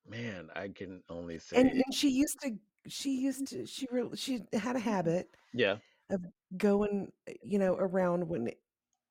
man, 0.08 0.50
I 0.56 0.68
can 0.68 1.02
only 1.10 1.36
and 1.36 1.42
say, 1.42 1.58
and 1.58 1.94
she 1.94 2.10
used 2.10 2.40
to 2.42 2.52
she 2.88 3.22
used 3.22 3.48
to 3.48 3.66
she 3.66 3.88
really 3.92 4.16
she 4.18 4.44
had 4.54 4.76
a 4.76 4.80
habit 4.80 5.30
yeah. 5.54 5.78
of 6.10 6.26
going 6.58 7.12
uh, 7.30 7.34
you 7.44 7.60
know 7.60 7.76
around 7.76 8.28
when 8.28 8.50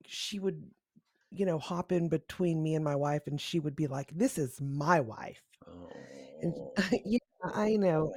she 0.05 0.39
would 0.39 0.63
you 1.31 1.45
know 1.45 1.57
hop 1.57 1.91
in 1.91 2.09
between 2.09 2.61
me 2.61 2.75
and 2.75 2.83
my 2.83 2.95
wife 2.95 3.21
and 3.27 3.39
she 3.39 3.59
would 3.59 3.75
be 3.75 3.87
like 3.87 4.11
this 4.15 4.37
is 4.37 4.59
my 4.61 4.99
wife 4.99 5.41
oh. 5.67 5.89
and 6.41 6.53
Oh, 6.77 6.97
yeah 7.05 7.17
i 7.53 7.75
know 7.75 8.13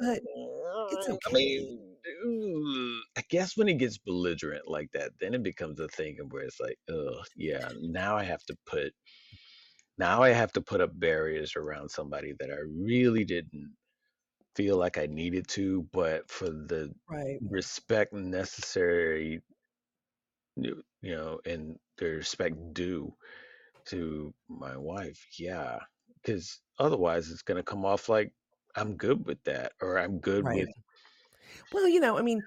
but 0.00 0.20
it's 0.90 1.08
I 1.08 1.12
okay 1.12 1.32
mean, 1.32 1.80
I 3.16 3.22
guess 3.28 3.56
when 3.56 3.68
it 3.68 3.78
gets 3.78 3.98
belligerent 3.98 4.68
like 4.68 4.90
that, 4.92 5.10
then 5.20 5.34
it 5.34 5.42
becomes 5.42 5.80
a 5.80 5.88
thing 5.88 6.16
of 6.20 6.32
where 6.32 6.44
it's 6.44 6.60
like, 6.60 6.78
oh, 6.90 7.22
yeah, 7.36 7.68
now 7.80 8.16
I 8.16 8.24
have 8.24 8.42
to 8.44 8.56
put, 8.66 8.92
now 9.98 10.22
I 10.22 10.30
have 10.30 10.52
to 10.52 10.60
put 10.60 10.80
up 10.80 10.90
barriers 10.94 11.54
around 11.56 11.90
somebody 11.90 12.34
that 12.38 12.50
I 12.50 12.60
really 12.72 13.24
didn't 13.24 13.72
feel 14.58 14.78
like 14.78 14.98
I 14.98 15.06
needed 15.06 15.48
to, 15.50 15.84
but 15.92 16.30
for 16.30 16.50
the 16.50 16.94
right. 17.08 17.42
respect 17.42 18.12
necessary, 18.14 19.42
you 20.56 20.82
you 21.02 21.14
know, 21.14 21.40
and 21.44 21.78
the 21.98 22.06
respect 22.06 22.56
due 22.74 23.16
to 23.86 24.34
my 24.48 24.76
wife, 24.76 25.26
yeah, 25.38 25.80
because 26.16 26.60
otherwise 26.78 27.30
it's 27.30 27.42
gonna 27.42 27.62
come 27.64 27.86
off 27.86 28.08
like 28.10 28.32
I'm 28.76 28.96
good 28.96 29.26
with 29.26 29.42
that, 29.44 29.74
or 29.82 29.98
I'm 29.98 30.20
good 30.20 30.46
right. 30.46 30.52
with, 30.52 30.70
well 31.72 31.88
you 31.88 32.00
know 32.00 32.18
i 32.18 32.22
mean 32.22 32.44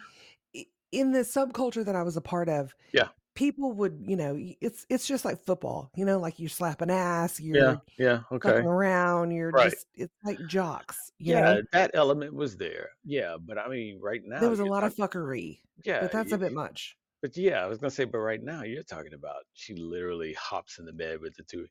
i- 0.55 0.67
in 0.91 1.11
the 1.11 1.19
subculture 1.19 1.85
that 1.85 1.95
i 1.95 2.03
was 2.03 2.17
a 2.17 2.21
part 2.21 2.49
of 2.49 2.75
yeah, 2.93 3.09
people 3.33 3.71
would 3.73 4.03
you 4.05 4.15
know 4.15 4.37
it's 4.59 4.85
it's 4.89 5.07
just 5.07 5.23
like 5.23 5.43
football 5.43 5.89
you 5.95 6.05
know 6.05 6.19
like 6.19 6.39
you 6.39 6.49
slap 6.49 6.81
an 6.81 6.89
ass 6.89 7.39
you're 7.39 7.57
yeah, 7.57 7.75
yeah, 7.97 8.19
okay, 8.31 8.59
around 8.59 9.31
you're 9.31 9.51
right. 9.51 9.71
just 9.71 9.87
it's 9.95 10.13
like 10.23 10.37
jocks 10.47 11.11
you 11.17 11.33
Yeah, 11.33 11.41
know 11.41 11.61
that 11.71 11.91
element 11.93 12.33
was 12.33 12.57
there. 12.57 12.89
Yeah, 13.05 13.37
but 13.39 13.57
I 13.57 13.67
mean, 13.69 13.99
right 14.01 14.21
now 14.25 14.41
there 14.41 14.49
was 14.49 14.59
a 14.59 14.65
you're 14.65 14.73
lot 14.73 14.83
of 14.83 14.93
fuckery 14.95 15.59
yeah, 15.83 16.01
but 16.01 16.11
that's 16.11 16.31
a 16.31 16.37
bit 16.37 16.53
much 16.53 16.97
but 17.21 17.37
yeah, 17.37 17.63
I 17.63 17.67
was 17.67 17.77
gonna 17.77 17.91
say, 17.91 18.05
but 18.05 18.19
right 18.19 18.41
now 18.43 18.63
you're 18.63 18.83
talking 18.83 19.13
about 19.13 19.43
she 19.53 19.75
literally 19.75 20.33
hops 20.33 20.79
in 20.79 20.85
the 20.85 20.93
bed 20.93 21.21
with 21.21 21.35
the 21.35 21.43
two. 21.43 21.67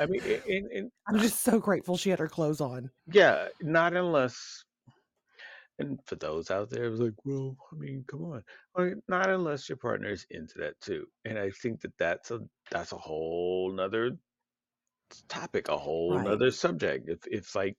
I 0.00 0.06
mean, 0.06 0.20
and, 0.24 0.66
and 0.72 0.90
i'm 1.08 1.18
just 1.18 1.40
so 1.42 1.58
grateful 1.58 1.96
she 1.96 2.10
had 2.10 2.18
her 2.20 2.28
clothes 2.28 2.60
on 2.60 2.90
yeah, 3.12 3.48
not 3.60 3.94
unless, 3.94 4.64
and 5.78 5.98
for 6.06 6.16
those 6.16 6.50
out 6.50 6.70
there, 6.70 6.84
it 6.84 6.90
was 6.90 7.00
like, 7.00 7.14
well, 7.24 7.56
I 7.72 7.76
mean, 7.76 8.04
come 8.08 8.24
on, 8.24 8.42
not 9.08 9.30
unless 9.30 9.68
your 9.68 9.78
partner 9.78 10.08
is 10.08 10.26
into 10.30 10.58
that 10.58 10.80
too. 10.80 11.06
And 11.24 11.38
I 11.38 11.50
think 11.50 11.80
that 11.82 11.96
that's 11.98 12.30
a 12.30 12.40
that's 12.70 12.92
a 12.92 12.96
whole 12.96 13.72
nother 13.72 14.18
topic, 15.28 15.68
a 15.68 15.76
whole 15.76 16.16
right 16.16 16.26
nother 16.26 16.50
subject. 16.50 17.08
If 17.08 17.20
if 17.26 17.54
like 17.54 17.76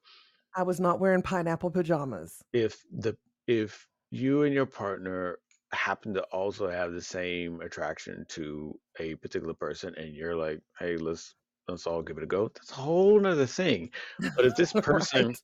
I 0.56 0.64
was 0.64 0.80
not 0.80 1.00
wearing 1.00 1.22
pineapple 1.22 1.72
pajamas. 1.72 2.42
if 2.54 2.84
the 2.92 3.16
if 3.48 3.88
you 4.12 4.44
and 4.44 4.54
your 4.54 4.66
partner 4.66 5.40
happen 5.72 6.14
to 6.16 6.22
also 6.32 6.68
have 6.70 6.94
the 6.94 7.02
same 7.02 7.62
attraction 7.62 8.26
to 8.30 8.78
a 9.00 9.16
particular 9.16 9.54
person 9.54 9.94
and 9.98 10.16
you're 10.16 10.36
like 10.36 10.60
hey 10.80 10.98
let's 10.98 11.36
let's 11.68 11.86
all 11.86 12.02
give 12.02 12.18
it 12.18 12.24
a 12.24 12.28
go 12.28 12.48
that's 12.48 12.72
a 12.72 12.76
whole 12.76 13.20
nother 13.20 13.46
thing 13.46 13.92
but 14.36 14.46
if 14.46 14.56
this 14.56 14.74
person 14.82 15.28
right. 15.28 15.42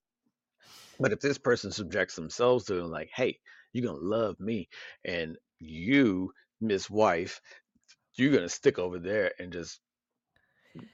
But 0.99 1.13
if 1.13 1.19
this 1.19 1.37
person 1.37 1.71
subjects 1.71 2.15
themselves 2.15 2.65
to 2.65 2.77
it 2.79 2.83
like 2.85 3.09
hey 3.13 3.39
you're 3.73 3.85
gonna 3.85 3.97
love 3.99 4.39
me 4.39 4.69
and 5.05 5.37
you 5.59 6.31
miss 6.61 6.89
wife 6.89 7.41
you're 8.17 8.33
gonna 8.33 8.49
stick 8.49 8.79
over 8.79 8.99
there 8.99 9.33
and 9.39 9.53
just 9.53 9.81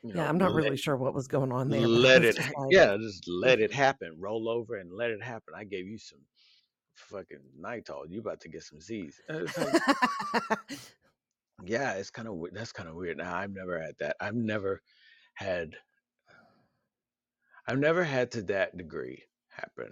you 0.03 0.13
Yeah, 0.13 0.27
know 0.27 0.29
I'm 0.29 0.37
not 0.37 0.53
let 0.53 0.53
really 0.53 0.77
sure 0.77 0.95
what 0.97 1.13
was 1.13 1.27
going 1.27 1.51
on 1.51 1.69
there, 1.69 1.89
let 2.07 2.23
it 2.23 2.37
like, 2.57 2.69
yeah 2.69 2.97
just 2.97 3.27
let 3.27 3.59
it 3.59 3.71
happen 3.73 4.15
roll 4.19 4.49
over 4.49 4.75
and 4.77 4.91
let 4.91 5.11
it 5.11 5.23
happen. 5.23 5.53
I 5.55 5.63
gave 5.63 5.87
you 5.87 5.97
some 5.97 6.21
fucking 6.95 7.41
Nytol 7.59 8.05
you 8.09 8.19
about 8.21 8.41
to 8.41 8.49
get 8.49 8.63
some 8.63 8.81
z's. 8.81 9.19
It's 9.29 9.59
like 9.59 9.79
yeah 11.63 11.93
it's 11.93 12.09
kind 12.09 12.27
of 12.27 12.35
weird. 12.35 12.53
that's 12.55 12.71
kind 12.71 12.89
of 12.89 12.95
weird. 12.95 13.17
Now 13.17 13.35
i've 13.35 13.51
never 13.51 13.81
had 13.81 13.95
that. 13.99 14.15
I've 14.19 14.35
never 14.35 14.81
had 15.35 15.77
i've 17.67 17.79
never 17.79 18.03
had 18.03 18.31
to 18.31 18.41
that 18.43 18.77
degree 18.77 19.23
happen 19.51 19.91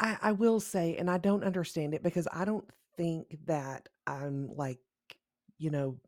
I, 0.00 0.16
I 0.20 0.32
will 0.32 0.60
say, 0.60 0.96
and 0.96 1.10
I 1.10 1.18
don't 1.18 1.44
understand 1.44 1.94
it 1.94 2.02
because 2.02 2.26
I 2.32 2.44
don't 2.44 2.68
think 2.96 3.38
that 3.46 3.88
I'm 4.06 4.50
like, 4.54 4.78
you 5.58 5.70
know, 5.70 5.98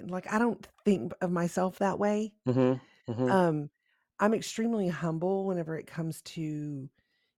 like 0.00 0.32
I 0.32 0.38
don't 0.38 0.66
think 0.84 1.12
of 1.20 1.30
myself 1.30 1.78
that 1.78 1.98
way. 1.98 2.32
mm-hmm, 2.46 3.10
mm-hmm. 3.10 3.30
Um, 3.30 3.70
I'm 4.18 4.34
extremely 4.34 4.88
humble 4.88 5.46
whenever 5.46 5.76
it 5.78 5.86
comes 5.86 6.20
to, 6.22 6.88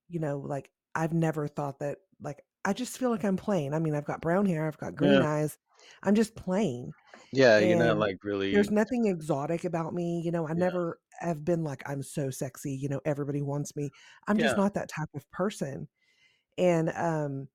you 0.09 0.20
know, 0.20 0.39
like 0.39 0.70
I've 0.94 1.12
never 1.12 1.47
thought 1.47 1.78
that 1.78 1.98
like 2.20 2.44
I 2.64 2.72
just 2.72 2.98
feel 2.98 3.10
like 3.10 3.24
I'm 3.24 3.36
plain. 3.36 3.74
I 3.74 3.78
mean, 3.78 3.94
I've 3.94 4.05
got 4.05 4.20
brown 4.20 4.47
hair, 4.47 4.66
I've 4.66 4.78
got 4.78 4.94
green 4.97 5.12
yeah 5.12 5.22
eyes. 5.22 5.59
I'm 6.02 6.14
just 6.14 6.34
plain. 6.36 6.94
yeah 7.32 7.59
you're 7.59 7.76
not 7.76 7.97
And 7.97 7.98
like 7.98 8.18
there's 8.51 8.70
nothing 8.70 9.06
exotic 9.06 9.64
about 9.64 9.94
me. 9.94 10.20
You 10.24 10.30
know, 10.32 10.48
I 10.48 10.55
yeah 10.55 10.55
never 10.55 10.98
have 11.20 11.44
been 11.44 11.64
like 11.64 11.82
I'm 11.89 12.02
so 12.02 12.30
sexy, 12.30 12.74
you 12.74 12.89
know, 12.89 13.01
everybody 13.05 13.43
wants 13.43 13.74
me. 13.76 13.90
I'm 14.28 14.39
just 14.39 14.56
yeah 14.56 14.56
not 14.56 14.74
that 14.74 14.89
type 14.89 15.09
of 15.14 15.28
person. 15.30 15.89
And 16.59 16.90
um 16.97 17.48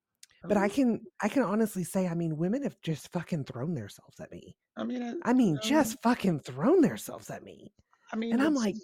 but 0.47 0.57
I 0.57 0.69
can 0.69 1.01
I 1.21 1.29
can 1.29 1.43
honestly 1.43 1.83
say 1.83 2.07
I 2.07 2.13
mean 2.15 2.37
women 2.37 2.63
have 2.63 2.79
just 2.81 3.11
fucking 3.13 3.45
thrown 3.45 3.73
themselves 3.75 4.19
at 4.19 4.31
me. 4.31 4.55
i 4.77 4.83
mean 4.83 5.01
I, 5.03 5.13
I 5.31 5.33
mean 5.33 5.59
just 5.61 6.01
fucking 6.03 6.41
thrown 6.41 6.81
themselves 6.81 7.29
at 7.29 7.43
me. 7.43 7.73
i 8.11 8.15
mean 8.15 8.33
And 8.33 8.41
I'm 8.41 8.53
like 8.55 8.75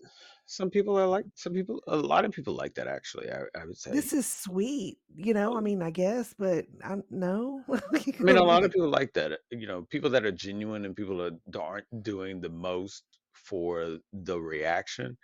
some 0.45 0.69
people 0.69 0.97
are 0.99 1.07
like 1.07 1.25
some 1.35 1.53
people. 1.53 1.81
A 1.87 1.95
lot 1.95 2.25
of 2.25 2.31
people 2.31 2.53
like 2.53 2.75
that 2.75 2.87
actually. 2.87 3.29
I, 3.31 3.43
I 3.59 3.65
would 3.65 3.77
say. 3.77 3.91
This 3.91 4.13
is 4.13 4.27
sweet, 4.27 4.97
you 5.15 5.33
know. 5.33 5.57
I 5.57 5.61
mean, 5.61 5.81
I 5.81 5.89
guess, 5.89 6.33
but 6.37 6.65
I 6.83 6.97
no. 7.09 7.63
I 7.71 7.79
mean, 8.19 8.37
a 8.37 8.43
lot 8.43 8.63
of 8.63 8.71
people 8.71 8.89
like 8.89 9.13
that. 9.13 9.39
You 9.51 9.67
know, 9.67 9.83
people 9.89 10.09
that 10.11 10.25
are 10.25 10.31
genuine 10.31 10.85
and 10.85 10.95
people 10.95 11.17
that 11.17 11.39
aren't 11.57 12.03
doing 12.03 12.41
the 12.41 12.49
most 12.49 13.03
for 13.33 13.97
the 14.11 14.39
reaction. 14.39 15.17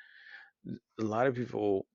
A 1.00 1.04
lot 1.04 1.28
of 1.28 1.36
people, 1.36 1.86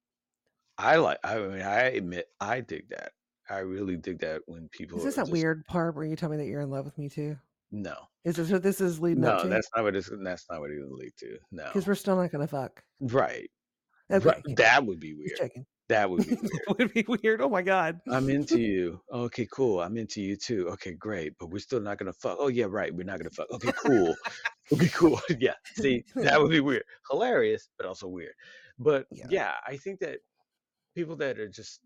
I 0.79 0.97
like. 0.97 1.19
I 1.25 1.39
mean, 1.39 1.63
I 1.63 1.83
admit 1.83 2.27
I 2.41 2.61
dig 2.61 2.89
that. 2.91 3.13
I 3.49 3.59
really 3.59 3.97
dig 3.97 4.21
that 4.21 4.43
when 4.47 4.69
people. 4.69 4.99
Is 4.99 5.05
this 5.05 5.17
that 5.17 5.23
just- 5.23 5.33
weird 5.33 5.65
part 5.67 5.97
where 5.97 6.05
you 6.05 6.17
tell 6.17 6.29
me 6.29 6.37
that 6.37 6.47
you're 6.47 6.63
in 6.63 6.71
love 6.71 6.85
with 6.85 6.99
me 6.99 7.09
too? 7.09 7.37
No, 7.77 7.97
Is 8.25 8.37
this 8.37 8.53
what 8.53 8.63
this 8.63 8.81
is 8.81 9.01
leading 9.01 9.25
up 9.25 9.39
no, 9.39 9.43
to? 9.43 9.49
that's 9.49 9.69
not 9.75 9.83
what 9.85 9.97
it's. 9.97 10.09
That's 10.23 10.45
not 10.49 10.61
what 10.61 10.71
it 10.71 10.79
would 10.81 10.97
lead 10.97 11.13
to. 11.19 11.39
No, 11.51 11.65
Because 11.65 11.89
we're 11.89 11.97
still 11.97 12.15
not 12.15 12.31
gonna 12.31 12.47
fuck. 12.47 12.83
right. 13.01 13.51
Okay, 14.13 14.25
Right. 14.29 14.43
That 14.57 14.87
would 14.87 15.01
be 15.01 15.15
weird. 15.15 15.51
That 15.89 16.09
would 16.09 16.25
be 16.29 16.37
weird. 16.69 16.79
Would 16.79 16.95
be 16.95 17.05
weird. 17.09 17.41
Oh 17.43 17.49
my 17.49 17.63
god. 17.63 17.99
I'm 18.09 18.29
into 18.37 18.61
you. 18.61 19.01
Okay, 19.13 19.49
cool. 19.51 19.81
I'm 19.81 19.97
into 19.97 20.21
you 20.23 20.37
too. 20.37 20.69
Okay, 20.75 20.93
great. 20.93 21.33
But 21.41 21.51
we're 21.51 21.59
still 21.59 21.81
not 21.81 21.99
gonna 21.99 22.13
fuck. 22.13 22.37
Oh 22.39 22.47
yeah, 22.49 22.67
right. 22.69 22.95
We're 22.95 23.03
not 23.05 23.19
gonna 23.19 23.31
fuck. 23.31 23.51
Okay, 23.51 23.73
cool. 23.73 24.15
okay, 24.73 24.89
cool. 24.95 25.21
yeah. 25.41 25.55
See, 25.75 26.05
that 26.15 26.41
would 26.41 26.51
be 26.51 26.61
weird. 26.61 26.85
Hilarious, 27.11 27.69
but 27.77 27.87
also 27.87 28.07
weird. 28.07 28.35
But 28.79 29.07
Yeah. 29.11 29.27
yeah, 29.31 29.53
I 29.67 29.77
think 29.79 29.99
that 30.01 30.19
people 30.95 31.17
that 31.17 31.41
are 31.41 31.49
just 31.49 31.81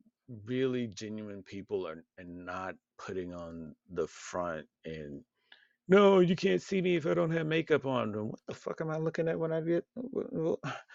really 0.44 0.86
genuine 0.88 1.42
people 1.42 1.86
are 1.88 2.04
and 2.18 2.44
not 2.44 2.74
putting 2.98 3.32
on 3.32 3.74
the 3.90 4.06
front 4.08 4.66
and 4.84 5.22
no, 5.88 6.20
you 6.20 6.36
can't 6.36 6.62
see 6.62 6.82
me 6.82 6.96
if 6.96 7.06
I 7.06 7.14
don't 7.14 7.30
have 7.30 7.46
makeup 7.46 7.86
on. 7.86 8.12
What 8.30 8.40
the 8.46 8.54
fuck 8.54 8.80
am 8.80 8.90
I 8.90 8.98
looking 8.98 9.28
at 9.28 9.38
when 9.38 9.52
I 9.52 9.60
get? 9.62 9.86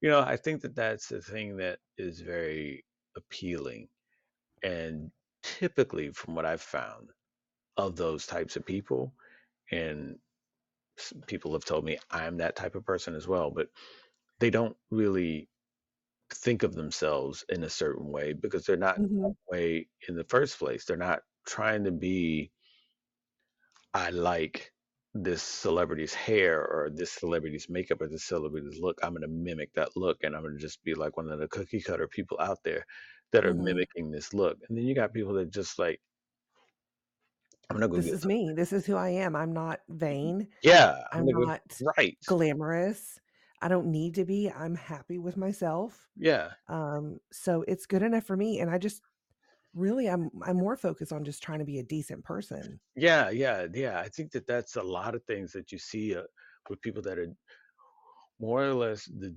You 0.00 0.10
know, 0.10 0.20
I 0.20 0.36
think 0.36 0.62
that 0.62 0.76
that's 0.76 1.08
the 1.08 1.20
thing 1.22 1.56
that 1.56 1.80
is 1.96 2.20
very 2.20 2.84
appealing. 3.16 3.88
And 4.62 5.12
typically, 5.42 6.12
from 6.12 6.34
what 6.36 6.46
I've 6.46 6.62
found 6.62 7.12
of 7.76 7.96
those 7.96 8.26
types 8.26 8.56
of 8.56 8.66
people, 8.66 9.14
and 9.72 10.20
people 11.26 11.52
have 11.52 11.64
told 11.64 11.84
me 11.84 11.98
I'm 12.10 12.38
that 12.38 12.56
type 12.56 12.74
of 12.74 12.84
person 12.84 13.14
as 13.14 13.28
well, 13.28 13.50
but 13.50 13.70
they 14.40 14.50
don't 14.50 14.76
really 14.90 15.50
think 16.32 16.62
of 16.62 16.74
themselves 16.74 17.44
in 17.48 17.64
a 17.64 17.70
certain 17.70 18.08
way 18.08 18.32
because 18.34 18.66
they're 18.66 18.76
not 18.76 18.96
Mhm. 18.96 19.36
that 19.50 19.52
way 19.56 19.88
in 20.08 20.16
the 20.16 20.24
first 20.24 20.58
place. 20.58 20.84
They're 20.86 20.96
not 20.96 21.22
trying 21.46 21.84
to 21.84 21.92
be, 21.92 22.52
I 23.94 24.10
like 24.10 24.72
this 25.14 25.42
celebrity's 25.42 26.14
hair 26.14 26.60
or 26.66 26.90
this 26.90 27.12
celebrity's 27.12 27.68
makeup 27.68 28.00
or 28.00 28.08
this 28.08 28.24
celebrity's 28.26 28.78
look. 28.80 28.98
I'm 29.02 29.12
going 29.12 29.22
to 29.22 29.28
mimic 29.28 29.72
that 29.74 29.96
look 29.96 30.22
and 30.22 30.36
I'm 30.36 30.42
going 30.42 30.54
to 30.56 30.60
just 30.60 30.82
be 30.84 30.94
like 30.94 31.16
one 31.16 31.30
of 31.30 31.38
the 31.40 31.48
cookie 31.48 31.80
cutter 31.82 32.08
people 32.08 32.38
out 32.40 32.58
there 32.64 32.84
that 33.32 33.46
are 33.46 33.54
Mhm. 33.54 33.64
mimicking 33.64 34.10
this 34.10 34.32
look. 34.34 34.58
And 34.68 34.76
then 34.78 34.84
you 34.84 34.94
got 34.94 35.12
people 35.12 35.34
that 35.34 35.50
just 35.50 35.78
like, 35.78 36.00
I'm 37.70 37.78
not 37.78 37.90
going 37.90 38.02
This 38.02 38.12
is 38.12 38.24
me. 38.24 38.52
This 38.54 38.72
is 38.72 38.86
who 38.86 38.96
I 38.96 39.10
am. 39.10 39.36
I'm 39.36 39.52
not 39.52 39.80
vain. 39.88 40.48
yeah, 40.62 41.04
I'm 41.12 41.24
I'm 41.24 41.30
not 41.30 41.44
gonna, 41.44 41.60
right. 41.96 42.18
glamorous. 42.26 43.20
I 43.62 43.68
don't 43.68 43.88
need 43.90 44.14
to 44.16 44.24
be. 44.24 44.50
I'm 44.50 44.74
happy 44.76 45.18
with 45.18 45.36
myself. 45.36 46.08
Yeah. 46.16 46.54
Um, 46.68 47.20
so 47.32 47.62
it's 47.68 47.86
good 47.86 48.02
enough 48.02 48.24
for 48.24 48.36
me. 48.36 48.60
And 48.60 48.70
I 48.70 48.78
just 48.78 49.02
really 49.78 50.08
I'm 50.08 50.30
I'm 50.42 50.56
more 50.56 50.76
focused 50.76 51.12
on 51.12 51.24
just 51.24 51.42
trying 51.42 51.60
to 51.60 51.64
be 51.64 51.78
a 51.78 51.84
decent 51.84 52.24
person. 52.24 52.80
Yeah, 52.96 53.30
yeah, 53.30 53.66
yeah. 53.72 54.00
I 54.00 54.08
think 54.08 54.32
that 54.32 54.46
that's 54.46 54.76
a 54.76 54.82
lot 54.82 55.14
of 55.14 55.24
things 55.24 55.52
that 55.52 55.72
you 55.72 55.78
see 55.78 56.16
uh, 56.16 56.24
with 56.68 56.80
people 56.80 57.02
that 57.02 57.18
are 57.18 57.34
more 58.40 58.62
or 58.62 58.74
less 58.74 59.06
the 59.06 59.34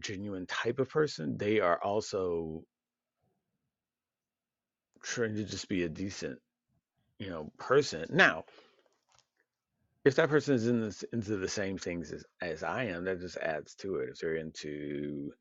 genuine 0.00 0.46
type 0.46 0.78
of 0.78 0.88
person. 0.88 1.36
They 1.36 1.60
are 1.60 1.80
also 1.82 2.64
trying 5.02 5.36
to 5.36 5.44
just 5.44 5.68
be 5.68 5.84
a 5.84 5.88
decent, 5.88 6.38
you 7.18 7.30
know, 7.30 7.52
person. 7.58 8.06
Now, 8.10 8.44
if 10.04 10.14
that 10.16 10.30
person 10.30 10.54
is 10.54 10.66
in 10.66 10.80
this 10.80 11.02
into 11.12 11.36
the 11.36 11.48
same 11.48 11.78
things 11.78 12.12
as, 12.12 12.24
as 12.40 12.62
I 12.62 12.84
am, 12.84 13.04
that 13.04 13.20
just 13.20 13.36
adds 13.36 13.74
to 13.76 13.96
it. 13.96 14.10
If 14.10 14.18
they're 14.18 14.36
into, 14.36 15.32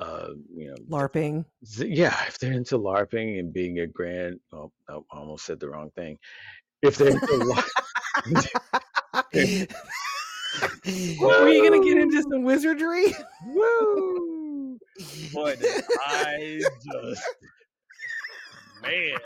uh, 0.00 0.28
you 0.54 0.68
know, 0.68 0.76
LARPing. 0.88 1.44
yeah, 1.78 2.16
if 2.26 2.38
they're 2.38 2.52
into 2.52 2.78
LARPing 2.78 3.38
and 3.38 3.52
being 3.52 3.78
a 3.80 3.86
grand, 3.86 4.40
oh, 4.52 4.72
I 4.88 4.98
almost 5.12 5.44
said 5.44 5.60
the 5.60 5.68
wrong 5.68 5.90
thing. 5.94 6.18
If 6.82 6.96
they're 6.96 7.10
into 7.10 7.26
LARPing. 9.14 9.70
Were 11.20 11.48
you 11.48 11.70
gonna 11.70 11.84
get 11.84 11.98
into 11.98 12.22
some 12.30 12.42
wizardry? 12.42 13.14
Woo! 13.46 14.78
Boy, 15.32 15.56
I 16.06 16.60
just 16.92 17.22
man. 18.82 19.18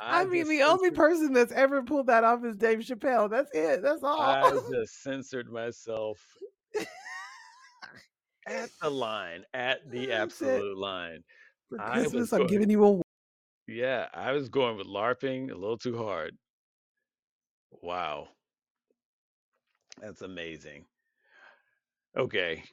I, 0.00 0.20
I 0.22 0.24
mean, 0.26 0.48
the 0.48 0.62
only 0.62 0.88
censored- 0.88 0.94
person 0.94 1.32
that's 1.32 1.52
ever 1.52 1.82
pulled 1.82 2.06
that 2.06 2.22
off 2.24 2.44
is 2.44 2.56
Dave 2.56 2.78
Chappelle. 2.80 3.28
That's 3.30 3.50
it. 3.52 3.82
That's 3.82 4.02
all. 4.02 4.20
I 4.20 4.50
just 4.70 5.02
censored 5.02 5.50
myself 5.50 6.18
at 8.46 8.70
the 8.80 8.90
line, 8.90 9.44
at 9.54 9.88
the 9.90 10.06
That's 10.06 10.40
it. 10.40 10.46
absolute 10.46 10.76
line. 10.78 11.22
For 11.68 11.80
I 11.80 11.94
was 11.98 12.02
Christmas, 12.04 12.32
I'm 12.32 12.38
going- 12.40 12.48
giving 12.50 12.70
you 12.70 12.84
a. 12.86 13.02
Yeah, 13.68 14.08
I 14.12 14.32
was 14.32 14.48
going 14.48 14.76
with 14.76 14.86
LARPing 14.86 15.50
a 15.50 15.54
little 15.54 15.78
too 15.78 15.96
hard. 15.96 16.36
Wow. 17.80 18.28
That's 20.00 20.22
amazing. 20.22 20.84
Okay. 22.16 22.62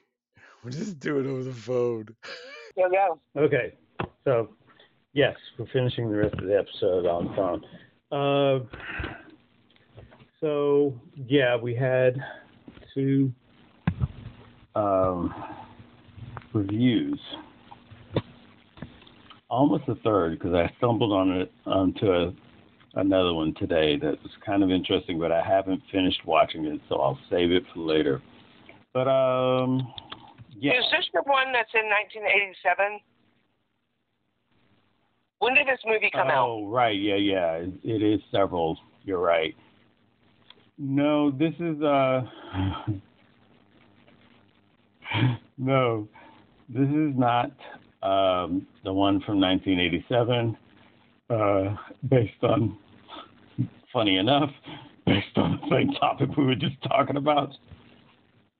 We'll 0.62 0.74
just 0.74 0.98
do 1.00 1.18
it 1.18 1.26
over 1.26 1.42
the 1.42 1.54
phone. 1.54 2.04
Go 2.76 2.90
go. 2.90 3.18
Okay, 3.34 3.72
so 4.24 4.50
yes, 5.14 5.34
we're 5.56 5.64
finishing 5.72 6.10
the 6.10 6.18
rest 6.18 6.34
of 6.34 6.44
the 6.46 6.58
episode 6.58 7.06
on 7.06 7.34
phone. 7.34 7.64
Uh, 8.12 8.66
so 10.38 11.00
yeah, 11.16 11.56
we 11.56 11.74
had 11.74 12.22
two 12.92 13.32
um, 14.74 15.32
reviews, 16.52 17.20
almost 19.48 19.84
a 19.88 19.94
third 19.96 20.38
because 20.38 20.54
I 20.54 20.72
stumbled 20.78 21.12
on 21.12 21.30
it 21.32 21.52
onto 21.66 22.06
a, 22.06 22.32
another 22.94 23.34
one 23.34 23.54
today 23.58 23.96
that 23.98 24.22
was 24.22 24.32
kind 24.44 24.62
of 24.62 24.70
interesting, 24.70 25.18
but 25.18 25.32
I 25.32 25.42
haven't 25.42 25.82
finished 25.92 26.20
watching 26.26 26.64
it, 26.66 26.80
so 26.88 26.96
I'll 26.96 27.18
save 27.30 27.50
it 27.52 27.64
for 27.74 27.80
later. 27.80 28.22
But 28.92 29.08
um, 29.08 29.92
yeah. 30.58 30.72
Is 30.72 30.84
this 30.90 31.06
the 31.14 31.22
one 31.24 31.52
that's 31.52 31.70
in 31.74 31.88
1987? 31.88 33.00
When 35.38 35.54
did 35.54 35.66
this 35.66 35.80
movie 35.86 36.10
come 36.12 36.28
out? 36.28 36.46
Oh, 36.46 36.66
right. 36.68 36.98
Yeah, 36.98 37.14
yeah. 37.14 37.52
It, 37.54 37.72
it 37.82 38.02
is 38.02 38.20
several. 38.30 38.78
You're 39.04 39.20
right. 39.20 39.54
No, 40.76 41.30
this 41.30 41.54
is 41.58 41.82
uh 41.82 42.22
No. 45.58 46.08
This 46.72 46.88
is 46.88 47.18
not 47.18 47.50
um 48.02 48.66
the 48.84 48.92
one 48.92 49.20
from 49.20 49.40
1987 49.40 50.56
uh 51.28 51.76
based 52.08 52.32
on 52.42 52.78
funny 53.92 54.16
enough 54.16 54.50
based 55.06 55.36
on 55.36 55.60
the 55.60 55.76
same 55.76 55.92
topic 55.94 56.36
we 56.36 56.46
were 56.46 56.54
just 56.54 56.80
talking 56.82 57.16
about. 57.16 57.52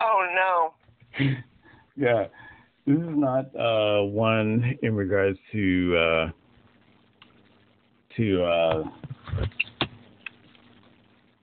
Oh 0.00 0.26
no. 0.34 1.26
yeah. 1.96 2.26
This 2.86 2.96
is 2.96 3.16
not 3.16 3.54
uh, 3.54 4.02
one 4.04 4.78
in 4.82 4.94
regards 4.94 5.38
to 5.52 5.96
uh, 5.96 6.30
to 8.16 8.42
uh, 8.42 8.84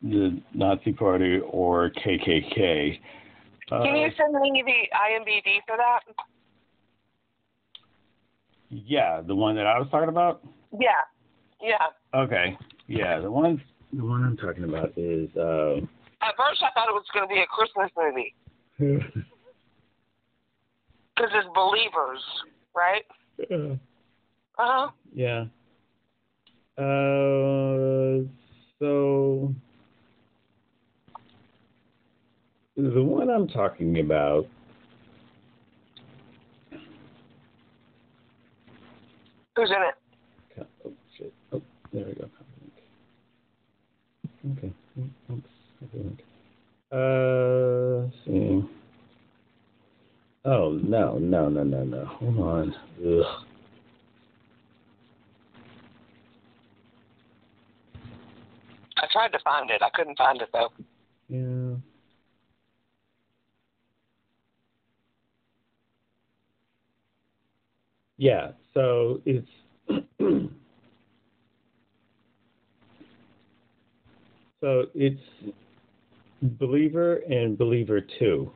the 0.02 0.42
Nazi 0.54 0.94
Party 0.94 1.40
or 1.50 1.92
KKK. 1.92 3.00
Uh, 3.72 3.84
Can 3.84 3.96
you 3.98 4.10
send 4.18 4.34
me 4.34 4.64
the 4.66 4.96
IMDb 4.98 5.60
for 5.68 5.78
that? 5.78 6.02
Yeah, 8.70 9.22
the 9.22 9.36
one 9.36 9.56
that 9.56 9.68
I 9.68 9.80
was 9.80 9.88
talking 9.90 10.10
about. 10.10 10.42
Yeah. 10.78 10.90
Yeah. 11.62 11.88
Okay. 12.14 12.58
Yeah, 12.88 13.20
the 13.20 13.32
one 13.32 13.62
the 13.94 14.04
one 14.04 14.24
I'm 14.24 14.38
talking 14.38 14.64
about 14.64 14.94
is 14.98 15.30
uh, 15.36 15.78
At 16.22 16.36
first, 16.38 16.62
I 16.62 16.72
thought 16.74 16.90
it 16.90 16.94
was 16.94 17.06
going 17.14 17.28
to 17.28 17.34
be 17.34 17.42
a 17.42 17.46
Christmas 17.48 17.90
movie 17.98 18.34
because 21.16 21.32
it's 21.34 21.48
believers, 21.54 22.22
right? 22.76 23.04
Yeah. 23.50 23.76
Uh 24.58 24.88
huh. 24.88 24.92
Yeah. 25.14 25.46
Uh, 26.78 28.24
so 28.80 29.54
the 32.76 33.04
one 33.04 33.30
I'm 33.30 33.48
talking 33.48 34.00
about. 34.00 34.48
Who's 39.58 39.72
in 39.72 39.78
it? 39.78 40.68
Oh 40.86 40.92
shit! 41.18 41.34
Oh, 41.52 41.62
there 41.92 42.06
we 42.06 42.14
go. 42.14 42.30
Okay. 44.52 44.72
Oops. 45.32 45.50
I 45.82 45.86
didn't. 45.98 46.22
Uh, 46.92 48.08
see. 48.24 48.70
Oh 50.46 50.80
no, 50.84 51.18
no, 51.18 51.50
no, 51.50 51.64
no, 51.64 51.84
no. 51.84 52.06
Hold 52.06 52.38
on. 52.40 52.76
Ugh. 53.04 53.26
I 58.98 59.08
tried 59.12 59.32
to 59.32 59.40
find 59.44 59.72
it. 59.72 59.82
I 59.82 59.90
couldn't 59.96 60.20
find 60.20 60.40
it 60.40 60.50
though. 60.54 60.70
Yeah. 61.30 61.78
Yeah, 68.18 68.52
so 68.74 69.22
it's 69.26 69.48
so 74.60 74.86
it's 74.96 75.22
believer 76.42 77.18
and 77.30 77.58
believer 77.58 78.02
two. 78.20 78.52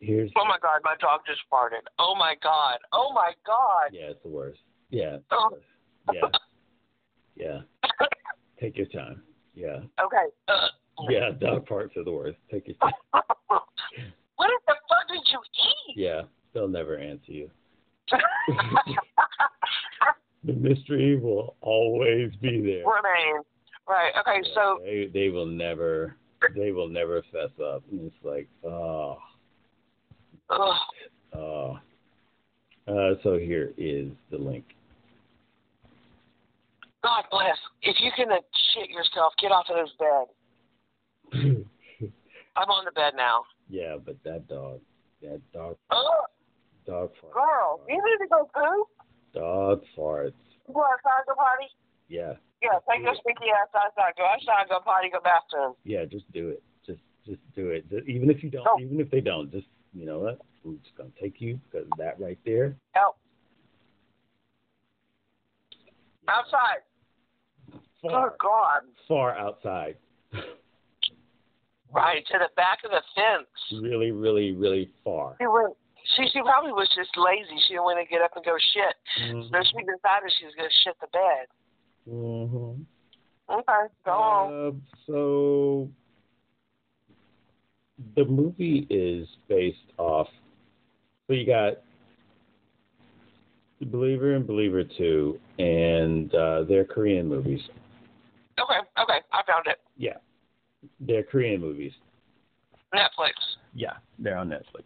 Here's 0.00 0.30
Oh 0.36 0.44
my 0.44 0.58
god, 0.62 0.80
my 0.84 0.94
dog 1.00 1.20
just 1.26 1.40
farted. 1.52 1.82
Oh 1.98 2.14
my 2.16 2.34
god. 2.42 2.78
Oh 2.92 3.12
my 3.14 3.32
god. 3.46 3.90
yeah, 3.92 4.10
it's 4.10 4.22
the 4.22 4.28
worst. 4.28 4.60
Yeah, 4.90 5.18
Oh. 5.32 5.56
yeah, 6.12 6.20
yeah. 7.36 7.60
Take 8.60 8.76
your 8.76 8.86
time. 8.86 9.22
Yeah, 9.54 9.78
Okay. 10.04 10.24
Uh, 10.46 10.68
yeah. 11.08 11.30
Dog 11.40 11.66
parts 11.66 11.96
are 11.96 12.04
the 12.04 12.12
worst. 12.12 12.36
Take 12.50 12.68
your 12.68 12.76
time. 12.76 12.92
what 14.36 14.50
the 14.66 14.74
fuck 14.88 15.08
did 15.08 15.20
you 15.32 15.40
eat? 15.88 15.96
Yeah, 15.96 16.22
they'll 16.52 16.68
never 16.68 16.96
answer 16.98 17.32
you. 17.32 17.50
The 20.44 20.52
mystery 20.52 21.18
will 21.18 21.56
always 21.60 22.30
be 22.40 22.60
there. 22.62 22.84
Remain. 22.86 23.42
Right. 23.88 24.12
Okay. 24.20 24.40
Yeah, 24.44 24.54
So 24.54 24.78
they 24.84 25.10
they 25.12 25.28
will 25.28 25.46
never 25.46 26.16
they 26.54 26.72
will 26.72 26.88
never 26.88 27.22
fess 27.32 27.50
up. 27.62 27.82
And 27.90 28.06
it's 28.06 28.24
like, 28.24 28.48
oh, 28.64 29.18
oh. 30.50 31.78
Uh, 32.88 33.14
so 33.22 33.36
here 33.36 33.72
is 33.76 34.08
the 34.30 34.38
link. 34.38 34.64
God 37.02 37.24
bless. 37.30 37.58
If 37.82 37.96
you 38.00 38.10
can 38.16 38.32
uh, 38.32 38.36
shit 38.74 38.88
yourself, 38.88 39.34
get 39.40 39.52
off 39.52 39.66
of 39.68 39.76
this 39.76 39.94
bed. 39.98 40.26
I'm 42.56 42.70
on 42.70 42.84
the 42.86 42.92
bed 42.92 43.12
now. 43.16 43.44
yeah, 43.68 43.96
but 44.04 44.16
that 44.24 44.48
dog, 44.48 44.80
that 45.22 45.40
dog. 45.52 45.76
Dog 46.88 47.10
farts. 47.22 47.32
Girl, 47.36 47.80
you 47.88 47.94
need 48.00 48.18
to 48.24 48.28
go 48.28 48.48
poop. 48.54 48.88
Dog 49.34 49.82
farts. 49.96 50.32
You 50.66 50.72
go 50.74 50.80
outside, 50.82 51.28
go 51.28 51.34
potty. 51.36 51.68
Yeah, 52.08 52.34
Yeah, 52.62 52.78
take 52.90 53.02
your 53.04 53.14
stinky 53.20 53.50
ass 53.52 53.68
outside. 53.76 54.14
Go 54.16 54.24
outside, 54.24 54.68
go 54.70 54.80
potty, 54.80 55.10
go 55.12 55.20
bathroom. 55.22 55.74
yeah. 55.84 56.04
Just 56.06 56.24
do 56.32 56.48
it. 56.48 56.62
Just 56.86 57.00
just 57.26 57.40
do 57.54 57.68
it. 57.68 57.88
Just- 57.90 58.08
even 58.08 58.30
if 58.30 58.42
you 58.42 58.48
don't, 58.50 58.64
No. 58.64 58.78
even 58.80 58.98
if 59.00 59.10
they 59.10 59.20
don't, 59.20 59.50
just 59.52 59.66
you 59.92 60.06
know 60.06 60.18
what? 60.20 60.38
I'm 60.64 60.78
just 60.82 60.96
gonna 60.96 61.10
take 61.20 61.40
you 61.40 61.60
because 61.70 61.86
that 61.98 62.18
right 62.18 62.38
there. 62.46 62.74
Out. 62.96 63.16
Outside. 66.28 66.80
Far, 68.02 68.30
Good 68.30 68.38
God. 68.38 68.82
far 69.06 69.36
outside. 69.36 69.96
Right 71.90 72.22
to 72.26 72.38
the 72.38 72.50
back 72.54 72.80
of 72.84 72.90
the 72.90 73.00
fence. 73.14 73.48
really, 73.82 74.10
really, 74.12 74.52
really 74.52 74.90
far. 75.02 75.36
Went. 75.40 75.74
She 76.16 76.26
she 76.32 76.40
probably 76.40 76.72
was 76.72 76.88
just 76.96 77.10
lazy. 77.16 77.60
She 77.66 77.74
didn't 77.74 77.84
want 77.84 77.98
to 78.00 78.10
get 78.10 78.22
up 78.22 78.32
and 78.34 78.44
go 78.44 78.56
shit. 78.72 78.94
Mm-hmm. 79.22 79.54
So 79.54 79.62
she 79.62 79.84
decided 79.84 80.32
she 80.38 80.46
was 80.46 80.54
going 80.56 80.68
to 80.68 80.76
shit 80.84 80.96
the 81.00 81.08
bed. 81.12 81.46
hmm 82.08 82.82
Okay, 83.50 83.94
go 84.04 84.10
on. 84.10 84.68
Uh, 84.68 84.70
so 85.06 85.88
the 88.14 88.24
movie 88.24 88.86
is 88.90 89.26
based 89.48 89.78
off. 89.96 90.28
So 91.26 91.32
you 91.32 91.46
got 91.46 91.78
Believer 93.80 94.34
and 94.34 94.46
Believer 94.46 94.84
Two, 94.84 95.38
and 95.58 96.34
uh, 96.34 96.64
they're 96.64 96.84
Korean 96.84 97.26
movies. 97.26 97.60
Okay, 98.58 98.80
okay, 99.02 99.20
I 99.32 99.42
found 99.46 99.66
it. 99.66 99.78
Yeah, 99.96 100.16
they're 101.00 101.22
Korean 101.22 101.60
movies. 101.60 101.92
Netflix. 102.94 103.32
Yeah, 103.74 103.94
they're 104.18 104.36
on 104.36 104.48
Netflix. 104.48 104.84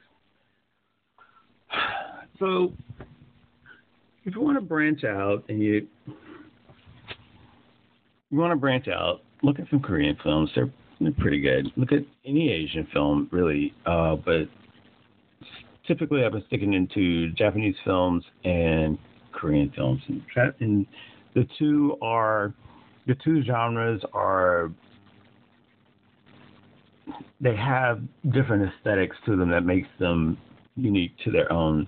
So 2.38 2.72
if 4.24 4.34
you 4.34 4.40
want 4.40 4.56
to 4.56 4.60
branch 4.60 5.04
out 5.04 5.44
and 5.48 5.60
you 5.60 5.86
you 8.30 8.38
want 8.38 8.52
to 8.52 8.56
branch 8.56 8.88
out, 8.88 9.20
look 9.42 9.58
at 9.58 9.68
some 9.70 9.80
Korean 9.80 10.16
films. 10.22 10.50
They're 10.54 10.70
they're 11.00 11.12
pretty 11.12 11.40
good. 11.40 11.70
Look 11.76 11.92
at 11.92 12.04
any 12.24 12.50
Asian 12.50 12.86
film, 12.92 13.28
really. 13.30 13.74
Uh, 13.84 14.16
but 14.16 14.48
typically, 15.86 16.24
I've 16.24 16.32
been 16.32 16.44
sticking 16.46 16.74
into 16.74 17.30
Japanese 17.32 17.74
films 17.84 18.24
and 18.44 18.98
Korean 19.32 19.72
films, 19.74 20.00
and, 20.08 20.22
and 20.60 20.86
the 21.34 21.46
two 21.58 21.96
are 22.00 22.54
the 23.06 23.16
two 23.24 23.42
genres 23.42 24.00
are 24.12 24.70
they 27.40 27.56
have 27.56 28.00
different 28.32 28.72
aesthetics 28.72 29.16
to 29.26 29.36
them 29.36 29.50
that 29.50 29.64
makes 29.64 29.88
them 29.98 30.38
unique 30.76 31.12
to 31.24 31.30
their 31.30 31.50
own. 31.52 31.86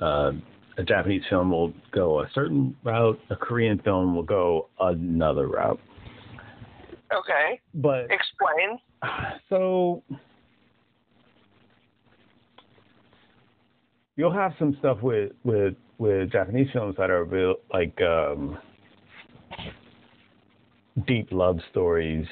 Uh, 0.00 0.32
a 0.78 0.82
Japanese 0.82 1.22
film 1.28 1.50
will 1.50 1.72
go 1.92 2.20
a 2.20 2.30
certain 2.34 2.74
route, 2.84 3.20
a 3.28 3.36
Korean 3.36 3.78
film 3.80 4.14
will 4.14 4.22
go 4.22 4.68
another 4.80 5.46
route. 5.48 5.80
Okay, 7.12 7.60
But 7.74 8.06
explain. 8.10 8.78
so 9.48 10.02
you'll 14.16 14.32
have 14.32 14.52
some 14.58 14.76
stuff 14.78 15.02
with 15.02 15.32
with 15.44 15.74
with 15.98 16.30
Japanese 16.30 16.68
films 16.72 16.94
that 16.98 17.10
are 17.10 17.24
real 17.24 17.56
like 17.72 17.98
um 18.00 18.58
deep 21.06 21.28
love 21.32 21.58
stories 21.70 22.26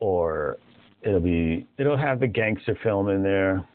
or 0.00 0.56
it'll 1.02 1.20
be 1.20 1.66
it'll 1.78 1.96
have 1.96 2.20
the 2.20 2.26
gangster 2.26 2.78
film 2.82 3.08
in 3.08 3.22
there 3.22 3.66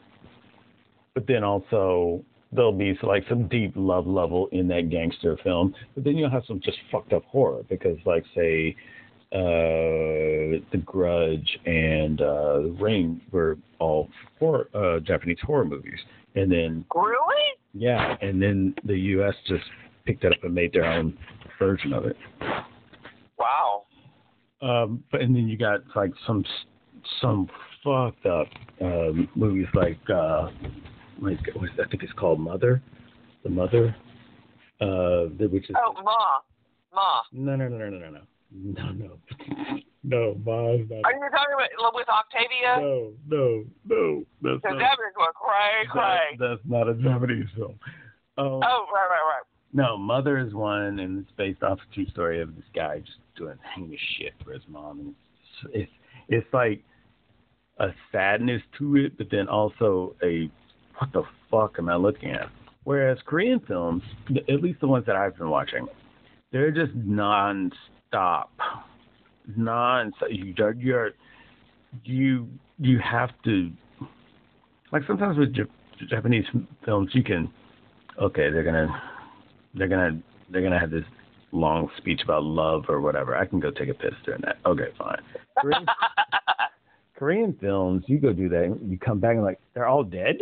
but 1.20 1.26
then 1.32 1.44
also 1.44 2.24
there'll 2.52 2.72
be 2.72 2.98
like 3.02 3.22
some 3.28 3.46
deep 3.48 3.72
love 3.76 4.06
level 4.06 4.48
in 4.52 4.66
that 4.68 4.88
gangster 4.90 5.36
film 5.44 5.74
but 5.94 6.04
then 6.04 6.16
you'll 6.16 6.30
have 6.30 6.42
some 6.46 6.60
just 6.64 6.78
fucked 6.90 7.12
up 7.12 7.24
horror 7.24 7.62
because 7.68 7.98
like 8.06 8.24
say 8.34 8.74
uh, 9.32 10.58
The 10.72 10.82
Grudge 10.84 11.58
and 11.64 12.20
uh, 12.20 12.62
The 12.62 12.76
Ring 12.80 13.20
were 13.30 13.58
all 13.78 14.08
horror, 14.40 14.68
uh, 14.74 14.98
Japanese 14.98 15.38
horror 15.42 15.64
movies. 15.64 16.00
And 16.34 16.50
then, 16.50 16.84
Really? 16.92 17.44
yeah, 17.72 18.16
and 18.20 18.42
then 18.42 18.74
the 18.84 18.98
U.S. 18.98 19.34
just 19.46 19.62
picked 20.04 20.24
it 20.24 20.32
up 20.32 20.42
and 20.42 20.52
made 20.52 20.72
their 20.72 20.84
own 20.84 21.16
version 21.60 21.92
of 21.92 22.06
it. 22.06 22.16
Wow. 23.38 23.84
Um, 24.62 25.04
but 25.12 25.20
and 25.20 25.34
then 25.34 25.46
you 25.46 25.56
got 25.56 25.80
like 25.94 26.10
some 26.26 26.44
some 27.20 27.48
fucked 27.84 28.26
up 28.26 28.48
um, 28.80 29.28
movies 29.34 29.68
like 29.74 29.98
uh, 30.12 30.48
is, 31.28 31.38
what 31.54 31.64
is, 31.64 31.70
I 31.84 31.88
think 31.88 32.02
it's 32.02 32.12
called 32.14 32.40
Mother, 32.40 32.82
The 33.44 33.50
Mother, 33.50 33.94
uh, 34.80 35.24
which 35.48 35.68
is 35.70 35.76
Oh, 35.78 35.92
Ma. 36.02 36.40
Ma. 36.92 37.22
no 37.32 37.54
no 37.56 37.68
no 37.68 37.78
no 37.78 37.88
no 37.88 37.98
no 37.98 38.10
no 38.10 38.20
no 38.52 38.92
no 38.92 39.18
no 40.02 40.34
Ma's 40.44 40.88
not 40.90 41.04
Are 41.04 41.12
you 41.12 41.28
talking 41.30 41.54
about 41.54 41.94
with 41.94 42.08
Octavia? 42.08 42.76
No, 42.80 43.12
no, 43.28 43.64
no. 43.86 44.24
That's 44.42 44.64
not, 44.64 44.78
that 44.78 44.96
was 44.98 45.12
going 45.16 45.28
cray 45.34 45.86
that, 45.86 45.90
cray. 45.92 46.36
that's 46.38 46.60
not 46.64 46.88
a 46.88 46.94
Japanese 46.94 47.46
film. 47.54 47.78
Um, 48.38 48.60
Oh, 48.64 48.86
right, 48.92 49.08
right, 49.10 49.26
right. 49.28 49.42
No, 49.72 49.96
Mother 49.96 50.38
is 50.38 50.52
one, 50.52 50.98
and 50.98 51.20
it's 51.20 51.30
based 51.36 51.62
off 51.62 51.78
a 51.78 51.94
true 51.94 52.06
story 52.06 52.40
of 52.40 52.56
this 52.56 52.64
guy 52.74 52.98
just 52.98 53.18
doing 53.36 53.56
heinous 53.76 54.00
shit 54.18 54.32
for 54.44 54.52
his 54.52 54.62
mom, 54.68 54.98
and 54.98 55.14
it's 55.62 55.74
it's 55.74 55.92
it's 56.28 56.52
like 56.54 56.82
a 57.78 57.90
sadness 58.10 58.62
to 58.78 58.96
it, 58.96 59.16
but 59.16 59.28
then 59.30 59.46
also 59.46 60.16
a 60.24 60.50
what 61.00 61.12
the 61.12 61.22
fuck 61.50 61.76
am 61.78 61.88
I 61.88 61.96
looking 61.96 62.30
at? 62.30 62.48
Whereas 62.84 63.18
Korean 63.24 63.60
films, 63.60 64.02
at 64.48 64.62
least 64.62 64.80
the 64.80 64.88
ones 64.88 65.06
that 65.06 65.16
I've 65.16 65.36
been 65.36 65.50
watching, 65.50 65.86
they're 66.52 66.70
just 66.70 66.94
non-stop, 66.94 68.50
non. 69.56 70.12
You 70.28 70.54
you're 70.78 71.10
you 72.04 72.48
you 72.78 72.98
have 72.98 73.30
to 73.44 73.70
like 74.92 75.02
sometimes 75.06 75.38
with 75.38 75.54
Japanese 76.08 76.44
films 76.84 77.10
you 77.12 77.22
can 77.22 77.50
okay 78.20 78.50
they're 78.50 78.64
gonna 78.64 79.02
they're 79.74 79.88
gonna 79.88 80.20
they're 80.50 80.62
gonna 80.62 80.78
have 80.78 80.90
this 80.90 81.04
long 81.52 81.88
speech 81.96 82.20
about 82.22 82.44
love 82.44 82.84
or 82.88 83.00
whatever. 83.00 83.36
I 83.36 83.46
can 83.46 83.60
go 83.60 83.70
take 83.70 83.88
a 83.88 83.94
piss 83.94 84.14
during 84.24 84.40
that. 84.42 84.58
Okay, 84.66 84.88
fine. 84.98 85.18
Korean, 85.58 85.86
Korean 87.16 87.56
films, 87.60 88.04
you 88.06 88.18
go 88.18 88.32
do 88.32 88.48
that, 88.48 88.64
and 88.64 88.90
you 88.90 88.98
come 88.98 89.20
back 89.20 89.34
and 89.34 89.42
like 89.42 89.60
they're 89.74 89.86
all 89.86 90.04
dead. 90.04 90.36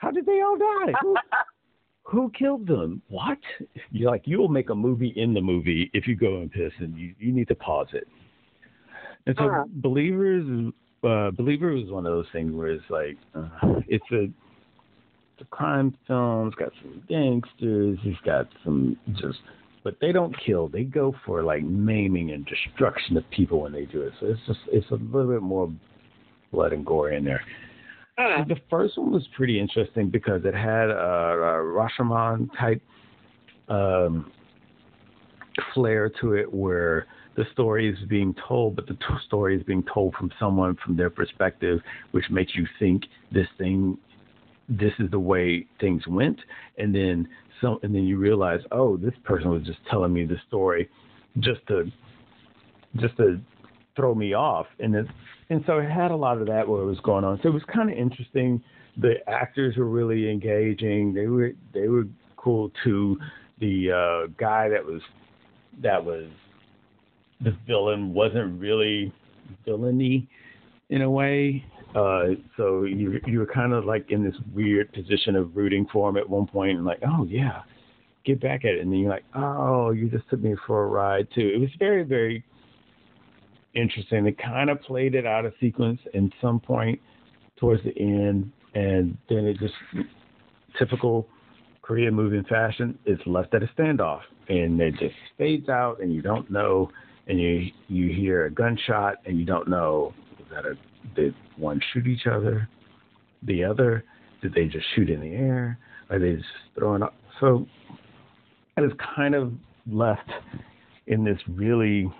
How 0.00 0.10
did 0.10 0.24
they 0.24 0.40
all 0.40 0.56
die? 0.56 0.92
Who, 1.02 1.16
who 2.04 2.32
killed 2.36 2.66
them? 2.66 3.02
What? 3.08 3.38
You're 3.90 4.10
like 4.10 4.22
you'll 4.24 4.48
make 4.48 4.70
a 4.70 4.74
movie 4.74 5.12
in 5.14 5.34
the 5.34 5.42
movie 5.42 5.90
if 5.92 6.06
you 6.08 6.16
go 6.16 6.40
and 6.40 6.50
piss, 6.50 6.72
and 6.78 6.96
you 6.96 7.14
you 7.18 7.32
need 7.32 7.48
to 7.48 7.54
pause 7.54 7.88
it. 7.92 8.08
And 9.26 9.36
so, 9.36 9.44
Uh-huh. 9.44 9.64
believers, 9.68 10.72
uh, 11.04 11.30
believer 11.32 11.72
was 11.72 11.90
one 11.90 12.06
of 12.06 12.12
those 12.12 12.26
things 12.32 12.54
where 12.54 12.68
it's 12.68 12.90
like 12.90 13.18
uh, 13.34 13.80
it's 13.88 14.10
a 14.12 14.28
the 15.38 15.44
crime 15.50 15.94
films, 16.06 16.54
got 16.56 16.72
some 16.82 17.02
gangsters, 17.08 17.98
he's 18.02 18.20
got 18.24 18.46
some 18.64 18.96
just 19.20 19.38
but 19.82 19.96
they 20.00 20.12
don't 20.12 20.34
kill. 20.44 20.68
They 20.68 20.84
go 20.84 21.14
for 21.24 21.42
like 21.42 21.62
maiming 21.62 22.32
and 22.32 22.46
destruction 22.46 23.16
of 23.16 23.24
people 23.30 23.62
when 23.62 23.72
they 23.72 23.86
do 23.86 24.02
it. 24.02 24.12
So 24.20 24.26
it's 24.26 24.40
just 24.46 24.60
it's 24.68 24.90
a 24.90 24.94
little 24.94 25.32
bit 25.32 25.42
more 25.42 25.72
blood 26.52 26.72
and 26.72 26.84
gore 26.84 27.10
in 27.10 27.24
there. 27.24 27.42
The 28.16 28.56
first 28.68 28.98
one 28.98 29.12
was 29.12 29.26
pretty 29.36 29.58
interesting 29.58 30.10
because 30.10 30.42
it 30.44 30.54
had 30.54 30.90
a, 30.90 30.92
a 30.92 31.88
Rashomon 31.98 32.48
type 32.58 32.82
um, 33.68 34.30
flair 35.74 36.10
to 36.20 36.34
it, 36.34 36.52
where 36.52 37.06
the 37.36 37.44
story 37.52 37.88
is 37.88 37.96
being 38.08 38.34
told, 38.46 38.76
but 38.76 38.86
the 38.86 38.94
t- 38.94 39.04
story 39.26 39.56
is 39.56 39.62
being 39.62 39.84
told 39.92 40.14
from 40.14 40.30
someone 40.38 40.76
from 40.84 40.96
their 40.96 41.10
perspective, 41.10 41.80
which 42.10 42.24
makes 42.30 42.54
you 42.54 42.66
think 42.78 43.04
this 43.32 43.46
thing, 43.56 43.96
this 44.68 44.92
is 44.98 45.10
the 45.10 45.18
way 45.18 45.66
things 45.80 46.06
went, 46.06 46.38
and 46.78 46.94
then 46.94 47.28
some, 47.60 47.78
and 47.82 47.94
then 47.94 48.04
you 48.04 48.18
realize, 48.18 48.60
oh, 48.72 48.96
this 48.96 49.14
person 49.24 49.50
was 49.50 49.62
just 49.62 49.78
telling 49.90 50.12
me 50.12 50.24
the 50.24 50.36
story, 50.48 50.88
just 51.38 51.66
to, 51.68 51.90
just 52.96 53.16
to 53.18 53.40
throw 53.96 54.14
me 54.14 54.34
off, 54.34 54.66
and 54.78 54.94
it, 54.94 55.06
and 55.48 55.62
so 55.66 55.78
it 55.78 55.90
had 55.90 56.10
a 56.10 56.16
lot 56.16 56.38
of 56.38 56.46
that 56.46 56.66
what 56.66 56.84
was 56.84 57.00
going 57.00 57.24
on. 57.24 57.38
So 57.42 57.48
it 57.48 57.52
was 57.52 57.62
kind 57.72 57.90
of 57.90 57.96
interesting. 57.96 58.62
The 58.96 59.14
actors 59.28 59.76
were 59.76 59.88
really 59.88 60.30
engaging. 60.30 61.14
They 61.14 61.26
were 61.26 61.52
they 61.74 61.88
were 61.88 62.04
cool 62.36 62.70
too. 62.84 63.18
The 63.58 63.90
uh, 63.92 64.32
guy 64.38 64.68
that 64.68 64.84
was 64.84 65.02
that 65.82 66.04
was 66.04 66.26
the 67.42 67.56
villain 67.66 68.12
wasn't 68.12 68.60
really 68.60 69.12
villainy 69.64 70.28
in 70.90 71.02
a 71.02 71.10
way. 71.10 71.64
Uh, 71.94 72.34
so 72.56 72.84
you 72.84 73.20
you 73.26 73.40
were 73.40 73.46
kind 73.46 73.72
of 73.72 73.84
like 73.84 74.10
in 74.10 74.24
this 74.24 74.36
weird 74.54 74.92
position 74.92 75.34
of 75.34 75.56
rooting 75.56 75.86
for 75.92 76.08
him 76.08 76.16
at 76.16 76.28
one 76.28 76.46
point, 76.46 76.76
and 76.76 76.84
like, 76.84 77.00
oh 77.06 77.24
yeah, 77.24 77.62
get 78.24 78.40
back 78.40 78.64
at 78.64 78.72
it, 78.72 78.80
and 78.80 78.92
then 78.92 79.00
you're 79.00 79.10
like, 79.10 79.24
oh, 79.34 79.90
you 79.90 80.08
just 80.08 80.28
took 80.30 80.40
me 80.40 80.54
for 80.66 80.84
a 80.84 80.86
ride 80.86 81.26
too. 81.34 81.50
It 81.52 81.58
was 81.58 81.70
very 81.78 82.04
very 82.04 82.44
interesting. 83.74 84.24
They 84.24 84.32
kind 84.32 84.70
of 84.70 84.80
played 84.82 85.14
it 85.14 85.26
out 85.26 85.44
of 85.44 85.52
sequence 85.60 86.00
in 86.14 86.32
some 86.40 86.60
point 86.60 87.00
towards 87.58 87.82
the 87.84 87.96
end, 87.98 88.50
and 88.74 89.16
then 89.28 89.46
it 89.46 89.58
just 89.58 89.74
typical 90.78 91.26
Korean 91.82 92.14
movie 92.14 92.42
fashion. 92.48 92.98
It's 93.04 93.22
left 93.26 93.54
at 93.54 93.62
a 93.62 93.66
standoff, 93.78 94.20
and 94.48 94.80
it 94.80 94.92
just 94.98 95.14
fades 95.38 95.68
out, 95.68 96.00
and 96.00 96.12
you 96.12 96.22
don't 96.22 96.50
know. 96.50 96.90
And 97.26 97.38
you 97.38 97.70
you 97.88 98.12
hear 98.12 98.46
a 98.46 98.50
gunshot, 98.50 99.16
and 99.24 99.38
you 99.38 99.44
don't 99.44 99.68
know 99.68 100.14
that 100.50 100.66
a 100.66 100.74
did 101.14 101.34
one 101.56 101.80
shoot 101.92 102.06
each 102.06 102.26
other, 102.26 102.68
the 103.42 103.64
other 103.64 104.04
did 104.42 104.54
they 104.54 104.66
just 104.66 104.86
shoot 104.94 105.10
in 105.10 105.20
the 105.20 105.32
air, 105.34 105.78
are 106.08 106.18
they 106.18 106.34
just 106.34 106.46
throwing 106.74 107.02
up? 107.02 107.14
So 107.40 107.66
it 108.76 108.82
is 108.82 108.92
kind 109.14 109.34
of 109.34 109.52
left 109.90 110.28
in 111.06 111.24
this 111.24 111.38
really 111.48 112.10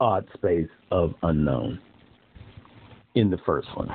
odd 0.00 0.26
space 0.34 0.68
of 0.90 1.14
unknown 1.22 1.80
in 3.14 3.30
the 3.30 3.38
first 3.44 3.68
one. 3.76 3.88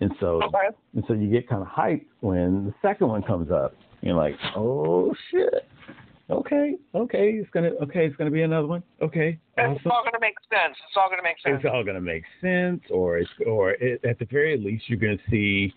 And 0.00 0.12
so 0.20 0.40
Okay. 0.42 0.68
and 0.94 1.04
so 1.08 1.14
you 1.14 1.30
get 1.30 1.48
kind 1.48 1.62
of 1.62 1.68
hyped 1.68 2.06
when 2.20 2.66
the 2.66 2.74
second 2.82 3.08
one 3.08 3.22
comes 3.22 3.50
up. 3.50 3.74
You're 4.02 4.14
like, 4.14 4.36
oh 4.54 5.14
shit. 5.30 5.66
Okay, 6.28 6.74
okay, 6.94 7.30
it's 7.34 7.48
gonna 7.50 7.70
okay, 7.82 8.04
it's 8.04 8.16
gonna 8.16 8.32
be 8.32 8.42
another 8.42 8.66
one. 8.66 8.82
Okay, 9.00 9.38
It's 9.56 9.86
all 9.86 10.02
going 10.02 10.12
to 10.12 10.18
make 10.20 10.34
sense. 10.50 10.76
It's 10.88 10.96
all 10.96 11.08
going 11.08 11.18
to 11.18 11.22
make 11.22 11.36
sense. 11.40 11.60
It's 11.62 11.72
all 11.72 11.84
gonna 11.84 12.00
make 12.00 12.24
sense, 12.40 12.82
or 12.90 13.18
it's 13.18 13.30
or 13.46 13.72
it, 13.72 14.04
at 14.04 14.18
the 14.18 14.24
very 14.24 14.58
least 14.58 14.88
you're 14.88 14.98
gonna 14.98 15.22
see 15.30 15.72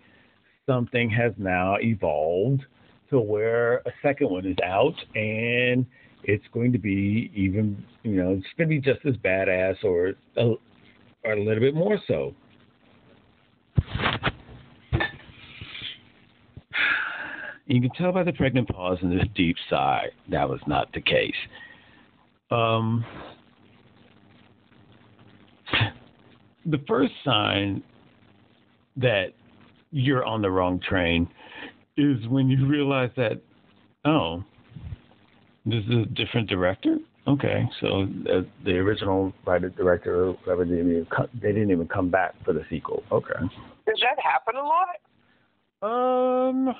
something 0.65 1.07
has 1.09 1.33
now 1.37 1.75
evolved 1.79 2.63
to 3.11 3.19
where 3.19 3.77
a 3.85 3.91
second 4.01 4.29
one 4.31 4.45
is 4.45 4.57
out 4.63 4.95
and 5.15 5.85
it's 6.23 6.43
going 6.53 6.71
to 6.71 6.77
be 6.77 7.31
even 7.33 7.83
you 8.03 8.11
know 8.11 8.31
it's 8.31 8.47
going 8.57 8.69
to 8.69 8.75
be 8.75 8.79
just 8.79 9.05
as 9.05 9.15
badass 9.17 9.83
or 9.83 10.13
a, 10.37 10.53
or 11.23 11.33
a 11.33 11.43
little 11.43 11.61
bit 11.61 11.75
more 11.75 11.97
so. 12.07 12.33
You 17.65 17.81
can 17.81 17.91
tell 17.91 18.11
by 18.11 18.23
the 18.23 18.33
pregnant 18.33 18.67
pause 18.67 18.97
and 19.01 19.11
this 19.11 19.27
deep 19.35 19.55
sigh 19.69 20.07
that 20.29 20.49
was 20.49 20.59
not 20.65 20.91
the 20.93 21.01
case. 21.01 21.31
Um 22.51 23.05
the 26.65 26.79
first 26.87 27.13
sign 27.23 27.83
that 28.97 29.27
you're 29.91 30.25
on 30.25 30.41
the 30.41 30.49
wrong 30.49 30.79
train 30.79 31.27
is 31.97 32.27
when 32.27 32.49
you 32.49 32.65
realize 32.67 33.09
that, 33.17 33.41
oh, 34.05 34.43
this 35.69 35.83
is 35.85 36.03
a 36.03 36.05
different 36.05 36.49
director. 36.49 36.97
Okay, 37.27 37.69
so 37.79 38.07
uh, 38.31 38.41
the 38.65 38.71
original 38.71 39.31
writer 39.45 39.69
director 39.69 40.29
or 40.29 40.33
whatever 40.33 40.65
didn't 40.65 40.89
even 40.89 41.05
come, 41.05 41.27
they 41.39 41.51
didn't 41.51 41.69
even 41.69 41.87
come 41.87 42.09
back 42.09 42.33
for 42.43 42.53
the 42.53 42.65
sequel. 42.69 43.03
Okay. 43.11 43.33
Does 43.85 44.01
that 44.01 44.17
happen 44.23 44.55
a 44.55 44.63
lot? 44.63 44.97
Um, 45.81 46.75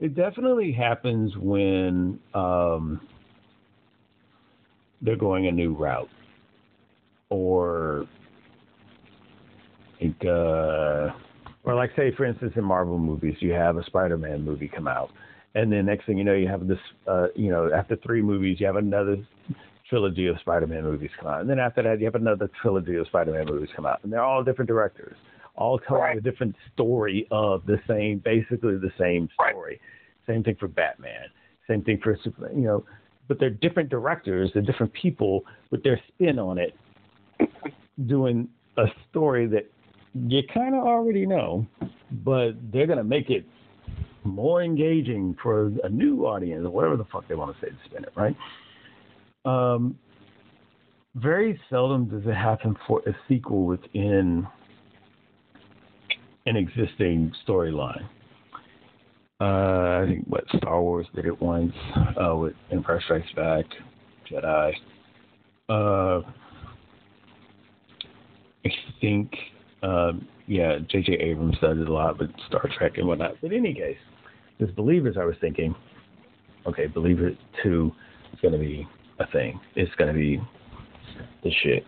it 0.00 0.14
definitely 0.14 0.72
happens 0.72 1.36
when 1.36 2.18
um 2.34 3.00
they're 5.02 5.16
going 5.16 5.46
a 5.46 5.52
new 5.52 5.74
route, 5.74 6.08
or 7.28 8.06
like 10.00 10.24
uh, 10.24 11.10
or 11.64 11.74
like 11.74 11.90
say 11.96 12.12
for 12.16 12.24
instance 12.24 12.52
in 12.56 12.64
Marvel 12.64 12.98
movies, 12.98 13.36
you 13.40 13.52
have 13.52 13.76
a 13.76 13.84
Spider-Man 13.84 14.44
movie 14.44 14.68
come 14.68 14.88
out, 14.88 15.10
and 15.58 15.72
then 15.72 15.86
next 15.86 16.06
thing 16.06 16.18
you 16.18 16.24
know, 16.24 16.34
you 16.34 16.48
have 16.48 16.66
this 16.66 16.78
uh 17.06 17.28
you 17.34 17.50
know 17.50 17.70
after 17.72 17.96
three 17.96 18.22
movies, 18.22 18.60
you 18.60 18.66
have 18.66 18.76
another 18.76 19.16
trilogy 19.88 20.26
of 20.26 20.38
Spider-Man 20.40 20.82
movies 20.82 21.10
come 21.18 21.28
out, 21.28 21.40
and 21.40 21.48
then 21.50 21.58
after 21.58 21.82
that, 21.82 21.98
you 21.98 22.04
have 22.04 22.14
another 22.14 22.50
trilogy 22.60 22.96
of 22.96 23.06
Spider-Man 23.06 23.46
movies 23.46 23.70
come 23.74 23.86
out, 23.86 24.00
and 24.02 24.12
they're 24.12 24.22
all 24.22 24.44
different 24.44 24.68
directors 24.68 25.16
all 25.58 25.78
telling 25.80 26.02
Right. 26.02 26.16
a 26.16 26.20
different 26.20 26.54
story 26.72 27.26
of 27.32 27.66
the 27.66 27.80
same, 27.88 28.18
basically 28.18 28.76
the 28.78 28.92
same 28.96 29.28
Right. 29.38 29.50
story. 29.50 29.80
Same 30.26 30.42
thing 30.44 30.54
for 30.54 30.68
Batman. 30.68 31.28
Same 31.66 31.82
thing 31.82 31.98
for 31.98 32.16
Superman. 32.16 32.56
You 32.56 32.64
know, 32.68 32.84
but 33.26 33.38
they're 33.38 33.50
different 33.50 33.90
directors, 33.90 34.52
they're 34.52 34.62
different 34.62 34.92
people 34.92 35.44
with 35.70 35.82
their 35.82 36.00
spin 36.08 36.38
on 36.38 36.58
it, 36.58 36.74
doing 38.06 38.48
a 38.76 38.86
story 39.10 39.46
that 39.46 39.66
you 40.14 40.42
kind 40.44 40.74
of 40.74 40.84
already 40.84 41.26
know, 41.26 41.66
but 42.24 42.52
they're 42.72 42.86
gonna 42.86 43.04
make 43.04 43.28
it 43.28 43.44
more 44.28 44.62
engaging 44.62 45.36
for 45.42 45.72
a 45.82 45.88
new 45.88 46.26
audience 46.26 46.64
or 46.64 46.70
whatever 46.70 46.96
the 46.96 47.04
fuck 47.04 47.26
they 47.28 47.34
want 47.34 47.54
to 47.54 47.60
say 47.60 47.70
to 47.70 47.76
spin 47.86 48.04
it, 48.04 48.12
right? 48.14 48.36
Um, 49.44 49.98
very 51.14 51.60
seldom 51.70 52.08
does 52.08 52.22
it 52.26 52.34
happen 52.34 52.76
for 52.86 53.00
a 53.06 53.12
sequel 53.28 53.64
within 53.64 54.46
an 56.46 56.56
existing 56.56 57.32
storyline. 57.46 58.08
Uh, 59.40 60.02
I 60.02 60.04
think 60.06 60.24
what 60.26 60.44
Star 60.56 60.80
Wars 60.82 61.06
did 61.14 61.26
it 61.26 61.40
once 61.40 61.72
uh, 62.20 62.34
with 62.36 62.54
Empire 62.72 63.00
Strikes 63.04 63.32
Back, 63.36 63.64
Jedi. 64.30 64.72
Uh, 65.68 66.22
I 68.64 68.70
think, 69.00 69.32
um, 69.82 70.26
yeah, 70.46 70.78
J.J. 70.90 71.12
Abrams 71.12 71.56
does 71.60 71.78
it 71.78 71.88
a 71.88 71.92
lot 71.92 72.18
with 72.18 72.30
Star 72.48 72.68
Trek 72.76 72.92
and 72.96 73.06
whatnot. 73.06 73.34
But 73.40 73.52
in 73.52 73.64
any 73.64 73.74
case, 73.74 73.98
this 74.58 74.70
Believers, 74.72 75.16
I 75.18 75.24
was 75.24 75.36
thinking, 75.40 75.74
okay, 76.66 76.86
Believer 76.86 77.30
2 77.62 77.92
is 78.32 78.40
going 78.40 78.52
to 78.52 78.58
be 78.58 78.86
a 79.18 79.26
thing. 79.30 79.60
It's 79.76 79.94
going 79.96 80.12
to 80.12 80.18
be 80.18 80.40
the 81.42 81.50
shit. 81.62 81.84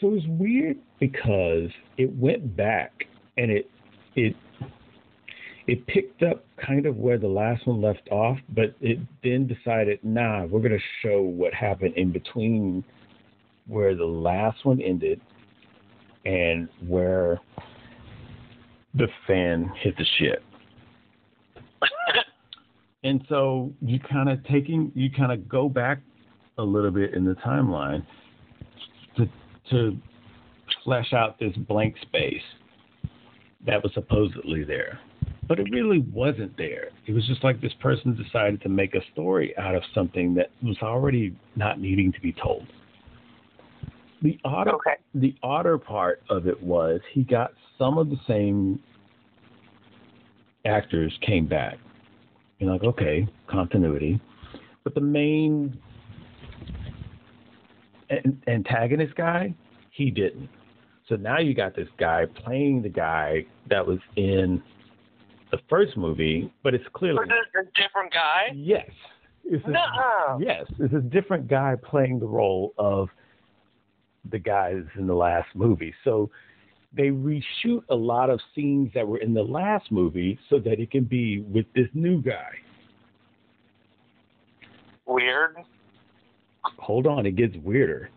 So 0.00 0.08
it 0.08 0.14
was 0.14 0.26
weird 0.28 0.76
because 1.00 1.70
it 1.96 2.14
went 2.16 2.56
back 2.56 3.04
and 3.36 3.50
it 3.50 3.70
it 4.16 4.36
it 5.66 5.86
picked 5.86 6.22
up 6.22 6.44
kind 6.64 6.84
of 6.84 6.96
where 6.96 7.16
the 7.16 7.28
last 7.28 7.66
one 7.66 7.80
left 7.80 8.06
off, 8.10 8.36
but 8.50 8.74
it 8.80 8.98
then 9.22 9.46
decided, 9.46 9.98
nah, 10.02 10.44
we're 10.44 10.60
gonna 10.60 10.76
show 11.02 11.22
what 11.22 11.54
happened 11.54 11.94
in 11.96 12.12
between 12.12 12.84
where 13.66 13.94
the 13.94 14.04
last 14.04 14.64
one 14.66 14.80
ended 14.82 15.20
and 16.26 16.68
where 16.86 17.40
the 18.94 19.08
fan 19.26 19.70
hit 19.80 19.96
the 19.96 20.06
shit. 20.18 20.42
And 23.04 23.22
so 23.28 23.70
you 23.82 24.00
kind 24.00 24.30
of 24.30 24.42
taking 24.44 24.90
you 24.94 25.10
kind 25.10 25.30
of 25.30 25.46
go 25.46 25.68
back 25.68 26.00
a 26.56 26.62
little 26.62 26.90
bit 26.90 27.12
in 27.12 27.26
the 27.26 27.34
timeline 27.34 28.02
to 29.18 29.28
to 29.70 29.98
flesh 30.82 31.12
out 31.12 31.38
this 31.38 31.54
blank 31.68 31.96
space 32.00 32.42
that 33.66 33.82
was 33.82 33.92
supposedly 33.94 34.64
there. 34.64 34.98
But 35.46 35.60
it 35.60 35.66
really 35.70 35.98
wasn't 35.98 36.56
there. 36.56 36.88
It 37.06 37.12
was 37.12 37.26
just 37.26 37.44
like 37.44 37.60
this 37.60 37.74
person 37.80 38.16
decided 38.16 38.62
to 38.62 38.70
make 38.70 38.94
a 38.94 39.00
story 39.12 39.54
out 39.58 39.74
of 39.74 39.82
something 39.94 40.34
that 40.36 40.50
was 40.62 40.78
already 40.82 41.36
not 41.56 41.78
needing 41.78 42.10
to 42.12 42.20
be 42.20 42.32
told. 42.32 42.66
The 44.24 44.40
odder, 44.42 44.70
Okay. 44.76 44.96
the 45.14 45.34
odder 45.42 45.76
part 45.76 46.22
of 46.30 46.48
it 46.48 46.60
was 46.62 47.02
he 47.12 47.24
got 47.24 47.52
some 47.76 47.98
of 47.98 48.08
the 48.08 48.16
same 48.26 48.82
actors 50.64 51.16
came 51.20 51.46
back. 51.46 51.76
You're 52.58 52.72
like, 52.72 52.84
okay, 52.84 53.28
continuity, 53.48 54.18
but 54.82 54.94
the 54.94 55.02
main 55.02 55.78
an- 58.08 58.40
antagonist 58.46 59.14
guy, 59.14 59.52
he 59.90 60.10
didn't. 60.10 60.48
So 61.06 61.16
now 61.16 61.38
you 61.38 61.52
got 61.52 61.76
this 61.76 61.88
guy 61.98 62.24
playing 62.24 62.80
the 62.80 62.88
guy 62.88 63.44
that 63.68 63.86
was 63.86 63.98
in 64.16 64.62
the 65.50 65.58
first 65.68 65.98
movie, 65.98 66.50
but 66.62 66.72
it's 66.74 66.86
clearly 66.94 67.18
a 67.24 67.62
different 67.78 68.10
guy? 68.10 68.52
yes, 68.54 68.88
it's 69.44 69.62
a, 69.66 70.38
yes, 70.40 70.64
it's 70.78 70.94
a 70.94 71.00
different 71.02 71.46
guy 71.46 71.76
playing 71.82 72.18
the 72.20 72.26
role 72.26 72.72
of 72.78 73.10
the 74.30 74.38
guys 74.38 74.82
in 74.96 75.06
the 75.06 75.14
last 75.14 75.48
movie. 75.54 75.94
So 76.04 76.30
they 76.96 77.08
reshoot 77.08 77.82
a 77.90 77.94
lot 77.94 78.30
of 78.30 78.40
scenes 78.54 78.90
that 78.94 79.06
were 79.06 79.18
in 79.18 79.34
the 79.34 79.42
last 79.42 79.90
movie 79.90 80.38
so 80.48 80.58
that 80.60 80.80
it 80.80 80.90
can 80.90 81.04
be 81.04 81.40
with 81.40 81.66
this 81.74 81.88
new 81.94 82.22
guy. 82.22 82.50
Weird. 85.06 85.56
hold 86.78 87.06
on, 87.06 87.26
it 87.26 87.36
gets 87.36 87.54
weirder. 87.62 88.10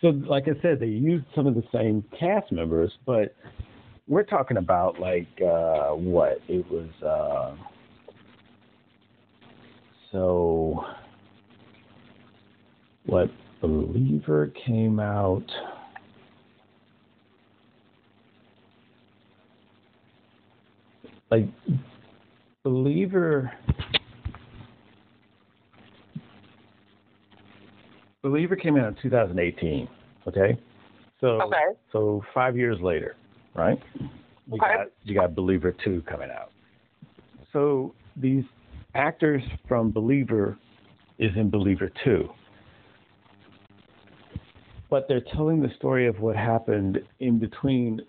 So, 0.00 0.08
like 0.08 0.44
I 0.44 0.60
said, 0.62 0.80
they 0.80 0.86
used 0.86 1.26
some 1.34 1.46
of 1.46 1.54
the 1.54 1.64
same 1.72 2.04
cast 2.18 2.52
members, 2.52 2.92
but 3.04 3.34
we're 4.08 4.22
talking 4.24 4.56
about 4.56 4.98
like 4.98 5.28
uh, 5.42 5.90
what 5.90 6.40
it 6.48 6.64
was. 6.70 6.88
Uh, 7.02 7.56
so, 10.12 10.84
what 13.06 13.30
Believer 13.60 14.52
came 14.66 14.98
out. 14.98 15.44
Like 21.30 21.46
Believer 22.64 23.52
Believer 28.22 28.56
came 28.56 28.76
out 28.76 28.88
in 28.88 28.96
2018. 29.02 29.88
Okay, 30.26 30.58
so 31.20 31.40
Okay. 31.42 31.64
so 31.92 32.22
five 32.34 32.56
years 32.56 32.78
later, 32.80 33.16
right? 33.54 33.80
You 33.94 34.60
Okay. 34.60 34.74
got 34.74 34.86
you 35.04 35.14
got 35.14 35.34
Believer 35.34 35.74
two 35.84 36.02
coming 36.02 36.30
out. 36.30 36.52
So 37.52 37.94
these 38.16 38.44
actors 38.94 39.42
from 39.66 39.90
Believer 39.90 40.58
is 41.18 41.34
in 41.36 41.48
Believer 41.50 41.90
two, 42.04 42.28
but 44.90 45.06
they're 45.08 45.22
telling 45.34 45.62
the 45.62 45.70
story 45.76 46.06
of 46.06 46.18
what 46.20 46.36
happened 46.36 46.98
in 47.20 47.38
between 47.38 48.00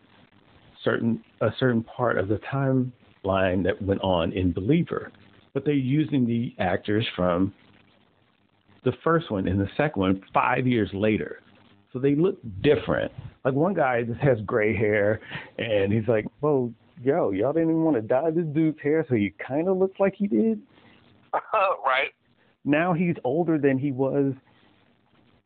certain 0.83 1.23
a 1.41 1.49
certain 1.59 1.83
part 1.83 2.17
of 2.17 2.27
the 2.27 2.39
timeline 2.51 3.63
that 3.63 3.79
went 3.81 4.01
on 4.01 4.33
in 4.33 4.51
Believer, 4.51 5.11
but 5.53 5.63
they're 5.63 5.73
using 5.75 6.25
the 6.25 6.53
actors 6.59 7.07
from 7.15 7.53
the 8.83 8.91
first 9.03 9.29
one 9.29 9.47
and 9.47 9.59
the 9.59 9.69
second 9.77 9.99
one 9.99 10.21
five 10.33 10.65
years 10.65 10.89
later. 10.93 11.39
So 11.93 11.99
they 11.99 12.15
look 12.15 12.39
different. 12.63 13.11
Like 13.45 13.53
one 13.53 13.73
guy 13.73 14.01
just 14.03 14.19
has 14.21 14.39
gray 14.45 14.75
hair 14.75 15.19
and 15.59 15.93
he's 15.93 16.07
like, 16.07 16.25
Well, 16.41 16.73
yo, 17.03 17.31
y'all 17.31 17.53
didn't 17.53 17.69
even 17.69 17.83
want 17.83 17.97
to 17.97 18.01
dye 18.01 18.31
this 18.31 18.45
dude's 18.53 18.79
hair 18.81 19.05
so 19.07 19.15
he 19.15 19.33
kind 19.45 19.67
of 19.67 19.77
looks 19.77 19.99
like 19.99 20.15
he 20.15 20.27
did. 20.27 20.61
right. 21.53 22.09
Now 22.65 22.93
he's 22.93 23.15
older 23.23 23.57
than 23.57 23.77
he 23.77 23.91
was 23.91 24.33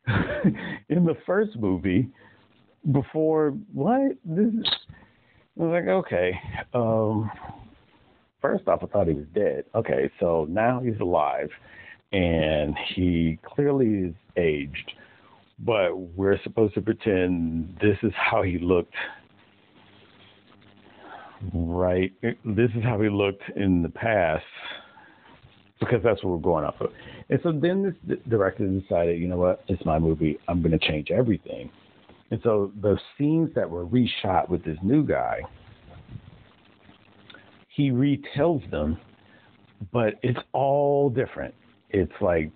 in 0.88 1.04
the 1.04 1.16
first 1.26 1.56
movie 1.58 2.08
before 2.92 3.50
what? 3.72 4.12
This 4.24 4.46
is 4.46 4.66
I 5.58 5.62
was 5.62 5.72
like, 5.72 5.88
okay. 5.88 6.32
Um 6.74 7.30
first 8.40 8.68
off 8.68 8.80
I 8.82 8.86
thought 8.86 9.08
he 9.08 9.14
was 9.14 9.26
dead. 9.34 9.64
Okay, 9.74 10.10
so 10.20 10.46
now 10.48 10.80
he's 10.80 10.98
alive 11.00 11.48
and 12.12 12.76
he 12.94 13.38
clearly 13.44 14.08
is 14.08 14.14
aged, 14.36 14.92
but 15.58 15.96
we're 15.96 16.40
supposed 16.42 16.74
to 16.74 16.80
pretend 16.80 17.76
this 17.80 17.96
is 18.02 18.12
how 18.14 18.42
he 18.42 18.58
looked. 18.58 18.94
Right, 21.52 22.12
this 22.22 22.70
is 22.74 22.82
how 22.82 23.00
he 23.00 23.10
looked 23.10 23.42
in 23.56 23.82
the 23.82 23.88
past, 23.90 24.44
because 25.80 26.02
that's 26.02 26.22
what 26.22 26.30
we're 26.30 26.38
going 26.38 26.64
off 26.64 26.80
of. 26.80 26.90
And 27.28 27.38
so 27.42 27.52
then 27.52 27.96
this 28.06 28.18
director 28.28 28.66
decided, 28.66 29.20
you 29.20 29.28
know 29.28 29.36
what, 29.36 29.64
it's 29.68 29.84
my 29.84 29.98
movie. 29.98 30.38
I'm 30.48 30.62
going 30.62 30.78
to 30.78 30.78
change 30.78 31.10
everything. 31.10 31.70
And 32.30 32.40
so 32.42 32.72
the 32.80 32.98
scenes 33.16 33.50
that 33.54 33.68
were 33.68 33.86
reshot 33.86 34.48
with 34.48 34.64
this 34.64 34.78
new 34.82 35.04
guy, 35.06 35.40
he 37.68 37.90
retells 37.90 38.68
them, 38.70 38.98
but 39.92 40.14
it's 40.22 40.38
all 40.52 41.10
different 41.10 41.54
it's 41.90 42.12
like 42.20 42.50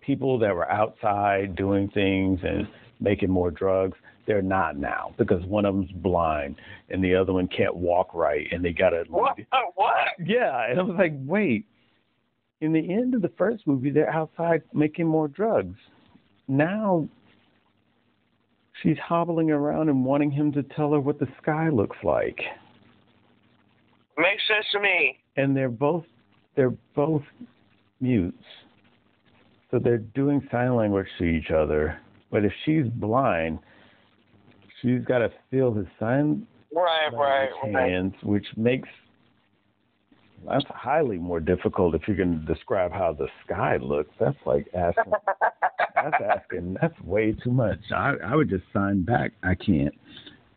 people 0.00 0.38
that 0.38 0.54
were 0.54 0.70
outside 0.70 1.56
doing 1.56 1.88
things 1.90 2.40
and 2.42 2.66
making 3.00 3.30
more 3.30 3.50
drugs 3.50 3.96
they're 4.26 4.42
not 4.42 4.76
now 4.76 5.14
because 5.18 5.44
one 5.44 5.64
of 5.64 5.74
them's 5.74 5.90
blind 5.92 6.56
and 6.90 7.02
the 7.02 7.14
other 7.14 7.32
one 7.32 7.46
can't 7.48 7.76
walk 7.76 8.12
right 8.14 8.46
and 8.52 8.64
they 8.64 8.72
gotta 8.72 9.04
What? 9.08 9.36
What? 9.74 9.94
yeah 10.24 10.70
and 10.70 10.80
i 10.80 10.82
was 10.82 10.96
like 10.98 11.12
wait 11.24 11.66
in 12.60 12.72
the 12.72 12.90
end 12.92 13.14
of 13.14 13.22
the 13.22 13.30
first 13.36 13.66
movie 13.66 13.90
they're 13.90 14.10
outside 14.10 14.62
making 14.72 15.06
more 15.06 15.28
drugs 15.28 15.76
now 16.48 17.06
she's 18.82 18.98
hobbling 18.98 19.50
around 19.50 19.88
and 19.88 20.04
wanting 20.04 20.30
him 20.30 20.52
to 20.52 20.62
tell 20.62 20.92
her 20.92 21.00
what 21.00 21.18
the 21.18 21.28
sky 21.42 21.68
looks 21.68 21.96
like 22.02 22.38
Makes 24.18 24.42
sense 24.48 24.64
to 24.72 24.80
me. 24.80 25.18
and 25.36 25.54
they're 25.56 25.68
both 25.68 26.04
they're 26.54 26.72
both 26.94 27.22
mutes. 28.00 28.42
So 29.70 29.78
they're 29.78 29.98
doing 29.98 30.40
sign 30.50 30.74
language 30.74 31.08
to 31.18 31.24
each 31.24 31.50
other. 31.50 31.98
But 32.30 32.42
if 32.46 32.52
she's 32.64 32.86
blind, 32.94 33.58
she's 34.80 35.02
got 35.04 35.18
to 35.18 35.30
feel 35.50 35.74
his 35.74 35.86
sign 36.00 36.46
Right, 36.74 37.10
right, 37.12 37.48
language 37.62 37.74
right. 37.74 37.90
hands, 37.90 38.14
which 38.22 38.46
makes 38.56 38.88
that's 40.48 40.64
highly 40.68 41.18
more 41.18 41.40
difficult 41.40 41.94
if 41.94 42.02
you 42.06 42.14
can 42.14 42.44
describe 42.44 42.92
how 42.92 43.12
the 43.12 43.28
sky 43.44 43.78
looks. 43.78 44.10
That's 44.20 44.36
like 44.44 44.66
asking. 44.74 45.12
that's 45.94 46.22
asking. 46.30 46.76
That's 46.80 47.00
way 47.02 47.32
too 47.32 47.50
much. 47.50 47.78
I 47.94 48.14
I 48.24 48.34
would 48.34 48.48
just 48.48 48.64
sign 48.72 49.02
back. 49.02 49.32
I 49.42 49.54
can't. 49.54 49.94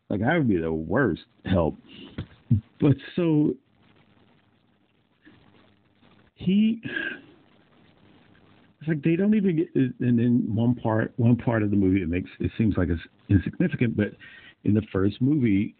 Like 0.09 0.21
I 0.21 0.37
would 0.37 0.49
be 0.49 0.57
the 0.57 0.73
worst 0.73 1.21
help. 1.45 1.75
But 2.79 2.95
so 3.15 3.53
he 6.35 6.81
it's 8.79 8.87
like 8.87 9.03
they 9.03 9.15
don't 9.15 9.35
even 9.35 9.57
get 9.57 9.75
and 9.75 9.93
then 9.99 10.43
one 10.53 10.73
part 10.75 11.13
one 11.17 11.35
part 11.35 11.63
of 11.63 11.69
the 11.69 11.75
movie 11.75 12.01
it 12.01 12.09
makes 12.09 12.29
it 12.39 12.51
seems 12.57 12.75
like 12.77 12.87
it's 12.89 13.01
insignificant 13.29 13.95
but 13.95 14.13
in 14.63 14.73
the 14.73 14.81
first 14.91 15.21
movie 15.21 15.75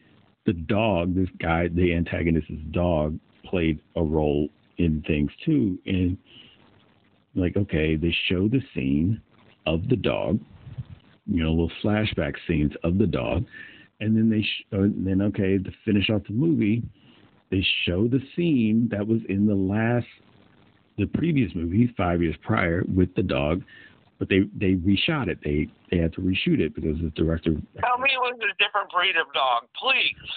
the 0.45 0.53
dog 0.53 1.15
this 1.15 1.30
guy 1.41 1.67
the 1.69 1.93
antagonist's 1.93 2.51
dog 2.71 3.17
played 3.49 3.80
a 3.95 4.03
role 4.03 4.49
in 4.77 5.03
things 5.07 5.31
too. 5.45 5.77
And 5.85 6.17
like 7.35 7.55
okay 7.55 7.95
they 7.95 8.15
show 8.27 8.47
the 8.47 8.61
scene 8.73 9.21
of 9.65 9.88
the 9.88 9.95
dog 9.95 10.39
you 11.27 11.43
know 11.43 11.51
little 11.51 11.71
flashback 11.84 12.35
scenes 12.47 12.73
of 12.84 12.97
the 12.97 13.07
dog. 13.07 13.45
And 14.01 14.15
then 14.15 14.30
they 14.30 14.41
sh- 14.41 14.65
uh, 14.73 14.88
then 14.95 15.21
okay 15.23 15.57
to 15.57 15.71
finish 15.85 16.09
off 16.09 16.21
the 16.27 16.34
movie 16.34 16.84
they 17.51 17.65
show 17.85 18.07
the 18.07 18.21
scene 18.35 18.88
that 18.91 19.07
was 19.07 19.21
in 19.27 19.47
the 19.47 19.55
last 19.55 20.07
the 20.97 21.07
previous 21.07 21.51
movie 21.55 21.93
five 21.97 22.21
years 22.21 22.35
prior 22.43 22.84
with 22.93 23.13
the 23.15 23.23
dog. 23.23 23.63
But 24.19 24.30
they 24.30 24.41
they 24.55 24.73
reshot 24.76 25.30
it. 25.30 25.39
They 25.43 25.67
they 25.89 25.97
had 25.97 26.13
to 26.13 26.21
reshoot 26.21 26.59
it 26.59 26.76
because 26.76 26.97
the 27.01 27.09
director 27.15 27.51
Tell 27.51 27.97
me 27.97 28.09
it 28.11 28.19
was 28.19 28.38
a 28.38 28.63
different 28.63 28.91
breed 28.91 29.15
of 29.15 29.34
dog, 29.34 29.63
please. 29.80 30.30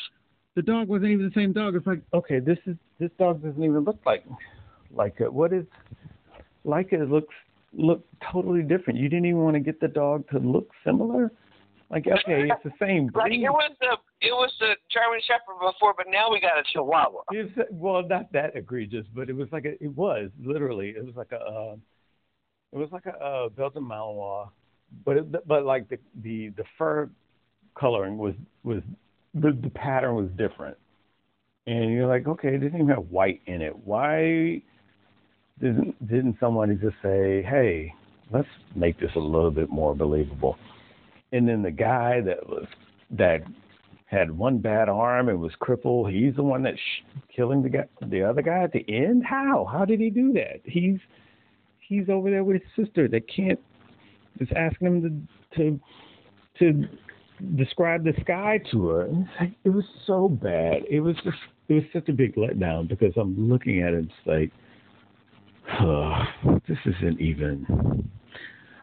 The 0.55 0.63
dog 0.63 0.89
wasn't 0.89 1.11
even 1.11 1.27
the 1.27 1.35
same 1.35 1.53
dog. 1.53 1.75
It's 1.75 1.87
like 1.87 2.03
okay 2.13 2.39
this 2.41 2.59
is 2.67 2.77
this 2.99 3.11
dog 3.19 3.43
doesn't 3.43 3.63
even 3.63 3.81
look 3.81 3.99
like 4.05 4.25
like 4.95 5.21
it. 5.21 5.33
what 5.33 5.53
is 5.53 5.65
like 6.65 6.93
it 6.93 7.09
looks 7.09 7.35
look 7.73 8.05
totally 8.31 8.63
different. 8.63 8.99
You 8.99 9.09
didn't 9.09 9.27
even 9.27 9.41
want 9.41 9.55
to 9.55 9.61
get 9.61 9.81
the 9.81 9.89
dog 9.89 10.29
to 10.31 10.39
look 10.39 10.71
similar? 10.85 11.33
Like 11.91 12.07
okay 12.07 12.49
it's 12.51 12.63
the 12.65 12.73
same 12.81 13.11
Like 13.15 13.31
breed. 13.31 13.45
it 13.45 13.51
was 13.51 13.73
the 13.81 13.97
it 14.23 14.33
was 14.33 14.53
the 14.61 14.77
German 14.91 15.21
Shepherd 15.27 15.59
before, 15.61 15.95
but 15.97 16.07
now 16.09 16.31
we 16.31 16.41
got 16.41 16.59
a 16.59 16.63
Chihuahua. 16.73 17.23
It's, 17.33 17.53
well, 17.73 18.07
not 18.07 18.33
that 18.33 18.55
egregious, 18.55 19.05
but 19.15 19.29
it 19.29 19.35
was 19.35 19.49
like 19.51 19.65
a, 19.65 19.83
it 19.83 19.95
was 19.97 20.31
literally, 20.41 20.91
it 20.91 21.05
was 21.05 21.17
like 21.17 21.33
a, 21.33 21.41
uh, 21.41 21.77
it 22.73 22.77
was 22.77 22.89
like 22.93 23.07
a 23.07 23.17
uh, 23.17 23.49
Belgian 23.49 23.83
Malinois, 23.83 24.49
but 25.05 25.17
it, 25.17 25.49
but 25.49 25.65
like 25.65 25.89
the 25.89 25.99
the 26.23 26.51
the 26.57 26.65
fur 26.79 27.11
coloring 27.75 28.17
was 28.17 28.35
was 28.63 28.83
the 29.35 29.57
the 29.63 29.71
pattern 29.71 30.15
was 30.17 30.29
different, 30.37 30.77
and 31.67 31.93
you're 31.93 32.09
like, 32.09 32.27
okay, 32.27 32.49
it 32.49 32.59
didn't 32.59 32.81
even 32.81 32.89
have 32.89 33.11
white 33.11 33.41
in 33.47 33.63
it. 33.63 33.77
Why 33.85 34.63
didn't 35.61 36.09
didn't 36.09 36.37
somebody 36.41 36.75
just 36.75 36.97
say, 37.03 37.43
hey, 37.43 37.95
let's 38.31 38.49
make 38.75 38.99
this 39.01 39.11
a 39.17 39.21
little 39.21 39.51
bit 39.51 39.71
more 39.71 39.95
believable? 39.95 40.57
and 41.33 41.49
then 41.49 41.63
the 41.63 41.71
guy 41.71 42.21
that 42.21 42.47
was 42.49 42.67
that 43.11 43.43
had 44.07 44.31
one 44.31 44.59
bad 44.59 44.89
arm 44.91 45.31
and 45.31 45.41
was 45.41 45.53
crippled. 45.59 46.11
He's 46.11 46.37
the 46.37 46.43
one 46.43 46.63
that's 46.63 46.79
killing 47.35 47.63
the 47.63 47.71
guy, 47.71 47.85
the 48.07 48.23
other 48.23 48.43
guy 48.43 48.63
at 48.63 48.73
the 48.73 48.85
end. 48.89 49.25
How? 49.25 49.67
How 49.71 49.85
did 49.85 50.01
he 50.01 50.11
do 50.11 50.33
that? 50.35 50.61
He's 50.65 50.99
he's 51.81 52.09
over 52.09 52.31
there 52.31 52.45
with 52.45 52.61
his 52.63 52.87
sister 52.87 53.09
that 53.09 53.23
can't. 53.35 53.59
Just 54.39 54.53
asking 54.53 54.87
him 54.87 55.29
to 55.55 55.59
to 55.59 55.81
to 56.59 56.89
describe 57.57 58.05
the 58.05 58.15
sky 58.23 58.61
to 58.71 58.89
her. 58.89 59.03
And 59.03 59.23
it's 59.23 59.31
like, 59.41 59.53
it 59.65 59.71
was 59.71 59.85
so 60.07 60.29
bad. 60.29 60.83
It 60.89 61.01
was 61.01 61.17
just 61.25 61.37
it 61.69 61.75
was 61.75 61.85
such 61.93 62.09
a 62.09 62.13
big 62.13 62.35
letdown 62.37 62.89
because 62.89 63.13
I'm 63.17 63.49
looking 63.49 63.83
at 63.83 63.95
it. 63.95 63.97
And 63.97 64.05
it's 64.11 64.27
like, 64.27 64.51
oh, 65.81 66.61
this 66.69 66.79
isn't 66.87 67.21
even. 67.21 68.09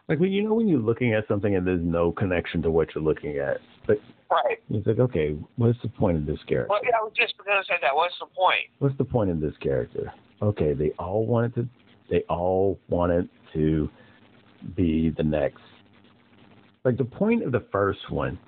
Like 0.08 0.18
when 0.18 0.32
you 0.32 0.42
know 0.42 0.54
when 0.54 0.66
you're 0.66 0.80
looking 0.80 1.14
at 1.14 1.28
something 1.28 1.54
and 1.54 1.64
there's 1.64 1.84
no 1.84 2.10
connection 2.10 2.62
to 2.62 2.70
what 2.70 2.94
you're 2.94 3.04
looking 3.04 3.38
at, 3.38 3.58
but 3.86 3.98
Right. 4.30 4.58
it's 4.70 4.86
like, 4.86 5.00
okay, 5.00 5.36
what's 5.56 5.78
the 5.82 5.88
point 5.88 6.16
of 6.16 6.26
this 6.26 6.38
character? 6.46 6.68
Well, 6.70 6.80
yeah, 6.84 6.90
I 7.00 7.02
was 7.02 7.12
just 7.16 7.34
going 7.36 7.60
to 7.60 7.64
say 7.66 7.74
that. 7.80 7.94
What's 7.94 8.14
the 8.20 8.26
point? 8.26 8.66
What's 8.78 8.96
the 8.96 9.04
point 9.04 9.30
of 9.30 9.40
this 9.40 9.54
character? 9.60 10.12
Okay, 10.40 10.72
they 10.72 10.90
all 11.00 11.26
wanted 11.26 11.54
to, 11.56 11.68
they 12.08 12.20
all 12.28 12.78
wanted 12.88 13.28
to 13.54 13.90
be 14.76 15.12
the 15.16 15.24
next. 15.24 15.62
Like 16.84 16.96
the 16.96 17.04
point 17.04 17.42
of 17.42 17.50
the 17.50 17.64
first 17.72 18.10
one 18.10 18.38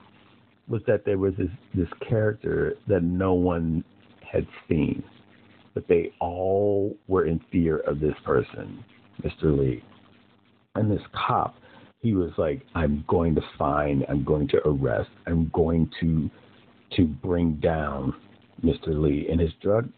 was 0.68 0.82
that 0.86 1.04
there 1.04 1.18
was 1.18 1.34
this 1.36 1.50
this 1.74 1.88
character 2.08 2.74
that 2.88 3.02
no 3.02 3.34
one 3.34 3.84
had 4.30 4.46
seen, 4.68 5.02
but 5.74 5.86
they 5.88 6.12
all 6.20 6.96
were 7.08 7.26
in 7.26 7.40
fear 7.50 7.78
of 7.78 8.00
this 8.00 8.14
person, 8.24 8.84
Mr. 9.22 9.56
Lee, 9.58 9.82
and 10.74 10.90
this 10.90 11.02
cop 11.12 11.54
he 12.02 12.14
was 12.14 12.32
like, 12.36 12.62
I'm 12.74 13.04
going 13.08 13.36
to 13.36 13.40
find, 13.56 14.04
I'm 14.08 14.24
going 14.24 14.48
to 14.48 14.60
arrest, 14.66 15.08
I'm 15.26 15.50
going 15.54 15.90
to 16.00 16.28
to 16.96 17.06
bring 17.06 17.54
down 17.54 18.12
Mr. 18.62 18.88
Lee 18.88 19.26
and 19.30 19.40
his 19.40 19.52
drug 19.62 19.88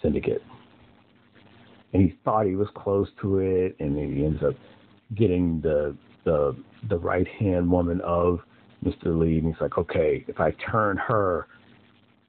syndicate. 0.00 0.42
And 1.92 2.00
he 2.02 2.16
thought 2.24 2.46
he 2.46 2.54
was 2.54 2.68
close 2.76 3.08
to 3.22 3.38
it, 3.38 3.74
and 3.80 3.96
he 3.96 4.24
ends 4.24 4.42
up 4.46 4.54
getting 5.16 5.60
the 5.62 5.96
the 6.24 6.54
the 6.90 6.98
right 6.98 7.26
hand 7.26 7.70
woman 7.70 8.00
of 8.02 8.40
Mr. 8.84 9.18
Lee, 9.18 9.38
and 9.38 9.46
he's 9.46 9.60
like, 9.60 9.78
okay, 9.78 10.24
if 10.28 10.40
I 10.40 10.52
turn 10.70 10.96
her, 10.96 11.46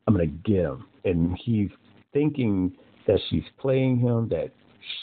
I'm 0.07 0.13
gonna 0.13 0.27
get 0.27 0.55
him. 0.55 0.85
And 1.05 1.37
he's 1.43 1.69
thinking 2.13 2.73
that 3.07 3.19
she's 3.29 3.43
playing 3.59 3.99
him, 3.99 4.27
that 4.29 4.51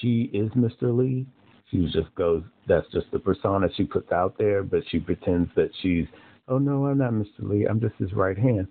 she 0.00 0.30
is 0.32 0.50
Mr. 0.52 0.96
Lee, 0.96 1.26
she 1.70 1.84
just 1.86 2.14
goes 2.14 2.42
that's 2.68 2.86
just 2.92 3.06
the 3.12 3.18
persona 3.18 3.68
she 3.76 3.84
puts 3.84 4.12
out 4.12 4.36
there 4.38 4.62
but 4.62 4.80
she 4.90 4.98
pretends 4.98 5.50
that 5.56 5.70
she's 5.82 6.06
oh 6.48 6.58
no 6.58 6.86
i'm 6.86 6.98
not 6.98 7.12
mr 7.12 7.26
lee 7.40 7.66
i'm 7.66 7.80
just 7.80 7.94
his 7.96 8.12
right 8.12 8.38
hand 8.38 8.66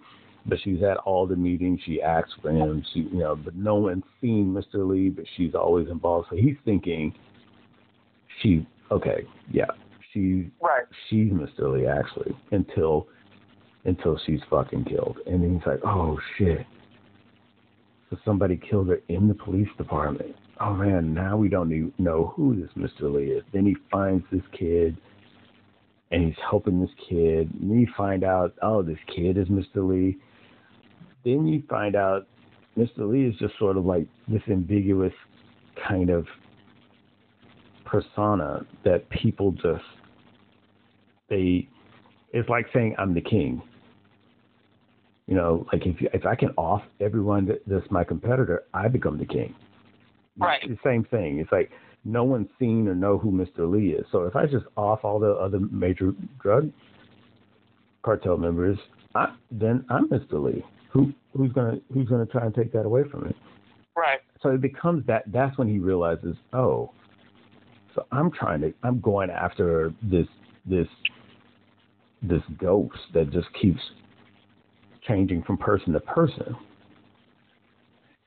but 0.46 0.58
she's 0.64 0.82
at 0.84 0.98
all 0.98 1.26
the 1.26 1.36
meetings 1.36 1.80
she 1.86 2.02
asks 2.02 2.32
for 2.42 2.52
him 2.52 2.84
she 2.94 3.02
you 3.02 3.20
know 3.20 3.36
but 3.36 3.56
no 3.56 3.76
one's 3.76 4.04
seen 4.22 4.54
mr 4.54 4.88
lee 4.88 5.10
but 5.10 5.26
she's 5.36 5.56
always 5.56 5.90
involved 5.90 6.28
so 6.30 6.36
he's 6.36 6.56
thinking 6.64 7.14
she 8.42 8.66
okay 8.92 9.26
yeah 9.52 9.66
she 10.16 10.50
Right. 10.60 10.86
she's 11.10 11.32
mr 11.32 11.72
lee 11.72 11.86
actually 11.86 12.36
until 12.52 13.08
until 13.84 14.20
she's 14.26 14.40
fucking 14.50 14.86
killed 14.86 15.20
and 15.28 15.44
then 15.44 15.58
he's 15.58 15.68
like 15.68 15.82
oh 15.86 16.18
shit 16.38 16.66
so 18.10 18.18
somebody 18.26 18.58
killed 18.58 18.88
her 18.88 19.02
in 19.10 19.28
the 19.28 19.36
police 19.36 19.70
department 19.78 20.36
oh 20.62 20.74
man, 20.74 21.14
now 21.14 21.38
we 21.38 21.50
don't 21.50 21.72
even 21.72 21.94
know 21.98 22.34
who 22.36 22.56
this 22.56 22.70
Mr. 22.78 23.14
Lee 23.14 23.32
is. 23.32 23.44
Then 23.54 23.66
he 23.66 23.76
finds 23.92 24.24
this 24.32 24.42
kid 24.58 24.98
and 26.12 26.26
he's 26.26 26.38
helping 26.50 26.80
this 26.82 26.92
kid. 27.10 27.52
And 27.60 27.70
then 27.72 27.80
you 27.80 27.88
find 27.98 28.24
out, 28.24 28.54
oh, 28.62 28.82
this 28.82 28.98
kid 29.14 29.38
is 29.38 29.48
Mr. 29.48 29.88
Lee. 29.88 30.18
Then 31.24 31.48
you 31.48 31.64
find 31.70 31.96
out 31.96 32.28
Mr. 32.78 33.10
Lee 33.10 33.26
is 33.26 33.36
just 33.38 33.58
sort 33.58 33.78
of 33.78 33.86
like 33.86 34.08
this 34.28 34.42
ambiguous 34.50 35.14
kind 35.88 36.10
of 36.10 36.26
persona 37.86 38.66
that 38.84 39.10
people 39.10 39.52
just 39.52 39.84
they 41.30 41.68
it's 42.32 42.50
like 42.50 42.68
saying 42.74 42.96
I'm 42.98 43.14
the 43.14 43.22
king. 43.22 43.62
You 45.28 45.36
know, 45.36 45.66
like 45.72 45.86
if 45.86 45.96
if 46.14 46.26
I 46.26 46.36
can 46.36 46.50
off 46.58 46.84
everyone 47.00 47.46
that, 47.48 47.62
that's 47.66 47.90
my 47.90 48.04
competitor, 48.04 48.64
I 48.74 48.88
become 48.88 49.18
the 49.18 49.26
king. 49.26 49.56
Right. 50.38 50.62
It's 50.64 50.72
the 50.72 50.90
same 50.90 51.06
thing. 51.06 51.40
It's 51.40 51.52
like 51.52 51.72
no 52.04 52.24
one's 52.24 52.50
seen 52.60 52.88
or 52.88 52.94
know 52.94 53.18
who 53.18 53.32
Mr. 53.32 53.70
Lee 53.70 53.92
is. 53.92 54.06
So 54.12 54.26
if 54.26 54.36
I 54.36 54.46
just 54.46 54.66
off 54.78 55.00
all 55.04 55.20
the 55.20 55.32
other 55.32 55.60
major 55.60 56.14
drug 56.42 56.72
cartel 58.04 58.38
members, 58.38 58.78
I, 59.16 59.34
then 59.50 59.86
I'm 59.90 60.08
Mr. 60.10 60.44
Lee. 60.44 60.64
Who 60.92 61.12
who's 61.36 61.52
gonna 61.54 61.78
who's 61.94 62.08
gonna 62.08 62.26
try 62.26 62.46
and 62.46 62.54
take 62.54 62.72
that 62.74 62.86
away 62.86 63.04
from 63.10 63.26
me? 63.26 63.36
Right. 63.98 64.20
So 64.42 64.50
it 64.50 64.62
becomes 64.62 65.06
that. 65.08 65.24
That's 65.28 65.58
when 65.58 65.68
he 65.68 65.80
realizes, 65.80 66.36
oh, 66.54 66.92
so 67.96 68.06
I'm 68.12 68.32
trying 68.32 68.62
to. 68.62 68.74
I'm 68.84 69.00
going 69.00 69.30
after 69.30 69.94
this 70.04 70.28
this 70.66 70.88
this 72.22 72.42
ghost 72.58 72.98
that 73.14 73.32
just 73.32 73.48
keeps 73.60 73.82
changing 75.08 75.44
from 75.44 75.58
person 75.58 75.94
to 75.94 76.00
person. 76.00 76.56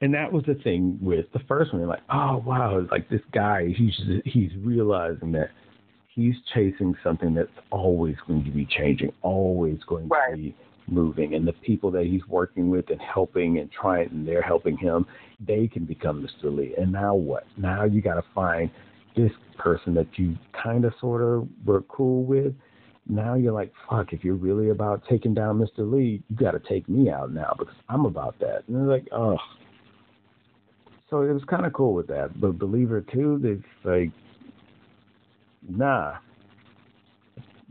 And 0.01 0.15
that 0.15 0.33
was 0.33 0.45
the 0.47 0.55
thing 0.55 0.99
with 1.03 1.27
the 1.33 1.41
first 1.49 1.73
one. 1.73 1.85
Like, 1.87 2.03
oh 2.11 2.43
wow, 2.47 2.79
it's 2.79 2.91
like 2.91 3.09
this 3.09 3.21
guy, 3.33 3.75
he's 3.77 3.97
just, 3.97 4.27
he's 4.27 4.53
realizing 4.63 5.33
that 5.33 5.51
he's 6.09 6.35
chasing 6.55 6.95
something 7.03 7.35
that's 7.35 7.49
always 7.71 8.15
going 8.27 8.45
to 8.45 8.51
be 8.51 8.67
changing, 8.67 9.13
always 9.23 9.79
going 9.89 10.09
Right. 10.09 10.31
to 10.31 10.37
be 10.37 10.55
moving. 10.87 11.35
And 11.35 11.47
the 11.47 11.53
people 11.53 11.91
that 11.93 12.07
he's 12.07 12.27
working 12.29 12.71
with 12.71 12.91
and 12.91 13.01
helping 13.01 13.59
and 13.59 13.71
trying, 13.71 14.09
and 14.11 14.27
they're 14.27 14.43
helping 14.43 14.77
him, 14.77 15.05
they 15.45 15.67
can 15.67 15.85
become 15.85 16.27
Mr. 16.27 16.55
Lee. 16.57 16.75
And 16.79 16.93
now 16.93 17.15
what? 17.15 17.45
Now 17.57 17.85
you 17.85 18.01
got 18.01 18.15
to 18.15 18.25
find 18.35 18.71
this 19.17 19.33
person 19.59 19.95
that 19.95 20.07
you 20.17 20.37
kind 20.63 20.85
of 20.85 20.93
sort 21.01 21.23
of 21.23 21.49
were 21.65 21.83
cool 21.83 22.25
with. 22.25 22.55
Now 23.09 23.35
you're 23.35 23.53
like, 23.53 23.73
fuck, 23.89 24.13
if 24.13 24.23
you're 24.23 24.35
really 24.35 24.69
about 24.69 25.03
taking 25.09 25.33
down 25.33 25.59
Mr. 25.59 25.91
Lee, 25.91 26.23
you 26.29 26.37
got 26.37 26.51
to 26.51 26.61
take 26.61 26.89
me 26.89 27.11
out 27.11 27.33
now 27.33 27.55
because 27.59 27.75
I'm 27.89 28.05
about 28.05 28.39
that. 28.41 28.65
And 28.67 28.77
they're 28.77 28.83
like, 28.83 29.09
oh. 29.13 29.39
So 31.09 31.23
it 31.23 31.33
was 31.33 31.43
kind 31.49 31.65
of 31.65 31.73
cool 31.73 31.95
with 31.95 32.07
that. 32.09 32.39
But 32.39 32.59
Believer 32.59 33.01
2, 33.01 33.41
it's 33.43 33.63
like, 33.85 34.11
nah. 35.67 36.17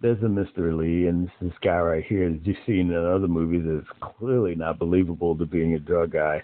There's 0.01 0.21
a 0.23 0.25
Mr. 0.25 0.75
Lee, 0.75 1.07
and 1.07 1.27
this, 1.27 1.33
this 1.41 1.53
guy 1.63 1.77
right 1.77 2.03
here 2.03 2.29
that 2.29 2.45
you've 2.45 2.57
seen 2.65 2.91
in 2.91 2.95
other 2.95 3.27
movies 3.27 3.65
is 3.65 3.85
clearly 3.99 4.55
not 4.55 4.79
believable 4.79 5.35
to 5.37 5.45
being 5.45 5.75
a 5.75 5.79
drug 5.79 6.11
guy. 6.11 6.41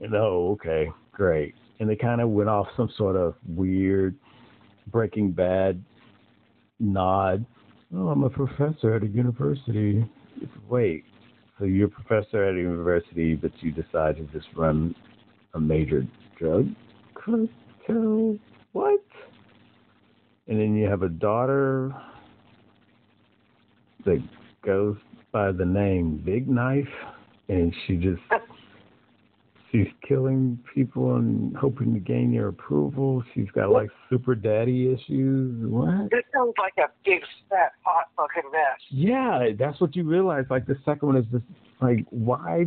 And 0.00 0.14
oh, 0.14 0.52
okay, 0.52 0.90
great. 1.12 1.54
And 1.78 1.88
they 1.88 1.96
kind 1.96 2.20
of 2.20 2.30
went 2.30 2.48
off 2.48 2.68
some 2.76 2.90
sort 2.96 3.16
of 3.16 3.34
weird 3.46 4.14
Breaking 4.90 5.30
Bad 5.30 5.82
nod. 6.78 7.44
Oh, 7.94 8.08
I'm 8.08 8.22
a 8.22 8.30
professor 8.30 8.94
at 8.94 9.02
a 9.02 9.06
university. 9.06 10.08
Wait, 10.68 11.04
so 11.58 11.64
you're 11.64 11.88
a 11.88 11.90
professor 11.90 12.44
at 12.44 12.54
a 12.54 12.58
university, 12.58 13.34
but 13.34 13.50
you 13.60 13.72
decide 13.72 14.16
to 14.16 14.22
just 14.32 14.46
run 14.56 14.94
a 15.54 15.60
major 15.60 16.06
drug 16.38 16.68
cartel? 17.14 18.38
What? 18.72 19.04
And 20.46 20.60
then 20.60 20.76
you 20.76 20.88
have 20.88 21.02
a 21.02 21.08
daughter 21.08 21.92
that 24.04 24.22
goes 24.64 24.96
by 25.32 25.52
the 25.52 25.64
name 25.64 26.22
Big 26.24 26.48
Knife, 26.48 26.88
and 27.48 27.74
she 27.86 27.96
just 27.96 28.22
she's 29.70 29.86
killing 30.06 30.58
people 30.74 31.16
and 31.16 31.56
hoping 31.56 31.94
to 31.94 32.00
gain 32.00 32.32
your 32.32 32.48
approval. 32.48 33.22
She's 33.34 33.50
got 33.54 33.70
like 33.70 33.90
super 34.08 34.34
daddy 34.34 34.92
issues. 34.92 35.70
What? 35.70 36.10
This 36.10 36.24
sounds 36.34 36.54
like 36.58 36.74
a 36.78 36.90
big 37.04 37.20
fat 37.48 37.72
hot 37.84 38.08
fucking 38.16 38.50
mess. 38.50 38.80
Yeah, 38.90 39.48
that's 39.58 39.80
what 39.80 39.94
you 39.96 40.04
realize. 40.04 40.44
Like 40.50 40.66
the 40.66 40.76
second 40.84 41.08
one 41.08 41.16
is 41.16 41.26
just 41.30 41.44
like 41.80 42.04
why 42.10 42.66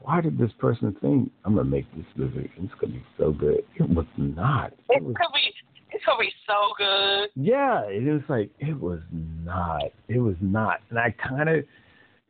why 0.00 0.20
did 0.20 0.36
this 0.36 0.50
person 0.58 0.94
think 1.00 1.30
I'm 1.44 1.54
gonna 1.54 1.68
make 1.68 1.86
this 1.96 2.04
movie? 2.16 2.50
It's 2.56 2.74
gonna 2.80 2.92
be 2.94 3.04
so 3.18 3.32
good. 3.32 3.60
It 3.76 3.88
was 3.88 4.06
not. 4.16 4.72
It 4.90 4.96
It 4.96 4.98
could 5.00 5.06
was 5.06 5.14
be. 5.34 5.54
It's 5.92 6.04
gonna 6.04 6.18
be 6.18 6.32
so 6.46 6.54
good. 6.76 7.30
yeah, 7.36 7.82
it 7.84 8.12
was 8.12 8.22
like 8.28 8.50
it 8.58 8.78
was 8.78 9.00
not. 9.12 9.84
It 10.08 10.18
was 10.18 10.36
not. 10.40 10.80
And 10.90 10.98
I 10.98 11.10
kind 11.12 11.48
of, 11.48 11.64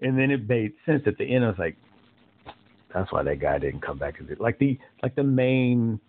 and 0.03 0.19
then 0.19 0.31
it 0.31 0.47
made 0.49 0.73
sense 0.85 1.03
at 1.07 1.17
the 1.19 1.25
end. 1.25 1.45
I 1.45 1.49
was 1.49 1.59
like, 1.59 1.77
that's 2.95 3.13
why 3.13 3.23
that 3.25 3.41
guy 3.41 3.59
didn't 3.59 3.81
come 3.81 3.99
back. 3.99 4.15
Like 4.39 4.59
the 4.59 4.79
like 5.03 5.17
the 5.17 5.25
main, 5.25 6.01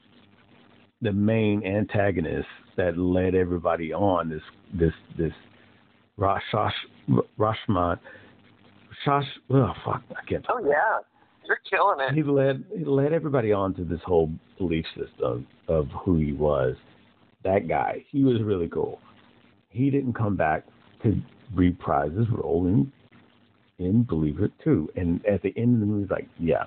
the 1.01 1.11
main 1.11 1.65
antagonist 1.65 2.47
that 2.77 2.97
led 2.97 3.33
everybody 3.33 3.91
on 3.91 4.29
this 4.29 4.41
this 4.73 4.93
this 5.17 5.33
Rosh 6.17 6.41
Rashman, 7.37 7.99
Shosh. 9.05 9.25
Oh 9.49 9.73
fuck, 9.83 10.03
I 10.11 10.29
can't. 10.29 10.45
Oh 10.47 10.63
yeah, 10.63 10.99
you're 11.47 11.59
killing 11.69 11.99
it. 12.07 12.13
He 12.13 12.23
led 12.23 12.63
he 12.77 12.85
led 12.85 13.13
everybody 13.13 13.51
on 13.51 13.73
to 13.75 13.83
this 13.83 14.01
whole 14.05 14.31
belief 14.57 14.85
system 14.95 15.47
of 15.67 15.87
who 16.03 16.17
he 16.17 16.33
was. 16.33 16.75
That 17.43 17.67
guy, 17.67 18.05
he 18.09 18.23
was 18.23 18.41
really 18.41 18.69
cool. 18.69 18.99
He 19.69 19.89
didn't 19.89 20.13
come 20.13 20.35
back 20.35 20.65
to 21.03 21.19
reprise 21.53 22.11
his 22.17 22.29
role 22.29 22.67
in 22.67 22.91
in 23.79 24.03
Believer 24.03 24.49
Two. 24.63 24.89
And 24.95 25.25
at 25.25 25.41
the 25.41 25.53
end 25.57 25.75
of 25.75 25.79
the 25.81 25.85
movie, 25.85 26.07
like, 26.09 26.27
yeah, 26.39 26.63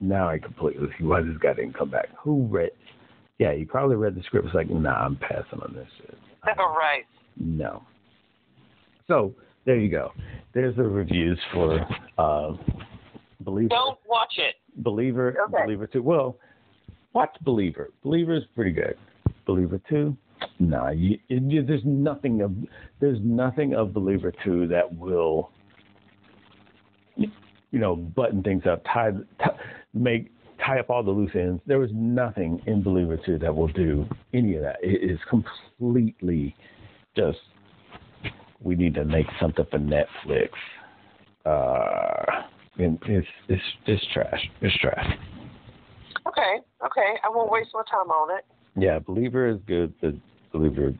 now 0.00 0.28
I 0.28 0.38
completely 0.38 0.88
see 0.98 1.04
why 1.04 1.22
this 1.22 1.36
guy 1.40 1.54
didn't 1.54 1.74
come 1.78 1.90
back. 1.90 2.08
Who 2.22 2.46
read? 2.46 2.70
Yeah, 3.38 3.54
he 3.54 3.64
probably 3.64 3.96
read 3.96 4.14
the 4.14 4.22
script. 4.22 4.46
It's 4.46 4.54
like, 4.54 4.68
nah, 4.70 5.04
I'm 5.04 5.16
passing 5.16 5.60
on 5.62 5.72
this 5.74 5.88
shit. 5.98 6.18
right. 6.58 7.04
No. 7.38 7.82
So 9.08 9.34
there 9.64 9.76
you 9.78 9.90
go. 9.90 10.12
There's 10.54 10.76
the 10.76 10.82
reviews 10.84 11.38
for 11.52 11.80
uh, 12.18 12.56
Believer. 13.40 13.68
Don't 13.68 13.98
watch 14.08 14.34
it. 14.36 14.56
Believer, 14.76 15.36
Okay. 15.48 15.64
Believer 15.64 15.86
Two. 15.86 16.02
Well, 16.02 16.36
watch 17.12 17.34
Believer. 17.42 17.90
Believer 18.02 18.34
is 18.36 18.44
pretty 18.54 18.72
good. 18.72 18.96
Believer 19.46 19.80
Two, 19.88 20.16
nah, 20.60 20.90
you, 20.90 21.18
you- 21.28 21.64
there's 21.64 21.84
nothing 21.84 22.40
of 22.42 22.52
there's 23.00 23.18
nothing 23.22 23.74
of 23.74 23.92
Believer 23.92 24.32
Two 24.44 24.68
that 24.68 24.94
will, 24.94 25.50
you 27.70 27.78
know, 27.78 27.96
button 27.96 28.42
things 28.42 28.64
up, 28.66 28.82
tie, 28.84 29.10
tie 29.38 29.56
make 29.94 30.30
tie 30.64 30.78
up 30.78 30.90
all 30.90 31.02
the 31.02 31.10
loose 31.10 31.30
ends. 31.34 31.60
There 31.66 31.78
was 31.78 31.90
nothing 31.92 32.62
in 32.66 32.82
Believer 32.82 33.18
Two 33.24 33.38
that 33.38 33.54
will 33.54 33.68
do 33.68 34.06
any 34.34 34.56
of 34.56 34.62
that. 34.62 34.76
It 34.82 35.10
is 35.10 35.18
completely 35.28 36.54
just 37.16 37.38
we 38.62 38.74
need 38.74 38.94
to 38.94 39.04
make 39.04 39.26
something 39.40 39.64
for 39.70 39.78
Netflix. 39.78 40.50
Uh, 41.46 42.42
and 42.78 42.98
it's 43.06 43.26
it's 43.48 43.62
it's 43.86 44.04
trash. 44.12 44.50
It's 44.60 44.76
trash. 44.78 45.06
Okay. 46.26 46.58
Okay. 46.84 47.14
I 47.24 47.28
won't 47.28 47.50
waste 47.50 47.70
my 47.72 47.82
time 47.90 48.10
on 48.10 48.36
it. 48.36 48.44
Yeah, 48.76 48.98
Believer 48.98 49.48
is 49.48 49.58
good, 49.66 49.92
but 50.00 50.14
Believer 50.52 50.92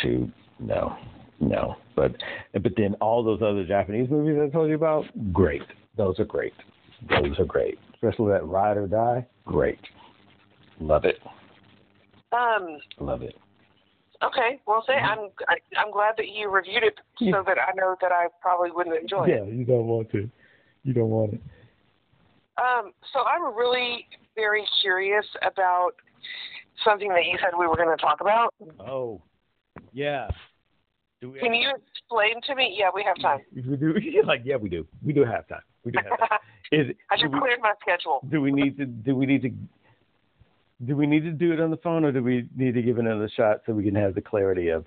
two, 0.00 0.30
no, 0.58 0.96
no. 1.42 1.76
But 1.94 2.12
but 2.52 2.72
then 2.76 2.94
all 3.00 3.22
those 3.22 3.42
other 3.42 3.64
Japanese 3.64 4.08
movies 4.08 4.38
I 4.42 4.48
told 4.50 4.70
you 4.70 4.76
about, 4.76 5.04
great. 5.32 5.62
Those 5.96 6.18
are 6.18 6.24
great. 6.24 6.54
Those 7.10 7.38
are 7.38 7.44
great. 7.44 7.78
Especially 7.94 8.32
that 8.32 8.46
Ride 8.46 8.76
or 8.76 8.86
Die, 8.86 9.26
great. 9.44 9.78
Love 10.80 11.04
it. 11.04 11.18
Um. 12.32 12.78
Love 12.98 13.22
it. 13.22 13.36
Okay. 14.22 14.60
Well, 14.66 14.84
say 14.86 14.94
I'm 14.94 15.28
I, 15.48 15.56
I'm 15.76 15.92
glad 15.92 16.14
that 16.16 16.28
you 16.28 16.48
reviewed 16.48 16.84
it 16.84 16.94
Yeah. 17.20 17.32
so 17.32 17.42
that 17.46 17.58
I 17.58 17.72
know 17.74 17.96
that 18.00 18.12
I 18.12 18.28
probably 18.40 18.70
wouldn't 18.70 18.96
enjoy 18.96 19.24
it. 19.24 19.30
Yeah, 19.30 19.44
you 19.44 19.64
don't 19.64 19.86
want 19.86 20.10
to. 20.12 20.30
You 20.84 20.94
don't 20.94 21.10
want 21.10 21.34
it. 21.34 21.40
Um. 22.56 22.92
So 23.12 23.20
I'm 23.24 23.54
really 23.54 24.06
very 24.34 24.64
curious 24.80 25.26
about 25.42 25.92
something 26.84 27.08
that 27.08 27.24
you 27.26 27.36
said 27.38 27.50
we 27.58 27.66
were 27.66 27.76
going 27.76 27.94
to 27.94 28.00
talk 28.00 28.20
about. 28.20 28.54
Oh, 28.80 29.20
yeah. 29.92 30.28
Can 31.40 31.54
you 31.54 31.70
explain 31.92 32.40
to 32.48 32.54
me? 32.56 32.76
Yeah, 32.78 32.90
we 32.94 33.04
have 33.04 33.16
time. 33.22 33.40
We 33.54 33.76
do. 33.76 33.94
Like, 34.26 34.42
yeah, 34.44 34.56
we 34.56 34.68
do. 34.68 34.86
We 35.04 35.12
do 35.12 35.24
have 35.24 35.46
time. 35.48 35.60
We 35.84 35.92
do 35.92 35.98
have 36.08 36.18
time. 36.28 36.38
Is 36.72 36.88
I 37.10 37.16
just 37.16 37.32
cleared 37.32 37.60
my 37.60 37.72
schedule. 37.80 38.20
do 38.30 38.40
we 38.40 38.50
need 38.50 38.76
to 38.78 38.86
do 38.86 39.14
we 39.14 39.26
need 39.26 39.42
to 39.42 39.50
do 40.86 40.96
we 40.96 41.06
need 41.06 41.20
to 41.24 41.30
do 41.30 41.52
it 41.52 41.60
on 41.60 41.70
the 41.70 41.76
phone 41.76 42.04
or 42.04 42.12
do 42.12 42.22
we 42.22 42.48
need 42.56 42.74
to 42.74 42.82
give 42.82 42.96
it 42.98 43.04
another 43.04 43.30
shot 43.36 43.58
so 43.66 43.72
we 43.72 43.84
can 43.84 43.94
have 43.94 44.14
the 44.14 44.20
clarity 44.22 44.68
of 44.68 44.84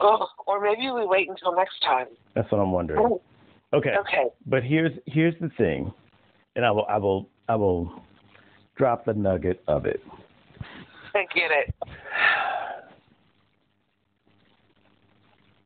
Oh, 0.00 0.26
or 0.46 0.60
maybe 0.60 0.90
we 0.90 1.06
wait 1.06 1.28
until 1.30 1.54
next 1.56 1.80
time. 1.82 2.06
that's 2.34 2.50
what 2.52 2.58
I'm 2.60 2.72
wondering. 2.72 3.00
Oh, 3.00 3.20
Okay. 3.72 3.94
okay. 4.00 4.24
But 4.46 4.62
here's 4.62 4.92
here's 5.06 5.34
the 5.40 5.48
thing. 5.56 5.92
And 6.54 6.64
I 6.66 6.70
will 6.70 6.86
I 6.88 6.98
will 6.98 7.28
I 7.48 7.56
will 7.56 8.02
drop 8.76 9.04
the 9.06 9.14
nugget 9.14 9.62
of 9.66 9.86
it. 9.86 10.00
I 11.14 11.24
get 11.34 11.50
it. 11.50 11.74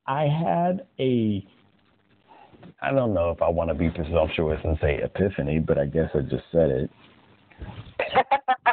I 0.09 0.27
had 0.27 0.87
a 0.99 1.47
I 2.81 2.93
don't 2.93 3.13
know 3.13 3.31
if 3.31 3.43
I 3.43 3.49
want 3.49 3.69
to 3.69 3.75
be 3.75 3.91
presumptuous 3.91 4.59
and 4.65 4.79
say 4.81 5.01
epiphany, 5.03 5.59
but 5.59 5.79
I 5.79 5.85
guess 5.85 6.09
I 6.15 6.21
just 6.21 6.45
said 6.51 6.71
it. 6.71 6.91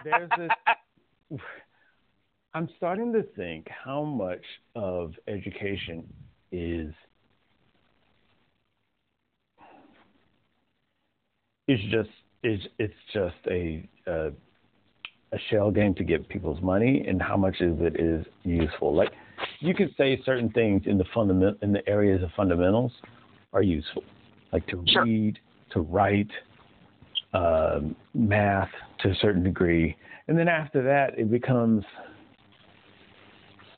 There's 0.03 0.29
this 0.37 1.39
I'm 2.53 2.69
starting 2.77 3.11
to 3.11 3.23
think 3.35 3.67
how 3.69 4.03
much 4.03 4.43
of 4.75 5.13
education 5.27 6.05
is 6.53 6.93
is 11.67 11.79
just 11.91 12.09
is 12.43 12.61
it's 12.79 12.93
just 13.13 13.35
a, 13.51 13.85
a 14.07 14.31
a 15.33 15.37
shell 15.49 15.69
game 15.69 15.93
to 15.95 16.03
get 16.05 16.29
people's 16.29 16.61
money, 16.61 17.03
and 17.05 17.21
how 17.21 17.35
much 17.35 17.59
of 17.59 17.81
it 17.81 17.99
is 17.99 18.25
useful. 18.43 18.95
Like 18.95 19.11
you 19.65 19.73
could 19.73 19.93
say 19.97 20.21
certain 20.25 20.49
things 20.49 20.83
in 20.85 20.97
the 20.97 21.05
fundament 21.13 21.57
in 21.61 21.71
the 21.71 21.87
areas 21.87 22.23
of 22.23 22.29
fundamentals 22.35 22.91
are 23.53 23.61
useful, 23.61 24.03
like 24.51 24.65
to 24.67 24.83
Sure. 24.87 25.03
read, 25.03 25.39
to 25.71 25.81
write, 25.81 26.31
um, 27.33 27.95
math 28.13 28.71
to 28.99 29.09
a 29.09 29.15
certain 29.15 29.43
degree, 29.43 29.95
and 30.27 30.37
then 30.37 30.47
after 30.47 30.81
that 30.83 31.17
it 31.19 31.29
becomes 31.29 31.83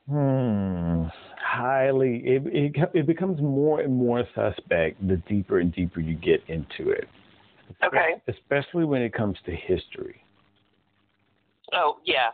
hmm, 0.07 1.05
highly 1.37 2.21
it, 2.25 2.43
it 2.47 2.89
it 2.93 3.07
becomes 3.07 3.41
more 3.41 3.81
and 3.81 3.93
more 3.93 4.23
suspect 4.35 5.05
the 5.07 5.17
deeper 5.27 5.59
and 5.59 5.73
deeper 5.73 5.99
you 5.99 6.15
get 6.15 6.41
into 6.47 6.91
it. 6.91 7.07
Okay. 7.83 8.21
Especially 8.27 8.85
when 8.85 9.01
it 9.01 9.13
comes 9.13 9.37
to 9.45 9.51
history. 9.51 10.23
Oh 11.73 11.97
yeah. 12.05 12.29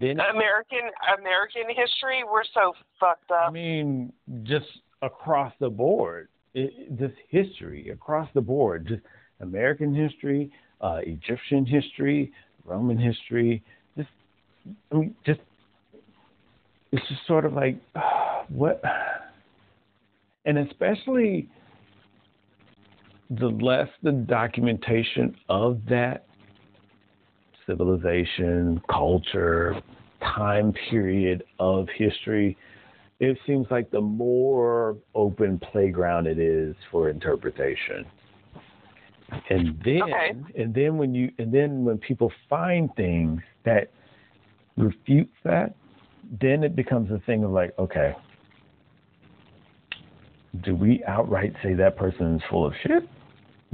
Then 0.00 0.18
American 0.18 0.90
American 1.18 1.64
history, 1.68 2.24
we're 2.24 2.44
so 2.54 2.72
fucked 2.98 3.30
up. 3.30 3.48
I 3.48 3.50
mean, 3.50 4.12
just 4.44 4.66
across 5.02 5.52
the 5.60 5.68
board, 5.68 6.28
it, 6.54 6.98
just 6.98 7.14
history 7.28 7.90
across 7.90 8.28
the 8.34 8.40
board, 8.40 8.86
just 8.88 9.02
American 9.40 9.94
history, 9.94 10.50
uh, 10.80 11.00
Egyptian 11.02 11.66
history, 11.66 12.32
Roman 12.64 12.96
history, 12.96 13.62
just 13.96 14.08
I 14.90 14.94
mean, 14.96 15.14
just 15.26 15.40
it's 16.92 17.06
just 17.08 17.26
sort 17.26 17.44
of 17.44 17.52
like 17.52 17.76
what, 18.48 18.82
and 20.46 20.58
especially 20.58 21.46
the 23.28 23.48
less 23.48 23.88
the 24.02 24.12
documentation 24.12 25.36
of 25.50 25.80
that 25.90 26.24
civilization, 27.70 28.82
culture, 28.90 29.80
time 30.20 30.72
period 30.90 31.44
of 31.60 31.86
history, 31.96 32.56
it 33.20 33.38
seems 33.46 33.66
like 33.70 33.90
the 33.90 34.00
more 34.00 34.96
open 35.14 35.60
playground 35.70 36.26
it 36.26 36.38
is 36.38 36.74
for 36.90 37.08
interpretation. 37.08 38.04
And 39.50 39.80
then 39.84 40.02
Okay. 40.02 40.34
and 40.56 40.74
then 40.74 40.98
when 40.98 41.14
you 41.14 41.30
and 41.38 41.52
then 41.52 41.84
when 41.84 41.98
people 41.98 42.32
find 42.48 42.90
things 42.96 43.40
that 43.64 43.90
refutes 44.76 45.36
that, 45.44 45.74
then 46.40 46.64
it 46.64 46.74
becomes 46.74 47.10
a 47.12 47.20
thing 47.20 47.44
of 47.44 47.52
like, 47.52 47.72
okay, 47.78 48.16
do 50.62 50.74
we 50.74 51.04
outright 51.04 51.52
say 51.62 51.74
that 51.74 51.96
person 51.96 52.36
is 52.36 52.42
full 52.50 52.66
of 52.66 52.72
shit? 52.82 53.08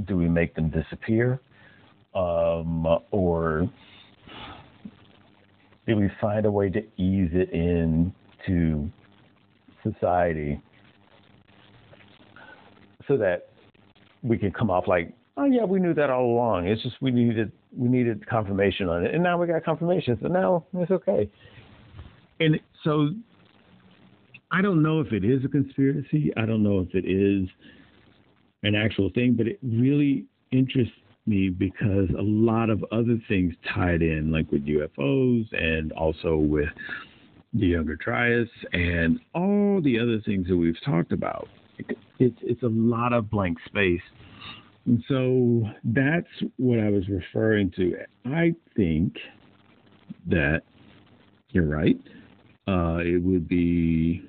Do 0.05 0.15
we 0.15 0.29
make 0.29 0.53
them 0.53 0.69
disappear? 0.69 1.39
Um, 2.17 2.87
or 3.11 3.69
do 5.85 5.95
we 5.95 6.09
find 6.19 6.47
a 6.47 6.51
way 6.51 6.69
to 6.69 6.79
ease 6.97 7.29
it 7.31 7.51
into 7.51 8.89
society 9.83 10.59
so 13.07 13.17
that 13.17 13.49
we 14.23 14.35
can 14.37 14.51
come 14.51 14.71
off 14.71 14.87
like, 14.87 15.13
oh 15.37 15.45
yeah, 15.45 15.63
we 15.63 15.79
knew 15.79 15.93
that 15.93 16.09
all 16.09 16.25
along. 16.25 16.67
It's 16.67 16.81
just 16.81 16.95
we 17.01 17.11
needed 17.11 17.51
we 17.77 17.87
needed 17.87 18.27
confirmation 18.27 18.89
on 18.89 19.05
it, 19.05 19.13
and 19.13 19.21
now 19.21 19.39
we 19.39 19.45
got 19.45 19.63
confirmation, 19.63 20.17
so 20.19 20.27
now 20.27 20.65
it's 20.73 20.89
okay. 20.89 21.29
And 22.39 22.59
so 22.83 23.09
I 24.51 24.63
don't 24.63 24.81
know 24.81 25.01
if 25.01 25.13
it 25.13 25.23
is 25.23 25.45
a 25.45 25.47
conspiracy. 25.47 26.31
I 26.35 26.47
don't 26.47 26.63
know 26.63 26.79
if 26.79 26.95
it 26.95 27.05
is 27.05 27.47
an 28.63 28.73
actual 28.73 29.11
thing, 29.13 29.35
but 29.37 29.45
it 29.45 29.59
really 29.61 30.25
interests 30.51 30.93
me 31.27 31.49
because 31.49 32.09
a 32.17 32.21
lot 32.21 32.69
of 32.69 32.83
other 32.91 33.19
things 33.27 33.53
tied 33.73 34.01
in, 34.01 34.31
like 34.31 34.51
with 34.51 34.65
UFOs 34.65 35.45
and 35.51 35.91
also 35.93 36.37
with 36.37 36.69
the 37.53 37.67
Younger 37.67 37.95
Dryas 37.95 38.49
and 38.73 39.19
all 39.33 39.81
the 39.81 39.99
other 39.99 40.21
things 40.25 40.47
that 40.47 40.57
we've 40.57 40.79
talked 40.85 41.11
about. 41.11 41.47
It's 42.19 42.37
it's 42.41 42.63
a 42.63 42.69
lot 42.69 43.13
of 43.13 43.29
blank 43.29 43.57
space. 43.65 44.01
And 44.85 45.03
so 45.07 45.69
that's 45.83 46.27
what 46.55 46.79
I 46.79 46.89
was 46.89 47.07
referring 47.09 47.71
to. 47.71 47.97
I 48.25 48.55
think 48.75 49.17
that 50.27 50.61
you're 51.49 51.67
right. 51.67 51.99
Uh, 52.67 52.99
it 52.99 53.21
would 53.21 53.47
be, 53.47 54.23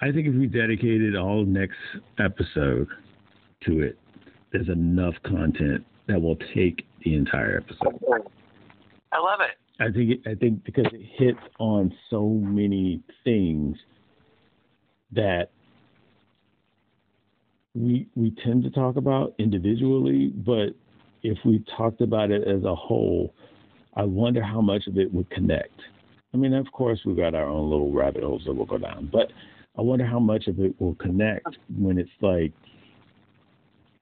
I 0.00 0.12
think 0.12 0.28
if 0.28 0.34
we 0.34 0.46
dedicated 0.46 1.16
all 1.16 1.44
next 1.44 1.76
episode 2.18 2.88
to 3.64 3.82
it, 3.82 3.98
there's 4.52 4.68
enough 4.68 5.14
content 5.24 5.84
that 6.06 6.20
will 6.20 6.36
take 6.54 6.86
the 7.04 7.14
entire 7.14 7.58
episode. 7.58 8.00
I 9.12 9.18
love 9.18 9.40
it. 9.40 9.56
I 9.82 9.90
think 9.90 10.10
it, 10.10 10.20
I 10.30 10.34
think 10.34 10.64
because 10.64 10.86
it 10.92 11.00
hits 11.16 11.38
on 11.58 11.92
so 12.10 12.28
many 12.28 13.02
things 13.24 13.76
that 15.12 15.50
we 17.74 18.06
we 18.14 18.32
tend 18.44 18.64
to 18.64 18.70
talk 18.70 18.96
about 18.96 19.34
individually, 19.38 20.32
but 20.36 20.74
if 21.22 21.38
we 21.44 21.64
talked 21.76 22.00
about 22.00 22.30
it 22.30 22.46
as 22.46 22.64
a 22.64 22.74
whole, 22.74 23.34
I 23.94 24.02
wonder 24.02 24.42
how 24.42 24.60
much 24.60 24.86
of 24.86 24.98
it 24.98 25.12
would 25.12 25.30
connect. 25.30 25.80
I 26.32 26.36
mean, 26.36 26.54
of 26.54 26.70
course, 26.72 27.00
we've 27.04 27.16
got 27.16 27.34
our 27.34 27.46
own 27.46 27.70
little 27.70 27.92
rabbit 27.92 28.22
holes 28.22 28.42
that 28.46 28.52
we'll 28.52 28.66
go 28.66 28.78
down, 28.78 29.08
but 29.12 29.32
I 29.76 29.82
wonder 29.82 30.04
how 30.04 30.18
much 30.18 30.46
of 30.46 30.60
it 30.60 30.80
will 30.80 30.94
connect 30.96 31.58
when 31.76 31.98
it's 31.98 32.10
like, 32.20 32.52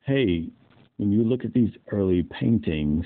hey, 0.08 0.48
when 0.96 1.12
you 1.12 1.22
look 1.22 1.44
at 1.44 1.52
these 1.52 1.70
early 1.92 2.22
paintings, 2.22 3.04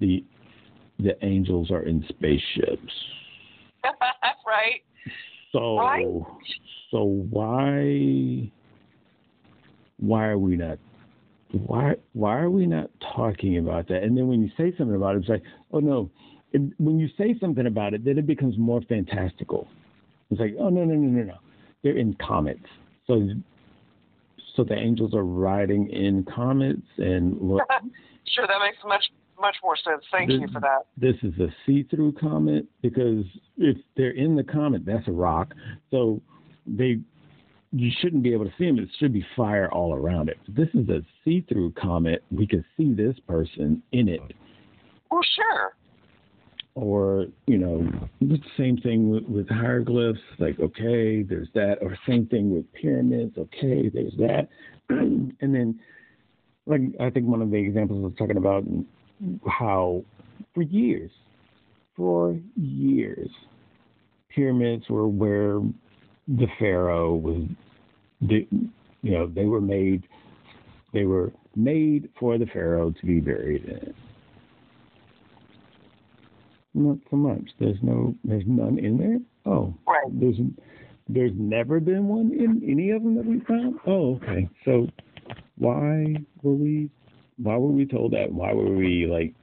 the 0.00 0.24
the 0.98 1.22
angels 1.24 1.70
are 1.70 1.82
in 1.82 2.04
spaceships. 2.08 2.92
right. 4.46 4.82
So 5.52 5.76
Right. 5.76 6.06
so 6.90 7.04
why 7.30 8.50
why 9.98 10.28
are 10.28 10.38
we 10.38 10.56
not 10.56 10.78
why 11.52 11.94
why 12.14 12.38
are 12.38 12.50
we 12.50 12.66
not 12.66 12.90
talking 13.14 13.58
about 13.58 13.86
that? 13.88 14.02
And 14.02 14.16
then 14.16 14.28
when 14.28 14.40
you 14.42 14.50
say 14.56 14.74
something 14.78 14.96
about 14.96 15.16
it, 15.16 15.20
it's 15.20 15.28
like, 15.28 15.42
oh 15.72 15.80
no. 15.80 16.10
It, 16.52 16.62
when 16.78 16.98
you 16.98 17.08
say 17.16 17.36
something 17.38 17.66
about 17.66 17.94
it, 17.94 18.04
then 18.04 18.18
it 18.18 18.26
becomes 18.26 18.58
more 18.58 18.80
fantastical. 18.88 19.68
It's 20.30 20.40
like, 20.40 20.56
oh 20.58 20.68
no 20.68 20.84
no 20.84 20.94
no 20.94 21.08
no 21.08 21.22
no, 21.22 21.36
they're 21.82 21.98
in 21.98 22.14
comets. 22.14 22.66
So 23.06 23.28
so 24.56 24.64
the 24.64 24.74
angels 24.76 25.14
are 25.14 25.24
riding 25.24 25.88
in 25.90 26.24
comets, 26.24 26.86
and 26.98 27.40
look, 27.40 27.62
sure, 28.34 28.46
that 28.46 28.58
makes 28.62 28.78
much 28.86 29.04
much 29.40 29.56
more 29.62 29.76
sense. 29.76 30.04
Thank 30.12 30.28
This- 30.30 30.40
you 30.40 30.48
for 30.52 30.60
that. 30.60 30.86
this 30.98 31.16
is 31.22 31.38
a 31.40 31.48
see-through 31.64 32.12
comet 32.12 32.66
because 32.82 33.24
if 33.56 33.76
they're 33.96 34.10
in 34.10 34.36
the 34.36 34.44
comet, 34.44 34.84
that's 34.84 35.08
a 35.08 35.12
rock. 35.12 35.54
So 35.90 36.20
they 36.66 37.00
you 37.72 37.90
shouldn't 38.00 38.22
be 38.24 38.32
able 38.32 38.44
to 38.44 38.52
see 38.58 38.66
them. 38.66 38.78
It 38.80 38.88
should 38.98 39.12
be 39.12 39.24
fire 39.36 39.70
all 39.72 39.94
around 39.94 40.28
it. 40.28 40.38
This 40.48 40.68
is 40.74 40.88
a 40.88 41.02
see-through 41.24 41.72
comet. 41.72 42.24
We 42.32 42.46
can 42.46 42.64
see 42.76 42.92
this 42.92 43.16
person 43.28 43.80
in 43.92 44.08
it. 44.08 44.20
Well, 45.10 45.20
sure. 45.36 45.74
Or 46.74 47.26
you 47.46 47.58
know, 47.58 47.90
the 48.20 48.38
same 48.56 48.76
thing 48.78 49.10
with, 49.10 49.24
with 49.24 49.48
hieroglyphs. 49.48 50.20
Like 50.38 50.58
okay, 50.60 51.22
there's 51.22 51.48
that. 51.54 51.78
Or 51.82 51.96
same 52.08 52.26
thing 52.26 52.54
with 52.54 52.72
pyramids. 52.72 53.36
Okay, 53.36 53.88
there's 53.88 54.14
that. 54.18 54.48
and 54.88 55.34
then, 55.40 55.80
like 56.66 56.82
I 57.00 57.10
think 57.10 57.26
one 57.26 57.42
of 57.42 57.50
the 57.50 57.56
examples 57.56 58.02
I 58.02 58.06
was 58.06 58.14
talking 58.16 58.36
about 58.36 58.64
how 59.46 60.04
for 60.54 60.62
years, 60.62 61.10
for 61.96 62.38
years, 62.56 63.30
pyramids 64.28 64.84
were 64.88 65.08
where 65.08 65.60
the 66.28 66.46
pharaoh 66.58 67.14
was. 67.14 67.42
The, 68.22 68.46
you 69.02 69.12
know, 69.12 69.26
they 69.26 69.46
were 69.46 69.60
made. 69.60 70.06
They 70.92 71.04
were 71.04 71.32
made 71.56 72.08
for 72.18 72.38
the 72.38 72.46
pharaoh 72.46 72.90
to 72.90 73.06
be 73.06 73.20
buried 73.20 73.64
in. 73.64 73.94
Not 76.74 76.98
so 77.10 77.16
much. 77.16 77.50
There's 77.58 77.78
no. 77.82 78.14
There's 78.24 78.44
none 78.46 78.78
in 78.78 78.96
there. 78.98 79.18
Oh, 79.52 79.74
Right. 79.86 80.06
there's. 80.12 80.36
There's 81.08 81.32
never 81.34 81.80
been 81.80 82.06
one 82.06 82.30
in 82.32 82.62
any 82.64 82.90
of 82.90 83.02
them 83.02 83.16
that 83.16 83.26
we 83.26 83.40
found. 83.40 83.80
Oh, 83.86 84.14
okay. 84.16 84.48
So, 84.64 84.88
why 85.58 86.14
were 86.42 86.54
we? 86.54 86.88
Why 87.38 87.56
were 87.56 87.72
we 87.72 87.84
told 87.86 88.12
that? 88.12 88.32
Why 88.32 88.52
were 88.52 88.72
we 88.72 89.06
like 89.06 89.34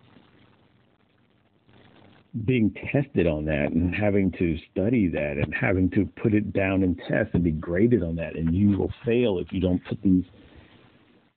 being 2.45 2.73
tested 2.93 3.25
on 3.27 3.45
that 3.45 3.71
and 3.71 3.93
having 3.95 4.31
to 4.33 4.57
study 4.71 5.07
that 5.07 5.37
and 5.37 5.53
having 5.53 5.89
to 5.89 6.05
put 6.21 6.33
it 6.33 6.53
down 6.53 6.83
and 6.83 6.97
test 7.09 7.33
and 7.33 7.43
be 7.43 7.51
graded 7.51 8.03
on 8.03 8.15
that 8.15 8.35
and 8.35 8.53
you 8.53 8.77
will 8.77 8.91
fail 9.03 9.39
if 9.39 9.51
you 9.51 9.59
don't 9.59 9.83
put 9.85 9.99
these 10.03 10.23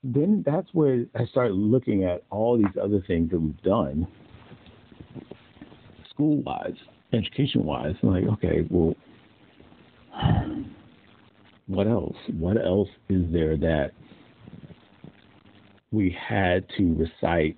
then 0.05 0.43
that's 0.45 0.69
where 0.75 1.07
I 1.15 1.25
started 1.27 1.55
looking 1.55 2.05
at 2.05 2.23
all 2.29 2.59
these 2.59 2.77
other 2.83 3.03
things 3.07 3.31
that 3.31 3.41
we've 3.41 3.63
done 3.63 4.07
school 6.21 6.43
wise, 6.43 6.75
education 7.15 7.65
wise. 7.65 7.95
Like, 8.03 8.25
okay, 8.25 8.67
well 8.69 8.95
what 11.67 11.87
else? 11.87 12.17
What 12.39 12.57
else 12.57 12.89
is 13.09 13.25
there 13.33 13.57
that 13.57 13.93
we 15.93 16.17
had 16.29 16.67
to 16.77 16.95
recite, 16.95 17.57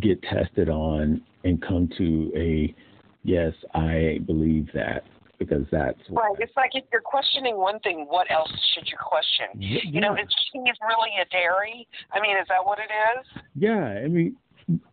get 0.00 0.20
tested 0.22 0.68
on, 0.68 1.22
and 1.44 1.62
come 1.62 1.88
to 1.98 2.32
a 2.36 2.74
yes, 3.22 3.52
I 3.74 4.18
believe 4.26 4.68
that 4.74 5.04
because 5.38 5.64
that's 5.70 5.98
Right. 6.08 6.34
It's 6.38 6.52
like 6.56 6.70
if 6.74 6.84
you're 6.90 7.02
questioning 7.02 7.58
one 7.58 7.78
thing, 7.80 8.06
what 8.08 8.30
else 8.30 8.50
should 8.74 8.88
you 8.88 8.96
question? 8.98 9.46
You 9.60 10.00
know, 10.00 10.14
is 10.14 10.28
cheese 10.50 10.74
really 10.88 11.12
a 11.20 11.28
dairy? 11.30 11.86
I 12.12 12.20
mean, 12.20 12.36
is 12.36 12.48
that 12.48 12.64
what 12.64 12.78
it 12.78 12.90
is? 12.90 13.42
Yeah, 13.54 14.00
I 14.02 14.08
mean, 14.08 14.34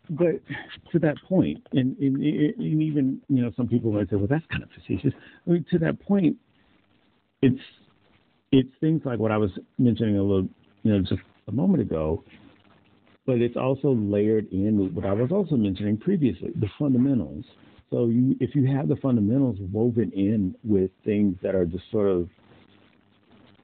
but 0.09 0.41
to 0.91 0.99
that 0.99 1.15
point, 1.27 1.65
and, 1.71 1.97
and, 1.97 2.17
and 2.17 2.83
even 2.83 3.21
you 3.27 3.41
know, 3.41 3.51
some 3.57 3.67
people 3.67 3.91
might 3.91 4.09
say, 4.09 4.15
"Well, 4.15 4.27
that's 4.27 4.45
kind 4.51 4.63
of 4.63 4.69
facetious." 4.69 5.13
I 5.47 5.49
mean, 5.49 5.65
to 5.71 5.79
that 5.79 5.99
point, 5.99 6.37
it's 7.41 7.61
it's 8.51 8.69
things 8.79 9.01
like 9.03 9.19
what 9.19 9.31
I 9.31 9.37
was 9.37 9.49
mentioning 9.79 10.17
a 10.17 10.21
little, 10.21 10.47
you 10.83 10.93
know, 10.93 10.99
just 10.99 11.21
a 11.47 11.51
moment 11.51 11.81
ago, 11.81 12.23
but 13.25 13.37
it's 13.37 13.57
also 13.57 13.93
layered 13.93 14.51
in 14.51 14.93
what 14.93 15.05
I 15.05 15.13
was 15.13 15.31
also 15.31 15.55
mentioning 15.55 15.97
previously, 15.97 16.51
the 16.55 16.69
fundamentals. 16.77 17.45
So 17.89 18.07
you, 18.07 18.35
if 18.39 18.53
you 18.55 18.67
have 18.75 18.87
the 18.87 18.95
fundamentals 18.97 19.57
woven 19.71 20.11
in 20.11 20.55
with 20.63 20.91
things 21.03 21.35
that 21.41 21.55
are 21.55 21.65
just 21.65 21.83
sort 21.91 22.09
of 22.09 22.29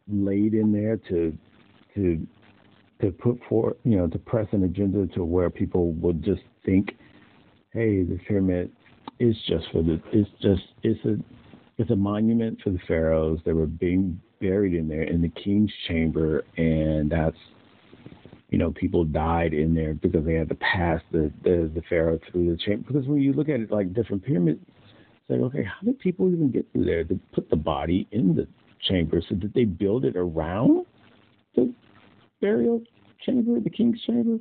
laid 0.08 0.56
in 0.56 0.72
there 0.72 0.98
to 1.10 1.38
to 1.96 2.28
to 3.02 3.12
put 3.12 3.40
forth, 3.48 3.78
you 3.84 3.98
know, 3.98 4.08
to 4.08 4.20
press 4.20 4.48
an 4.52 4.64
agenda 4.64 5.08
to 5.14 5.24
where 5.24 5.50
people 5.50 5.94
would 5.94 6.24
just 6.24 6.42
think, 6.66 6.98
hey, 7.72 8.04
the 8.04 8.20
pyramid 8.28 8.72
is 9.20 9.36
just 9.48 9.66
for 9.72 9.84
the, 9.84 10.02
it's 10.12 10.30
just, 10.42 10.62
it's 10.84 11.04
a, 11.06 11.16
it's 11.78 11.92
a 11.92 11.96
monument 11.96 12.60
for 12.62 12.72
the 12.72 12.80
pharaohs. 12.88 13.40
They 13.46 13.54
were 13.54 13.66
being 13.66 14.20
buried 14.42 14.74
in 14.74 14.88
there 14.88 15.04
in 15.04 15.22
the 15.22 15.30
king's 15.30 15.72
chamber, 15.88 16.44
and 16.58 17.10
that's, 17.12 17.38
you 18.50 18.58
know, 18.58 18.72
people 18.72 19.06
died 19.06 19.54
in 19.54 19.74
there 19.74 19.94
because 19.94 20.26
they 20.26 20.34
had 20.34 20.50
to 20.50 20.56
pass 20.56 21.02
the 21.12 21.32
the, 21.44 21.72
the 21.74 21.82
pharaoh 21.88 22.20
through 22.32 22.50
the 22.50 22.58
chamber. 22.58 22.84
Because 22.88 23.08
when 23.08 23.22
you 23.22 23.32
look 23.32 23.48
at 23.48 23.60
it 23.60 23.72
like 23.72 23.94
different 23.94 24.26
pyramids, 24.26 24.60
it's 24.68 25.30
like, 25.30 25.40
okay, 25.40 25.64
how 25.64 25.86
did 25.86 26.00
people 26.00 26.32
even 26.32 26.52
get 26.52 26.66
through 26.72 26.86
there 26.86 27.04
to 27.04 27.20
put 27.34 27.50
the 27.50 27.56
body 27.56 28.08
in 28.12 28.36
the 28.36 28.48
chamber? 28.88 29.22
So 29.30 29.36
did 29.36 29.54
they 29.54 29.66
build 29.66 30.04
it 30.04 30.16
around 30.18 30.86
the 31.56 31.72
burial 32.42 32.82
chamber, 33.26 33.60
the 33.60 33.70
king's 33.70 34.02
chamber? 34.02 34.38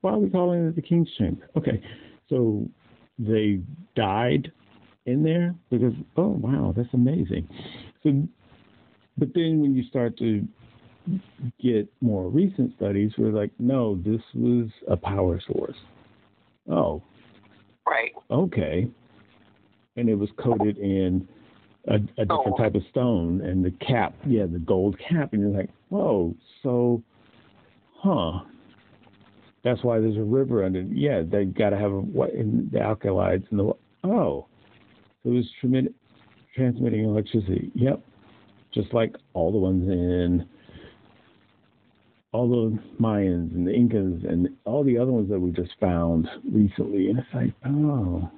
Why 0.00 0.12
are 0.12 0.18
we 0.18 0.30
calling 0.30 0.66
it 0.66 0.76
the 0.76 0.82
king's 0.82 1.08
chamber? 1.16 1.48
Okay, 1.56 1.80
so 2.28 2.66
they 3.18 3.60
died 3.94 4.50
in 5.06 5.22
there 5.22 5.54
because 5.70 5.94
oh 6.16 6.28
wow, 6.28 6.72
that's 6.76 6.92
amazing. 6.92 7.48
So, 8.02 8.22
but 9.18 9.28
then 9.34 9.60
when 9.60 9.74
you 9.74 9.84
start 9.84 10.16
to 10.18 10.46
get 11.60 11.92
more 12.00 12.28
recent 12.28 12.74
studies, 12.76 13.12
we're 13.18 13.32
like, 13.32 13.50
no, 13.58 13.96
this 13.96 14.20
was 14.34 14.68
a 14.88 14.96
power 14.96 15.40
source. 15.46 15.76
Oh, 16.70 17.02
Right. 17.86 18.12
okay. 18.30 18.86
And 19.96 20.08
it 20.08 20.14
was 20.14 20.30
coated 20.38 20.78
in 20.78 21.28
a, 21.88 21.94
a 21.94 21.98
different 21.98 22.28
Gold. 22.28 22.58
type 22.58 22.74
of 22.74 22.82
stone, 22.90 23.40
and 23.40 23.64
the 23.64 23.72
cap, 23.84 24.14
yeah, 24.26 24.46
the 24.46 24.58
gold 24.58 24.96
cap, 24.98 25.32
and 25.32 25.42
you're 25.42 25.50
like, 25.50 25.70
whoa, 25.88 26.34
so, 26.62 27.02
huh? 27.96 28.40
That's 29.64 29.82
why 29.84 30.00
there's 30.00 30.16
a 30.16 30.22
river 30.22 30.64
under. 30.64 30.82
Yeah, 30.82 31.22
they 31.22 31.44
got 31.44 31.70
to 31.70 31.78
have 31.78 31.92
a, 31.92 32.00
what 32.00 32.30
in 32.30 32.68
the 32.72 32.78
alkalides 32.78 33.44
and 33.50 33.60
the 33.60 33.72
oh, 34.04 34.46
so 35.22 35.30
it 35.30 35.34
was 35.34 35.48
tremendous, 35.60 35.92
transmitting 36.54 37.04
electricity. 37.04 37.70
Yep, 37.74 38.02
just 38.74 38.92
like 38.92 39.14
all 39.34 39.52
the 39.52 39.58
ones 39.58 39.88
in 39.88 40.46
all 42.32 42.48
the 42.48 42.78
Mayans 43.00 43.54
and 43.54 43.66
the 43.66 43.72
Incas 43.72 44.24
and 44.28 44.48
all 44.64 44.82
the 44.82 44.98
other 44.98 45.12
ones 45.12 45.28
that 45.30 45.38
we 45.38 45.50
just 45.50 45.72
found 45.78 46.28
recently. 46.50 47.10
And 47.10 47.18
it's 47.18 47.28
like, 47.34 47.52
oh, 47.66 48.30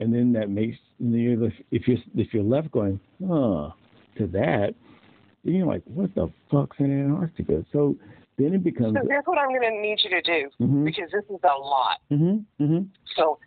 and 0.00 0.12
then 0.12 0.32
that 0.32 0.50
makes 0.50 0.76
if 1.00 1.88
you're 1.88 1.98
if 2.14 2.32
you're 2.32 2.42
left 2.42 2.70
going, 2.70 3.00
huh, 3.20 3.70
to 4.18 4.26
that, 4.28 4.74
then 5.44 5.54
you're 5.54 5.66
like, 5.66 5.82
what 5.86 6.14
the 6.14 6.30
fuck's 6.50 6.76
in 6.78 7.04
Antarctica? 7.04 7.64
So 7.72 7.96
then 8.38 8.54
it 8.54 8.64
becomes, 8.64 8.94
So 8.94 9.06
here's 9.08 9.24
what 9.24 9.38
I'm 9.38 9.48
going 9.48 9.62
to 9.62 9.80
need 9.80 9.98
you 10.02 10.10
to 10.10 10.22
do 10.22 10.50
hmm 10.58 10.84
because 10.84 11.10
this 11.12 11.24
is 11.24 11.40
a 11.42 11.58
lot. 11.58 11.98
Mm-hmm. 12.10 12.64
Mm-hmm. 12.64 12.82
So 13.16 13.38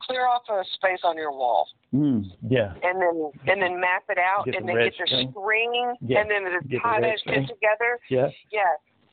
clear 0.00 0.26
off 0.26 0.42
a 0.50 0.62
space 0.74 1.00
on 1.04 1.16
your 1.16 1.30
wall 1.30 1.68
mm, 1.94 2.24
yeah, 2.48 2.74
and 2.82 3.00
then 3.00 3.30
and 3.46 3.62
then 3.62 3.80
map 3.80 4.02
it 4.08 4.18
out 4.18 4.46
Get 4.46 4.56
and 4.56 4.68
the 4.68 4.72
then 4.74 4.84
get 4.84 4.94
the 4.98 5.06
string. 5.06 5.94
Yeah, 6.00 6.20
and 6.20 6.30
then 6.30 6.44
the 6.44 6.78
tie 6.78 7.00
that 7.00 7.18
shit 7.24 7.46
together. 7.46 8.00
yeah, 8.10 8.28
Yeah. 8.50 8.62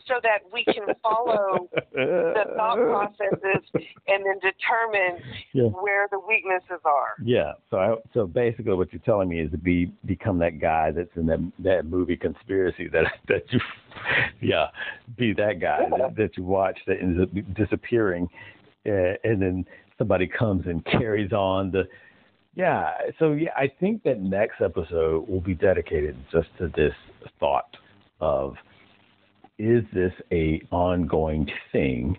So 0.09 0.15
that 0.23 0.39
we 0.51 0.65
can 0.65 0.83
follow 1.01 1.69
the 1.93 2.43
thought 2.57 2.75
processes 3.15 3.63
and 4.07 4.25
then 4.25 4.39
determine 4.41 5.23
Yeah. 5.53 5.65
where 5.65 6.07
the 6.11 6.19
weaknesses 6.19 6.81
are. 6.83 7.15
Yeah. 7.23 7.53
So 7.69 7.77
I, 7.77 7.95
so 8.13 8.27
basically, 8.27 8.73
what 8.73 8.91
you're 8.91 9.01
telling 9.05 9.29
me 9.29 9.39
is 9.39 9.51
to 9.51 9.57
be 9.57 9.91
become 10.05 10.39
that 10.39 10.59
guy 10.59 10.91
that's 10.91 11.15
in 11.15 11.25
that 11.27 11.39
that 11.59 11.85
movie 11.85 12.17
conspiracy 12.17 12.87
that 12.89 13.05
that 13.27 13.43
you, 13.51 13.59
yeah, 14.41 14.67
be 15.17 15.33
that 15.33 15.59
guy 15.61 15.79
that, 15.97 16.15
that 16.17 16.35
you 16.37 16.43
watch 16.43 16.77
that 16.87 16.97
ends 17.01 17.21
up 17.21 17.29
disappearing, 17.55 18.27
uh, 18.85 19.13
and 19.23 19.41
then 19.41 19.65
somebody 19.97 20.27
comes 20.27 20.65
and 20.65 20.83
carries 20.85 21.31
on 21.31 21.71
the. 21.71 21.83
Yeah. 22.55 22.91
So 23.19 23.33
yeah, 23.33 23.51
I 23.55 23.71
think 23.79 24.03
that 24.03 24.19
next 24.19 24.59
episode 24.61 25.29
will 25.29 25.39
be 25.41 25.53
dedicated 25.53 26.17
just 26.31 26.47
to 26.57 26.67
this 26.75 26.93
thought 27.39 27.77
of, 28.19 28.55
is 29.59 29.83
this 29.93 30.13
a 30.31 30.61
ongoing 30.71 31.47
thing? 31.71 32.17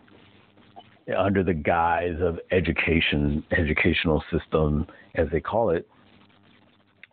under 1.18 1.42
the 1.42 1.54
guise 1.54 2.16
of 2.20 2.38
education, 2.50 3.42
educational 3.52 4.22
system, 4.30 4.86
as 5.16 5.26
they 5.32 5.40
call 5.40 5.70
it, 5.70 5.88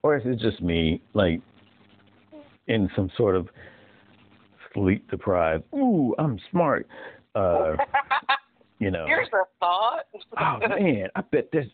or 0.04 0.18
is 0.18 0.24
it 0.26 0.40
just 0.40 0.62
me, 0.62 1.02
like, 1.14 1.42
in 2.68 2.90
some 2.96 3.10
sort 3.18 3.36
of 3.36 3.48
sleep 4.74 5.10
deprived? 5.10 5.64
Ooh, 5.74 6.14
I'm 6.20 6.40
smart. 6.52 6.88
Uh, 7.36 7.76
you 8.80 8.92
know. 8.92 9.06
Here's 9.08 9.28
a 9.30 9.46
thought. 9.60 10.06
oh 10.40 10.60
man, 10.68 11.08
I 11.16 11.22
bet 11.22 11.52
this. 11.52 11.66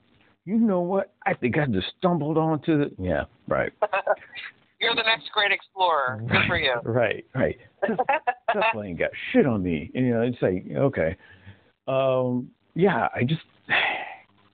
You 0.45 0.57
know 0.57 0.81
what? 0.81 1.13
I 1.25 1.33
think 1.33 1.57
I 1.57 1.65
just 1.65 1.87
stumbled 1.97 2.37
onto 2.37 2.77
the. 2.77 2.91
Yeah, 2.99 3.23
right. 3.47 3.71
You're 4.83 4.95
the 4.95 5.03
next 5.03 5.31
great 5.33 5.51
explorer. 5.51 6.21
Good 6.29 6.41
for 6.45 6.57
you. 6.57 6.75
Right, 6.83 7.25
right. 7.33 7.57
Definitely 8.53 8.89
ain't 8.89 8.99
got 8.99 9.11
shit 9.31 9.45
on 9.45 9.63
me. 9.63 9.89
And, 9.95 10.05
you 10.05 10.13
know, 10.13 10.21
it's 10.21 10.41
like, 10.41 10.65
okay. 10.75 11.15
Um, 11.87 12.51
yeah, 12.75 13.07
I 13.15 13.23
just, 13.23 13.41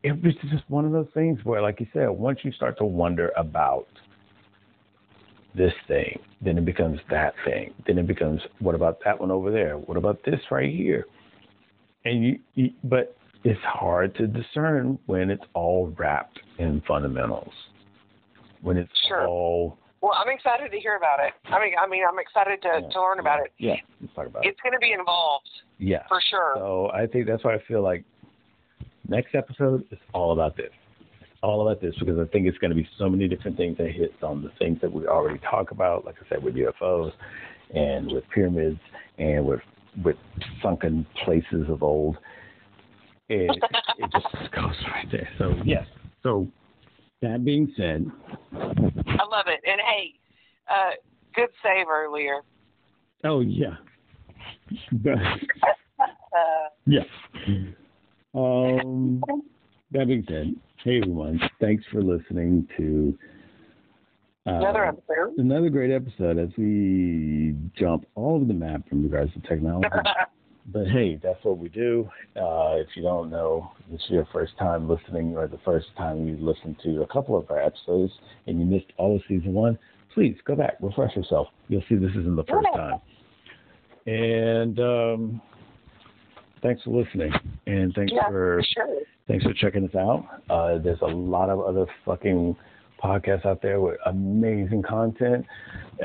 it 0.04 0.12
was 0.24 0.34
just 0.52 0.70
one 0.70 0.86
of 0.86 0.92
those 0.92 1.08
things 1.14 1.40
where, 1.44 1.62
like 1.62 1.80
you 1.80 1.88
said, 1.94 2.10
once 2.10 2.40
you 2.44 2.52
start 2.52 2.78
to 2.78 2.86
wonder 2.86 3.32
about 3.38 3.88
this 5.56 5.74
thing, 5.88 6.20
then 6.42 6.60
it 6.60 6.66
becomes 6.66 7.00
that 7.10 7.34
thing. 7.44 7.74
Then 7.88 7.98
it 7.98 8.06
becomes, 8.06 8.42
what 8.60 8.76
about 8.76 9.00
that 9.06 9.20
one 9.20 9.32
over 9.32 9.52
there? 9.52 9.78
What 9.78 9.98
about 9.98 10.24
this 10.24 10.40
right 10.52 10.72
here? 10.72 11.06
And 12.06 12.24
you, 12.24 12.40
you 12.54 12.70
but 12.84 13.18
it's 13.44 13.60
hard 13.64 14.16
to 14.16 14.28
discern 14.28 15.00
when 15.08 15.32
it's 15.32 15.44
all 15.54 15.94
wrapped 15.98 16.40
in 16.60 16.82
fundamentals. 16.88 17.54
When 18.62 18.78
it's 18.78 18.92
Sure. 19.08 19.28
all 19.28 19.78
Well, 20.02 20.14
I'm 20.16 20.30
excited 20.34 20.72
to 20.72 20.80
hear 20.80 20.96
about 20.96 21.20
it. 21.20 21.34
I 21.46 21.60
mean, 21.60 21.74
I 21.82 21.88
mean, 21.88 22.04
I'm 22.10 22.20
excited 22.20 22.62
to, 22.62 22.88
to 22.90 23.02
learn 23.02 23.20
about 23.20 23.40
it. 23.42 23.52
Yeah, 23.58 23.76
let's 24.02 24.14
talk 24.16 24.28
about 24.28 24.46
it. 24.46 24.50
It's 24.50 24.60
going 24.62 24.74
to 24.74 24.80
be 24.80 24.94
involved 24.94 25.50
Yeah. 25.78 26.04
for 26.08 26.22
sure. 26.30 26.54
So 26.56 26.90
I 26.94 27.06
think 27.06 27.28
that's 27.28 27.44
why 27.44 27.56
I 27.56 27.60
feel 27.68 27.82
like 27.82 28.04
next 29.08 29.36
episode 29.36 29.84
is 29.92 30.00
all 30.14 30.32
about 30.32 30.56
this. 30.56 30.72
It's 31.20 31.30
All 31.44 31.62
about 31.68 31.82
this 31.82 31.94
because 32.00 32.18
I 32.18 32.26
think 32.32 32.48
it's 32.48 32.58
going 32.60 32.70
to 32.72 32.76
be 32.76 32.88
so 32.98 33.10
many 33.10 33.28
different 33.28 33.58
things 33.58 33.78
that 33.78 33.92
hits 33.92 34.22
on 34.24 34.42
the 34.42 34.52
things 34.58 34.80
that 34.82 34.92
we 34.92 35.06
already 35.08 35.40
talk 35.50 35.72
about, 35.72 36.06
like 36.06 36.16
I 36.24 36.30
said, 36.30 36.44
with 36.44 36.56
UFOs 36.56 37.12
and 37.76 38.12
with 38.12 38.24
pyramids 38.34 38.80
and 39.18 39.46
with 39.46 39.62
with 40.04 40.16
sunken 40.62 41.06
places 41.26 41.66
of 41.68 41.84
old. 41.84 42.18
It, 43.28 43.52
it 43.98 44.12
just 44.12 44.52
goes 44.54 44.76
right 44.92 45.08
there. 45.12 45.28
So 45.38 45.54
yes. 45.66 45.86
So 46.24 46.48
that 47.22 47.44
being 47.44 47.74
said, 47.76 48.06
I 48.54 49.24
love 49.26 49.48
it. 49.48 49.60
And 49.66 49.80
hey, 49.82 50.14
uh, 50.70 50.92
good 51.36 51.50
save 51.64 51.88
earlier. 51.90 52.42
oh 53.24 53.42
yeah, 53.42 53.76
Yeah. 56.86 57.02
Um, 58.34 59.22
that 59.92 60.08
being 60.08 60.24
said, 60.28 60.56
hey 60.84 60.98
everyone, 61.02 61.40
thanks 61.60 61.84
for 61.92 62.02
listening 62.02 62.68
to 62.78 63.18
uh, 64.48 64.52
another 64.54 64.86
episode. 64.86 65.38
another 65.38 65.70
great 65.70 65.92
episode 65.92 66.38
as 66.38 66.50
we 66.58 67.56
jump 67.78 68.06
all 68.16 68.36
over 68.36 68.46
the 68.46 68.54
map 68.54 68.88
from 68.88 69.04
regards 69.04 69.34
to 69.34 69.42
technology. 69.42 69.88
but 70.72 70.88
hey, 70.88 71.20
that's 71.22 71.44
what 71.44 71.58
we 71.58 71.70
do. 71.70 72.10
Uh, 72.36 72.76
if 72.76 72.88
you 72.96 73.04
don't 73.04 73.30
know, 73.30 73.72
this 73.92 74.02
is 74.02 74.10
your 74.10 74.28
first 74.32 74.58
time 74.58 74.90
listening 74.90 75.36
or 75.36 75.48
the 75.48 75.60
first 75.66 75.88
time 75.98 76.28
you 76.28 76.38
listened 76.40 76.78
to 76.84 77.02
a 77.02 77.08
couple 77.08 77.38
of 77.38 77.50
our 77.50 77.62
episodes 77.62 78.12
and 78.48 78.60
you 78.60 78.66
missed 78.66 78.92
all 78.98 79.16
of 79.16 79.22
season 79.28 79.54
one, 79.54 79.78
please 80.14 80.36
go 80.46 80.56
back, 80.56 80.76
refresh 80.82 81.16
yourself. 81.16 81.48
You'll 81.68 81.84
see 81.90 81.96
this 81.96 82.12
isn't 82.12 82.36
the 82.36 82.44
first 82.44 82.68
time. 82.76 83.00
And 84.06 84.80
um, 84.80 85.42
thanks 86.62 86.82
for 86.84 86.92
listening, 86.92 87.32
and 87.68 87.94
thanks 87.94 88.12
yeah, 88.16 88.28
for 88.28 88.64
sure. 88.74 89.02
thanks 89.28 89.44
for 89.44 89.54
checking 89.54 89.88
us 89.88 89.96
out. 89.96 90.26
Uh, 90.50 90.78
there's 90.80 91.02
a 91.02 91.08
lot 91.08 91.50
of 91.50 91.60
other 91.60 91.86
fucking 92.06 92.56
podcasts 93.04 93.46
out 93.46 93.62
there 93.62 93.80
with 93.80 93.98
amazing 94.08 94.84
content. 94.84 95.46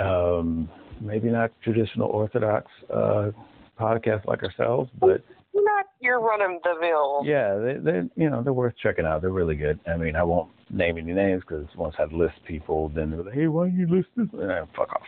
Um, 0.00 0.68
maybe 1.00 1.28
not 1.28 1.50
traditional 1.62 2.08
orthodox 2.08 2.70
uh, 2.92 3.30
podcasts 3.78 4.24
like 4.26 4.42
ourselves, 4.42 4.90
but 5.00 5.22
Not 5.54 5.86
your 6.00 6.20
run 6.20 6.40
of 6.42 6.62
the 6.62 6.74
mill. 6.80 7.22
yeah, 7.24 7.56
they 7.56 7.74
they 7.78 8.02
you 8.16 8.30
know 8.30 8.42
they're 8.42 8.52
worth 8.52 8.74
checking 8.82 9.04
out. 9.06 9.20
They're 9.22 9.30
really 9.30 9.56
good. 9.56 9.78
I 9.86 9.96
mean, 9.96 10.16
I 10.16 10.22
won't 10.22 10.50
name 10.70 10.98
any 10.98 11.12
names 11.12 11.42
because 11.46 11.66
once 11.76 11.94
I 11.98 12.04
list 12.04 12.34
people, 12.46 12.88
then 12.94 13.10
they're 13.10 13.22
like, 13.22 13.34
hey, 13.34 13.46
why 13.48 13.68
don't 13.68 13.76
you 13.78 13.86
list 13.88 14.08
this? 14.16 14.26
Eh, 14.40 14.64
fuck 14.76 14.90
off. 14.92 15.02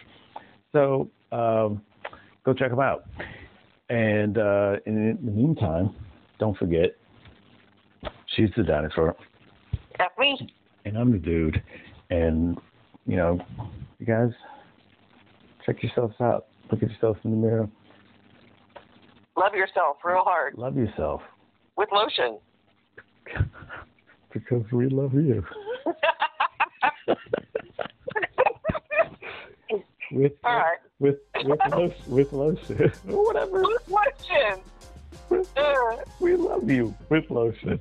So 0.73 1.09
um, 1.33 1.81
go 2.45 2.53
check 2.53 2.71
them 2.71 2.81
out. 2.81 3.05
And 3.89 4.37
uh, 4.39 4.77
in 4.87 5.17
the 5.25 5.31
meantime, 5.31 5.95
don't 6.39 6.57
forget, 6.59 6.97
she's 8.35 8.51
the 8.57 8.63
dinosaur, 8.65 9.15
That's 9.99 10.17
me. 10.19 10.53
and 10.85 10.99
I'm 10.99 11.13
the 11.13 11.19
dude. 11.19 11.63
And 12.11 12.59
you 13.07 13.17
know, 13.17 13.39
you 13.99 14.07
guys, 14.07 14.31
check 15.65 15.83
yourselves 15.83 16.15
out. 16.21 16.47
Look 16.71 16.83
at 16.83 16.91
yourself 16.91 17.17
in 17.25 17.31
the 17.31 17.37
mirror. 17.37 17.69
Love 19.37 19.55
yourself 19.55 19.97
real 20.05 20.23
hard 20.25 20.57
Love 20.57 20.77
yourself 20.77 21.23
with 21.77 21.89
lotion. 21.93 22.39
because 24.33 24.65
we 24.73 24.89
love 24.89 25.13
you. 25.15 25.45
with 30.13 30.33
All 30.45 30.57
right. 30.57 30.79
with 30.99 31.17
with 31.45 31.61
lotion, 31.71 31.95
with 32.09 32.33
lotion, 32.33 32.93
whatever. 33.05 33.63
With 33.63 33.89
lotion. 33.89 34.61
Uh, 35.57 35.97
We 36.21 36.37
love 36.37 36.71
you 36.71 36.95
with 37.11 37.29
lotion. 37.31 37.81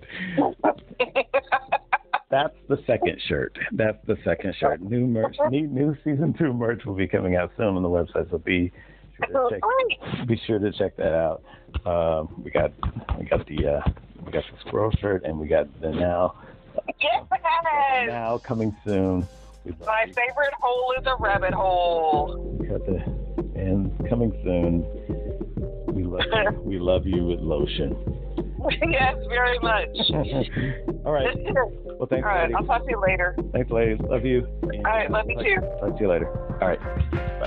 That's 2.32 2.56
the 2.68 2.78
second 2.88 3.22
shirt. 3.28 3.58
That's 3.72 4.04
the 4.08 4.18
second 4.26 4.56
shirt. 4.56 4.82
New 4.82 5.06
merch, 5.06 5.38
new, 5.50 5.68
new 5.68 5.96
season 6.04 6.34
two 6.34 6.52
merch 6.54 6.84
will 6.86 6.96
be 6.96 7.08
coming 7.08 7.36
out 7.36 7.52
soon 7.56 7.76
on 7.76 7.84
the 7.84 7.90
website. 7.90 8.30
So 8.32 8.40
be 8.40 8.72
sure 9.32 9.50
to 9.50 9.60
check, 9.60 10.28
be 10.28 10.42
sure 10.46 10.60
to 10.60 10.72
check 10.72 10.96
that 10.98 11.14
out. 11.14 11.44
Um, 11.86 12.42
we 12.44 12.52
got 12.52 12.72
we 13.20 13.26
got 13.26 13.46
the 13.48 13.68
uh, 13.68 13.82
we 14.26 14.32
got 14.32 14.44
the 14.52 14.60
squirrel 14.68 14.92
shirt 15.00 15.24
and 15.26 15.40
we 15.40 15.48
got 15.48 15.68
the 15.82 15.92
now 15.92 16.36
Yes. 17.02 17.24
now 18.08 18.38
coming 18.40 18.76
soon. 18.86 19.28
My 19.86 20.06
favorite 20.06 20.54
hole 20.60 20.94
is 21.00 21.06
a 21.08 21.16
rabbit 21.20 21.54
hole. 21.54 22.58
We 22.60 22.68
got 22.68 22.86
the 22.86 23.02
and 23.56 23.92
coming 24.10 24.32
soon. 24.44 24.86
We 25.94 26.04
love 26.04 26.22
you. 26.32 26.62
We 26.64 26.80
love 26.80 27.06
you 27.06 27.26
with 27.26 27.40
lotion. 27.40 27.96
yes, 28.90 29.16
very 29.30 29.60
much. 29.60 29.88
All 31.06 31.12
right. 31.14 31.36
Well, 31.54 31.98
All 32.00 32.08
thanks, 32.08 32.26
right. 32.26 32.42
ladies. 32.44 32.56
I'll 32.58 32.66
talk 32.66 32.84
to 32.84 32.90
you 32.90 33.00
later. 33.00 33.36
Thanks, 33.54 33.70
ladies. 33.72 34.00
Love 34.02 34.26
you. 34.26 34.48
All 34.64 34.70
right. 34.84 35.10
Love 35.10 35.26
you 35.30 35.38
too. 35.38 35.62
Talk 35.80 35.96
to 35.98 36.02
you 36.04 36.10
later. 36.10 36.28
All 36.62 36.68
right. 36.68 36.80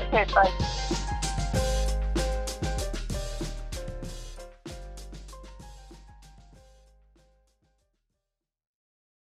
Okay. 0.07 0.25
Bye. 0.33 1.15